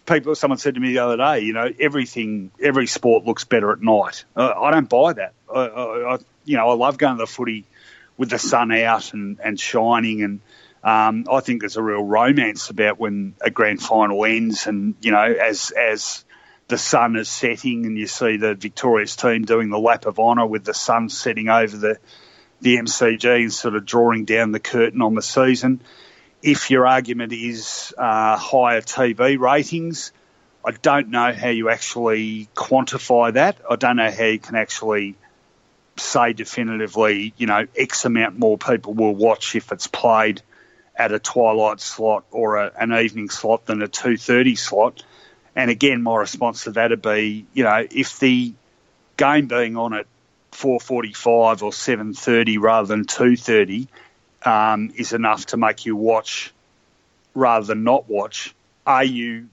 people. 0.06 0.34
Someone 0.34 0.58
said 0.58 0.74
to 0.74 0.80
me 0.80 0.92
the 0.92 0.98
other 0.98 1.16
day, 1.16 1.40
you 1.40 1.52
know, 1.52 1.70
everything, 1.78 2.50
every 2.60 2.86
sport 2.86 3.24
looks 3.24 3.44
better 3.44 3.72
at 3.72 3.80
night. 3.80 4.24
Uh, 4.36 4.52
I 4.56 4.70
don't 4.70 4.88
buy 4.88 5.12
that. 5.14 5.32
I, 5.52 5.60
I, 5.60 6.18
you 6.44 6.56
know, 6.56 6.68
I 6.68 6.74
love 6.74 6.98
going 6.98 7.16
to 7.16 7.22
the 7.22 7.26
footy 7.26 7.64
with 8.16 8.30
the 8.30 8.38
sun 8.38 8.72
out 8.72 9.12
and, 9.12 9.38
and 9.42 9.58
shining. 9.58 10.22
And 10.22 10.40
um, 10.84 11.24
I 11.32 11.40
think 11.40 11.62
there's 11.62 11.78
a 11.78 11.82
real 11.82 12.04
romance 12.04 12.68
about 12.68 13.00
when 13.00 13.34
a 13.40 13.50
grand 13.50 13.80
final 13.80 14.24
ends. 14.26 14.66
And, 14.66 14.94
you 15.00 15.12
know, 15.12 15.22
as, 15.22 15.70
as 15.70 16.24
the 16.68 16.76
sun 16.76 17.16
is 17.16 17.28
setting 17.28 17.86
and 17.86 17.96
you 17.96 18.06
see 18.06 18.36
the 18.36 18.54
victorious 18.54 19.16
team 19.16 19.46
doing 19.46 19.70
the 19.70 19.78
lap 19.78 20.04
of 20.04 20.18
honour 20.18 20.46
with 20.46 20.64
the 20.64 20.74
sun 20.74 21.08
setting 21.08 21.48
over 21.48 21.76
the 21.76 21.98
the 22.60 22.76
MCG 22.76 23.42
and 23.42 23.52
sort 23.52 23.74
of 23.74 23.84
drawing 23.84 24.24
down 24.24 24.52
the 24.52 24.60
curtain 24.60 25.02
on 25.02 25.14
the 25.14 25.20
season. 25.20 25.82
If 26.42 26.70
your 26.70 26.86
argument 26.86 27.32
is 27.32 27.92
uh, 27.98 28.38
higher 28.38 28.80
TV 28.80 29.38
ratings, 29.38 30.12
I 30.64 30.70
don't 30.70 31.08
know 31.08 31.32
how 31.32 31.50
you 31.50 31.68
actually 31.68 32.48
quantify 32.54 33.34
that. 33.34 33.58
I 33.68 33.76
don't 33.76 33.96
know 33.96 34.10
how 34.10 34.24
you 34.24 34.38
can 34.38 34.54
actually 34.54 35.16
say 35.98 36.32
definitively, 36.32 37.34
you 37.36 37.46
know, 37.46 37.66
X 37.76 38.06
amount 38.06 38.38
more 38.38 38.56
people 38.56 38.94
will 38.94 39.14
watch 39.14 39.54
if 39.56 39.70
it's 39.70 39.86
played 39.86 40.40
at 40.96 41.12
a 41.12 41.18
twilight 41.18 41.80
slot 41.80 42.24
or 42.30 42.56
a, 42.56 42.72
an 42.78 42.92
evening 42.92 43.28
slot 43.28 43.66
than 43.66 43.82
a 43.82 43.88
2.30 43.88 44.58
slot. 44.58 45.04
And 45.56 45.70
again, 45.70 46.02
my 46.02 46.16
response 46.16 46.64
to 46.64 46.72
that 46.72 46.90
would 46.90 47.02
be, 47.02 47.46
you 47.52 47.64
know, 47.64 47.86
if 47.90 48.18
the 48.18 48.52
game 49.16 49.46
being 49.46 49.76
on 49.76 49.94
at 49.94 50.06
4.45 50.52 51.62
or 51.62 51.70
7.30 51.70 52.60
rather 52.60 52.88
than 52.88 53.04
2.30 53.04 53.88
um, 54.46 54.92
is 54.96 55.12
enough 55.12 55.46
to 55.46 55.56
make 55.56 55.84
you 55.86 55.96
watch 55.96 56.52
rather 57.34 57.66
than 57.66 57.84
not 57.84 58.08
watch, 58.08 58.54
are 58.86 59.04
you 59.04 59.48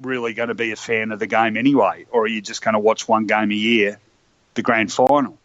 really 0.00 0.32
going 0.32 0.48
to 0.48 0.54
be 0.54 0.72
a 0.72 0.76
fan 0.76 1.12
of 1.12 1.18
the 1.18 1.26
game 1.26 1.56
anyway? 1.56 2.06
Or 2.10 2.22
are 2.22 2.28
you 2.28 2.40
just 2.40 2.62
going 2.62 2.74
to 2.74 2.78
watch 2.78 3.08
one 3.08 3.26
game 3.26 3.50
a 3.50 3.54
year, 3.54 3.98
the 4.54 4.62
grand 4.62 4.92
final? 4.92 5.36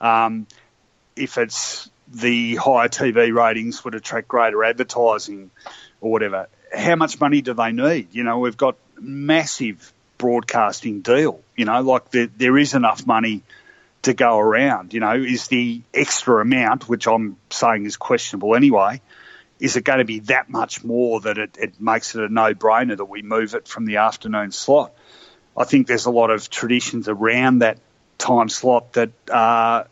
Um, 0.00 0.46
if 1.16 1.38
it's 1.38 1.88
the 2.12 2.56
higher 2.56 2.88
TV 2.88 3.34
ratings 3.34 3.84
would 3.84 3.94
attract 3.94 4.28
greater 4.28 4.62
advertising 4.64 5.50
or 6.00 6.10
whatever, 6.12 6.48
how 6.74 6.96
much 6.96 7.20
money 7.20 7.40
do 7.40 7.54
they 7.54 7.72
need? 7.72 8.08
You 8.14 8.24
know, 8.24 8.38
we've 8.38 8.56
got 8.56 8.76
massive 9.00 9.92
broadcasting 10.18 11.00
deal. 11.00 11.40
You 11.56 11.64
know, 11.64 11.80
like 11.80 12.10
there, 12.10 12.26
there 12.26 12.58
is 12.58 12.74
enough 12.74 13.06
money 13.06 13.42
to 14.02 14.14
go 14.14 14.38
around. 14.38 14.94
You 14.94 15.00
know, 15.00 15.14
is 15.14 15.48
the 15.48 15.82
extra 15.92 16.40
amount, 16.40 16.88
which 16.88 17.06
I'm 17.06 17.36
saying 17.50 17.86
is 17.86 17.96
questionable 17.96 18.54
anyway, 18.54 19.00
is 19.58 19.76
it 19.76 19.84
going 19.84 20.00
to 20.00 20.04
be 20.04 20.20
that 20.20 20.50
much 20.50 20.84
more 20.84 21.20
that 21.20 21.38
it, 21.38 21.56
it 21.58 21.80
makes 21.80 22.14
it 22.14 22.22
a 22.22 22.28
no-brainer 22.28 22.96
that 22.96 23.04
we 23.04 23.22
move 23.22 23.54
it 23.54 23.68
from 23.68 23.84
the 23.84 23.98
afternoon 23.98 24.50
slot? 24.50 24.92
I 25.56 25.64
think 25.64 25.86
there's 25.86 26.06
a 26.06 26.10
lot 26.10 26.30
of 26.30 26.50
traditions 26.50 27.08
around 27.08 27.60
that 27.60 27.78
time 28.18 28.48
slot 28.48 28.94
that 28.94 29.10
are 29.30 29.86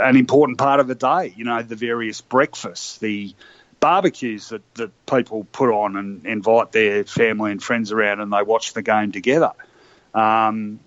an 0.00 0.16
important 0.16 0.58
part 0.58 0.80
of 0.80 0.88
the 0.88 0.94
day. 0.94 1.32
You 1.36 1.44
know, 1.44 1.62
the 1.62 1.76
various 1.76 2.20
breakfasts, 2.20 2.98
the 2.98 3.34
barbecues 3.80 4.48
that, 4.48 4.62
that 4.76 5.06
people 5.06 5.46
put 5.52 5.70
on 5.70 5.96
and 5.96 6.24
invite 6.26 6.72
their 6.72 7.04
family 7.04 7.52
and 7.52 7.62
friends 7.62 7.92
around 7.92 8.20
and 8.20 8.32
they 8.32 8.42
watch 8.42 8.72
the 8.72 8.82
game 8.82 9.12
together. 9.12 9.52
Um, 10.14 10.80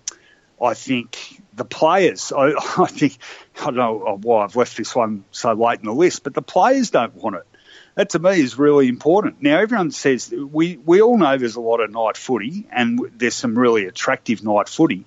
I 0.60 0.74
think 0.74 1.40
the 1.54 1.64
players, 1.64 2.32
I, 2.36 2.54
I, 2.78 2.86
think, 2.86 3.18
I 3.60 3.66
don't 3.66 3.76
know 3.76 4.18
why 4.20 4.42
I've 4.42 4.56
left 4.56 4.76
this 4.76 4.94
one 4.94 5.24
so 5.30 5.52
late 5.52 5.78
in 5.78 5.86
the 5.86 5.94
list, 5.94 6.24
but 6.24 6.34
the 6.34 6.42
players 6.42 6.90
don't 6.90 7.14
want 7.14 7.36
it. 7.36 7.46
That 7.94 8.10
to 8.10 8.18
me 8.18 8.40
is 8.40 8.58
really 8.58 8.88
important. 8.88 9.42
Now, 9.42 9.58
everyone 9.58 9.90
says 9.90 10.32
we, 10.32 10.76
we 10.76 11.00
all 11.00 11.18
know 11.18 11.36
there's 11.36 11.56
a 11.56 11.60
lot 11.60 11.80
of 11.80 11.90
night 11.90 12.16
footy 12.16 12.66
and 12.70 13.00
there's 13.16 13.34
some 13.34 13.58
really 13.58 13.86
attractive 13.86 14.42
night 14.42 14.68
footy, 14.68 15.04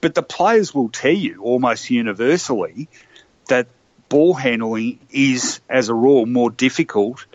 but 0.00 0.14
the 0.14 0.22
players 0.22 0.74
will 0.74 0.88
tell 0.88 1.12
you 1.12 1.42
almost 1.42 1.90
universally 1.90 2.88
that 3.46 3.68
ball 4.08 4.34
handling 4.34 5.00
is, 5.10 5.60
as 5.68 5.88
a 5.88 5.94
rule, 5.94 6.26
more 6.26 6.50
difficult 6.50 7.26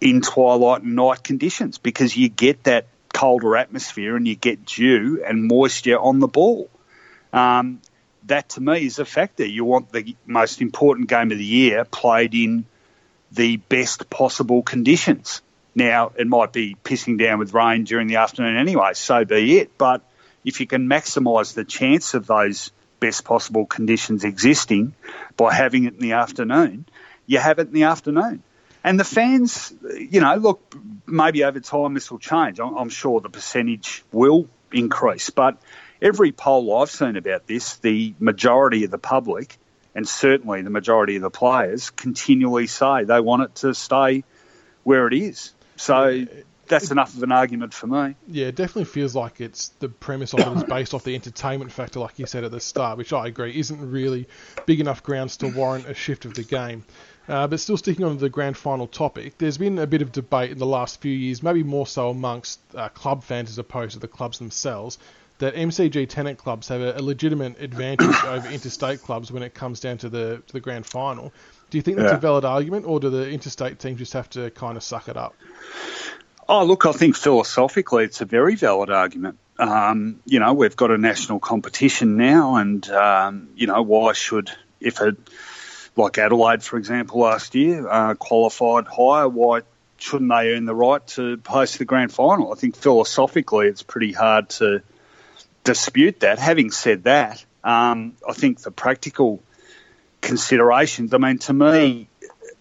in 0.00 0.20
twilight 0.20 0.82
and 0.82 0.94
night 0.96 1.22
conditions 1.24 1.78
because 1.78 2.16
you 2.16 2.28
get 2.28 2.64
that 2.64 2.86
colder 3.12 3.56
atmosphere 3.56 4.16
and 4.16 4.28
you 4.28 4.36
get 4.36 4.66
dew 4.66 5.24
and 5.26 5.44
moisture 5.44 5.98
on 5.98 6.18
the 6.18 6.28
ball. 6.28 6.68
Um, 7.32 7.80
that 8.26 8.50
to 8.50 8.60
me 8.60 8.84
is 8.84 8.98
a 8.98 9.04
factor. 9.04 9.46
You 9.46 9.64
want 9.64 9.92
the 9.92 10.16
most 10.26 10.60
important 10.60 11.08
game 11.08 11.32
of 11.32 11.38
the 11.38 11.44
year 11.44 11.84
played 11.84 12.34
in 12.34 12.66
the 13.32 13.56
best 13.56 14.10
possible 14.10 14.62
conditions. 14.62 15.42
Now, 15.74 16.12
it 16.16 16.26
might 16.26 16.52
be 16.52 16.76
pissing 16.84 17.18
down 17.18 17.38
with 17.38 17.54
rain 17.54 17.84
during 17.84 18.08
the 18.08 18.16
afternoon 18.16 18.56
anyway, 18.56 18.92
so 18.94 19.24
be 19.24 19.58
it. 19.58 19.76
But 19.76 20.02
if 20.44 20.60
you 20.60 20.66
can 20.66 20.88
maximise 20.88 21.54
the 21.54 21.64
chance 21.64 22.14
of 22.14 22.26
those 22.26 22.72
best 23.00 23.24
possible 23.24 23.66
conditions 23.66 24.24
existing 24.24 24.94
by 25.36 25.52
having 25.52 25.84
it 25.84 25.94
in 25.94 26.00
the 26.00 26.12
afternoon, 26.12 26.86
you 27.26 27.38
have 27.38 27.58
it 27.58 27.68
in 27.68 27.72
the 27.72 27.84
afternoon. 27.84 28.42
And 28.84 29.00
the 29.00 29.04
fans, 29.04 29.74
you 29.98 30.20
know, 30.20 30.36
look, 30.36 30.76
maybe 31.06 31.42
over 31.44 31.58
time 31.60 31.94
this 31.94 32.10
will 32.10 32.20
change. 32.20 32.60
I'm 32.60 32.88
sure 32.88 33.20
the 33.20 33.28
percentage 33.28 34.04
will 34.12 34.48
increase. 34.72 35.30
But 35.30 35.60
every 36.00 36.30
poll 36.30 36.76
I've 36.76 36.90
seen 36.90 37.16
about 37.16 37.46
this, 37.46 37.78
the 37.78 38.14
majority 38.20 38.84
of 38.84 38.90
the 38.90 38.98
public 38.98 39.58
and 39.96 40.06
certainly 40.06 40.62
the 40.62 40.70
majority 40.70 41.16
of 41.16 41.22
the 41.22 41.30
players 41.30 41.90
continually 41.90 42.66
say 42.66 43.04
they 43.04 43.18
want 43.18 43.42
it 43.42 43.54
to 43.56 43.74
stay 43.74 44.24
where 44.84 45.06
it 45.06 45.14
is. 45.14 45.52
So 45.76 46.26
that's 46.68 46.90
enough 46.90 47.14
of 47.14 47.22
an 47.22 47.32
argument 47.32 47.72
for 47.72 47.86
me. 47.86 48.14
Yeah, 48.28 48.46
it 48.46 48.56
definitely 48.56 48.84
feels 48.84 49.14
like 49.14 49.40
it's 49.40 49.68
the 49.80 49.88
premise 49.88 50.32
of 50.34 50.40
it 50.40 50.56
is 50.56 50.64
based 50.64 50.94
off 50.94 51.04
the 51.04 51.14
entertainment 51.14 51.72
factor, 51.72 52.00
like 52.00 52.18
you 52.18 52.26
said 52.26 52.44
at 52.44 52.50
the 52.50 52.60
start, 52.60 52.98
which 52.98 53.12
I 53.12 53.26
agree 53.26 53.58
isn't 53.58 53.90
really 53.90 54.28
big 54.66 54.80
enough 54.80 55.02
grounds 55.02 55.36
to 55.38 55.48
warrant 55.48 55.88
a 55.88 55.94
shift 55.94 56.24
of 56.24 56.34
the 56.34 56.42
game. 56.42 56.84
Uh, 57.28 57.46
but 57.46 57.58
still 57.58 57.76
sticking 57.76 58.04
on 58.04 58.18
the 58.18 58.28
grand 58.28 58.56
final 58.56 58.86
topic, 58.86 59.36
there's 59.38 59.58
been 59.58 59.78
a 59.78 59.86
bit 59.86 60.00
of 60.00 60.12
debate 60.12 60.52
in 60.52 60.58
the 60.58 60.66
last 60.66 61.00
few 61.00 61.12
years, 61.12 61.42
maybe 61.42 61.62
more 61.62 61.86
so 61.86 62.10
amongst 62.10 62.60
uh, 62.74 62.88
club 62.90 63.24
fans 63.24 63.50
as 63.50 63.58
opposed 63.58 63.94
to 63.94 63.98
the 63.98 64.06
clubs 64.06 64.38
themselves, 64.38 64.98
that 65.38 65.54
MCG 65.54 66.08
tenant 66.08 66.38
clubs 66.38 66.68
have 66.68 66.80
a, 66.80 66.96
a 66.96 67.02
legitimate 67.02 67.60
advantage 67.60 68.14
over 68.24 68.48
interstate 68.48 69.02
clubs 69.02 69.32
when 69.32 69.42
it 69.42 69.54
comes 69.54 69.80
down 69.80 69.98
to 69.98 70.08
the 70.08 70.42
to 70.46 70.52
the 70.52 70.60
grand 70.60 70.86
final. 70.86 71.32
Do 71.70 71.78
you 71.78 71.82
think 71.82 71.96
that's 71.96 72.12
yeah. 72.12 72.16
a 72.16 72.20
valid 72.20 72.44
argument, 72.44 72.86
or 72.86 73.00
do 73.00 73.10
the 73.10 73.28
interstate 73.28 73.80
teams 73.80 73.98
just 73.98 74.12
have 74.12 74.30
to 74.30 74.50
kind 74.50 74.76
of 74.76 74.84
suck 74.84 75.08
it 75.08 75.16
up? 75.16 75.34
Oh, 76.48 76.64
look, 76.64 76.86
I 76.86 76.92
think 76.92 77.16
philosophically 77.16 78.04
it's 78.04 78.20
a 78.20 78.24
very 78.24 78.54
valid 78.54 78.90
argument. 78.90 79.38
Um, 79.58 80.20
you 80.26 80.38
know, 80.38 80.52
we've 80.54 80.76
got 80.76 80.90
a 80.90 80.98
national 80.98 81.40
competition 81.40 82.16
now, 82.16 82.56
and, 82.56 82.88
um, 82.90 83.48
you 83.56 83.66
know, 83.66 83.82
why 83.82 84.12
should, 84.12 84.50
if 84.80 85.00
it, 85.00 85.16
like 85.96 86.18
Adelaide, 86.18 86.62
for 86.62 86.76
example, 86.76 87.20
last 87.20 87.54
year, 87.54 87.88
uh, 87.88 88.14
qualified 88.14 88.86
higher, 88.86 89.28
why 89.28 89.62
shouldn't 89.98 90.30
they 90.30 90.54
earn 90.54 90.66
the 90.66 90.74
right 90.74 91.04
to 91.08 91.40
host 91.44 91.78
the 91.78 91.84
grand 91.84 92.12
final? 92.12 92.52
I 92.52 92.56
think 92.56 92.76
philosophically 92.76 93.66
it's 93.66 93.82
pretty 93.82 94.12
hard 94.12 94.50
to 94.50 94.82
dispute 95.64 96.20
that. 96.20 96.38
Having 96.38 96.70
said 96.70 97.04
that, 97.04 97.44
um, 97.64 98.12
I 98.28 98.34
think 98.34 98.60
the 98.60 98.70
practical 98.70 99.42
considerations, 100.20 101.12
I 101.12 101.18
mean, 101.18 101.38
to 101.38 101.52
me, 101.52 102.08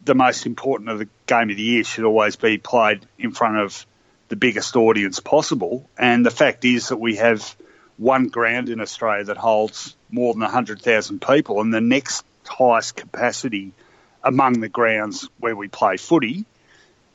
the 0.06 0.16
most 0.16 0.46
important 0.46 0.90
of 0.90 1.00
the 1.00 1.10
game 1.26 1.50
of 1.50 1.58
the 1.58 1.64
year 1.64 1.84
should 1.84 2.06
always 2.06 2.36
be 2.36 2.58
played 2.58 3.06
in 3.18 3.32
front 3.32 3.58
of 3.58 3.86
the 4.30 4.36
biggest 4.36 4.76
audience 4.76 5.20
possible. 5.20 5.90
And 5.98 6.26
the 6.26 6.32
fact 6.32 6.64
is 6.64 6.90
that 6.90 6.98
we 6.98 7.16
have 7.18 7.56
one 7.98 8.28
ground 8.28 8.70
in 8.70 8.80
Australia 8.80 9.26
that 9.26 9.38
holds 9.38 9.96
more 10.10 10.34
than 10.34 10.42
100,000 10.42 11.22
people, 11.22 11.62
and 11.62 11.74
the 11.74 11.82
next 11.82 12.26
highest 12.46 12.96
capacity 12.96 13.74
among 14.24 14.60
the 14.60 14.70
grounds 14.70 15.28
where 15.40 15.56
we 15.56 15.68
play 15.68 15.98
footy 15.98 16.46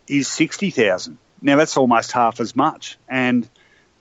is 0.06 0.28
60,000. 0.28 1.18
Now, 1.42 1.56
that's 1.56 1.76
almost 1.76 2.12
half 2.12 2.40
as 2.40 2.54
much. 2.54 2.98
And 3.08 3.48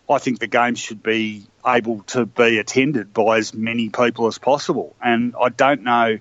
I 0.09 0.17
think 0.17 0.39
the 0.39 0.47
game 0.47 0.75
should 0.75 1.03
be 1.03 1.45
able 1.65 2.03
to 2.07 2.25
be 2.25 2.57
attended 2.57 3.13
by 3.13 3.37
as 3.37 3.53
many 3.53 3.89
people 3.89 4.27
as 4.27 4.37
possible. 4.37 4.95
And 5.01 5.35
I 5.39 5.49
don't 5.49 5.83
know 5.83 6.19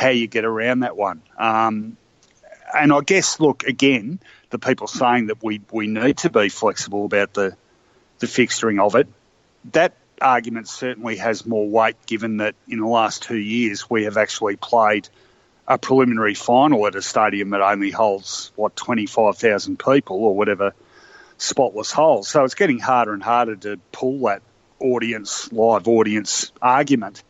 how 0.00 0.08
you 0.08 0.26
get 0.26 0.46
around 0.46 0.80
that 0.80 0.96
one. 0.96 1.20
Um, 1.36 1.98
and 2.74 2.90
I 2.90 3.00
guess, 3.00 3.38
look, 3.38 3.64
again, 3.64 4.18
the 4.48 4.58
people 4.58 4.86
saying 4.86 5.26
that 5.26 5.42
we, 5.42 5.60
we 5.70 5.88
need 5.88 6.16
to 6.18 6.30
be 6.30 6.48
flexible 6.48 7.04
about 7.04 7.34
the, 7.34 7.54
the 8.18 8.26
fixturing 8.26 8.80
of 8.80 8.94
it, 8.94 9.08
that 9.72 9.92
argument 10.18 10.68
certainly 10.68 11.16
has 11.16 11.44
more 11.44 11.68
weight 11.68 11.96
given 12.06 12.38
that 12.38 12.54
in 12.66 12.80
the 12.80 12.86
last 12.86 13.24
two 13.24 13.36
years 13.36 13.90
we 13.90 14.04
have 14.04 14.16
actually 14.16 14.56
played 14.56 15.06
a 15.68 15.76
preliminary 15.76 16.34
final 16.34 16.86
at 16.86 16.94
a 16.94 17.02
stadium 17.02 17.50
that 17.50 17.60
only 17.60 17.90
holds, 17.90 18.52
what, 18.56 18.74
25,000 18.76 19.78
people 19.78 20.16
or 20.24 20.34
whatever 20.34 20.72
spotless 21.36 21.92
holes. 21.92 22.26
So 22.26 22.42
it's 22.44 22.54
getting 22.54 22.78
harder 22.78 23.12
and 23.12 23.22
harder 23.22 23.56
to 23.56 23.78
pull 23.92 24.20
that 24.20 24.40
audience, 24.78 25.52
live 25.52 25.88
audience 25.88 26.52
argument. 26.62 27.22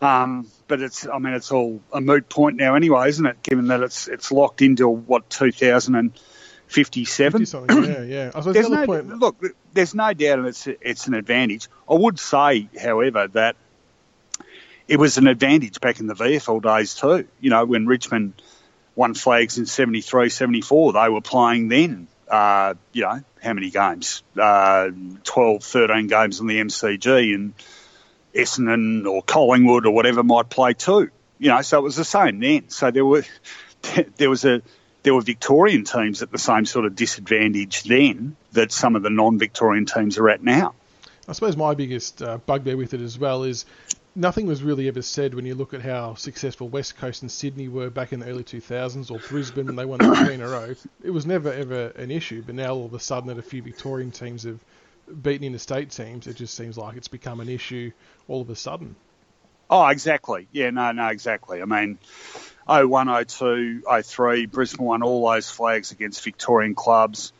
Um, 0.00 0.48
but 0.66 0.80
it's, 0.80 1.06
I 1.06 1.18
mean, 1.18 1.34
it's 1.34 1.52
all 1.52 1.80
a 1.92 2.00
moot 2.00 2.28
point 2.28 2.56
now 2.56 2.74
anyway, 2.74 3.08
isn't 3.08 3.26
it? 3.26 3.40
Given 3.42 3.68
that 3.68 3.82
it's 3.82 4.08
it's 4.08 4.32
locked 4.32 4.62
into 4.62 4.88
what 4.88 5.28
2057. 5.28 7.46
yeah, 7.68 8.02
yeah. 8.02 8.30
there's 8.30 8.70
no, 8.70 8.86
point... 8.86 9.18
Look, 9.18 9.36
there's 9.74 9.94
no 9.94 10.14
doubt 10.14 10.38
and 10.38 10.48
it's 10.48 10.66
it's 10.66 11.06
an 11.06 11.12
advantage. 11.14 11.68
I 11.88 11.94
would 11.94 12.18
say, 12.18 12.68
however, 12.80 13.28
that 13.28 13.56
it 14.88 14.98
was 14.98 15.18
an 15.18 15.26
advantage 15.26 15.80
back 15.80 16.00
in 16.00 16.06
the 16.06 16.14
VFL 16.14 16.62
days 16.62 16.94
too. 16.94 17.28
You 17.40 17.50
know, 17.50 17.66
when 17.66 17.86
Richmond 17.86 18.40
won 18.94 19.12
flags 19.14 19.58
in 19.58 19.66
73, 19.66 20.30
74, 20.30 20.94
they 20.94 21.08
were 21.08 21.20
playing 21.20 21.68
then 21.68 22.08
uh, 22.30 22.74
you 22.92 23.02
know, 23.02 23.22
how 23.42 23.52
many 23.52 23.70
games? 23.70 24.22
Uh, 24.38 24.90
12, 25.24 25.64
13 25.64 26.06
games 26.06 26.40
on 26.40 26.46
the 26.46 26.60
MCG, 26.60 27.34
and 27.34 27.54
Essendon 28.34 29.06
or 29.06 29.22
Collingwood 29.22 29.86
or 29.86 29.94
whatever 29.94 30.22
might 30.22 30.48
play 30.48 30.74
too. 30.74 31.10
You 31.38 31.48
know, 31.48 31.62
so 31.62 31.78
it 31.78 31.82
was 31.82 31.96
the 31.96 32.04
same 32.04 32.40
then. 32.40 32.68
So 32.68 32.90
there 32.90 33.04
were 33.04 33.24
there 34.16 34.30
was 34.30 34.44
a 34.44 34.62
there 35.02 35.14
were 35.14 35.22
Victorian 35.22 35.84
teams 35.84 36.22
at 36.22 36.30
the 36.30 36.38
same 36.38 36.66
sort 36.66 36.84
of 36.84 36.94
disadvantage 36.94 37.84
then 37.84 38.36
that 38.52 38.70
some 38.72 38.96
of 38.96 39.02
the 39.02 39.10
non-Victorian 39.10 39.86
teams 39.86 40.18
are 40.18 40.28
at 40.28 40.42
now. 40.42 40.74
I 41.28 41.32
suppose 41.32 41.56
my 41.56 41.74
biggest 41.74 42.22
uh, 42.22 42.38
bugbear 42.38 42.76
with 42.76 42.92
it 42.92 43.00
as 43.00 43.18
well 43.18 43.44
is 43.44 43.64
nothing 44.14 44.46
was 44.46 44.62
really 44.62 44.88
ever 44.88 45.02
said 45.02 45.34
when 45.34 45.46
you 45.46 45.54
look 45.54 45.72
at 45.72 45.80
how 45.80 46.14
successful 46.14 46.68
West 46.68 46.96
Coast 46.96 47.22
and 47.22 47.30
Sydney 47.30 47.68
were 47.68 47.88
back 47.88 48.12
in 48.12 48.20
the 48.20 48.26
early 48.26 48.44
2000s 48.44 49.10
or 49.10 49.20
Brisbane 49.28 49.66
when 49.66 49.76
they 49.76 49.84
won 49.84 50.00
three 50.16 50.34
in 50.34 50.42
a 50.42 50.48
row. 50.48 50.74
It 51.02 51.10
was 51.10 51.26
never 51.26 51.52
ever 51.52 51.88
an 51.90 52.10
issue, 52.10 52.42
but 52.44 52.54
now 52.54 52.74
all 52.74 52.86
of 52.86 52.94
a 52.94 53.00
sudden 53.00 53.28
that 53.28 53.38
a 53.38 53.42
few 53.42 53.62
Victorian 53.62 54.10
teams 54.10 54.42
have 54.42 54.58
beaten 55.22 55.46
interstate 55.46 55.90
teams, 55.90 56.26
it 56.26 56.36
just 56.36 56.54
seems 56.54 56.78
like 56.78 56.96
it's 56.96 57.08
become 57.08 57.40
an 57.40 57.48
issue 57.48 57.92
all 58.28 58.40
of 58.40 58.50
a 58.50 58.56
sudden. 58.56 58.96
Oh, 59.68 59.86
exactly. 59.86 60.48
Yeah, 60.50 60.70
no, 60.70 60.92
no, 60.92 61.06
exactly. 61.08 61.62
I 61.62 61.64
mean, 61.64 61.98
01, 62.66 63.24
02, 63.26 63.82
03, 64.02 64.46
Brisbane 64.46 64.84
won 64.84 65.02
all 65.02 65.30
those 65.30 65.48
flags 65.48 65.92
against 65.92 66.24
Victorian 66.24 66.74
clubs. 66.74 67.32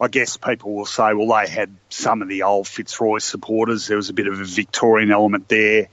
I 0.00 0.08
guess 0.08 0.36
people 0.36 0.74
will 0.74 0.86
say, 0.86 1.14
well, 1.14 1.28
they 1.38 1.48
had 1.48 1.74
some 1.88 2.22
of 2.22 2.28
the 2.28 2.42
old 2.42 2.66
Fitzroy 2.66 3.18
supporters. 3.18 3.86
There 3.86 3.96
was 3.96 4.08
a 4.08 4.14
bit 4.14 4.26
of 4.26 4.40
a 4.40 4.44
Victorian 4.44 5.10
element 5.10 5.48
there. 5.48 5.88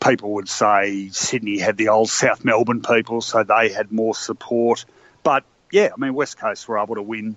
People 0.00 0.34
would 0.34 0.48
say 0.48 1.08
Sydney 1.10 1.58
had 1.58 1.76
the 1.76 1.88
old 1.88 2.10
South 2.10 2.44
Melbourne 2.44 2.82
people, 2.82 3.20
so 3.20 3.42
they 3.42 3.70
had 3.70 3.90
more 3.92 4.14
support. 4.14 4.84
But 5.22 5.44
yeah, 5.70 5.90
I 5.96 6.00
mean, 6.00 6.14
West 6.14 6.38
Coast 6.38 6.68
were 6.68 6.78
able 6.78 6.94
to 6.94 7.02
win 7.02 7.36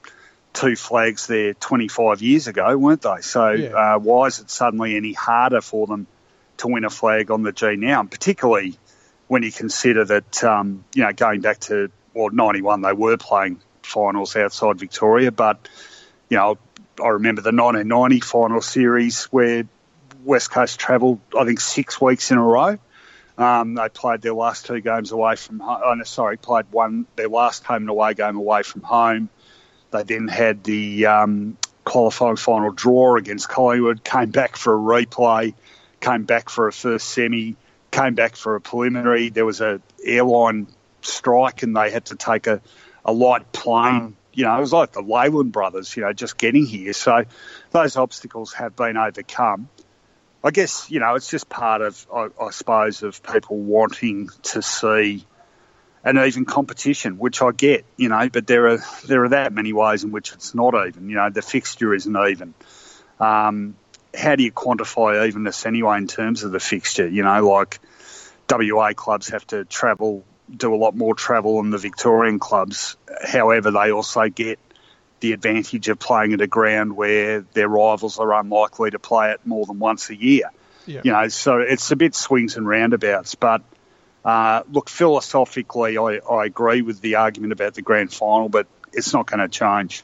two 0.57 0.75
flags 0.75 1.27
there 1.27 1.53
25 1.53 2.21
years 2.21 2.47
ago, 2.47 2.75
weren't 2.77 3.03
they? 3.03 3.21
So 3.21 3.51
yeah. 3.51 3.69
uh, 3.69 3.99
why 3.99 4.25
is 4.25 4.39
it 4.39 4.49
suddenly 4.49 4.95
any 4.95 5.13
harder 5.13 5.61
for 5.61 5.85
them 5.85 6.07
to 6.57 6.67
win 6.67 6.83
a 6.83 6.89
flag 6.89 7.29
on 7.29 7.43
the 7.43 7.51
G 7.51 7.75
now? 7.75 7.99
And 7.99 8.09
particularly 8.09 8.75
when 9.27 9.43
you 9.43 9.51
consider 9.51 10.03
that, 10.05 10.43
um, 10.43 10.83
you 10.95 11.03
know, 11.03 11.13
going 11.13 11.41
back 11.41 11.59
to, 11.61 11.91
well, 12.15 12.31
91, 12.31 12.81
they 12.81 12.93
were 12.93 13.17
playing 13.17 13.61
finals 13.83 14.35
outside 14.35 14.79
Victoria, 14.79 15.31
but, 15.31 15.69
you 16.29 16.37
know, 16.37 16.57
I 17.03 17.09
remember 17.09 17.41
the 17.41 17.51
1990 17.51 18.21
final 18.21 18.61
series 18.61 19.25
where 19.25 19.63
West 20.23 20.49
Coast 20.49 20.79
travelled, 20.79 21.19
I 21.37 21.45
think, 21.45 21.59
six 21.59 22.01
weeks 22.01 22.31
in 22.31 22.39
a 22.39 22.43
row. 22.43 22.79
Um, 23.37 23.75
they 23.75 23.89
played 23.89 24.23
their 24.23 24.33
last 24.33 24.65
two 24.65 24.81
games 24.81 25.11
away 25.11 25.35
from 25.35 25.59
home. 25.59 25.81
Oh, 25.85 25.93
no, 25.93 26.03
sorry, 26.03 26.37
played 26.37 26.65
one 26.71 27.05
their 27.15 27.29
last 27.29 27.63
home 27.63 27.83
and 27.83 27.89
away 27.89 28.15
game 28.15 28.35
away 28.35 28.63
from 28.63 28.81
home. 28.81 29.29
They 29.91 30.03
then 30.03 30.27
had 30.27 30.63
the 30.63 31.05
um, 31.05 31.57
qualifying 31.83 32.35
final 32.35 32.71
draw 32.71 33.15
against 33.15 33.49
Collingwood. 33.49 34.03
Came 34.03 34.31
back 34.31 34.55
for 34.55 34.73
a 34.73 35.05
replay. 35.05 35.53
Came 35.99 36.23
back 36.23 36.49
for 36.49 36.67
a 36.67 36.73
first 36.73 37.09
semi 37.09 37.55
came 37.91 38.13
back 38.13 38.35
for 38.35 38.55
a 38.55 38.61
preliminary. 38.61 39.29
There 39.29 39.45
was 39.45 39.61
a 39.61 39.81
airline 40.03 40.67
strike, 41.01 41.63
and 41.63 41.75
they 41.75 41.91
had 41.91 42.05
to 42.05 42.15
take 42.15 42.47
a, 42.47 42.61
a 43.05 43.11
light 43.11 43.51
plane. 43.51 44.15
You 44.33 44.43
know, 44.45 44.55
it 44.55 44.59
was 44.59 44.73
like 44.73 44.91
the 44.91 45.01
Leyland 45.01 45.51
brothers. 45.51 45.95
You 45.95 46.03
know, 46.03 46.13
just 46.13 46.37
getting 46.37 46.65
here. 46.65 46.93
So 46.93 47.23
those 47.71 47.97
obstacles 47.97 48.53
have 48.53 48.75
been 48.75 48.97
overcome. 48.97 49.69
I 50.43 50.51
guess 50.51 50.89
you 50.91 50.99
know 50.99 51.15
it's 51.15 51.29
just 51.29 51.49
part 51.49 51.81
of, 51.81 52.07
I, 52.13 52.27
I 52.39 52.51
suppose, 52.51 53.03
of 53.03 53.23
people 53.23 53.57
wanting 53.57 54.29
to 54.43 54.61
see 54.61 55.25
an 56.03 56.17
even 56.17 56.45
competition, 56.45 57.17
which 57.17 57.41
I 57.41 57.51
get, 57.51 57.85
you 57.97 58.09
know, 58.09 58.29
but 58.29 58.47
there 58.47 58.69
are 58.69 58.79
there 59.05 59.23
are 59.25 59.29
that 59.29 59.53
many 59.53 59.73
ways 59.73 60.03
in 60.03 60.11
which 60.11 60.31
it's 60.31 60.55
not 60.55 60.73
even. 60.87 61.09
You 61.09 61.15
know, 61.15 61.29
the 61.29 61.41
fixture 61.41 61.93
isn't 61.93 62.15
even. 62.15 62.53
Um, 63.19 63.75
how 64.15 64.35
do 64.35 64.43
you 64.43 64.51
quantify 64.51 65.27
evenness 65.27 65.65
anyway 65.65 65.97
in 65.97 66.07
terms 66.07 66.43
of 66.43 66.51
the 66.51 66.59
fixture? 66.59 67.07
You 67.07 67.23
know, 67.23 67.47
like 67.47 67.79
WA 68.49 68.93
clubs 68.93 69.29
have 69.29 69.45
to 69.47 69.65
travel, 69.65 70.23
do 70.55 70.73
a 70.73 70.77
lot 70.77 70.95
more 70.95 71.13
travel 71.13 71.61
than 71.61 71.71
the 71.71 71.77
Victorian 71.77 72.39
clubs. 72.39 72.95
However, 73.23 73.71
they 73.71 73.91
also 73.91 74.29
get 74.29 74.59
the 75.19 75.33
advantage 75.33 75.89
of 75.89 75.99
playing 75.99 76.33
at 76.33 76.41
a 76.41 76.47
ground 76.47 76.95
where 76.95 77.41
their 77.53 77.67
rivals 77.67 78.19
are 78.19 78.33
unlikely 78.33 78.91
to 78.91 78.99
play 78.99 79.31
it 79.31 79.41
more 79.45 79.65
than 79.65 79.79
once 79.79 80.09
a 80.09 80.15
year. 80.15 80.51
Yeah. 80.85 81.01
You 81.03 81.11
know, 81.11 81.27
so 81.27 81.59
it's 81.59 81.91
a 81.91 81.95
bit 81.95 82.15
swings 82.15 82.55
and 82.55 82.67
roundabouts. 82.67 83.35
But 83.35 83.61
uh, 84.27 84.61
look, 84.69 84.89
philosophically, 84.89 85.97
I, 85.97 86.19
I 86.29 86.43
agree 86.43 86.81
with 86.81 86.99
the 86.99 87.15
argument 87.15 87.53
about 87.53 87.75
the 87.75 87.81
grand 87.81 88.11
final, 88.11 88.49
but 88.49 88.67
it's 88.91 89.13
not 89.13 89.25
going 89.25 89.39
to 89.39 89.47
change. 89.47 90.03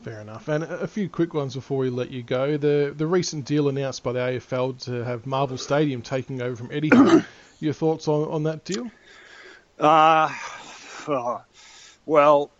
Fair 0.00 0.20
enough. 0.20 0.48
And 0.48 0.64
a 0.64 0.88
few 0.88 1.10
quick 1.10 1.34
ones 1.34 1.54
before 1.54 1.76
we 1.76 1.90
let 1.90 2.10
you 2.10 2.22
go. 2.22 2.56
The 2.56 2.94
the 2.96 3.06
recent 3.06 3.44
deal 3.44 3.68
announced 3.68 4.02
by 4.02 4.12
the 4.12 4.20
AFL 4.20 4.82
to 4.84 5.04
have 5.04 5.26
Marvel 5.26 5.58
Stadium 5.58 6.00
taking 6.00 6.40
over 6.40 6.56
from 6.56 6.70
Etihad. 6.70 7.26
Your 7.60 7.74
thoughts 7.74 8.08
on, 8.08 8.26
on 8.30 8.42
that 8.44 8.64
deal? 8.64 8.90
Uh, 9.78 10.32
well, 12.06 12.50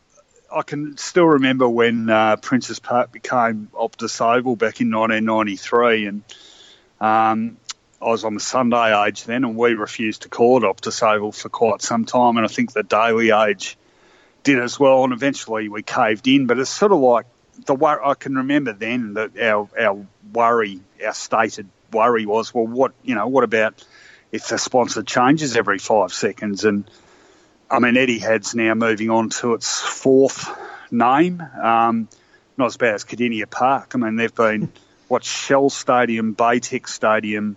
I 0.55 0.62
can 0.62 0.98
still 0.98 1.24
remember 1.24 1.70
when 1.70 2.10
uh, 2.10 2.36
Princes 2.36 2.81
Park 2.81 3.12
became 3.12 3.70
Optus 3.73 4.20
Oval 4.20 4.56
back 4.56 4.82
in 4.82 4.93
1993, 4.93 6.06
and 6.06 6.23
um, 7.01 7.56
I 8.03 8.11
was 8.11 8.24
on 8.24 8.35
the 8.35 8.41
Sunday 8.41 9.07
Age 9.07 9.24
then, 9.24 9.45
and 9.45 9.57
we 9.57 9.74
refused 9.74 10.23
to 10.23 10.29
call 10.29 10.59
it 10.59 10.66
Optus 10.66 11.03
Oval 11.03 11.33
for 11.33 11.49
quite 11.49 11.83
some 11.83 12.05
time, 12.05 12.37
and 12.37 12.45
I 12.45 12.49
think 12.49 12.73
the 12.73 12.83
Daily 12.83 13.31
Age 13.31 13.79
did 14.43 14.59
as 14.59 14.79
well, 14.79 15.05
and 15.05 15.12
eventually 15.12 15.69
we 15.69 15.83
caved 15.83 16.27
in. 16.27 16.47
But 16.47 16.59
it's 16.59 16.70
sort 16.70 16.93
of 16.93 16.99
like 16.99 17.27
the 17.66 17.74
I 17.74 18.15
can 18.15 18.37
remember 18.37 18.73
then 18.73 19.15
that 19.15 19.39
our 19.39 19.69
our 19.79 20.07
worry, 20.33 20.81
our 21.05 21.15
stated 21.15 21.69
worry 21.93 22.27
was, 22.27 22.53
well, 22.53 22.66
what 22.66 22.93
you 23.03 23.15
know, 23.15 23.29
what 23.29 23.45
about 23.45 23.85
if 24.33 24.49
the 24.49 24.59
sponsor 24.59 25.03
changes 25.03 25.57
every 25.57 25.79
five 25.79 26.12
seconds? 26.12 26.65
And 26.65 26.91
I 27.70 27.79
mean, 27.79 27.97
Eddie 27.97 28.20
Etihad's 28.20 28.55
now 28.55 28.74
moving 28.74 29.11
on 29.11 29.31
to 29.31 29.55
its 29.55 29.81
fourth 29.81 30.49
name. 30.91 31.41
Um, 31.41 32.09
not 32.57 32.66
as 32.66 32.77
bad 32.77 32.95
as 32.95 33.05
Kardinia 33.05 33.49
Park. 33.49 33.93
I 33.95 33.99
mean, 33.99 34.16
they've 34.16 34.35
been 34.35 34.73
what 35.09 35.24
Shell 35.24 35.70
Stadium, 35.70 36.35
Baytec 36.35 36.89
Stadium, 36.89 37.57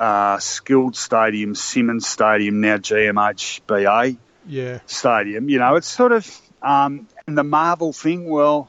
uh, 0.00 0.38
Skilled 0.38 0.96
Stadium, 0.96 1.54
Simonds 1.54 2.08
Stadium, 2.08 2.60
now 2.60 2.78
GMHBA 2.78 4.16
yeah. 4.46 4.80
Stadium. 4.86 5.48
You 5.48 5.58
know, 5.58 5.76
it's 5.76 5.86
sort 5.86 6.12
of 6.12 6.40
um, 6.62 7.06
and 7.26 7.36
the 7.36 7.44
Marvel 7.44 7.92
thing. 7.92 8.28
Well, 8.28 8.68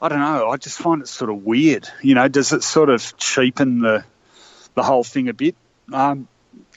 I 0.00 0.08
don't 0.08 0.20
know. 0.20 0.48
I 0.48 0.56
just 0.56 0.78
find 0.78 1.02
it 1.02 1.08
sort 1.08 1.30
of 1.30 1.44
weird. 1.44 1.88
You 2.02 2.14
know, 2.14 2.28
does 2.28 2.52
it 2.52 2.64
sort 2.64 2.88
of 2.88 3.16
cheapen 3.18 3.80
the 3.80 4.04
the 4.74 4.82
whole 4.82 5.04
thing 5.04 5.28
a 5.28 5.34
bit? 5.34 5.54
Um, 5.92 6.26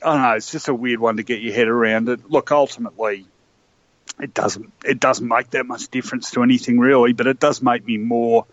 I 0.03 0.13
don't 0.13 0.21
know. 0.21 0.33
It's 0.33 0.51
just 0.51 0.67
a 0.67 0.73
weird 0.73 0.99
one 0.99 1.17
to 1.17 1.23
get 1.23 1.41
your 1.41 1.53
head 1.53 1.69
around. 1.69 2.09
It. 2.09 2.29
Look, 2.29 2.51
ultimately, 2.51 3.25
it 4.19 4.33
doesn't 4.33 4.71
it 4.83 4.99
doesn't 4.99 5.27
make 5.27 5.51
that 5.51 5.65
much 5.65 5.87
difference 5.87 6.31
to 6.31 6.43
anything 6.43 6.77
really, 6.77 7.13
but 7.13 7.27
it 7.27 7.39
does 7.39 7.61
make 7.61 7.85
me 7.85 7.97
more. 7.97 8.45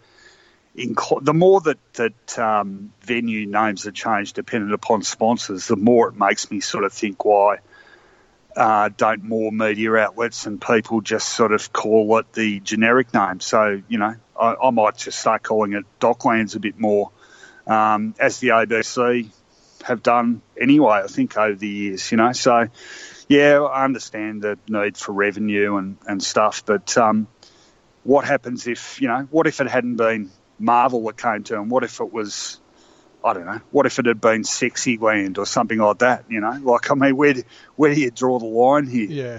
The 0.75 1.35
more 1.35 1.61
that 1.63 1.79
that 1.95 2.39
um, 2.39 2.93
venue 3.03 3.47
names 3.47 3.87
are 3.87 3.93
changed 3.93 4.37
dependent 4.37 4.73
upon 4.73 5.03
sponsors, 5.03 5.67
the 5.67 5.77
more 5.77 6.09
it 6.09 6.17
makes 6.17 6.51
me 6.51 6.61
sort 6.61 6.85
of 6.85 6.93
think 6.93 7.25
why 7.25 7.59
uh, 8.57 8.91
don't 8.97 9.23
more 9.23 9.51
media 9.51 9.95
outlets 9.97 10.47
and 10.47 10.61
people 10.61 11.01
just 11.01 11.29
sort 11.29 11.53
of 11.53 11.73
call 11.73 12.19
it 12.19 12.33
the 12.33 12.61
generic 12.61 13.13
name. 13.15 13.41
So, 13.41 13.83
you 13.89 13.99
know, 13.99 14.15
I, 14.39 14.55
I 14.63 14.71
might 14.71 14.97
just 14.97 15.19
start 15.19 15.43
calling 15.43 15.73
it 15.73 15.85
Docklands 16.01 16.57
a 16.57 16.61
bit 16.61 16.79
more, 16.79 17.11
um, 17.67 18.15
as 18.19 18.39
the 18.39 18.49
ABC 18.49 19.31
have 19.85 20.03
done 20.03 20.43
anyway, 20.61 21.03
I 21.05 21.07
think, 21.07 21.37
over 21.37 21.55
the 21.55 21.69
years, 21.69 22.11
you 22.11 22.17
know. 22.17 22.33
So, 22.33 22.69
yeah, 23.29 23.61
I 23.61 23.85
understand 23.85 24.43
the 24.43 24.59
need 24.69 24.97
for 24.97 25.13
revenue 25.13 25.77
and, 25.77 25.97
and 26.07 26.23
stuff, 26.23 26.65
but 26.65 26.97
um, 26.99 27.27
what 28.05 28.25
happens 28.25 28.67
if, 28.67 29.01
you 29.01 29.09
know, 29.09 29.27
what 29.31 29.47
if 29.47 29.61
it 29.61 29.69
hadn't 29.69 29.97
been 29.97 30.31
Marvel 30.63 31.05
that 31.05 31.19
came 31.19 31.43
to 31.45 31.57
him. 31.57 31.69
What 31.69 31.85
if 31.85 32.01
it 32.01 32.13
was 32.13 32.61
I 33.25 33.35
don't 33.35 33.47
know. 33.47 33.61
What 33.71 33.87
if 33.87 33.99
it 33.99 34.07
had 34.07 34.21
been 34.21 34.45
sexy 34.45 34.99
land 34.99 35.39
or 35.39 35.47
something 35.47 35.79
like 35.79 35.99
that? 35.99 36.25
You 36.29 36.41
know, 36.41 36.59
like 36.63 36.91
I 36.91 36.95
mean, 36.95 37.17
where 37.17 37.35
do, 37.35 37.43
where 37.77 37.95
do 37.95 38.01
you 38.01 38.11
draw 38.11 38.39
the 38.39 38.47
line 38.47 38.87
here? 38.87 39.07
Yeah, 39.09 39.39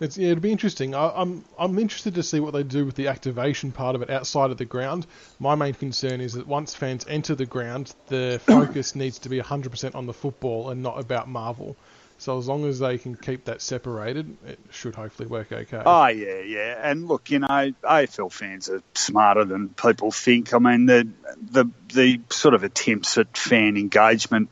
it's 0.00 0.16
yeah, 0.16 0.28
it'd 0.28 0.42
be 0.42 0.52
interesting. 0.52 0.94
I, 0.94 1.12
I'm 1.14 1.44
I'm 1.58 1.78
interested 1.78 2.14
to 2.14 2.22
see 2.22 2.38
what 2.40 2.52
they 2.52 2.62
do 2.62 2.84
with 2.84 2.94
the 2.94 3.08
activation 3.08 3.72
part 3.72 3.96
of 3.96 4.02
it 4.02 4.10
outside 4.10 4.50
of 4.50 4.56
the 4.56 4.64
ground. 4.64 5.06
My 5.38 5.54
main 5.54 5.74
concern 5.74 6.20
is 6.20 6.34
that 6.34 6.46
once 6.46 6.74
fans 6.74 7.04
enter 7.08 7.34
the 7.34 7.46
ground, 7.46 7.92
the 8.06 8.40
focus 8.46 8.94
needs 8.94 9.20
to 9.20 9.28
be 9.28 9.40
100% 9.40 9.94
on 9.94 10.06
the 10.06 10.12
football 10.12 10.70
and 10.70 10.82
not 10.82 11.00
about 11.00 11.28
Marvel. 11.28 11.76
So 12.22 12.38
as 12.38 12.46
long 12.46 12.64
as 12.66 12.78
they 12.78 12.98
can 12.98 13.16
keep 13.16 13.46
that 13.46 13.60
separated, 13.60 14.36
it 14.46 14.60
should 14.70 14.94
hopefully 14.94 15.28
work 15.28 15.50
okay. 15.50 15.82
Oh 15.84 16.06
yeah, 16.06 16.38
yeah. 16.38 16.78
And 16.80 17.08
look, 17.08 17.32
you 17.32 17.40
know, 17.40 17.48
AFL 17.48 18.30
fans 18.30 18.70
are 18.70 18.80
smarter 18.94 19.44
than 19.44 19.70
people 19.70 20.12
think. 20.12 20.54
I 20.54 20.58
mean, 20.58 20.86
the 20.86 21.08
the 21.50 21.68
the 21.92 22.20
sort 22.30 22.54
of 22.54 22.62
attempts 22.62 23.18
at 23.18 23.36
fan 23.36 23.76
engagement, 23.76 24.50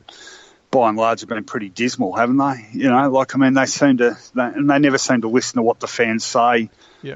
by 0.69 0.89
and 0.89 0.97
large, 0.97 1.21
have 1.21 1.29
been 1.29 1.45
pretty 1.45 1.69
dismal, 1.69 2.13
haven't 2.13 2.35
they? 2.35 2.67
You 2.73 2.89
know, 2.89 3.09
like 3.09 3.35
I 3.35 3.37
mean, 3.37 3.53
they 3.53 3.67
seem 3.67 3.99
to, 3.99 4.17
they, 4.35 4.43
and 4.43 4.69
they 4.69 4.79
never 4.79 4.97
seem 4.97 5.21
to 5.21 5.29
listen 5.29 5.55
to 5.55 5.63
what 5.63 5.79
the 5.79 5.87
fans 5.87 6.25
say 6.25 6.69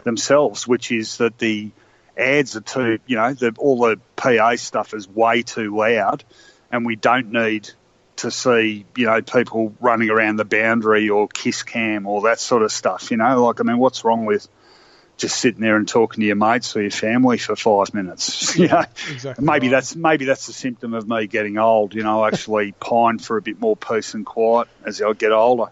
themselves, 0.05 0.65
which 0.65 0.89
is 0.89 1.17
that 1.17 1.37
the 1.37 1.71
ads 2.17 2.55
are 2.55 2.61
too, 2.61 2.99
you 3.07 3.17
know, 3.17 3.33
the, 3.33 3.53
all 3.57 3.79
the 3.79 3.99
PA 4.15 4.55
stuff 4.55 4.93
is 4.93 5.05
way 5.05 5.41
too 5.41 5.75
loud, 5.75 6.23
and 6.71 6.85
we 6.85 6.95
don't 6.95 7.33
need 7.33 7.69
to 8.17 8.31
see, 8.31 8.85
you 8.95 9.05
know, 9.05 9.21
people 9.21 9.75
running 9.79 10.09
around 10.09 10.37
the 10.37 10.45
boundary 10.45 11.09
or 11.09 11.27
kiss 11.27 11.63
cam 11.63 12.07
or 12.07 12.23
that 12.23 12.39
sort 12.39 12.63
of 12.63 12.71
stuff. 12.71 13.11
You 13.11 13.17
know, 13.17 13.45
like 13.45 13.59
I 13.59 13.63
mean, 13.63 13.77
what's 13.77 14.03
wrong 14.03 14.25
with 14.25 14.47
just 15.17 15.39
sitting 15.39 15.61
there 15.61 15.77
and 15.77 15.87
talking 15.87 16.21
to 16.21 16.25
your 16.25 16.35
mates 16.35 16.75
or 16.75 16.81
your 16.81 16.91
family 16.91 17.37
for 17.37 17.55
five 17.55 17.93
minutes? 17.93 18.57
You 18.65 18.69
know, 18.69 18.83
exactly 19.11 19.45
maybe 19.45 19.67
right. 19.67 19.71
that's 19.71 19.95
maybe 19.95 20.25
that's 20.25 20.47
a 20.47 20.53
symptom 20.53 20.93
of 20.93 21.07
me 21.07 21.27
getting 21.27 21.57
old. 21.57 21.93
You 21.93 22.03
know, 22.03 22.23
I 22.23 22.29
actually 22.29 22.71
pine 22.71 23.19
for 23.19 23.37
a 23.37 23.41
bit 23.41 23.59
more 23.59 23.75
peace 23.75 24.13
and 24.13 24.25
quiet 24.25 24.69
as 24.85 25.01
I 25.01 25.11
get 25.13 25.31
older. 25.31 25.71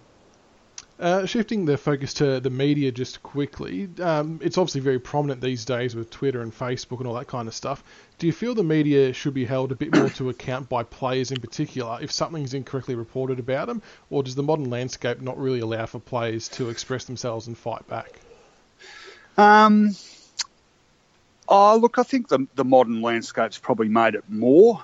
Uh, 1.00 1.26
shifting 1.26 1.66
the 1.66 1.76
focus 1.76 2.14
to 2.14 2.40
the 2.40 2.52
media 2.52 2.92
just 2.92 3.24
quickly, 3.24 3.90
um, 4.00 4.40
it's 4.44 4.60
obviously 4.60 4.80
very 4.80 5.00
prominent 5.00 5.42
these 5.42 5.66
days 5.66 5.96
with 5.96 6.12
Twitter 6.12 6.42
and 6.42 6.54
Facebook 6.54 7.00
and 7.00 7.08
all 7.08 7.16
that 7.16 7.28
kind 7.28 7.48
of 7.48 7.54
stuff. 7.54 7.84
Do 8.20 8.28
you 8.28 8.32
feel 8.32 8.54
the 8.54 8.64
media 8.64 9.12
should 9.12 9.34
be 9.34 9.44
held 9.44 9.72
a 9.72 9.76
bit 9.76 9.94
more 9.94 10.10
to 10.10 10.30
account 10.30 10.70
by 10.70 10.84
players 10.84 11.32
in 11.32 11.42
particular 11.42 11.98
if 12.00 12.12
something's 12.12 12.54
incorrectly 12.54 12.94
reported 12.94 13.40
about 13.40 13.68
them, 13.68 13.82
or 14.12 14.22
does 14.22 14.36
the 14.36 14.44
modern 14.44 14.70
landscape 14.70 15.20
not 15.20 15.38
really 15.40 15.62
allow 15.62 15.88
for 15.88 16.00
players 16.00 16.48
to 16.50 16.70
express 16.70 17.06
themselves 17.06 17.48
and 17.48 17.58
fight 17.58 17.88
back? 17.88 18.20
Um, 19.36 19.96
oh, 21.50 21.78
look, 21.78 21.98
I 21.98 22.04
think 22.04 22.28
the, 22.28 22.48
the 22.54 22.64
modern 22.64 23.02
landscape's 23.02 23.58
probably 23.58 23.90
made 23.90 24.14
it 24.14 24.26
more, 24.30 24.84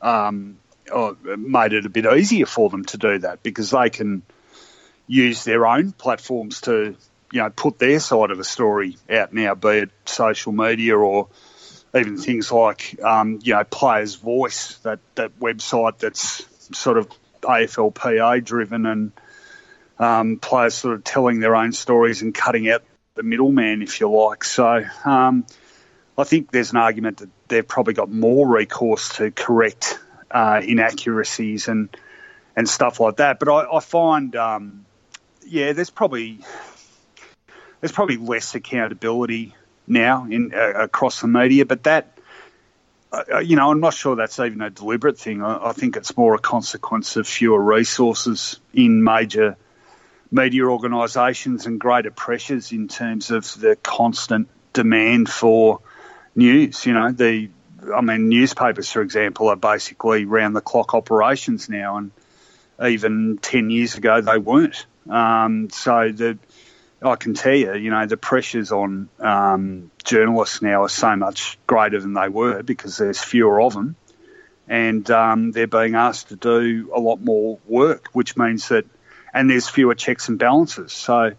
um, 0.00 0.56
or 0.90 1.18
made 1.36 1.74
it 1.74 1.84
a 1.84 1.90
bit 1.90 2.06
easier 2.06 2.46
for 2.46 2.70
them 2.70 2.86
to 2.86 2.96
do 2.96 3.18
that 3.18 3.42
because 3.42 3.70
they 3.70 3.90
can 3.90 4.22
use 5.10 5.42
their 5.42 5.66
own 5.66 5.90
platforms 5.90 6.60
to, 6.62 6.94
you 7.32 7.42
know, 7.42 7.50
put 7.50 7.80
their 7.80 7.98
side 7.98 8.30
of 8.30 8.38
a 8.38 8.44
story 8.44 8.96
out 9.10 9.32
now, 9.32 9.56
be 9.56 9.68
it 9.68 9.90
social 10.04 10.52
media 10.52 10.96
or 10.96 11.28
even 11.96 12.16
things 12.16 12.52
like, 12.52 13.02
um, 13.02 13.40
you 13.42 13.54
know, 13.54 13.64
Players 13.64 14.14
Voice, 14.14 14.76
that, 14.84 15.00
that 15.16 15.40
website 15.40 15.98
that's 15.98 16.46
sort 16.78 16.96
of 16.96 17.08
AFLPA 17.40 18.44
driven 18.44 18.86
and 18.86 19.12
um, 19.98 20.36
players 20.38 20.74
sort 20.74 20.94
of 20.94 21.02
telling 21.02 21.40
their 21.40 21.56
own 21.56 21.72
stories 21.72 22.22
and 22.22 22.32
cutting 22.32 22.70
out 22.70 22.84
the 23.16 23.24
middleman, 23.24 23.82
if 23.82 23.98
you 23.98 24.08
like. 24.08 24.44
So 24.44 24.84
um, 25.04 25.44
I 26.16 26.22
think 26.22 26.52
there's 26.52 26.70
an 26.70 26.76
argument 26.76 27.18
that 27.18 27.30
they've 27.48 27.66
probably 27.66 27.94
got 27.94 28.12
more 28.12 28.46
recourse 28.46 29.16
to 29.16 29.32
correct 29.32 29.98
uh, 30.30 30.60
inaccuracies 30.64 31.66
and 31.66 31.88
and 32.56 32.68
stuff 32.68 33.00
like 33.00 33.16
that. 33.16 33.38
But 33.40 33.48
I, 33.48 33.76
I 33.76 33.80
find, 33.80 34.34
um, 34.36 34.84
yeah, 35.50 35.72
there's 35.72 35.90
probably 35.90 36.38
there's 37.80 37.92
probably 37.92 38.16
less 38.16 38.54
accountability 38.54 39.54
now 39.86 40.26
in 40.30 40.54
uh, 40.54 40.84
across 40.84 41.20
the 41.20 41.28
media, 41.28 41.66
but 41.66 41.84
that. 41.84 42.16
Uh, 43.12 43.40
you 43.40 43.56
know, 43.56 43.72
I'm 43.72 43.80
not 43.80 43.92
sure 43.92 44.14
that's 44.14 44.38
even 44.38 44.60
a 44.60 44.70
deliberate 44.70 45.18
thing. 45.18 45.42
I, 45.42 45.70
I 45.70 45.72
think 45.72 45.96
it's 45.96 46.16
more 46.16 46.36
a 46.36 46.38
consequence 46.38 47.16
of 47.16 47.26
fewer 47.26 47.60
resources 47.60 48.60
in 48.72 49.02
major 49.02 49.56
media 50.30 50.66
organisations 50.66 51.66
and 51.66 51.80
greater 51.80 52.12
pressures 52.12 52.70
in 52.70 52.86
terms 52.86 53.32
of 53.32 53.52
the 53.60 53.74
constant 53.74 54.46
demand 54.72 55.28
for 55.28 55.80
news. 56.36 56.86
You 56.86 56.92
know, 56.92 57.10
the 57.10 57.50
I 57.92 58.00
mean, 58.00 58.28
newspapers, 58.28 58.90
for 58.90 59.02
example, 59.02 59.48
are 59.48 59.56
basically 59.56 60.24
round 60.24 60.54
the 60.54 60.60
clock 60.60 60.94
operations 60.94 61.68
now, 61.68 61.96
and 61.96 62.12
even 62.80 63.38
ten 63.38 63.70
years 63.70 63.96
ago 63.96 64.20
they 64.20 64.38
weren't. 64.38 64.86
Um, 65.08 65.70
so 65.70 66.12
the 66.12 66.38
I 67.02 67.16
can 67.16 67.32
tell 67.32 67.54
you, 67.54 67.74
you 67.74 67.90
know, 67.90 68.04
the 68.04 68.18
pressures 68.18 68.72
on 68.72 69.08
um, 69.20 69.90
journalists 70.04 70.60
now 70.60 70.82
are 70.82 70.88
so 70.90 71.16
much 71.16 71.58
greater 71.66 71.98
than 71.98 72.12
they 72.12 72.28
were 72.28 72.62
because 72.62 72.98
there's 72.98 73.22
fewer 73.22 73.60
of 73.60 73.72
them, 73.72 73.96
and 74.68 75.10
um, 75.10 75.52
they're 75.52 75.66
being 75.66 75.94
asked 75.94 76.28
to 76.28 76.36
do 76.36 76.90
a 76.94 77.00
lot 77.00 77.20
more 77.20 77.58
work, 77.66 78.08
which 78.12 78.36
means 78.36 78.68
that 78.68 78.84
and 79.32 79.48
there's 79.48 79.68
fewer 79.68 79.94
checks 79.94 80.28
and 80.28 80.38
balances. 80.38 80.92
So 80.92 81.32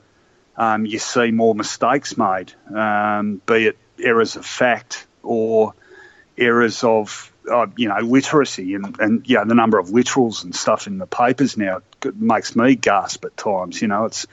um, 0.57 0.85
you 0.85 0.97
see 0.97 1.31
more 1.31 1.53
mistakes 1.53 2.17
made, 2.17 2.53
um, 2.73 3.41
be 3.45 3.67
it 3.67 3.77
errors 3.99 4.35
of 4.35 4.45
fact 4.45 5.05
or 5.21 5.73
errors 6.37 6.83
of 6.83 7.30
uh, 7.49 7.67
you 7.77 7.87
know 7.87 7.99
literacy 7.99 8.75
and 8.75 8.99
and 8.99 9.27
yeah 9.27 9.43
the 9.43 9.55
number 9.55 9.79
of 9.79 9.87
literals 9.87 10.43
and 10.43 10.55
stuff 10.55 10.87
in 10.87 10.97
the 10.97 11.07
papers 11.07 11.57
now 11.57 11.81
makes 12.15 12.55
me 12.55 12.75
gasp 12.75 13.25
at 13.25 13.37
times. 13.37 13.81
You 13.81 13.87
know 13.87 14.05
it's 14.05 14.25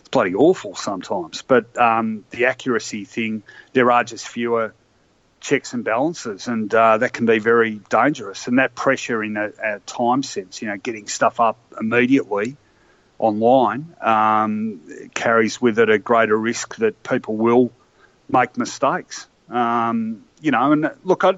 it's 0.00 0.08
bloody 0.10 0.34
awful 0.34 0.74
sometimes. 0.74 1.42
But 1.42 1.76
um, 1.78 2.24
the 2.30 2.46
accuracy 2.46 3.04
thing, 3.04 3.42
there 3.72 3.90
are 3.90 4.04
just 4.04 4.28
fewer 4.28 4.74
checks 5.40 5.74
and 5.74 5.84
balances, 5.84 6.46
and 6.48 6.74
uh, 6.74 6.98
that 6.98 7.12
can 7.12 7.26
be 7.26 7.38
very 7.38 7.80
dangerous. 7.90 8.46
And 8.46 8.58
that 8.58 8.74
pressure 8.74 9.22
in 9.22 9.36
a, 9.36 9.50
a 9.62 9.78
time 9.80 10.22
sense, 10.22 10.62
you 10.62 10.68
know, 10.68 10.76
getting 10.76 11.06
stuff 11.06 11.40
up 11.40 11.58
immediately 11.78 12.56
online 13.18 13.94
um, 14.00 14.80
carries 15.14 15.60
with 15.60 15.78
it 15.78 15.88
a 15.88 15.98
greater 15.98 16.36
risk 16.36 16.76
that 16.76 17.02
people 17.02 17.36
will 17.36 17.70
make 18.28 18.56
mistakes. 18.56 19.26
Um, 19.48 20.24
you 20.40 20.50
know, 20.50 20.72
and 20.72 20.90
look, 21.04 21.24
I, 21.24 21.34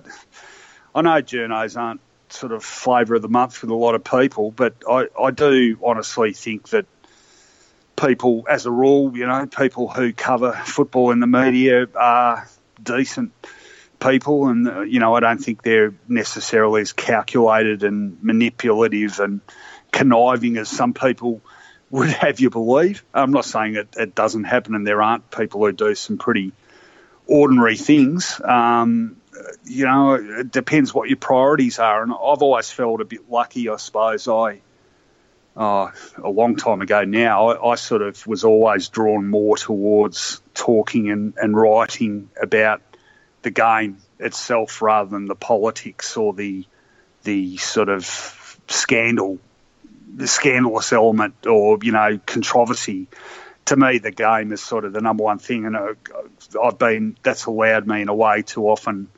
I 0.97 1.03
know 1.03 1.21
journos 1.21 1.79
aren't 1.79 2.01
sort 2.31 2.53
of 2.53 2.65
flavour 2.65 3.17
of 3.17 3.23
the 3.23 3.29
month 3.29 3.61
with 3.61 3.71
a 3.71 3.75
lot 3.75 3.95
of 3.95 4.03
people, 4.03 4.51
but 4.51 4.77
I, 4.89 5.09
I 5.21 5.31
do 5.31 5.79
honestly 5.85 6.33
think 6.33 6.71
that 6.71 6.87
people, 7.97 8.47
as 8.49 8.65
a 8.65 8.71
rule, 8.71 9.15
you 9.15 9.27
know, 9.27 9.47
people 9.47 9.89
who 9.89 10.15
cover 10.15 10.53
football 10.53 11.11
in 11.11 11.21
the 11.21 11.27
media 11.27 11.87
are 11.95 12.49
decent 12.83 13.33
people, 14.01 14.49
and 14.49 14.91
you 14.91 14.99
know, 14.99 15.15
I 15.15 15.21
don't 15.21 15.37
think 15.37 15.63
they're 15.63 15.95
necessarily 16.09 16.81
as 16.81 16.95
calculated 16.95 17.83
and 17.83 18.17
manipulative 18.23 19.21
and 19.21 19.43
conniving 19.93 20.57
as 20.57 20.71
some 20.71 20.95
people 20.95 21.43
would 21.91 22.09
have 22.25 22.41
you 22.41 22.49
believe. 22.49 23.05
I'm 23.13 23.33
not 23.33 23.45
saying 23.45 23.77
it, 23.77 23.89
it 23.99 24.15
doesn't 24.15 24.45
happen, 24.45 24.75
and 24.75 24.87
there 24.87 25.03
aren't 25.03 25.31
people 25.31 25.61
who 25.61 25.73
do 25.73 25.95
some 25.95 26.17
pretty 26.17 26.55
ordinary 27.27 27.77
things. 27.77 28.41
Um, 28.43 29.17
you 29.67 29.85
know, 29.85 30.15
it 30.15 30.51
depends 30.51 30.95
what 30.95 31.09
your 31.09 31.17
priorities 31.17 31.79
are, 31.79 32.03
and 32.03 32.13
I've 32.13 32.43
always 32.43 32.71
felt 32.71 33.01
a 33.01 33.05
bit 33.05 33.29
lucky, 33.31 33.69
I 33.69 33.77
suppose. 33.77 34.29
I, 34.29 34.61
uh, 35.57 35.91
a 36.23 36.31
long 36.31 36.57
time 36.57 36.83
ago 36.83 37.05
now, 37.05 37.49
I, 37.49 37.73
I, 37.73 37.75
sort 37.75 38.03
of 38.03 38.27
was 38.27 38.45
always 38.45 38.89
drawn 38.89 39.29
more 39.29 39.57
towards 39.57 40.41
talking 40.55 41.11
and, 41.11 41.35
and 41.37 41.57
writing 41.57 42.31
about 42.41 42.83
the 43.43 43.51
game 43.51 43.99
itself 44.19 44.83
rather 44.83 45.11
than 45.11 45.27
the 45.27 45.35
politics 45.35 46.17
or 46.17 46.33
the 46.33 46.65
the 47.25 47.57
sort 47.57 47.89
of 47.89 48.59
scandal 48.69 49.39
the 50.15 50.29
scandalous 50.29 50.93
element 50.93 51.47
or 51.47 51.79
you 51.83 51.93
know 51.93 52.19
controversy. 52.27 53.09
To 53.67 53.77
me, 53.77 53.99
the 53.99 54.13
game 54.13 54.53
is 54.53 54.63
sort 54.63 54.85
of 54.85 54.93
the 54.93 55.01
number 55.01 55.25
one 55.25 55.39
thing, 55.39 55.65
and 55.65 55.75
uh, 55.75 55.95
I've 56.63 56.79
been 56.79 57.17
that's 57.23 57.47
allowed 57.47 57.87
me 57.87 58.03
in 58.03 58.09
a 58.09 58.15
way 58.15 58.43
to 58.43 58.69
often 58.69 59.09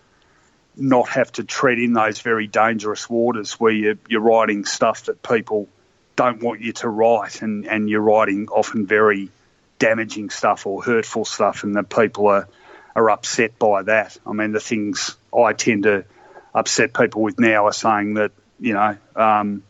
not 0.78 1.08
have 1.10 1.32
to 1.32 1.44
tread 1.44 1.78
in 1.78 1.92
those 1.92 2.20
very 2.20 2.46
dangerous 2.46 3.08
waters 3.08 3.54
where 3.54 3.72
you're, 3.72 3.98
you're 4.08 4.20
writing 4.20 4.64
stuff 4.64 5.04
that 5.04 5.22
people 5.22 5.68
don't 6.16 6.42
want 6.42 6.60
you 6.60 6.72
to 6.72 6.88
write, 6.88 7.42
and, 7.42 7.66
and 7.66 7.88
you're 7.88 8.00
writing 8.00 8.48
often 8.48 8.86
very 8.86 9.30
damaging 9.78 10.30
stuff 10.30 10.66
or 10.66 10.82
hurtful 10.82 11.24
stuff, 11.24 11.64
and 11.64 11.76
that 11.76 11.88
people 11.88 12.26
are 12.28 12.48
are 12.96 13.10
upset 13.10 13.58
by 13.58 13.82
that. 13.82 14.16
I 14.26 14.32
mean, 14.32 14.50
the 14.50 14.60
things 14.60 15.16
I 15.36 15.52
tend 15.52 15.84
to 15.84 16.04
upset 16.52 16.92
people 16.92 17.22
with 17.22 17.38
now 17.38 17.66
are 17.66 17.72
saying 17.72 18.14
that 18.14 18.32
you 18.58 18.74
know. 18.74 18.96
Um, 19.14 19.62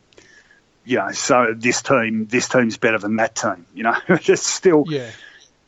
you 0.85 0.97
know, 0.97 1.13
so 1.13 1.55
this 1.55 1.83
team, 1.83 2.25
this 2.25 2.49
team's 2.49 2.79
better 2.79 2.97
than 2.97 3.17
that 3.17 3.35
team. 3.35 3.67
You 3.75 3.83
know, 3.83 3.97
it's 4.09 4.47
still, 4.47 4.85
yeah. 4.89 5.11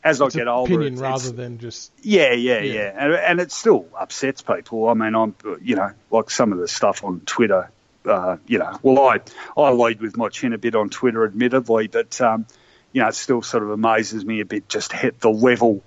As 0.03 0.19
it's 0.19 0.35
I 0.35 0.39
get 0.39 0.47
older, 0.47 0.73
opinion 0.73 0.93
it's, 0.93 1.01
rather 1.01 1.27
it's, 1.27 1.31
than 1.31 1.59
just 1.59 1.91
yeah, 2.01 2.33
yeah, 2.33 2.59
yeah, 2.59 2.73
yeah. 2.73 2.93
And, 2.97 3.13
and, 3.13 3.39
it 3.39 3.51
still 3.51 3.85
upsets 3.97 4.41
people. 4.41 4.87
I 4.89 4.95
mean, 4.95 5.15
I'm, 5.15 5.35
you 5.61 5.75
know, 5.75 5.91
like 6.09 6.31
some 6.31 6.51
of 6.51 6.57
the 6.57 6.67
stuff 6.67 7.03
on 7.03 7.21
Twitter. 7.21 7.69
Uh, 8.03 8.37
you 8.47 8.57
know, 8.57 8.79
well, 8.81 9.09
I 9.09 9.19
I 9.55 9.69
lead 9.69 10.01
with 10.01 10.17
my 10.17 10.29
chin 10.29 10.53
a 10.53 10.57
bit 10.57 10.73
on 10.75 10.89
Twitter, 10.89 11.23
admittedly, 11.23 11.87
but 11.87 12.19
um, 12.19 12.47
you 12.93 13.01
know, 13.01 13.09
it 13.09 13.15
still 13.15 13.43
sort 13.43 13.61
of 13.63 13.69
amazes 13.69 14.25
me 14.25 14.41
a 14.41 14.45
bit 14.45 14.67
just 14.67 14.91
hit 14.91 15.19
the 15.19 15.29
level 15.29 15.83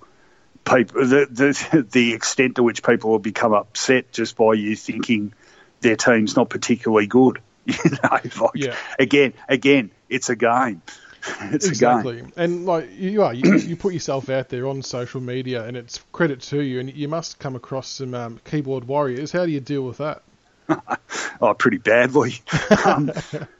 people, 0.65 1.05
the, 1.05 1.27
the 1.29 1.85
the 1.91 2.13
extent 2.13 2.55
to 2.55 2.63
which 2.63 2.83
people 2.83 3.11
will 3.11 3.19
become 3.19 3.53
upset 3.53 4.11
just 4.11 4.35
by 4.35 4.53
you 4.53 4.75
thinking 4.75 5.33
their 5.81 5.95
team's 5.95 6.35
not 6.35 6.49
particularly 6.49 7.07
good. 7.07 7.39
You 7.65 7.89
know, 7.91 8.09
like, 8.11 8.51
Yeah. 8.53 8.75
again, 8.99 9.33
again, 9.49 9.89
it's 10.07 10.29
a 10.29 10.35
game. 10.35 10.83
It's 11.51 11.67
exactly. 11.67 12.23
And 12.35 12.65
like 12.65 12.89
you 12.97 13.23
are, 13.23 13.33
you, 13.33 13.57
you 13.57 13.75
put 13.75 13.93
yourself 13.93 14.29
out 14.29 14.49
there 14.49 14.67
on 14.67 14.81
social 14.81 15.21
media, 15.21 15.65
and 15.65 15.77
it's 15.77 15.99
credit 16.11 16.41
to 16.41 16.61
you. 16.61 16.79
And 16.79 16.93
you 16.93 17.07
must 17.07 17.39
come 17.39 17.55
across 17.55 17.87
some 17.87 18.13
um, 18.13 18.39
keyboard 18.45 18.85
warriors. 18.85 19.31
How 19.31 19.45
do 19.45 19.51
you 19.51 19.59
deal 19.59 19.83
with 19.83 19.97
that? 19.97 20.23
oh, 21.41 21.53
pretty 21.53 21.77
badly. 21.77 22.35
um, 22.85 23.11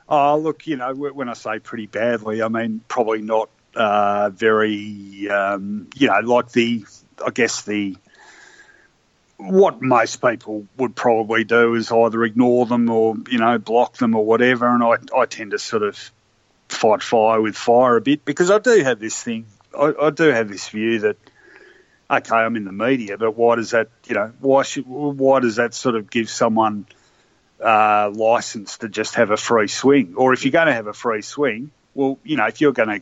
oh, 0.09 0.37
look, 0.37 0.67
you 0.67 0.75
know, 0.75 0.93
when 0.93 1.29
I 1.29 1.33
say 1.33 1.59
pretty 1.59 1.85
badly, 1.87 2.41
I 2.41 2.47
mean 2.47 2.81
probably 2.87 3.21
not 3.21 3.49
uh, 3.75 4.29
very, 4.29 5.29
um, 5.29 5.87
you 5.95 6.07
know, 6.07 6.19
like 6.19 6.51
the, 6.51 6.85
I 7.25 7.29
guess 7.31 7.63
the 7.63 7.95
what 9.37 9.81
most 9.81 10.21
people 10.21 10.65
would 10.77 10.95
probably 10.95 11.43
do 11.43 11.75
is 11.75 11.91
either 11.91 12.23
ignore 12.23 12.65
them 12.65 12.89
or 12.89 13.15
you 13.29 13.37
know 13.37 13.57
block 13.57 13.97
them 13.97 14.15
or 14.15 14.25
whatever. 14.25 14.67
And 14.67 14.83
I 14.83 14.95
I 15.17 15.25
tend 15.25 15.51
to 15.51 15.59
sort 15.59 15.83
of 15.83 16.11
fight 16.69 17.03
fire 17.03 17.41
with 17.41 17.55
fire 17.55 17.97
a 17.97 18.01
bit 18.01 18.25
because 18.25 18.51
I 18.51 18.59
do 18.59 18.83
have 18.83 18.99
this 18.99 19.21
thing. 19.21 19.45
I, 19.77 19.93
I 20.01 20.09
do 20.09 20.29
have 20.29 20.49
this 20.49 20.69
view 20.69 20.99
that 20.99 21.17
okay, 22.09 22.35
I'm 22.35 22.55
in 22.55 22.65
the 22.65 22.71
media, 22.71 23.17
but 23.17 23.35
why 23.35 23.55
does 23.55 23.71
that 23.71 23.89
you 24.07 24.15
know 24.15 24.33
why 24.39 24.63
should 24.63 24.85
why 24.87 25.39
does 25.39 25.57
that 25.57 25.73
sort 25.73 25.95
of 25.95 26.09
give 26.09 26.29
someone 26.29 26.85
uh, 27.63 28.09
license 28.13 28.79
to 28.79 28.89
just 28.89 29.15
have 29.15 29.31
a 29.31 29.37
free 29.37 29.67
swing? 29.67 30.15
Or 30.17 30.33
if 30.33 30.43
you're 30.43 30.51
going 30.51 30.67
to 30.67 30.73
have 30.73 30.87
a 30.87 30.93
free 30.93 31.21
swing, 31.21 31.71
well, 31.93 32.19
you 32.23 32.37
know, 32.37 32.45
if 32.45 32.61
you're 32.61 32.73
going 32.73 32.89
to 32.89 33.01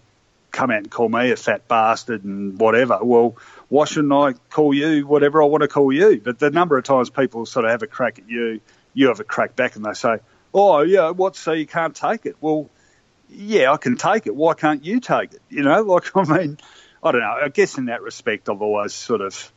come 0.51 0.69
out 0.69 0.77
and 0.77 0.91
call 0.91 1.09
me 1.09 1.31
a 1.31 1.35
fat 1.35 1.67
bastard 1.67 2.23
and 2.23 2.59
whatever, 2.59 2.99
well, 3.01 3.35
why 3.69 3.85
shouldn't 3.85 4.13
I 4.13 4.33
call 4.51 4.73
you 4.73 5.07
whatever 5.07 5.41
I 5.41 5.47
want 5.47 5.63
to 5.63 5.67
call 5.67 5.91
you? 5.91 6.21
But 6.23 6.39
the 6.39 6.51
number 6.51 6.77
of 6.77 6.83
times 6.83 7.09
people 7.09 7.45
sort 7.45 7.65
of 7.65 7.71
have 7.71 7.81
a 7.83 7.87
crack 7.87 8.19
at 8.19 8.29
you, 8.29 8.61
you 8.93 9.07
have 9.07 9.19
a 9.19 9.23
crack 9.23 9.55
back 9.55 9.75
and 9.75 9.83
they 9.83 9.93
say, 9.93 10.19
oh, 10.53 10.81
yeah, 10.81 11.09
what, 11.09 11.35
so 11.35 11.53
you 11.53 11.65
can't 11.65 11.95
take 11.95 12.27
it? 12.27 12.35
Well, 12.39 12.69
yeah, 13.35 13.71
I 13.71 13.77
can 13.77 13.97
take 13.97 14.27
it. 14.27 14.35
Why 14.35 14.53
can't 14.53 14.83
you 14.85 14.99
take 14.99 15.33
it? 15.33 15.41
You 15.49 15.63
know, 15.63 15.81
like, 15.83 16.15
I 16.15 16.23
mean, 16.23 16.57
I 17.01 17.11
don't 17.11 17.21
know. 17.21 17.39
I 17.43 17.49
guess 17.49 17.77
in 17.77 17.85
that 17.85 18.01
respect, 18.01 18.49
I've 18.49 18.61
always 18.61 18.93
sort 18.93 19.21
of, 19.21 19.51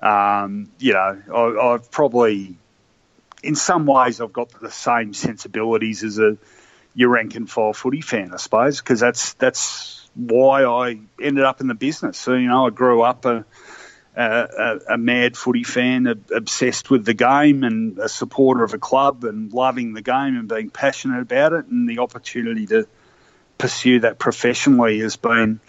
um, 0.00 0.70
you 0.78 0.92
know, 0.94 1.22
I, 1.34 1.74
I've 1.74 1.90
probably, 1.90 2.56
in 3.42 3.54
some 3.54 3.86
ways, 3.86 4.20
I've 4.20 4.32
got 4.32 4.50
the 4.60 4.70
same 4.70 5.14
sensibilities 5.14 6.04
as 6.04 6.18
a 6.18 6.38
your 6.94 7.10
rank 7.10 7.36
and 7.36 7.48
file 7.48 7.72
footy 7.72 8.00
fan, 8.00 8.32
I 8.32 8.38
suppose, 8.38 8.80
because 8.80 8.98
that's 8.98 9.34
that's 9.34 10.08
why 10.16 10.64
I 10.64 10.98
ended 11.22 11.44
up 11.44 11.60
in 11.60 11.68
the 11.68 11.74
business. 11.74 12.18
So, 12.18 12.34
you 12.34 12.48
know, 12.48 12.66
I 12.66 12.70
grew 12.70 13.02
up 13.02 13.24
a, 13.24 13.44
a, 14.16 14.78
a 14.90 14.98
mad 14.98 15.36
footy 15.36 15.62
fan, 15.62 16.06
obsessed 16.34 16.90
with 16.90 17.04
the 17.04 17.14
game 17.14 17.62
and 17.62 17.98
a 17.98 18.08
supporter 18.08 18.64
of 18.64 18.74
a 18.74 18.78
club 18.78 19.22
and 19.22 19.52
loving 19.52 19.92
the 19.92 20.02
game 20.02 20.36
and 20.36 20.48
being 20.48 20.70
passionate 20.70 21.20
about 21.20 21.52
it. 21.52 21.66
And 21.66 21.88
the 21.88 22.00
opportunity 22.00 22.66
to 22.66 22.88
pursue 23.58 24.00
that 24.00 24.18
professionally 24.18 25.00
has 25.00 25.16
been 25.16 25.60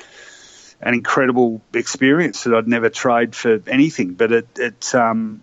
an 0.82 0.94
incredible 0.94 1.62
experience 1.74 2.44
that 2.44 2.56
I'd 2.56 2.68
never 2.68 2.90
trade 2.90 3.36
for 3.36 3.62
anything. 3.68 4.14
But 4.14 4.32
it, 4.32 4.48
it 4.58 4.96
um, 4.96 5.42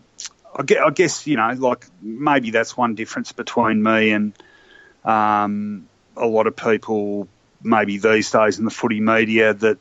I 0.58 0.90
guess, 0.90 1.26
you 1.26 1.36
know, 1.36 1.52
like 1.58 1.86
maybe 2.00 2.50
that's 2.50 2.76
one 2.76 2.94
difference 2.94 3.32
between 3.32 3.82
me 3.82 4.12
and 4.12 4.32
um, 5.04 5.86
a 6.16 6.26
lot 6.26 6.46
of 6.46 6.56
people 6.56 7.28
maybe 7.62 7.98
these 7.98 8.30
days 8.30 8.58
in 8.58 8.64
the 8.64 8.70
footy 8.70 9.00
media 9.00 9.52
that 9.52 9.78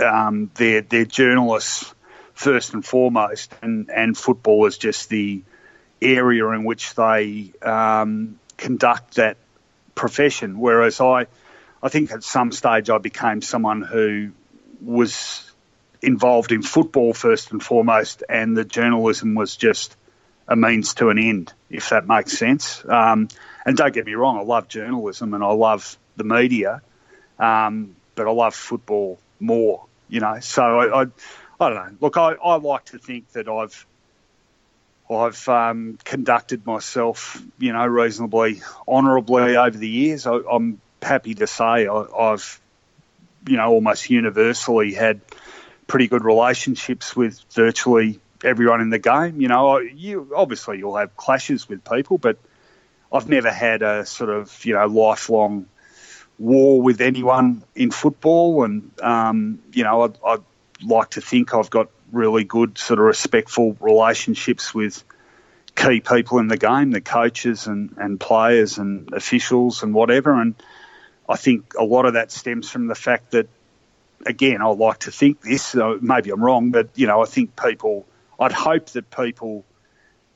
um, 0.00 0.50
they're, 0.54 0.82
they're 0.82 1.04
journalists 1.04 1.92
first 2.34 2.74
and 2.74 2.84
foremost, 2.84 3.54
and, 3.62 3.90
and 3.90 4.16
football 4.16 4.66
is 4.66 4.78
just 4.78 5.08
the 5.08 5.42
area 6.00 6.48
in 6.50 6.64
which 6.64 6.94
they 6.94 7.52
um, 7.62 8.38
conduct 8.56 9.16
that 9.16 9.36
profession. 9.94 10.58
Whereas 10.58 11.00
I, 11.00 11.26
I 11.82 11.88
think 11.88 12.12
at 12.12 12.22
some 12.22 12.52
stage 12.52 12.90
I 12.90 12.98
became 12.98 13.42
someone 13.42 13.82
who 13.82 14.30
was 14.80 15.50
involved 16.00 16.52
in 16.52 16.62
football 16.62 17.14
first 17.14 17.52
and 17.52 17.62
foremost, 17.62 18.22
and 18.28 18.56
the 18.56 18.64
journalism 18.64 19.34
was 19.34 19.56
just 19.56 19.96
a 20.48 20.56
means 20.56 20.94
to 20.94 21.08
an 21.08 21.18
end, 21.18 21.52
if 21.70 21.90
that 21.90 22.06
makes 22.06 22.36
sense. 22.36 22.84
Um, 22.84 23.28
and 23.64 23.76
don't 23.76 23.94
get 23.94 24.06
me 24.06 24.14
wrong, 24.14 24.38
I 24.38 24.42
love 24.42 24.68
journalism 24.68 25.34
and 25.34 25.42
I 25.42 25.52
love 25.52 25.96
the 26.16 26.24
media, 26.24 26.82
um, 27.38 27.96
but 28.14 28.26
I 28.26 28.30
love 28.30 28.54
football 28.54 29.18
more, 29.40 29.86
you 30.08 30.20
know. 30.20 30.40
So 30.40 30.62
I, 30.62 31.02
I, 31.02 31.06
I 31.60 31.68
don't 31.68 31.74
know. 31.74 31.96
Look, 32.00 32.16
I, 32.16 32.32
I 32.32 32.56
like 32.56 32.86
to 32.86 32.98
think 32.98 33.30
that 33.32 33.48
I've 33.48 33.86
I've 35.10 35.48
um, 35.48 35.98
conducted 36.04 36.66
myself, 36.66 37.42
you 37.58 37.72
know, 37.72 37.86
reasonably 37.86 38.62
honourably 38.86 39.56
over 39.56 39.76
the 39.76 39.88
years. 39.88 40.26
I, 40.26 40.38
am 40.50 40.80
happy 41.02 41.34
to 41.34 41.46
say 41.46 41.86
I, 41.86 42.04
I've, 42.16 42.60
you 43.46 43.56
know, 43.56 43.68
almost 43.70 44.08
universally 44.10 44.92
had 44.92 45.20
pretty 45.86 46.08
good 46.08 46.24
relationships 46.24 47.14
with 47.16 47.40
virtually 47.50 48.20
everyone 48.44 48.80
in 48.80 48.90
the 48.90 48.98
game. 48.98 49.40
You 49.40 49.48
know, 49.48 49.78
you 49.78 50.32
obviously 50.34 50.78
you'll 50.78 50.96
have 50.96 51.16
clashes 51.16 51.68
with 51.68 51.84
people, 51.84 52.18
but 52.18 52.38
I've 53.12 53.28
never 53.28 53.50
had 53.50 53.82
a 53.82 54.06
sort 54.06 54.30
of 54.30 54.64
you 54.64 54.74
know 54.74 54.86
lifelong 54.86 55.66
war 56.38 56.80
with 56.80 57.00
anyone 57.00 57.62
in 57.74 57.90
football, 57.90 58.64
and 58.64 58.90
um, 59.00 59.60
you 59.72 59.84
know, 59.84 60.02
I'd, 60.02 60.18
I'd, 60.24 60.42
like 60.84 61.10
to 61.10 61.20
think 61.20 61.54
I've 61.54 61.70
got 61.70 61.90
really 62.10 62.42
good 62.42 62.76
sort 62.76 62.98
of 62.98 63.04
respectful 63.04 63.76
relationships 63.78 64.74
with 64.74 65.04
key 65.76 66.00
people 66.00 66.38
in 66.38 66.48
the 66.48 66.56
game, 66.56 66.90
the 66.90 67.00
coaches 67.00 67.68
and, 67.68 67.94
and 67.98 68.18
players 68.18 68.78
and 68.78 69.12
officials 69.12 69.84
and 69.84 69.94
whatever. 69.94 70.32
And 70.40 70.56
I 71.28 71.36
think 71.36 71.74
a 71.78 71.84
lot 71.84 72.06
of 72.06 72.14
that 72.14 72.30
stems 72.30 72.70
from 72.70 72.86
the 72.86 72.94
fact 72.94 73.32
that, 73.32 73.48
again, 74.26 74.60
I 74.60 74.66
like 74.66 75.00
to 75.00 75.10
think 75.10 75.40
this. 75.40 75.74
maybe 76.00 76.30
I'm 76.30 76.42
wrong, 76.42 76.70
but 76.70 76.90
you 76.94 77.06
know, 77.06 77.22
I 77.22 77.26
think 77.26 77.56
people. 77.56 78.06
I'd 78.38 78.52
hope 78.52 78.86
that 78.90 79.10
people. 79.10 79.64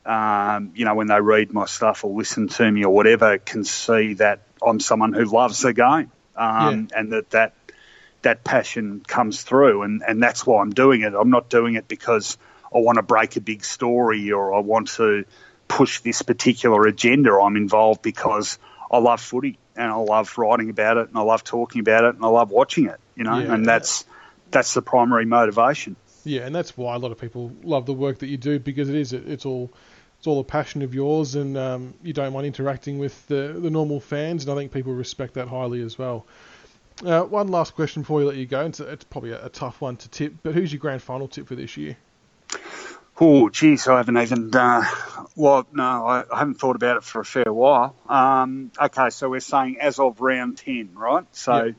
Um, 0.05 0.71
you 0.77 0.85
know, 0.85 0.95
when 0.95 1.09
they 1.09 1.21
read 1.21 1.53
my 1.53 1.67
stuff 1.67 2.05
or 2.05 2.17
listen 2.17 2.47
to 2.47 2.71
me 2.71 2.85
or 2.85 2.95
whatever, 2.95 3.39
can 3.39 3.65
see 3.65 4.15
that 4.15 4.43
I'm 4.65 4.79
someone 4.79 5.13
who 5.13 5.25
loves 5.25 5.63
the 5.63 5.73
game, 5.73 6.13
um, 6.37 6.89
yeah. 6.91 7.01
and 7.01 7.13
that 7.13 7.31
that 7.31 7.55
that 8.23 8.45
passion 8.45 9.03
comes 9.07 9.43
through, 9.43 9.83
and 9.83 10.03
and 10.07 10.23
that's 10.23 10.47
why 10.47 10.63
I'm 10.63 10.71
doing 10.71 11.03
it. 11.03 11.13
I'm 11.15 11.31
not 11.31 11.49
doing 11.49 11.75
it 11.75 11.89
because 11.89 12.39
I 12.75 12.79
want 12.79 12.97
to 12.97 13.03
break 13.03 13.37
a 13.37 13.41
big 13.41 13.65
story 13.65 14.31
or 14.31 14.55
I 14.55 14.61
want 14.61 14.89
to 14.93 15.25
push 15.67 16.01
this 16.01 16.23
particular 16.23 16.87
agenda. 16.87 17.33
I'm 17.33 17.57
involved 17.57 18.03
because 18.03 18.59
I 18.91 18.99
love 18.99 19.21
footy 19.21 19.59
and 19.77 19.91
I 19.91 19.97
love 19.97 20.37
writing 20.39 20.71
about 20.71 20.97
it 20.97 21.09
and 21.09 21.17
I 21.17 21.23
love 21.23 21.45
talking 21.45 21.81
about 21.81 22.05
it 22.05 22.15
and 22.15 22.25
I 22.25 22.29
love 22.29 22.51
watching 22.51 22.87
it. 22.87 23.01
You 23.15 23.25
know, 23.25 23.39
yeah, 23.39 23.55
and 23.55 23.67
that's 23.67 24.05
that's 24.51 24.75
the 24.75 24.83
primary 24.83 25.25
motivation. 25.25 25.97
Yeah, 26.25 26.43
and 26.43 26.55
that's 26.55 26.77
why 26.77 26.95
a 26.95 26.99
lot 26.99 27.13
of 27.13 27.19
people 27.19 27.53
love 27.63 27.87
the 27.87 27.93
work 27.93 28.19
that 28.19 28.27
you 28.27 28.37
do 28.37 28.59
because 28.59 28.89
it 28.89 28.97
is 28.97 29.13
it's 29.13 29.47
all 29.47 29.71
it's 30.19 30.27
all 30.27 30.41
a 30.41 30.45
passion 30.45 30.83
of 30.83 30.95
yours, 30.95 31.35
and 31.35 31.57
um, 31.57 31.95
you 32.03 32.13
don't 32.13 32.33
mind 32.33 32.47
interacting 32.47 32.99
with 32.99 33.27
the, 33.27 33.57
the 33.59 33.71
normal 33.71 34.01
fans, 34.01 34.45
and 34.45 34.53
I 34.53 34.57
think 34.57 34.73
people 34.73 34.95
respect 34.95 35.35
that 35.35 35.49
highly 35.49 35.83
as 35.83 35.99
well. 35.99 36.27
Uh, 37.05 37.23
one 37.23 37.49
last 37.49 37.75
question 37.75 38.03
before 38.03 38.19
we 38.19 38.25
let 38.25 38.37
you 38.37 38.47
go. 38.47 38.65
It's, 38.65 38.81
it's 38.81 39.05
probably 39.05 39.33
a, 39.33 39.47
a, 39.47 39.49
tough 39.51 39.83
one 39.83 39.97
to 39.99 40.09
tip, 40.09 40.35
but 40.43 40.55
who's 40.55 40.73
your 40.73 40.81
grand 40.81 41.03
final 41.03 41.29
tip 41.29 41.47
for 41.47 41.55
this 41.55 41.77
year? 41.77 41.99
Oh, 43.19 43.49
geez, 43.49 43.89
I 43.89 43.97
haven't 43.97 44.19
even. 44.19 44.55
Uh, 44.55 44.85
well, 45.35 45.67
no, 45.73 46.07
I, 46.07 46.25
I, 46.31 46.39
haven't 46.39 46.57
thought 46.57 46.77
about 46.77 46.99
it 46.99 47.05
for 47.05 47.21
a 47.21 47.25
fair 47.25 47.51
while. 47.53 47.97
Um, 48.09 48.71
okay, 48.79 49.11
so 49.11 49.31
we're 49.31 49.41
saying 49.41 49.79
as 49.81 49.99
of 49.99 50.21
round 50.21 50.59
ten, 50.59 50.91
right? 50.95 51.25
So. 51.33 51.65
Yep. 51.65 51.75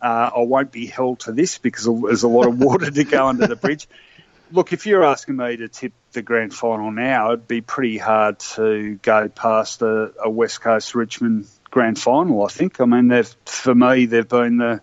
Uh, 0.00 0.30
I 0.36 0.40
won't 0.42 0.70
be 0.70 0.86
held 0.86 1.18
to 1.20 1.32
this 1.32 1.58
because 1.58 1.84
there's 1.84 2.22
a 2.22 2.28
lot 2.28 2.46
of 2.46 2.60
water 2.60 2.88
to 2.88 3.02
go 3.02 3.26
under 3.26 3.48
the 3.48 3.56
bridge. 3.60 3.88
Look, 4.52 4.72
if 4.72 4.86
you're 4.86 5.04
asking 5.04 5.36
me 5.36 5.56
to 5.56 5.66
tip 5.66 5.92
the 6.12 6.22
grand 6.22 6.54
final 6.54 6.92
now, 6.92 7.32
it'd 7.32 7.48
be 7.48 7.60
pretty 7.62 7.98
hard 7.98 8.38
to 8.38 8.94
go 9.02 9.28
past 9.28 9.82
a, 9.82 10.12
a 10.22 10.30
West 10.30 10.60
Coast 10.60 10.94
Richmond 10.94 11.48
grand 11.70 11.98
final. 11.98 12.44
I 12.44 12.48
think. 12.48 12.80
I 12.80 12.84
mean, 12.84 13.08
they've 13.08 13.34
for 13.44 13.74
me 13.74 14.06
they've 14.06 14.28
been 14.28 14.56
the 14.58 14.80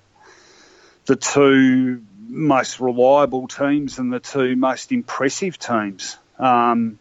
the 1.05 1.15
two 1.15 2.03
most 2.35 2.79
reliable 2.79 3.47
teams 3.47 3.97
and 3.97 4.11
the 4.11 4.19
two 4.19 4.55
most 4.55 4.91
impressive 4.91 5.57
teams. 5.57 6.17
Um, 6.37 6.99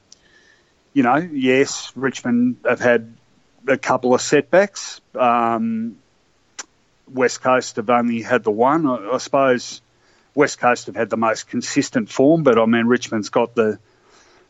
you 0.93 1.02
know, 1.02 1.16
yes, 1.16 1.93
Richmond 1.97 2.59
have 2.65 2.81
had 2.81 3.15
a 3.66 3.77
couple 3.77 4.15
of 4.15 4.20
setbacks. 4.20 5.01
Um, 5.15 5.97
West 7.12 7.43
Coast 7.43 7.77
have 7.77 7.90
only 7.90 8.23
had 8.23 8.44
the 8.44 8.51
one. 8.51 8.86
I, 8.86 9.11
I 9.15 9.19
suppose 9.19 9.82
West 10.35 10.59
Coast 10.59 10.86
have 10.86 10.97
had 10.97 11.11
the 11.11 11.16
most 11.16 11.48
consistent 11.48 12.11
form, 12.11 12.44
but 12.44 12.59
I 12.59 12.66
mean 12.66 12.86
Richmond's 12.86 13.28
got 13.28 13.55
the 13.55 13.78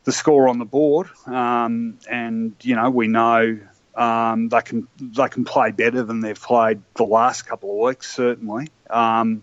the 0.05 0.13
score 0.13 0.49
on 0.49 0.59
the 0.59 0.67
board, 0.67 1.09
um, 1.25 1.99
and 2.11 2.55
you 2.61 2.77
know 2.77 2.91
we 2.91 3.09
know 3.09 3.59
um, 3.95 4.51
they 4.51 4.61
can 4.61 4.87
they 5.01 5.29
can 5.29 5.45
play 5.47 5.71
better 5.71 6.03
than 6.03 6.21
they've 6.21 6.41
played 6.41 6.83
the 6.95 7.05
last 7.05 7.47
couple 7.47 7.71
of 7.71 7.89
weeks, 7.89 8.15
certainly. 8.15 8.69
Um, 8.91 9.43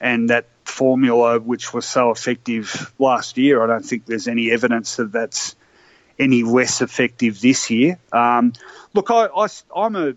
and 0.00 0.30
that 0.30 0.46
formula, 0.70 1.38
which 1.38 1.74
was 1.74 1.86
so 1.86 2.10
effective 2.10 2.92
last 2.98 3.36
year, 3.36 3.62
I 3.62 3.66
don't 3.66 3.84
think 3.84 4.06
there's 4.06 4.28
any 4.28 4.50
evidence 4.50 4.96
that 4.96 5.12
that's 5.12 5.56
any 6.18 6.42
less 6.42 6.80
effective 6.82 7.40
this 7.40 7.70
year. 7.70 7.98
Um, 8.12 8.52
look, 8.94 9.10
I, 9.10 9.26
I, 9.26 9.46
I'm 9.74 9.96
a 9.96 10.14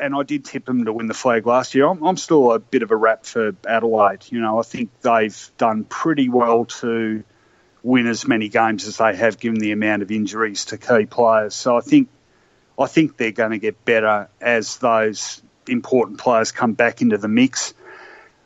and 0.00 0.14
I 0.14 0.22
did 0.22 0.44
tip 0.44 0.64
them 0.64 0.84
to 0.84 0.92
win 0.92 1.06
the 1.06 1.14
flag 1.14 1.46
last 1.46 1.74
year. 1.74 1.86
I'm, 1.86 2.02
I'm, 2.02 2.16
still 2.16 2.52
a 2.52 2.58
bit 2.58 2.82
of 2.82 2.90
a 2.90 2.96
rap 2.96 3.26
for 3.26 3.54
Adelaide. 3.66 4.24
You 4.30 4.40
know, 4.40 4.58
I 4.58 4.62
think 4.62 4.90
they've 5.02 5.50
done 5.58 5.84
pretty 5.84 6.28
well 6.28 6.64
to 6.66 7.22
win 7.82 8.06
as 8.06 8.26
many 8.26 8.48
games 8.48 8.86
as 8.86 8.98
they 8.98 9.16
have, 9.16 9.38
given 9.38 9.58
the 9.58 9.72
amount 9.72 10.02
of 10.02 10.10
injuries 10.10 10.66
to 10.66 10.78
key 10.78 11.06
players. 11.06 11.54
So 11.54 11.76
I 11.76 11.80
think, 11.80 12.08
I 12.78 12.86
think 12.86 13.16
they're 13.16 13.32
going 13.32 13.50
to 13.50 13.58
get 13.58 13.84
better 13.84 14.28
as 14.40 14.78
those 14.78 15.42
important 15.68 16.18
players 16.18 16.52
come 16.52 16.74
back 16.74 17.02
into 17.02 17.18
the 17.18 17.28
mix. 17.28 17.74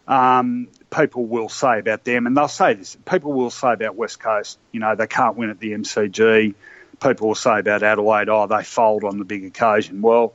Um, 0.06 0.68
people 0.90 1.24
will 1.24 1.48
say 1.48 1.78
about 1.78 2.04
them, 2.04 2.26
and 2.26 2.36
they'll 2.36 2.48
say 2.48 2.74
this. 2.74 2.96
People 3.04 3.32
will 3.32 3.50
say 3.50 3.72
about 3.72 3.96
West 3.96 4.20
Coast, 4.20 4.58
you 4.72 4.80
know, 4.80 4.94
they 4.94 5.06
can't 5.06 5.36
win 5.36 5.50
at 5.50 5.58
the 5.58 5.72
MCG. 5.72 6.54
People 7.02 7.28
will 7.28 7.34
say 7.34 7.58
about 7.58 7.82
Adelaide, 7.82 8.28
oh, 8.28 8.46
they 8.46 8.62
fold 8.62 9.04
on 9.04 9.18
the 9.18 9.24
big 9.24 9.44
occasion. 9.44 10.02
Well, 10.02 10.34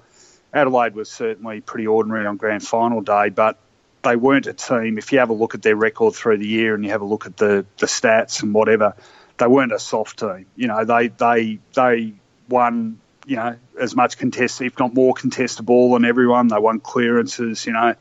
Adelaide 0.53 0.95
was 0.95 1.09
certainly 1.09 1.61
pretty 1.61 1.87
ordinary 1.87 2.25
on 2.25 2.37
grand 2.37 2.65
final 2.65 3.01
day, 3.01 3.29
but 3.29 3.57
they 4.01 4.15
weren't 4.15 4.47
a 4.47 4.53
team. 4.53 4.97
If 4.97 5.11
you 5.11 5.19
have 5.19 5.29
a 5.29 5.33
look 5.33 5.55
at 5.55 5.61
their 5.61 5.75
record 5.75 6.15
through 6.15 6.37
the 6.37 6.47
year 6.47 6.73
and 6.73 6.83
you 6.83 6.91
have 6.91 7.01
a 7.01 7.05
look 7.05 7.25
at 7.25 7.37
the, 7.37 7.65
the 7.77 7.85
stats 7.85 8.41
and 8.41 8.53
whatever, 8.53 8.95
they 9.37 9.47
weren't 9.47 9.71
a 9.71 9.79
soft 9.79 10.19
team. 10.19 10.45
You 10.55 10.67
know, 10.67 10.85
they 10.85 11.07
they 11.07 11.59
they 11.73 12.13
won 12.47 12.99
you 13.29 13.35
know 13.35 13.55
as 13.79 13.95
much 13.95 14.17
contest, 14.17 14.59
if 14.59 14.79
not 14.79 14.95
more 14.95 15.13
contested 15.13 15.63
ball 15.63 15.93
than 15.93 16.03
everyone. 16.03 16.47
They 16.47 16.57
won 16.57 16.79
clearances. 16.79 17.63
You 17.63 17.73
know, 17.73 17.93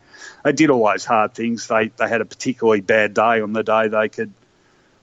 they 0.43 0.53
did 0.53 0.71
all 0.71 0.89
those 0.89 1.05
hard 1.05 1.35
things. 1.35 1.69
They 1.69 1.89
they 1.89 2.09
had 2.09 2.23
a 2.23 2.25
particularly 2.25 2.81
bad 2.81 3.13
day 3.13 3.43
on 3.43 3.53
the 3.53 3.63
day 3.63 3.89
they 3.89 4.09
could 4.09 4.33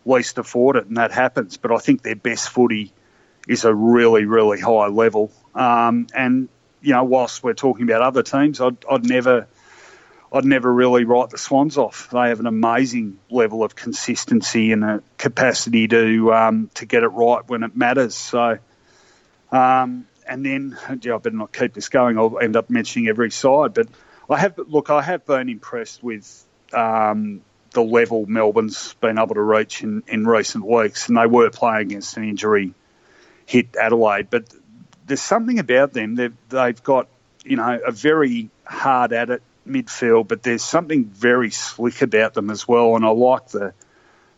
least 0.03 0.39
afford 0.39 0.77
it, 0.77 0.87
and 0.87 0.97
that 0.97 1.11
happens. 1.11 1.57
But 1.57 1.71
I 1.71 1.77
think 1.77 2.01
their 2.01 2.15
best 2.15 2.49
footy 2.49 2.91
is 3.47 3.65
a 3.65 3.73
really 3.73 4.25
really 4.25 4.59
high 4.59 4.87
level. 4.87 5.31
Um, 5.53 6.07
and 6.15 6.49
you 6.81 6.93
know, 6.93 7.03
whilst 7.03 7.43
we're 7.43 7.53
talking 7.53 7.83
about 7.83 8.01
other 8.01 8.23
teams, 8.23 8.59
I'd, 8.59 8.77
I'd 8.89 9.07
never 9.07 9.47
I'd 10.33 10.45
never 10.45 10.73
really 10.73 11.05
write 11.05 11.29
the 11.29 11.37
Swans 11.37 11.77
off. 11.77 12.09
They 12.11 12.29
have 12.29 12.39
an 12.39 12.47
amazing 12.47 13.19
level 13.29 13.63
of 13.63 13.75
consistency 13.75 14.71
and 14.71 14.83
a 14.83 15.03
capacity 15.19 15.87
to 15.87 16.33
um, 16.33 16.71
to 16.73 16.87
get 16.87 17.03
it 17.03 17.09
right 17.09 17.47
when 17.47 17.61
it 17.61 17.77
matters. 17.77 18.15
So, 18.15 18.57
um, 19.51 20.07
and 20.27 20.45
then 20.45 20.77
yeah, 21.01 21.15
I 21.15 21.17
better 21.17 21.35
not 21.35 21.53
keep 21.53 21.73
this 21.73 21.89
going. 21.89 22.17
I'll 22.17 22.39
end 22.39 22.55
up 22.55 22.69
mentioning 22.69 23.07
every 23.07 23.31
side, 23.31 23.73
but 23.73 23.87
I 24.29 24.37
have 24.39 24.57
look. 24.57 24.89
I 24.89 25.01
have 25.01 25.25
been 25.25 25.49
impressed 25.49 26.03
with 26.03 26.45
um, 26.73 27.41
the 27.71 27.83
level 27.83 28.25
Melbourne's 28.25 28.93
been 28.95 29.17
able 29.17 29.35
to 29.35 29.41
reach 29.41 29.83
in, 29.83 30.03
in 30.07 30.25
recent 30.25 30.65
weeks, 30.65 31.07
and 31.07 31.17
they 31.17 31.27
were 31.27 31.49
playing 31.49 31.87
against 31.87 32.17
an 32.17 32.23
injury 32.23 32.73
hit 33.45 33.75
Adelaide, 33.75 34.29
but 34.29 34.51
there's 35.05 35.21
something 35.21 35.59
about 35.59 35.93
them. 35.93 36.15
They've, 36.15 36.35
they've 36.49 36.83
got 36.83 37.07
you 37.43 37.57
know 37.57 37.79
a 37.85 37.91
very 37.91 38.49
hard 38.65 39.13
at 39.13 39.29
it 39.29 39.43
midfield, 39.67 40.27
but 40.27 40.43
there's 40.43 40.63
something 40.63 41.05
very 41.05 41.51
slick 41.51 42.01
about 42.01 42.33
them 42.33 42.49
as 42.49 42.67
well. 42.67 42.95
And 42.95 43.05
I 43.05 43.09
like 43.09 43.47
the 43.49 43.73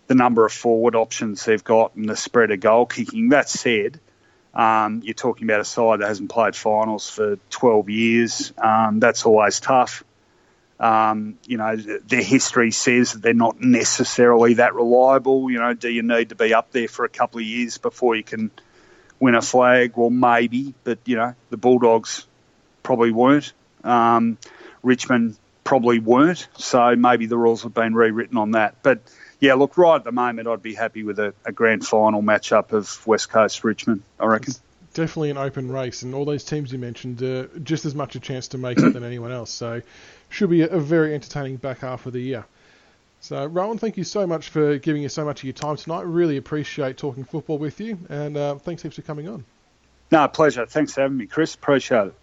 the 0.07 0.15
number 0.15 0.45
of 0.45 0.53
forward 0.53 0.95
options 0.95 1.43
they've 1.43 1.63
got 1.63 1.95
and 1.95 2.07
the 2.07 2.15
spread 2.15 2.51
of 2.51 2.59
goal 2.59 2.85
kicking. 2.85 3.29
That 3.29 3.49
said, 3.49 3.99
um, 4.57 5.01
you're 5.03 5.13
talking 5.13 5.47
about 5.47 5.59
a 5.59 5.65
side 5.65 5.99
that 5.99 6.07
hasn't 6.07 6.31
played 6.31 6.55
finals 6.55 7.07
for 7.07 7.37
12 7.51 7.89
years. 7.89 8.53
Um, 8.57 8.99
that's 8.99 9.23
always 9.23 9.59
tough. 9.59 10.03
Um, 10.79 11.37
you 11.45 11.57
know, 11.57 11.75
their 11.75 12.23
history 12.23 12.71
says 12.71 13.13
that 13.13 13.21
they're 13.21 13.35
not 13.35 13.61
necessarily 13.61 14.55
that 14.55 14.73
reliable. 14.73 15.51
You 15.51 15.59
know, 15.59 15.75
do 15.75 15.89
you 15.89 16.01
need 16.01 16.29
to 16.29 16.35
be 16.35 16.55
up 16.55 16.71
there 16.71 16.87
for 16.87 17.05
a 17.05 17.09
couple 17.09 17.39
of 17.39 17.45
years 17.45 17.77
before 17.77 18.15
you 18.15 18.23
can 18.23 18.49
win 19.19 19.35
a 19.35 19.43
flag? 19.43 19.93
Well, 19.95 20.09
maybe, 20.09 20.73
but 20.83 20.97
you 21.05 21.17
know, 21.17 21.35
the 21.51 21.57
Bulldogs 21.57 22.25
probably 22.81 23.11
weren't. 23.11 23.53
Um, 23.83 24.39
Richmond 24.81 25.37
probably 25.63 25.99
weren't. 25.99 26.47
So 26.57 26.95
maybe 26.95 27.27
the 27.27 27.37
rules 27.37 27.61
have 27.61 27.75
been 27.75 27.93
rewritten 27.93 28.37
on 28.37 28.51
that. 28.51 28.81
But 28.81 29.01
yeah, 29.39 29.53
look, 29.53 29.77
right 29.77 29.95
at 29.95 30.03
the 30.03 30.11
moment, 30.11 30.47
I'd 30.47 30.63
be 30.63 30.73
happy 30.73 31.03
with 31.03 31.19
a, 31.19 31.33
a 31.45 31.51
grand 31.51 31.85
final 31.85 32.21
matchup 32.21 32.71
of 32.71 33.05
West 33.05 33.29
Coast 33.29 33.63
Richmond. 33.63 34.01
I 34.19 34.25
reckon. 34.25 34.51
It's 34.51 34.61
definitely 34.93 35.29
an 35.29 35.37
open 35.37 35.71
race, 35.71 36.01
and 36.01 36.15
all 36.15 36.25
those 36.25 36.43
teams 36.43 36.71
you 36.71 36.79
mentioned 36.79 37.21
uh, 37.21 37.45
just 37.63 37.85
as 37.85 37.93
much 37.93 38.15
a 38.15 38.19
chance 38.19 38.47
to 38.49 38.57
make 38.57 38.79
it 38.79 38.93
than 38.93 39.03
anyone 39.03 39.31
else. 39.31 39.51
So 39.51 39.81
should 40.29 40.49
be 40.49 40.61
a, 40.61 40.67
a 40.67 40.79
very 40.79 41.13
entertaining 41.13 41.57
back 41.57 41.79
half 41.79 42.05
of 42.05 42.13
the 42.13 42.21
year. 42.21 42.45
So, 43.19 43.45
Rohan, 43.45 43.77
thank 43.77 43.97
you 43.97 44.03
so 44.03 44.27
much 44.27 44.49
for 44.49 44.77
giving 44.77 45.03
us 45.05 45.13
so 45.13 45.25
much 45.25 45.41
of 45.41 45.43
your 45.45 45.53
time 45.53 45.75
tonight. 45.75 46.01
Really 46.01 46.37
appreciate 46.37 46.97
talking 46.97 47.23
football 47.23 47.57
with 47.57 47.79
you, 47.79 47.97
and 48.09 48.37
uh, 48.37 48.55
thanks 48.55 48.83
heaps 48.83 48.95
for 48.95 49.01
coming 49.01 49.27
on. 49.27 49.43
No, 50.11 50.27
pleasure. 50.27 50.65
Thanks 50.65 50.93
for 50.93 51.01
having 51.01 51.17
me, 51.17 51.25
Chris. 51.25 51.55
Appreciate 51.55 52.07
it. 52.07 52.13